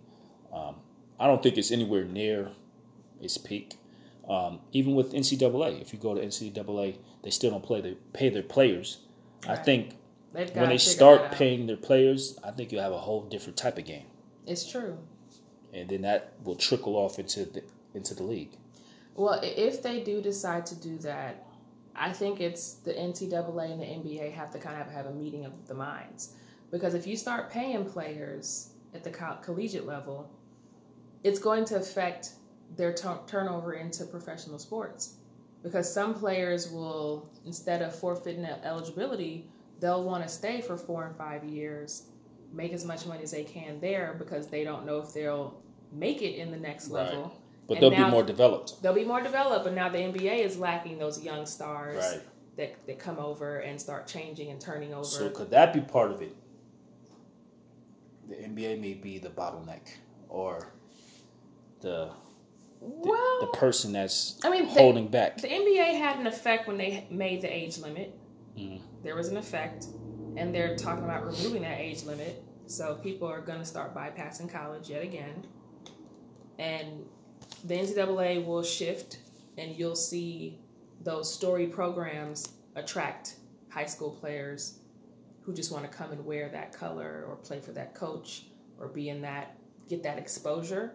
Um, 0.53 0.75
I 1.19 1.27
don't 1.27 1.41
think 1.41 1.57
it's 1.57 1.71
anywhere 1.71 2.03
near 2.03 2.51
its 3.21 3.37
peak. 3.37 3.75
Um, 4.29 4.59
even 4.73 4.93
with 4.93 5.13
NCAA, 5.13 5.81
if 5.81 5.91
you 5.91 5.99
go 5.99 6.13
to 6.13 6.21
NCAA, 6.21 6.97
they 7.23 7.29
still 7.31 7.49
don't 7.51 7.63
play. 7.63 7.81
They 7.81 7.95
pay 8.13 8.29
their 8.29 8.43
players. 8.43 8.99
I 9.47 9.55
think 9.55 9.95
when 10.31 10.69
they 10.69 10.77
start 10.77 11.31
paying 11.31 11.65
their 11.65 11.77
players, 11.77 12.37
I 12.43 12.51
think 12.51 12.71
you'll 12.71 12.83
have 12.83 12.91
a 12.91 12.99
whole 12.99 13.23
different 13.23 13.57
type 13.57 13.77
of 13.77 13.85
game. 13.85 14.05
It's 14.45 14.69
true. 14.69 14.97
And 15.73 15.89
then 15.89 16.01
that 16.03 16.33
will 16.43 16.55
trickle 16.55 16.95
off 16.95 17.17
into 17.19 17.45
the 17.45 17.63
into 17.95 18.13
the 18.13 18.23
league. 18.23 18.51
Well, 19.15 19.39
if 19.43 19.81
they 19.81 20.01
do 20.01 20.21
decide 20.21 20.65
to 20.67 20.75
do 20.75 20.97
that, 20.99 21.47
I 21.95 22.11
think 22.13 22.39
it's 22.39 22.75
the 22.75 22.93
NCAA 22.93 23.71
and 23.71 23.81
the 23.81 23.85
NBA 23.85 24.31
have 24.33 24.51
to 24.51 24.59
kind 24.59 24.81
of 24.81 24.89
have 24.91 25.07
a 25.07 25.11
meeting 25.11 25.45
of 25.45 25.67
the 25.67 25.73
minds. 25.73 26.33
Because 26.71 26.93
if 26.93 27.07
you 27.07 27.17
start 27.17 27.49
paying 27.49 27.83
players 27.83 28.69
at 28.93 29.03
the 29.03 29.09
collegiate 29.09 29.85
level, 29.85 30.29
it's 31.23 31.39
going 31.39 31.65
to 31.65 31.75
affect 31.75 32.33
their 32.75 32.93
t- 32.93 33.07
turnover 33.27 33.73
into 33.73 34.05
professional 34.05 34.59
sports. 34.59 35.15
Because 35.63 35.91
some 35.91 36.13
players 36.13 36.71
will, 36.71 37.29
instead 37.45 37.81
of 37.81 37.93
forfeiting 37.93 38.45
eligibility, 38.45 39.49
they'll 39.79 40.03
want 40.03 40.23
to 40.23 40.29
stay 40.29 40.61
for 40.61 40.77
four 40.77 41.05
and 41.05 41.15
five 41.15 41.43
years, 41.43 42.03
make 42.53 42.71
as 42.71 42.85
much 42.85 43.05
money 43.05 43.23
as 43.23 43.31
they 43.31 43.43
can 43.43 43.79
there 43.79 44.15
because 44.17 44.47
they 44.47 44.63
don't 44.63 44.85
know 44.85 44.99
if 44.99 45.13
they'll 45.13 45.61
make 45.91 46.21
it 46.21 46.35
in 46.35 46.51
the 46.51 46.57
next 46.57 46.89
right. 46.89 47.05
level. 47.05 47.35
But 47.67 47.75
and 47.75 47.83
they'll 47.83 48.05
be 48.05 48.11
more 48.11 48.23
developed. 48.23 48.81
They'll 48.81 48.93
be 48.93 49.05
more 49.05 49.21
developed, 49.21 49.65
but 49.65 49.73
now 49.73 49.89
the 49.89 49.99
NBA 49.99 50.39
is 50.39 50.57
lacking 50.57 50.97
those 50.97 51.21
young 51.21 51.45
stars 51.45 51.97
right. 51.97 52.21
that, 52.57 52.87
that 52.87 52.97
come 52.97 53.19
over 53.19 53.59
and 53.59 53.79
start 53.79 54.07
changing 54.07 54.49
and 54.49 54.59
turning 54.59 54.93
over. 54.93 55.05
So 55.05 55.29
could 55.29 55.51
that 55.51 55.73
be 55.73 55.81
part 55.81 56.11
of 56.11 56.21
it? 56.21 56.35
The 58.27 58.35
NBA 58.35 58.79
may 58.81 58.93
be 58.93 59.19
the 59.19 59.29
bottleneck 59.29 59.81
or 60.29 60.71
the 61.81 62.09
well, 62.81 63.39
the, 63.39 63.47
the 63.47 63.57
person 63.57 63.93
that's 63.93 64.39
I 64.43 64.49
mean, 64.49 64.65
holding 64.65 65.05
the, 65.05 65.09
back. 65.11 65.37
The 65.37 65.47
NBA 65.47 65.97
had 65.97 66.19
an 66.19 66.27
effect 66.27 66.67
when 66.67 66.77
they 66.77 67.05
made 67.09 67.41
the 67.41 67.53
age 67.53 67.77
limit. 67.77 68.17
Mm. 68.57 68.81
There 69.03 69.15
was 69.15 69.29
an 69.29 69.37
effect, 69.37 69.87
and 70.37 70.53
they're 70.53 70.75
talking 70.75 71.03
about 71.03 71.25
removing 71.25 71.61
that 71.63 71.79
age 71.79 72.03
limit. 72.03 72.43
So 72.67 72.95
people 72.95 73.27
are 73.27 73.41
going 73.41 73.59
to 73.59 73.65
start 73.65 73.95
bypassing 73.95 74.51
college 74.51 74.89
yet 74.89 75.03
again. 75.03 75.45
And 76.59 77.05
the 77.65 77.75
NCAA 77.75 78.45
will 78.45 78.63
shift, 78.63 79.19
and 79.57 79.75
you'll 79.75 79.95
see 79.95 80.59
those 81.03 81.33
story 81.33 81.67
programs 81.67 82.53
attract 82.75 83.35
high 83.69 83.85
school 83.85 84.11
players 84.11 84.79
who 85.41 85.53
just 85.53 85.71
want 85.71 85.89
to 85.89 85.97
come 85.97 86.11
and 86.11 86.23
wear 86.25 86.49
that 86.49 86.73
color 86.73 87.25
or 87.27 87.35
play 87.37 87.59
for 87.59 87.71
that 87.71 87.95
coach 87.95 88.43
or 88.77 88.87
be 88.87 89.09
in 89.09 89.21
that 89.21 89.55
get 89.87 90.03
that 90.03 90.17
exposure. 90.17 90.93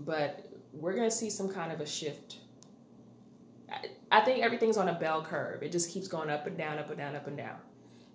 But 0.00 0.47
we're 0.72 0.94
going 0.94 1.08
to 1.08 1.14
see 1.14 1.30
some 1.30 1.48
kind 1.48 1.72
of 1.72 1.80
a 1.80 1.86
shift. 1.86 2.38
I 4.10 4.20
think 4.22 4.42
everything's 4.42 4.76
on 4.76 4.88
a 4.88 4.94
bell 4.94 5.22
curve. 5.22 5.62
It 5.62 5.72
just 5.72 5.90
keeps 5.90 6.08
going 6.08 6.30
up 6.30 6.46
and 6.46 6.56
down, 6.56 6.78
up 6.78 6.88
and 6.88 6.98
down, 6.98 7.14
up 7.14 7.26
and 7.26 7.36
down. 7.36 7.56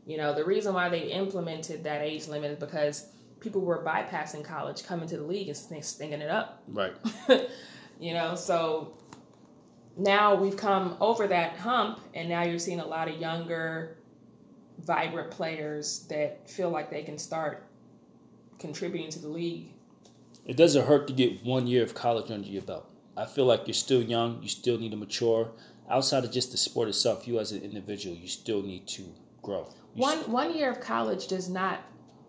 You 0.06 0.18
know, 0.18 0.34
the 0.34 0.44
reason 0.44 0.74
why 0.74 0.90
they 0.90 1.12
implemented 1.12 1.84
that 1.84 2.02
age 2.02 2.28
limit 2.28 2.52
is 2.52 2.60
because 2.60 3.08
people 3.40 3.62
were 3.62 3.84
bypassing 3.84 4.44
college, 4.44 4.84
coming 4.86 5.08
to 5.10 5.18
the 5.18 5.24
league 5.24 5.50
and 5.50 5.86
stinging 5.86 6.22
it 6.22 6.30
up. 6.30 6.64
Right. 6.68 6.94
you 8.00 8.14
know, 8.14 8.36
so 8.36 8.94
now 9.98 10.36
we've 10.36 10.58
come 10.58 10.98
over 11.00 11.28
that 11.28 11.58
hump, 11.58 12.00
and 12.14 12.28
now 12.28 12.44
you're 12.44 12.60
seeing 12.60 12.80
a 12.80 12.86
lot 12.86 13.08
of 13.08 13.18
younger, 13.18 13.98
vibrant 14.80 15.30
players 15.30 16.06
that 16.10 16.50
feel 16.50 16.70
like 16.70 16.90
they 16.90 17.04
can 17.04 17.18
start 17.18 17.68
contributing 18.60 19.10
to 19.12 19.20
the 19.20 19.28
league 19.28 19.73
it 20.46 20.58
doesn't 20.58 20.86
hurt 20.86 21.08
to 21.08 21.14
get 21.14 21.44
one 21.44 21.68
year 21.68 21.84
of 21.84 21.94
college 21.94 22.32
under 22.32 22.48
your 22.48 22.62
belt. 22.62 22.90
I 23.16 23.26
feel 23.26 23.46
like 23.46 23.68
you're 23.68 23.74
still 23.74 24.02
young. 24.02 24.42
You 24.42 24.50
still 24.50 24.78
need 24.78 24.92
to 24.92 24.98
mature. 24.98 25.52
Outside 25.90 26.24
of 26.24 26.32
just 26.32 26.52
the 26.52 26.58
sport 26.58 26.88
itself, 26.88 27.28
you 27.28 27.40
as 27.40 27.52
an 27.52 27.62
individual, 27.62 28.16
you 28.16 28.28
still 28.28 28.62
need 28.62 28.88
to 28.90 29.04
grow. 29.42 29.70
You 29.94 30.02
one 30.02 30.18
st- 30.18 30.30
one 30.30 30.56
year 30.56 30.72
of 30.72 30.80
college 30.80 31.28
does 31.28 31.50
not 31.50 31.82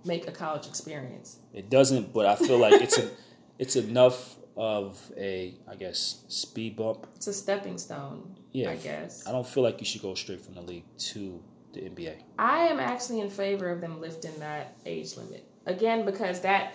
make 0.04 0.28
a 0.28 0.32
college 0.32 0.66
experience. 0.66 1.38
It 1.52 1.70
doesn't, 1.70 2.12
but 2.12 2.26
I 2.26 2.36
feel 2.36 2.58
like 2.58 2.82
it's 2.82 2.98
a, 2.98 3.08
it's 3.58 3.76
enough 3.76 4.36
of 4.56 5.00
a 5.16 5.54
I 5.66 5.76
guess 5.76 6.24
speed 6.28 6.76
bump. 6.76 7.06
It's 7.16 7.26
a 7.26 7.32
stepping 7.32 7.78
stone. 7.78 8.36
Yeah, 8.52 8.70
I 8.70 8.76
guess. 8.76 9.26
I 9.26 9.32
don't 9.32 9.46
feel 9.46 9.62
like 9.62 9.80
you 9.80 9.86
should 9.86 10.02
go 10.02 10.14
straight 10.14 10.40
from 10.44 10.54
the 10.54 10.62
league 10.62 10.84
to 10.98 11.42
the 11.72 11.80
NBA. 11.80 12.16
I 12.38 12.66
am 12.66 12.78
actually 12.78 13.20
in 13.20 13.30
favor 13.30 13.70
of 13.70 13.80
them 13.80 14.00
lifting 14.00 14.38
that 14.40 14.76
age 14.84 15.16
limit 15.16 15.44
again 15.66 16.04
because 16.04 16.40
that 16.40 16.74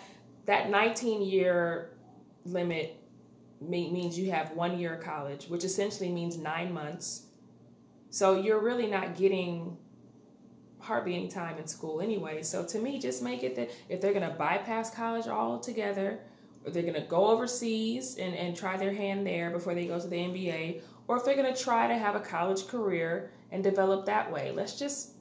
that 0.49 0.71
19 0.71 1.21
year 1.21 1.91
limit 2.43 2.99
means 3.61 4.17
you 4.17 4.31
have 4.31 4.49
one 4.53 4.79
year 4.79 4.95
of 4.95 5.03
college, 5.03 5.45
which 5.47 5.63
essentially 5.63 6.11
means 6.11 6.39
nine 6.39 6.73
months. 6.73 7.27
So 8.09 8.41
you're 8.41 8.59
really 8.59 8.87
not 8.87 9.15
getting 9.15 9.77
hardly 10.79 11.13
any 11.13 11.27
time 11.27 11.59
in 11.59 11.67
school 11.67 12.01
anyway. 12.01 12.41
So 12.41 12.65
to 12.65 12.79
me, 12.79 12.97
just 12.97 13.21
make 13.21 13.43
it 13.43 13.55
that 13.57 13.69
if 13.89 14.01
they're 14.01 14.11
going 14.11 14.27
to 14.27 14.35
bypass 14.35 14.89
college 14.89 15.27
altogether, 15.27 16.19
or 16.65 16.71
they're 16.71 16.81
going 16.81 16.95
to 16.95 17.07
go 17.07 17.27
overseas 17.27 18.17
and, 18.17 18.33
and 18.33 18.57
try 18.57 18.75
their 18.75 18.91
hand 18.91 19.27
there 19.27 19.51
before 19.51 19.75
they 19.75 19.85
go 19.85 19.99
to 19.99 20.07
the 20.07 20.15
NBA, 20.15 20.81
or 21.07 21.17
if 21.17 21.25
they're 21.25 21.35
going 21.35 21.53
to 21.53 21.63
try 21.63 21.87
to 21.87 21.95
have 21.95 22.15
a 22.15 22.19
college 22.19 22.65
career 22.65 23.29
and 23.51 23.63
develop 23.63 24.03
that 24.07 24.31
way. 24.31 24.51
Let's 24.51 24.79
just 24.79 25.11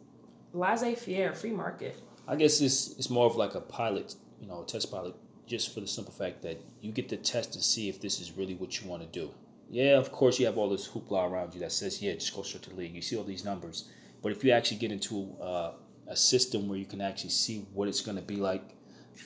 laissez 0.55 0.95
faire, 0.95 1.35
free 1.35 1.53
market. 1.53 2.01
I 2.27 2.35
guess 2.35 2.63
it's, 2.63 2.97
it's 2.97 3.11
more 3.11 3.27
of 3.27 3.37
like 3.37 3.55
a 3.55 3.61
pilot 3.61 4.15
you 4.41 4.47
know, 4.47 4.63
a 4.63 4.67
test 4.67 4.91
pilot 4.91 5.15
just 5.47 5.75
for 5.75 5.81
the 5.81 5.87
simple 5.87 6.13
fact 6.13 6.43
that 6.43 6.61
you 6.81 6.93
get 6.93 7.09
to 7.09 7.17
test 7.17 7.53
to 7.55 7.63
see 7.63 7.89
if 7.89 8.01
this 8.01 8.21
is 8.21 8.33
really 8.33 8.55
what 8.55 8.81
you 8.81 8.89
want 8.89 9.03
to 9.03 9.09
do. 9.19 9.33
Yeah, 9.71 9.99
of 9.99 10.13
course, 10.13 10.39
you 10.39 10.47
have 10.47 10.59
all 10.59 10.69
this 10.69 10.89
hoopla 10.89 11.31
around 11.31 11.55
you 11.55 11.61
that 11.61 11.73
says, 11.73 12.03
yeah, 12.03 12.15
just 12.15 12.35
go 12.35 12.43
straight 12.43 12.63
to 12.63 12.71
the 12.71 12.77
league. 12.77 12.95
You 12.95 13.03
see 13.03 13.17
all 13.17 13.25
these 13.25 13.45
numbers. 13.45 13.89
But 14.23 14.33
if 14.33 14.43
you 14.43 14.51
actually 14.53 14.79
get 14.79 14.93
into 14.93 15.35
uh, 15.41 15.73
a 16.07 16.17
system 16.17 16.69
where 16.69 16.79
you 16.79 16.87
can 16.87 17.01
actually 17.01 17.31
see 17.31 17.67
what 17.73 17.89
it's 17.89 18.01
going 18.01 18.17
to 18.17 18.23
be 18.23 18.37
like 18.37 18.63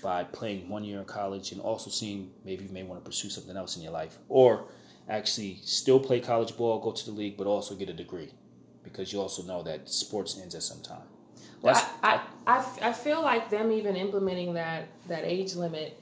by 0.02 0.24
playing 0.24 0.68
one 0.68 0.84
year 0.84 0.98
in 0.98 1.05
college 1.05 1.52
and 1.52 1.60
also 1.60 1.90
seeing 1.90 2.30
maybe 2.44 2.64
you 2.64 2.70
may 2.70 2.82
want 2.82 3.02
to 3.02 3.09
pursue 3.09 3.28
something 3.28 3.56
else 3.56 3.76
in 3.76 3.82
your 3.82 3.93
life 3.93 4.18
or 4.28 4.68
actually 5.09 5.60
still 5.62 6.01
play 6.01 6.20
college 6.20 6.56
ball, 6.56 6.80
go 6.80 6.93
to 6.93 7.06
the 7.06 7.12
league, 7.12 7.36
but 7.36 7.47
also 7.47 7.74
get 7.74 7.89
a 7.89 7.93
degree, 7.93 8.30
because 8.82 9.12
you 9.12 9.20
also 9.20 9.43
know 9.43 9.62
that 9.62 9.89
sports 9.89 10.39
ends 10.40 10.55
at 10.55 10.62
some 10.62 10.80
time. 10.82 11.06
Well, 11.62 11.90
I, 12.02 12.20
I, 12.47 12.64
I, 12.82 12.93
feel 12.93 13.22
like 13.22 13.48
them 13.48 13.70
even 13.70 13.94
implementing 13.94 14.52
that 14.55 14.89
that 15.06 15.22
age 15.24 15.55
limit 15.55 15.97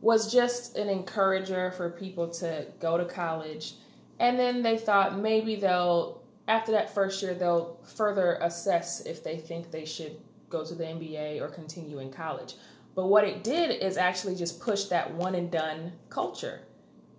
was 0.00 0.30
just 0.30 0.76
an 0.76 0.88
encourager 0.88 1.70
for 1.70 1.88
people 1.88 2.28
to 2.28 2.66
go 2.80 2.98
to 2.98 3.04
college, 3.04 3.74
and 4.18 4.38
then 4.38 4.60
they 4.60 4.76
thought 4.76 5.16
maybe 5.16 5.54
they'll 5.54 6.20
after 6.48 6.72
that 6.72 6.92
first 6.92 7.22
year 7.22 7.32
they'll 7.32 7.78
further 7.84 8.38
assess 8.42 9.06
if 9.06 9.22
they 9.22 9.38
think 9.38 9.70
they 9.70 9.84
should 9.84 10.16
go 10.50 10.64
to 10.64 10.74
the 10.74 10.84
NBA 10.84 11.40
or 11.40 11.48
continue 11.48 12.00
in 12.00 12.12
college. 12.12 12.54
But 12.96 13.06
what 13.06 13.24
it 13.24 13.42
did 13.42 13.82
is 13.82 13.96
actually 13.96 14.34
just 14.34 14.60
push 14.60 14.84
that 14.84 15.12
one 15.14 15.34
and 15.34 15.50
done 15.50 15.92
culture. 16.10 16.60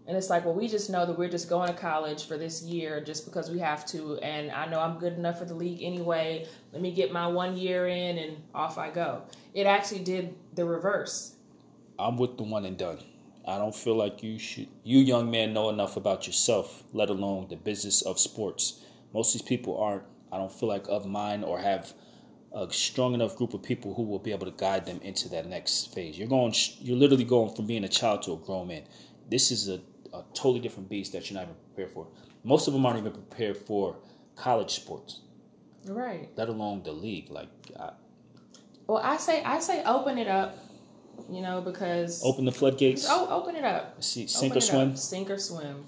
And 0.08 0.16
it's 0.16 0.30
like, 0.30 0.46
well, 0.46 0.54
we 0.54 0.68
just 0.68 0.90
know 0.90 1.06
that 1.06 1.18
we're 1.18 1.30
just 1.30 1.50
going 1.50 1.68
to 1.68 1.74
college 1.74 2.28
for 2.28 2.38
this 2.38 2.62
year 2.62 3.02
just 3.02 3.26
because 3.26 3.50
we 3.50 3.58
have 3.60 3.86
to. 3.88 4.18
And 4.18 4.52
I 4.52 4.68
know 4.68 4.80
I'm 4.80 5.00
good 5.00 5.14
enough 5.14 5.40
for 5.40 5.46
the 5.46 5.56
league 5.56 5.82
anyway. 5.82 6.48
Let 6.74 6.82
me 6.82 6.92
get 6.92 7.12
my 7.12 7.26
one 7.26 7.58
year 7.58 7.88
in 7.88 8.20
and 8.20 8.38
off 8.54 8.78
I 8.78 8.92
go. 8.92 9.24
It 9.56 9.66
actually 9.66 10.04
did 10.04 10.36
the 10.54 10.64
reverse. 10.66 11.36
I'm 11.98 12.18
with 12.18 12.38
the 12.38 12.44
one 12.44 12.66
and 12.66 12.78
done. 12.78 13.00
I 13.48 13.58
don't 13.58 13.76
feel 13.76 13.96
like 13.96 14.22
you 14.22 14.38
should, 14.38 14.68
you 14.84 15.00
young 15.00 15.32
man, 15.32 15.54
know 15.54 15.70
enough 15.70 15.98
about 15.98 16.28
yourself, 16.28 16.84
let 16.94 17.10
alone 17.10 17.48
the 17.50 17.56
business 17.56 18.02
of 18.02 18.20
sports. 18.20 18.82
Most 19.14 19.34
of 19.34 19.42
these 19.42 19.48
people 19.48 19.78
aren't, 19.78 20.04
I 20.32 20.38
don't 20.38 20.52
feel 20.52 20.70
like, 20.70 20.86
of 20.88 21.06
mine 21.08 21.44
or 21.44 21.60
have 21.60 21.94
a 22.54 22.72
strong 22.72 23.14
enough 23.14 23.36
group 23.36 23.54
of 23.54 23.62
people 23.62 23.94
who 23.94 24.04
will 24.04 24.20
be 24.20 24.32
able 24.32 24.46
to 24.46 24.58
guide 24.58 24.86
them 24.86 25.00
into 25.02 25.30
that 25.30 25.48
next 25.48 25.94
phase. 25.94 26.18
You're 26.18 26.28
going, 26.28 26.54
you're 26.80 26.98
literally 26.98 27.24
going 27.24 27.56
from 27.56 27.66
being 27.66 27.84
a 27.84 27.90
child 27.90 28.24
to 28.24 28.34
a 28.34 28.38
grown 28.38 28.68
man. 28.68 28.84
This 29.30 29.52
is 29.52 29.68
a 29.70 29.80
a 30.14 30.24
totally 30.34 30.60
different 30.60 30.90
beast 30.90 31.14
that 31.14 31.30
you're 31.30 31.40
not 31.40 31.44
even 31.44 31.56
prepared 31.74 31.92
for. 31.94 32.08
Most 32.44 32.68
of 32.68 32.74
them 32.74 32.86
aren't 32.86 33.00
even 33.00 33.12
prepared 33.12 33.58
for 33.58 33.98
college 34.36 34.72
sports, 34.72 35.22
right? 35.88 36.30
Let 36.36 36.50
alone 36.50 36.84
the 36.84 36.92
league. 36.92 37.30
Like, 37.30 37.50
I, 37.80 37.92
well, 38.88 39.02
I 39.04 39.18
say, 39.18 39.44
I 39.44 39.60
say, 39.60 39.84
open 39.84 40.18
it 40.18 40.28
up. 40.28 40.58
You 41.30 41.42
know, 41.42 41.62
because 41.62 42.22
open 42.26 42.44
the 42.44 42.52
floodgates. 42.52 43.08
Oh, 43.10 43.30
open 43.30 43.56
it 43.56 43.64
up. 43.64 44.04
See, 44.04 44.28
sink 44.28 44.52
open 44.52 44.58
or 44.58 44.62
swim. 44.62 44.90
Up. 44.92 44.98
Sink 44.98 45.30
or 45.30 45.38
swim. 45.38 45.86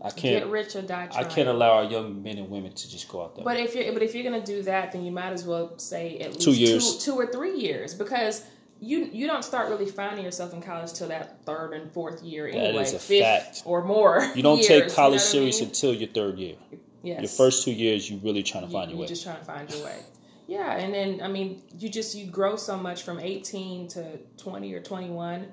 I 0.00 0.10
can't 0.10 0.42
get 0.42 0.48
rich 0.48 0.74
or 0.74 0.82
die 0.82 1.06
trying. 1.06 1.24
I 1.24 1.28
can't 1.28 1.48
allow 1.48 1.72
our 1.72 1.84
young 1.84 2.22
men 2.22 2.38
and 2.38 2.50
women 2.50 2.72
to 2.72 2.90
just 2.90 3.08
go 3.08 3.22
out 3.22 3.36
there. 3.36 3.44
But 3.44 3.58
if 3.58 3.74
you're 3.74 3.92
but 3.92 4.02
if 4.02 4.14
you're 4.14 4.24
gonna 4.24 4.44
do 4.44 4.62
that, 4.62 4.92
then 4.92 5.04
you 5.04 5.12
might 5.12 5.32
as 5.32 5.44
well 5.44 5.78
say 5.78 6.18
at 6.18 6.32
least 6.32 6.42
two 6.42 6.52
years, 6.52 6.96
two, 6.96 7.12
two 7.12 7.18
or 7.18 7.26
three 7.26 7.56
years, 7.58 7.94
because 7.94 8.44
you 8.84 9.08
you 9.12 9.26
don't 9.26 9.44
start 9.44 9.68
really 9.70 9.86
finding 9.86 10.24
yourself 10.24 10.52
in 10.52 10.60
college 10.60 10.92
till 10.92 11.08
that 11.08 11.44
third 11.44 11.72
and 11.72 11.90
fourth 11.92 12.22
year 12.22 12.46
anyway, 12.46 12.72
that 12.72 12.80
is 12.80 12.92
a 12.92 12.98
fifth 12.98 13.22
fact. 13.22 13.62
or 13.64 13.82
more. 13.84 14.30
You 14.34 14.42
don't 14.42 14.58
years, 14.58 14.68
take 14.68 14.94
college 14.94 15.20
you 15.20 15.26
know 15.26 15.32
serious 15.32 15.56
I 15.56 15.60
mean? 15.60 15.68
until 15.68 15.94
your 15.94 16.08
third 16.08 16.38
year. 16.38 16.56
Yes. 17.02 17.20
Your 17.20 17.28
first 17.28 17.64
two 17.64 17.72
years, 17.72 18.10
you're 18.10 18.20
really 18.20 18.42
trying 18.42 18.66
to 18.66 18.72
find 18.72 18.90
you, 18.90 18.96
your 18.96 19.02
way. 19.02 19.06
You're 19.06 19.14
just 19.14 19.24
trying 19.24 19.38
to 19.38 19.44
find 19.44 19.70
your 19.70 19.84
way. 19.84 19.98
Yeah, 20.46 20.76
and 20.76 20.92
then 20.92 21.20
I 21.22 21.28
mean, 21.28 21.62
you 21.78 21.88
just 21.88 22.14
you 22.14 22.26
grow 22.26 22.56
so 22.56 22.76
much 22.76 23.02
from 23.02 23.18
18 23.18 23.88
to 23.88 24.18
20 24.36 24.72
or 24.74 24.80
21. 24.80 25.46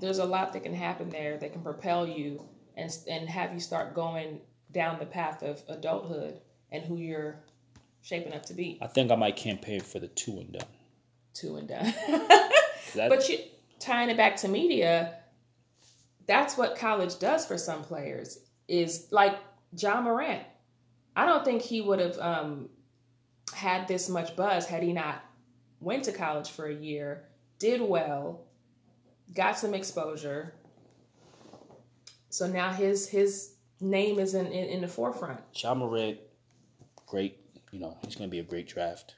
There's 0.00 0.18
a 0.18 0.24
lot 0.24 0.52
that 0.52 0.62
can 0.62 0.74
happen 0.74 1.10
there 1.10 1.36
that 1.38 1.52
can 1.52 1.62
propel 1.62 2.06
you 2.06 2.42
and 2.76 2.90
and 3.08 3.28
have 3.28 3.52
you 3.52 3.60
start 3.60 3.94
going 3.94 4.40
down 4.72 4.98
the 4.98 5.06
path 5.06 5.42
of 5.42 5.62
adulthood 5.68 6.40
and 6.72 6.82
who 6.84 6.96
you're 6.96 7.40
shaping 8.02 8.34
up 8.34 8.44
to 8.46 8.54
be. 8.54 8.78
I 8.82 8.86
think 8.86 9.10
I 9.10 9.16
might 9.16 9.36
campaign 9.36 9.80
for 9.80 9.98
the 9.98 10.08
two 10.08 10.38
and 10.38 10.52
done. 10.52 10.68
Two 11.36 11.56
and 11.56 11.68
done. 11.68 11.92
but 12.94 13.28
you 13.28 13.38
tying 13.78 14.08
it 14.08 14.16
back 14.16 14.36
to 14.36 14.48
media, 14.48 15.16
that's 16.26 16.56
what 16.56 16.78
college 16.78 17.18
does 17.18 17.44
for 17.44 17.58
some 17.58 17.82
players. 17.82 18.38
Is 18.68 19.08
like 19.10 19.36
Ja 19.76 20.00
Morant. 20.00 20.42
I 21.14 21.26
don't 21.26 21.44
think 21.44 21.60
he 21.60 21.82
would 21.82 22.00
have 22.00 22.18
um, 22.18 22.70
had 23.54 23.86
this 23.86 24.08
much 24.08 24.34
buzz 24.34 24.66
had 24.66 24.82
he 24.82 24.94
not 24.94 25.22
went 25.80 26.04
to 26.04 26.12
college 26.12 26.50
for 26.50 26.66
a 26.66 26.74
year, 26.74 27.24
did 27.58 27.82
well, 27.82 28.46
got 29.34 29.58
some 29.58 29.74
exposure. 29.74 30.54
So 32.30 32.46
now 32.46 32.72
his 32.72 33.08
his 33.08 33.56
name 33.80 34.18
is 34.18 34.34
in, 34.34 34.46
in, 34.46 34.68
in 34.70 34.80
the 34.80 34.88
forefront. 34.88 35.40
Ja 35.54 35.74
Morant, 35.74 36.18
great. 37.06 37.38
You 37.72 37.80
know 37.80 37.98
he's 38.04 38.16
going 38.16 38.30
to 38.30 38.32
be 38.32 38.40
a 38.40 38.44
great 38.44 38.66
draft. 38.68 39.16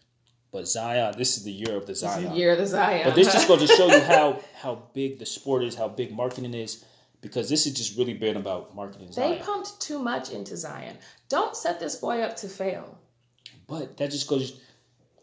But 0.51 0.67
Zion, 0.67 1.15
this 1.19 1.37
is 1.37 1.45
the 1.45 1.53
year 1.53 1.77
of 1.77 1.87
the 1.87 1.95
Zion. 1.95 2.31
The 2.31 2.37
year 2.37 2.53
of 2.53 2.59
the 2.59 2.67
Zion. 2.67 3.03
But 3.05 3.15
this 3.15 3.33
just 3.33 3.49
goes 3.49 3.61
to 3.61 3.67
show 3.67 3.87
you 3.87 4.01
how 4.15 4.41
how 4.55 4.83
big 4.95 5.19
the 5.19 5.27
sport 5.27 5.63
is, 5.63 5.75
how 5.75 5.89
big 5.89 6.15
marketing 6.15 6.55
is, 6.55 6.85
because 7.21 7.51
this 7.51 7.65
has 7.65 7.75
just 7.75 7.99
really 7.99 8.15
been 8.15 8.37
about 8.37 8.75
marketing. 8.75 9.13
Zion. 9.13 9.33
They 9.33 9.39
pumped 9.39 9.81
too 9.81 9.99
much 9.99 10.31
into 10.31 10.57
Zion. 10.57 10.97
Don't 11.29 11.55
set 11.55 11.79
this 11.81 11.97
boy 11.97 12.23
up 12.23 12.37
to 12.39 12.49
fail. 12.49 12.99
But 13.67 13.99
that 13.99 14.11
just 14.11 14.27
goes. 14.27 14.61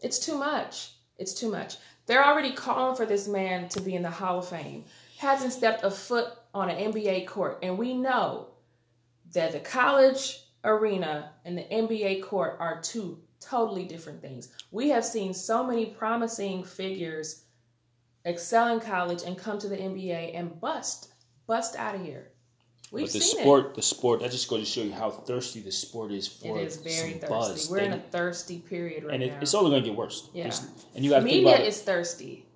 It's 0.00 0.18
too 0.20 0.38
much. 0.38 0.92
It's 1.18 1.34
too 1.34 1.50
much. 1.50 1.76
They're 2.06 2.24
already 2.24 2.52
calling 2.52 2.96
for 2.96 3.06
this 3.06 3.26
man 3.26 3.68
to 3.70 3.80
be 3.80 3.96
in 3.96 4.02
the 4.02 4.10
Hall 4.10 4.38
of 4.38 4.48
Fame. 4.48 4.84
Hasn't 5.18 5.52
stepped 5.52 5.82
a 5.82 5.90
foot 5.90 6.28
on 6.54 6.70
an 6.70 6.92
NBA 6.92 7.26
court, 7.26 7.58
and 7.62 7.78
we 7.78 7.94
know 7.94 8.48
that 9.32 9.52
the 9.52 9.58
college 9.58 10.40
arena 10.62 11.32
and 11.44 11.58
the 11.58 11.62
NBA 11.62 12.22
court 12.22 12.56
are 12.60 12.80
two 12.80 13.18
totally 13.48 13.84
different 13.84 14.20
things. 14.20 14.48
We 14.70 14.88
have 14.90 15.04
seen 15.04 15.32
so 15.34 15.66
many 15.66 15.86
promising 15.86 16.64
figures 16.64 17.44
excel 18.24 18.74
in 18.74 18.80
college 18.80 19.22
and 19.24 19.38
come 19.38 19.58
to 19.58 19.68
the 19.68 19.76
NBA 19.76 20.32
and 20.34 20.60
bust, 20.60 21.12
bust 21.46 21.76
out 21.76 21.94
of 21.94 22.02
here. 22.02 22.32
We've 22.92 23.06
but 23.06 23.12
the 23.14 23.20
sport, 23.20 23.66
it. 23.66 23.74
the 23.74 23.82
sport, 23.82 24.20
that 24.20 24.30
just 24.30 24.48
goes 24.48 24.60
to 24.60 24.66
show 24.66 24.82
you 24.82 24.92
how 24.92 25.10
thirsty 25.10 25.60
the 25.60 25.72
sport 25.72 26.12
is 26.12 26.28
for 26.28 26.58
It 26.58 26.66
is 26.66 26.76
very 26.76 27.14
thirsty. 27.14 27.26
Buzz. 27.26 27.68
We're 27.68 27.80
they, 27.80 27.86
in 27.86 27.92
a 27.94 27.98
thirsty 27.98 28.58
period 28.60 29.04
right 29.04 29.08
now. 29.08 29.14
and 29.14 29.22
it, 29.24 29.32
now. 29.32 29.38
it's 29.40 29.54
only 29.54 29.70
going 29.70 29.82
to 29.82 29.88
get 29.88 29.98
worse. 29.98 30.30
Yeah. 30.32 30.54
and 30.94 31.04
you 31.04 31.10
got 31.10 31.24
media 31.24 31.44
think 31.44 31.56
about 31.56 31.66
is 31.66 31.82
thirsty. 31.82 32.46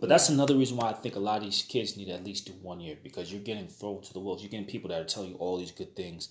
But 0.00 0.08
that's 0.08 0.28
another 0.28 0.54
reason 0.54 0.76
why 0.76 0.90
I 0.90 0.92
think 0.92 1.16
a 1.16 1.20
lot 1.20 1.38
of 1.38 1.44
these 1.44 1.62
kids 1.62 1.96
need 1.96 2.08
at 2.08 2.24
least 2.24 2.46
do 2.46 2.52
one 2.62 2.78
year 2.78 2.96
because 3.02 3.32
you're 3.32 3.40
getting 3.40 3.66
thrown 3.66 4.02
to 4.02 4.12
the 4.12 4.20
wolves. 4.20 4.42
You're 4.42 4.50
getting 4.50 4.66
people 4.66 4.90
that 4.90 5.00
are 5.00 5.04
telling 5.04 5.30
you 5.30 5.36
all 5.36 5.58
these 5.58 5.72
good 5.72 5.96
things, 5.96 6.28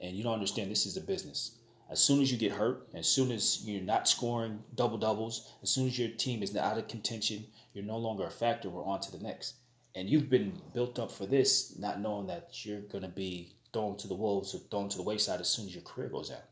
and 0.00 0.14
you 0.14 0.22
don't 0.22 0.34
understand 0.34 0.70
this 0.70 0.86
is 0.86 0.96
a 0.96 1.00
business. 1.00 1.58
As 1.90 2.00
soon 2.00 2.22
as 2.22 2.32
you 2.32 2.38
get 2.38 2.52
hurt, 2.52 2.88
as 2.94 3.06
soon 3.06 3.30
as 3.30 3.62
you're 3.64 3.82
not 3.82 4.08
scoring 4.08 4.62
double 4.74 4.98
doubles, 4.98 5.52
as 5.62 5.70
soon 5.70 5.86
as 5.86 5.98
your 5.98 6.08
team 6.08 6.42
is 6.42 6.56
out 6.56 6.78
of 6.78 6.88
contention, 6.88 7.46
you're 7.72 7.84
no 7.84 7.98
longer 7.98 8.24
a 8.24 8.30
factor. 8.30 8.70
We're 8.70 8.84
on 8.84 9.00
to 9.00 9.12
the 9.12 9.22
next. 9.22 9.54
And 9.94 10.08
you've 10.08 10.30
been 10.30 10.60
built 10.72 10.98
up 10.98 11.12
for 11.12 11.26
this, 11.26 11.78
not 11.78 12.00
knowing 12.00 12.26
that 12.28 12.64
you're 12.64 12.80
going 12.80 13.02
to 13.02 13.08
be 13.08 13.52
thrown 13.72 13.96
to 13.98 14.08
the 14.08 14.14
wolves 14.14 14.54
or 14.54 14.58
thrown 14.58 14.88
to 14.88 14.96
the 14.96 15.02
wayside 15.02 15.40
as 15.40 15.48
soon 15.48 15.66
as 15.66 15.74
your 15.74 15.84
career 15.84 16.08
goes 16.08 16.30
out. 16.30 16.44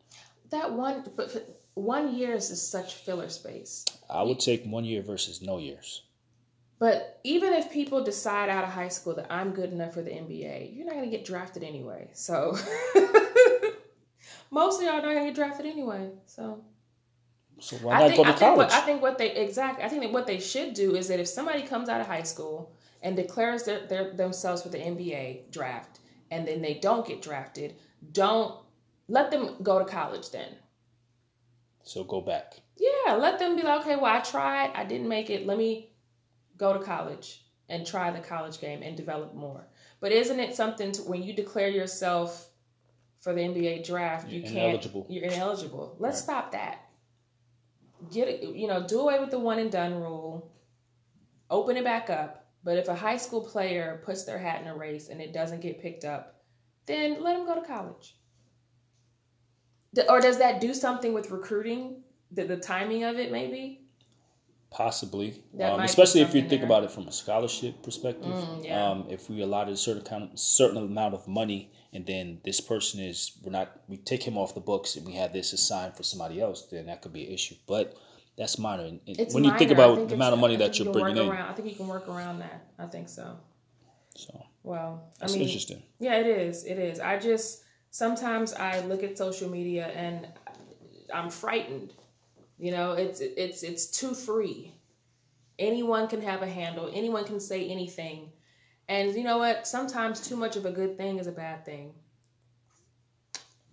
That 0.50 0.72
one, 0.72 1.04
but 1.16 1.58
one 1.74 2.14
year 2.14 2.34
is 2.34 2.62
such 2.70 2.94
filler 2.94 3.28
space. 3.28 3.84
I 4.10 4.22
would 4.22 4.38
take 4.38 4.64
one 4.64 4.84
year 4.84 5.02
versus 5.02 5.40
no 5.40 5.58
years. 5.58 6.02
But 6.78 7.20
even 7.22 7.52
if 7.52 7.70
people 7.70 8.02
decide 8.02 8.48
out 8.48 8.64
of 8.64 8.70
high 8.70 8.88
school 8.88 9.14
that 9.14 9.28
I'm 9.30 9.52
good 9.52 9.72
enough 9.72 9.94
for 9.94 10.02
the 10.02 10.10
NBA, 10.10 10.76
you're 10.76 10.84
not 10.84 10.94
going 10.94 11.08
to 11.08 11.16
get 11.16 11.24
drafted 11.24 11.62
anyway. 11.62 12.10
So 12.12 12.56
most 14.52 14.80
of 14.80 14.86
y'all 14.86 14.96
not 14.96 15.14
gonna 15.14 15.24
get 15.24 15.34
drafted 15.34 15.66
anyway. 15.66 16.10
So. 16.26 16.62
So 17.58 17.76
why 17.76 18.00
not 18.00 18.08
think, 18.08 18.16
go 18.16 18.24
to 18.24 18.30
I 18.30 18.32
college? 18.32 18.38
Think 18.38 18.56
what, 18.56 18.72
I 18.72 18.80
think 18.80 19.02
what 19.02 19.18
they 19.18 19.30
exactly. 19.36 19.84
I 19.84 19.88
think 19.88 20.02
that 20.02 20.12
what 20.12 20.26
they 20.26 20.38
should 20.38 20.74
do 20.74 20.94
is 20.94 21.08
that 21.08 21.20
if 21.20 21.28
somebody 21.28 21.62
comes 21.62 21.88
out 21.88 22.00
of 22.00 22.06
high 22.06 22.22
school 22.22 22.74
and 23.02 23.16
declares 23.16 23.64
their, 23.64 23.86
their 23.86 24.12
themselves 24.12 24.62
for 24.62 24.68
the 24.68 24.78
NBA 24.78 25.50
draft, 25.50 26.00
and 26.30 26.46
then 26.46 26.60
they 26.60 26.74
don't 26.74 27.06
get 27.06 27.22
drafted, 27.22 27.74
don't 28.12 28.60
let 29.08 29.30
them 29.30 29.56
go 29.62 29.78
to 29.78 29.84
college 29.84 30.30
then. 30.30 30.56
So 31.82 32.04
go 32.04 32.20
back. 32.20 32.60
Yeah, 32.76 33.14
let 33.14 33.38
them 33.38 33.56
be 33.56 33.62
like, 33.62 33.80
okay, 33.80 33.96
well, 33.96 34.16
I 34.16 34.20
tried, 34.20 34.72
I 34.74 34.84
didn't 34.84 35.08
make 35.08 35.30
it. 35.30 35.46
Let 35.46 35.58
me 35.58 35.90
go 36.56 36.72
to 36.72 36.84
college 36.84 37.44
and 37.68 37.86
try 37.86 38.10
the 38.10 38.20
college 38.20 38.60
game 38.60 38.82
and 38.82 38.96
develop 38.96 39.34
more. 39.34 39.66
But 40.00 40.12
isn't 40.12 40.40
it 40.40 40.54
something 40.54 40.92
to, 40.92 41.02
when 41.02 41.22
you 41.22 41.32
declare 41.32 41.68
yourself 41.68 42.48
for 43.22 43.32
the 43.32 43.40
NBA 43.40 43.86
draft, 43.86 44.28
you 44.28 44.42
can't. 44.42 44.56
Ineligible. 44.56 45.06
You're 45.08 45.24
ineligible. 45.24 45.96
Let's 45.98 46.18
right. 46.18 46.24
stop 46.24 46.52
that. 46.52 46.88
Get 48.12 48.28
it. 48.28 48.42
You 48.56 48.66
know, 48.66 48.84
do 48.86 49.00
away 49.00 49.20
with 49.20 49.30
the 49.30 49.38
one 49.38 49.60
and 49.60 49.70
done 49.70 49.94
rule. 49.94 50.52
Open 51.48 51.76
it 51.76 51.84
back 51.84 52.10
up. 52.10 52.46
But 52.64 52.78
if 52.78 52.88
a 52.88 52.94
high 52.94 53.16
school 53.16 53.40
player 53.40 54.02
puts 54.04 54.24
their 54.24 54.38
hat 54.38 54.60
in 54.60 54.66
a 54.66 54.76
race 54.76 55.08
and 55.08 55.20
it 55.20 55.32
doesn't 55.32 55.60
get 55.60 55.80
picked 55.80 56.04
up, 56.04 56.42
then 56.86 57.22
let 57.22 57.36
them 57.36 57.46
go 57.46 57.54
to 57.54 57.66
college. 57.66 58.16
Or 60.08 60.20
does 60.20 60.38
that 60.38 60.60
do 60.60 60.74
something 60.74 61.12
with 61.12 61.30
recruiting? 61.30 62.02
The, 62.32 62.44
the 62.44 62.56
timing 62.56 63.04
of 63.04 63.18
it, 63.18 63.30
maybe? 63.30 63.82
Possibly, 64.70 65.42
um, 65.60 65.80
especially 65.80 66.22
if 66.22 66.34
you 66.34 66.40
think 66.40 66.62
there. 66.62 66.64
about 66.64 66.82
it 66.82 66.90
from 66.90 67.06
a 67.06 67.12
scholarship 67.12 67.82
perspective. 67.82 68.32
Mm, 68.32 68.64
yeah. 68.64 68.90
um, 68.90 69.04
if 69.10 69.28
we 69.28 69.42
allotted 69.42 69.74
a 69.74 69.76
certain 69.76 70.02
kind 70.02 70.30
of, 70.32 70.38
certain 70.38 70.78
amount 70.78 71.12
of 71.12 71.28
money, 71.28 71.70
and 71.92 72.06
then 72.06 72.40
this 72.44 72.60
person 72.60 73.00
is 73.00 73.32
we're 73.42 73.52
not 73.52 73.80
we 73.88 73.98
take 73.98 74.22
him 74.22 74.38
off 74.38 74.54
the 74.54 74.60
books, 74.60 74.96
and 74.96 75.06
we 75.06 75.14
have 75.14 75.32
this 75.32 75.52
assigned 75.52 75.94
for 75.96 76.02
somebody 76.02 76.40
else, 76.40 76.66
then 76.70 76.86
that 76.86 77.02
could 77.02 77.12
be 77.12 77.26
an 77.26 77.32
issue. 77.32 77.54
But 77.66 77.96
that's 78.36 78.58
minor. 78.58 78.84
And 78.84 79.00
when 79.06 79.42
minor. 79.42 79.52
you 79.52 79.58
think 79.58 79.70
about 79.70 80.08
the 80.08 80.14
amount 80.14 80.32
of 80.32 80.40
money 80.40 80.56
that 80.56 80.78
you're 80.78 80.92
bringing 80.92 81.18
in, 81.22 81.28
around, 81.28 81.50
I 81.50 81.52
think 81.52 81.68
you 81.68 81.74
can 81.74 81.88
work 81.88 82.08
around 82.08 82.38
that. 82.38 82.66
I 82.78 82.86
think 82.86 83.08
so. 83.08 83.36
So 84.16 84.44
well, 84.62 85.10
that's 85.18 85.32
I 85.32 85.36
mean, 85.36 85.46
interesting. 85.46 85.82
Yeah, 85.98 86.16
it 86.16 86.26
is. 86.26 86.64
It 86.64 86.78
is. 86.78 87.00
I 87.00 87.18
just 87.18 87.64
sometimes 87.90 88.54
I 88.54 88.80
look 88.80 89.02
at 89.02 89.18
social 89.18 89.50
media 89.50 89.86
and 89.88 90.28
I'm 91.12 91.30
frightened. 91.30 91.92
You 92.58 92.70
know, 92.70 92.92
it's 92.92 93.20
it's 93.20 93.62
it's 93.62 93.86
too 93.86 94.14
free. 94.14 94.72
Anyone 95.58 96.08
can 96.08 96.22
have 96.22 96.42
a 96.42 96.48
handle. 96.48 96.90
Anyone 96.94 97.24
can 97.24 97.38
say 97.38 97.68
anything. 97.68 98.32
And 98.88 99.14
you 99.14 99.24
know 99.24 99.38
what? 99.38 99.66
Sometimes 99.66 100.20
too 100.20 100.36
much 100.36 100.56
of 100.56 100.66
a 100.66 100.70
good 100.70 100.96
thing 100.96 101.18
is 101.18 101.26
a 101.26 101.32
bad 101.32 101.64
thing. 101.64 101.94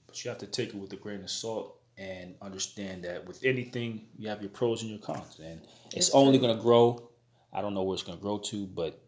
But 0.07 0.23
you 0.23 0.29
have 0.29 0.39
to 0.39 0.47
take 0.47 0.69
it 0.69 0.75
with 0.75 0.93
a 0.93 0.95
grain 0.95 1.21
of 1.21 1.29
salt 1.29 1.77
and 1.97 2.35
understand 2.41 3.03
that 3.03 3.27
with 3.27 3.43
anything, 3.43 4.07
you 4.17 4.29
have 4.29 4.41
your 4.41 4.49
pros 4.49 4.81
and 4.81 4.89
your 4.89 4.99
cons. 4.99 5.39
And 5.43 5.61
it's, 5.87 6.07
it's 6.07 6.09
only 6.11 6.37
going 6.37 6.55
to 6.55 6.61
grow. 6.61 7.09
I 7.51 7.61
don't 7.61 7.73
know 7.73 7.83
where 7.83 7.93
it's 7.93 8.03
going 8.03 8.17
to 8.17 8.21
grow 8.21 8.37
to, 8.37 8.65
but 8.67 9.01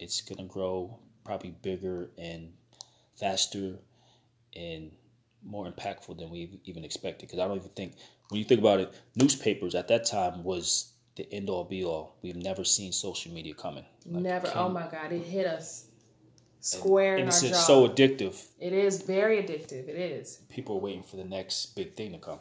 it's 0.00 0.22
going 0.22 0.38
to 0.38 0.52
grow 0.52 0.98
probably 1.24 1.50
bigger 1.62 2.10
and 2.18 2.52
faster 3.16 3.76
and 4.56 4.90
more 5.44 5.70
impactful 5.70 6.16
than 6.18 6.30
we 6.30 6.58
even 6.64 6.84
expected. 6.84 7.28
Because 7.28 7.38
I 7.38 7.46
don't 7.46 7.58
even 7.58 7.68
think, 7.70 7.94
when 8.30 8.38
you 8.38 8.44
think 8.44 8.60
about 8.60 8.80
it, 8.80 8.94
newspapers 9.14 9.74
at 9.74 9.88
that 9.88 10.06
time 10.06 10.42
was 10.42 10.93
the 11.16 11.32
end 11.32 11.48
all 11.48 11.64
be 11.64 11.84
all. 11.84 12.16
We've 12.22 12.36
never 12.36 12.64
seen 12.64 12.92
social 12.92 13.32
media 13.32 13.54
coming. 13.54 13.84
Like, 14.06 14.22
never. 14.22 14.52
oh 14.54 14.68
my 14.68 14.86
God, 14.86 15.12
it 15.12 15.22
hit 15.22 15.46
us 15.46 15.86
square 16.60 17.16
and, 17.16 17.24
and 17.24 17.28
it's 17.28 17.66
so 17.66 17.88
addictive. 17.88 18.42
It 18.58 18.72
is 18.72 19.02
very 19.02 19.42
addictive. 19.42 19.88
It 19.88 19.96
is. 19.96 20.40
People 20.48 20.76
are 20.76 20.80
waiting 20.80 21.02
for 21.02 21.16
the 21.16 21.24
next 21.24 21.76
big 21.76 21.94
thing 21.94 22.12
to 22.12 22.18
come. 22.18 22.40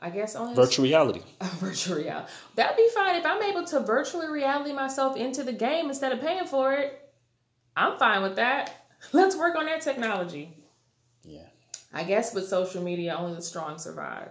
I 0.00 0.10
guess 0.10 0.34
only 0.34 0.54
virtual 0.54 0.84
reality. 0.84 1.22
virtual 1.60 1.96
reality. 1.96 2.30
That'd 2.56 2.76
be 2.76 2.88
fine 2.94 3.16
if 3.16 3.24
I'm 3.24 3.42
able 3.42 3.64
to 3.66 3.80
virtually 3.80 4.28
reality 4.28 4.72
myself 4.72 5.16
into 5.16 5.44
the 5.44 5.52
game 5.52 5.88
instead 5.88 6.12
of 6.12 6.20
paying 6.20 6.44
for 6.44 6.74
it. 6.74 6.98
I'm 7.76 7.98
fine 7.98 8.22
with 8.22 8.36
that. 8.36 8.86
Let's 9.12 9.36
work 9.36 9.56
on 9.56 9.66
that 9.66 9.80
technology. 9.80 10.56
Yeah. 11.24 11.46
I 11.92 12.04
guess 12.04 12.34
with 12.34 12.48
social 12.48 12.82
media, 12.82 13.14
only 13.16 13.36
the 13.36 13.42
strong 13.42 13.78
survive. 13.78 14.30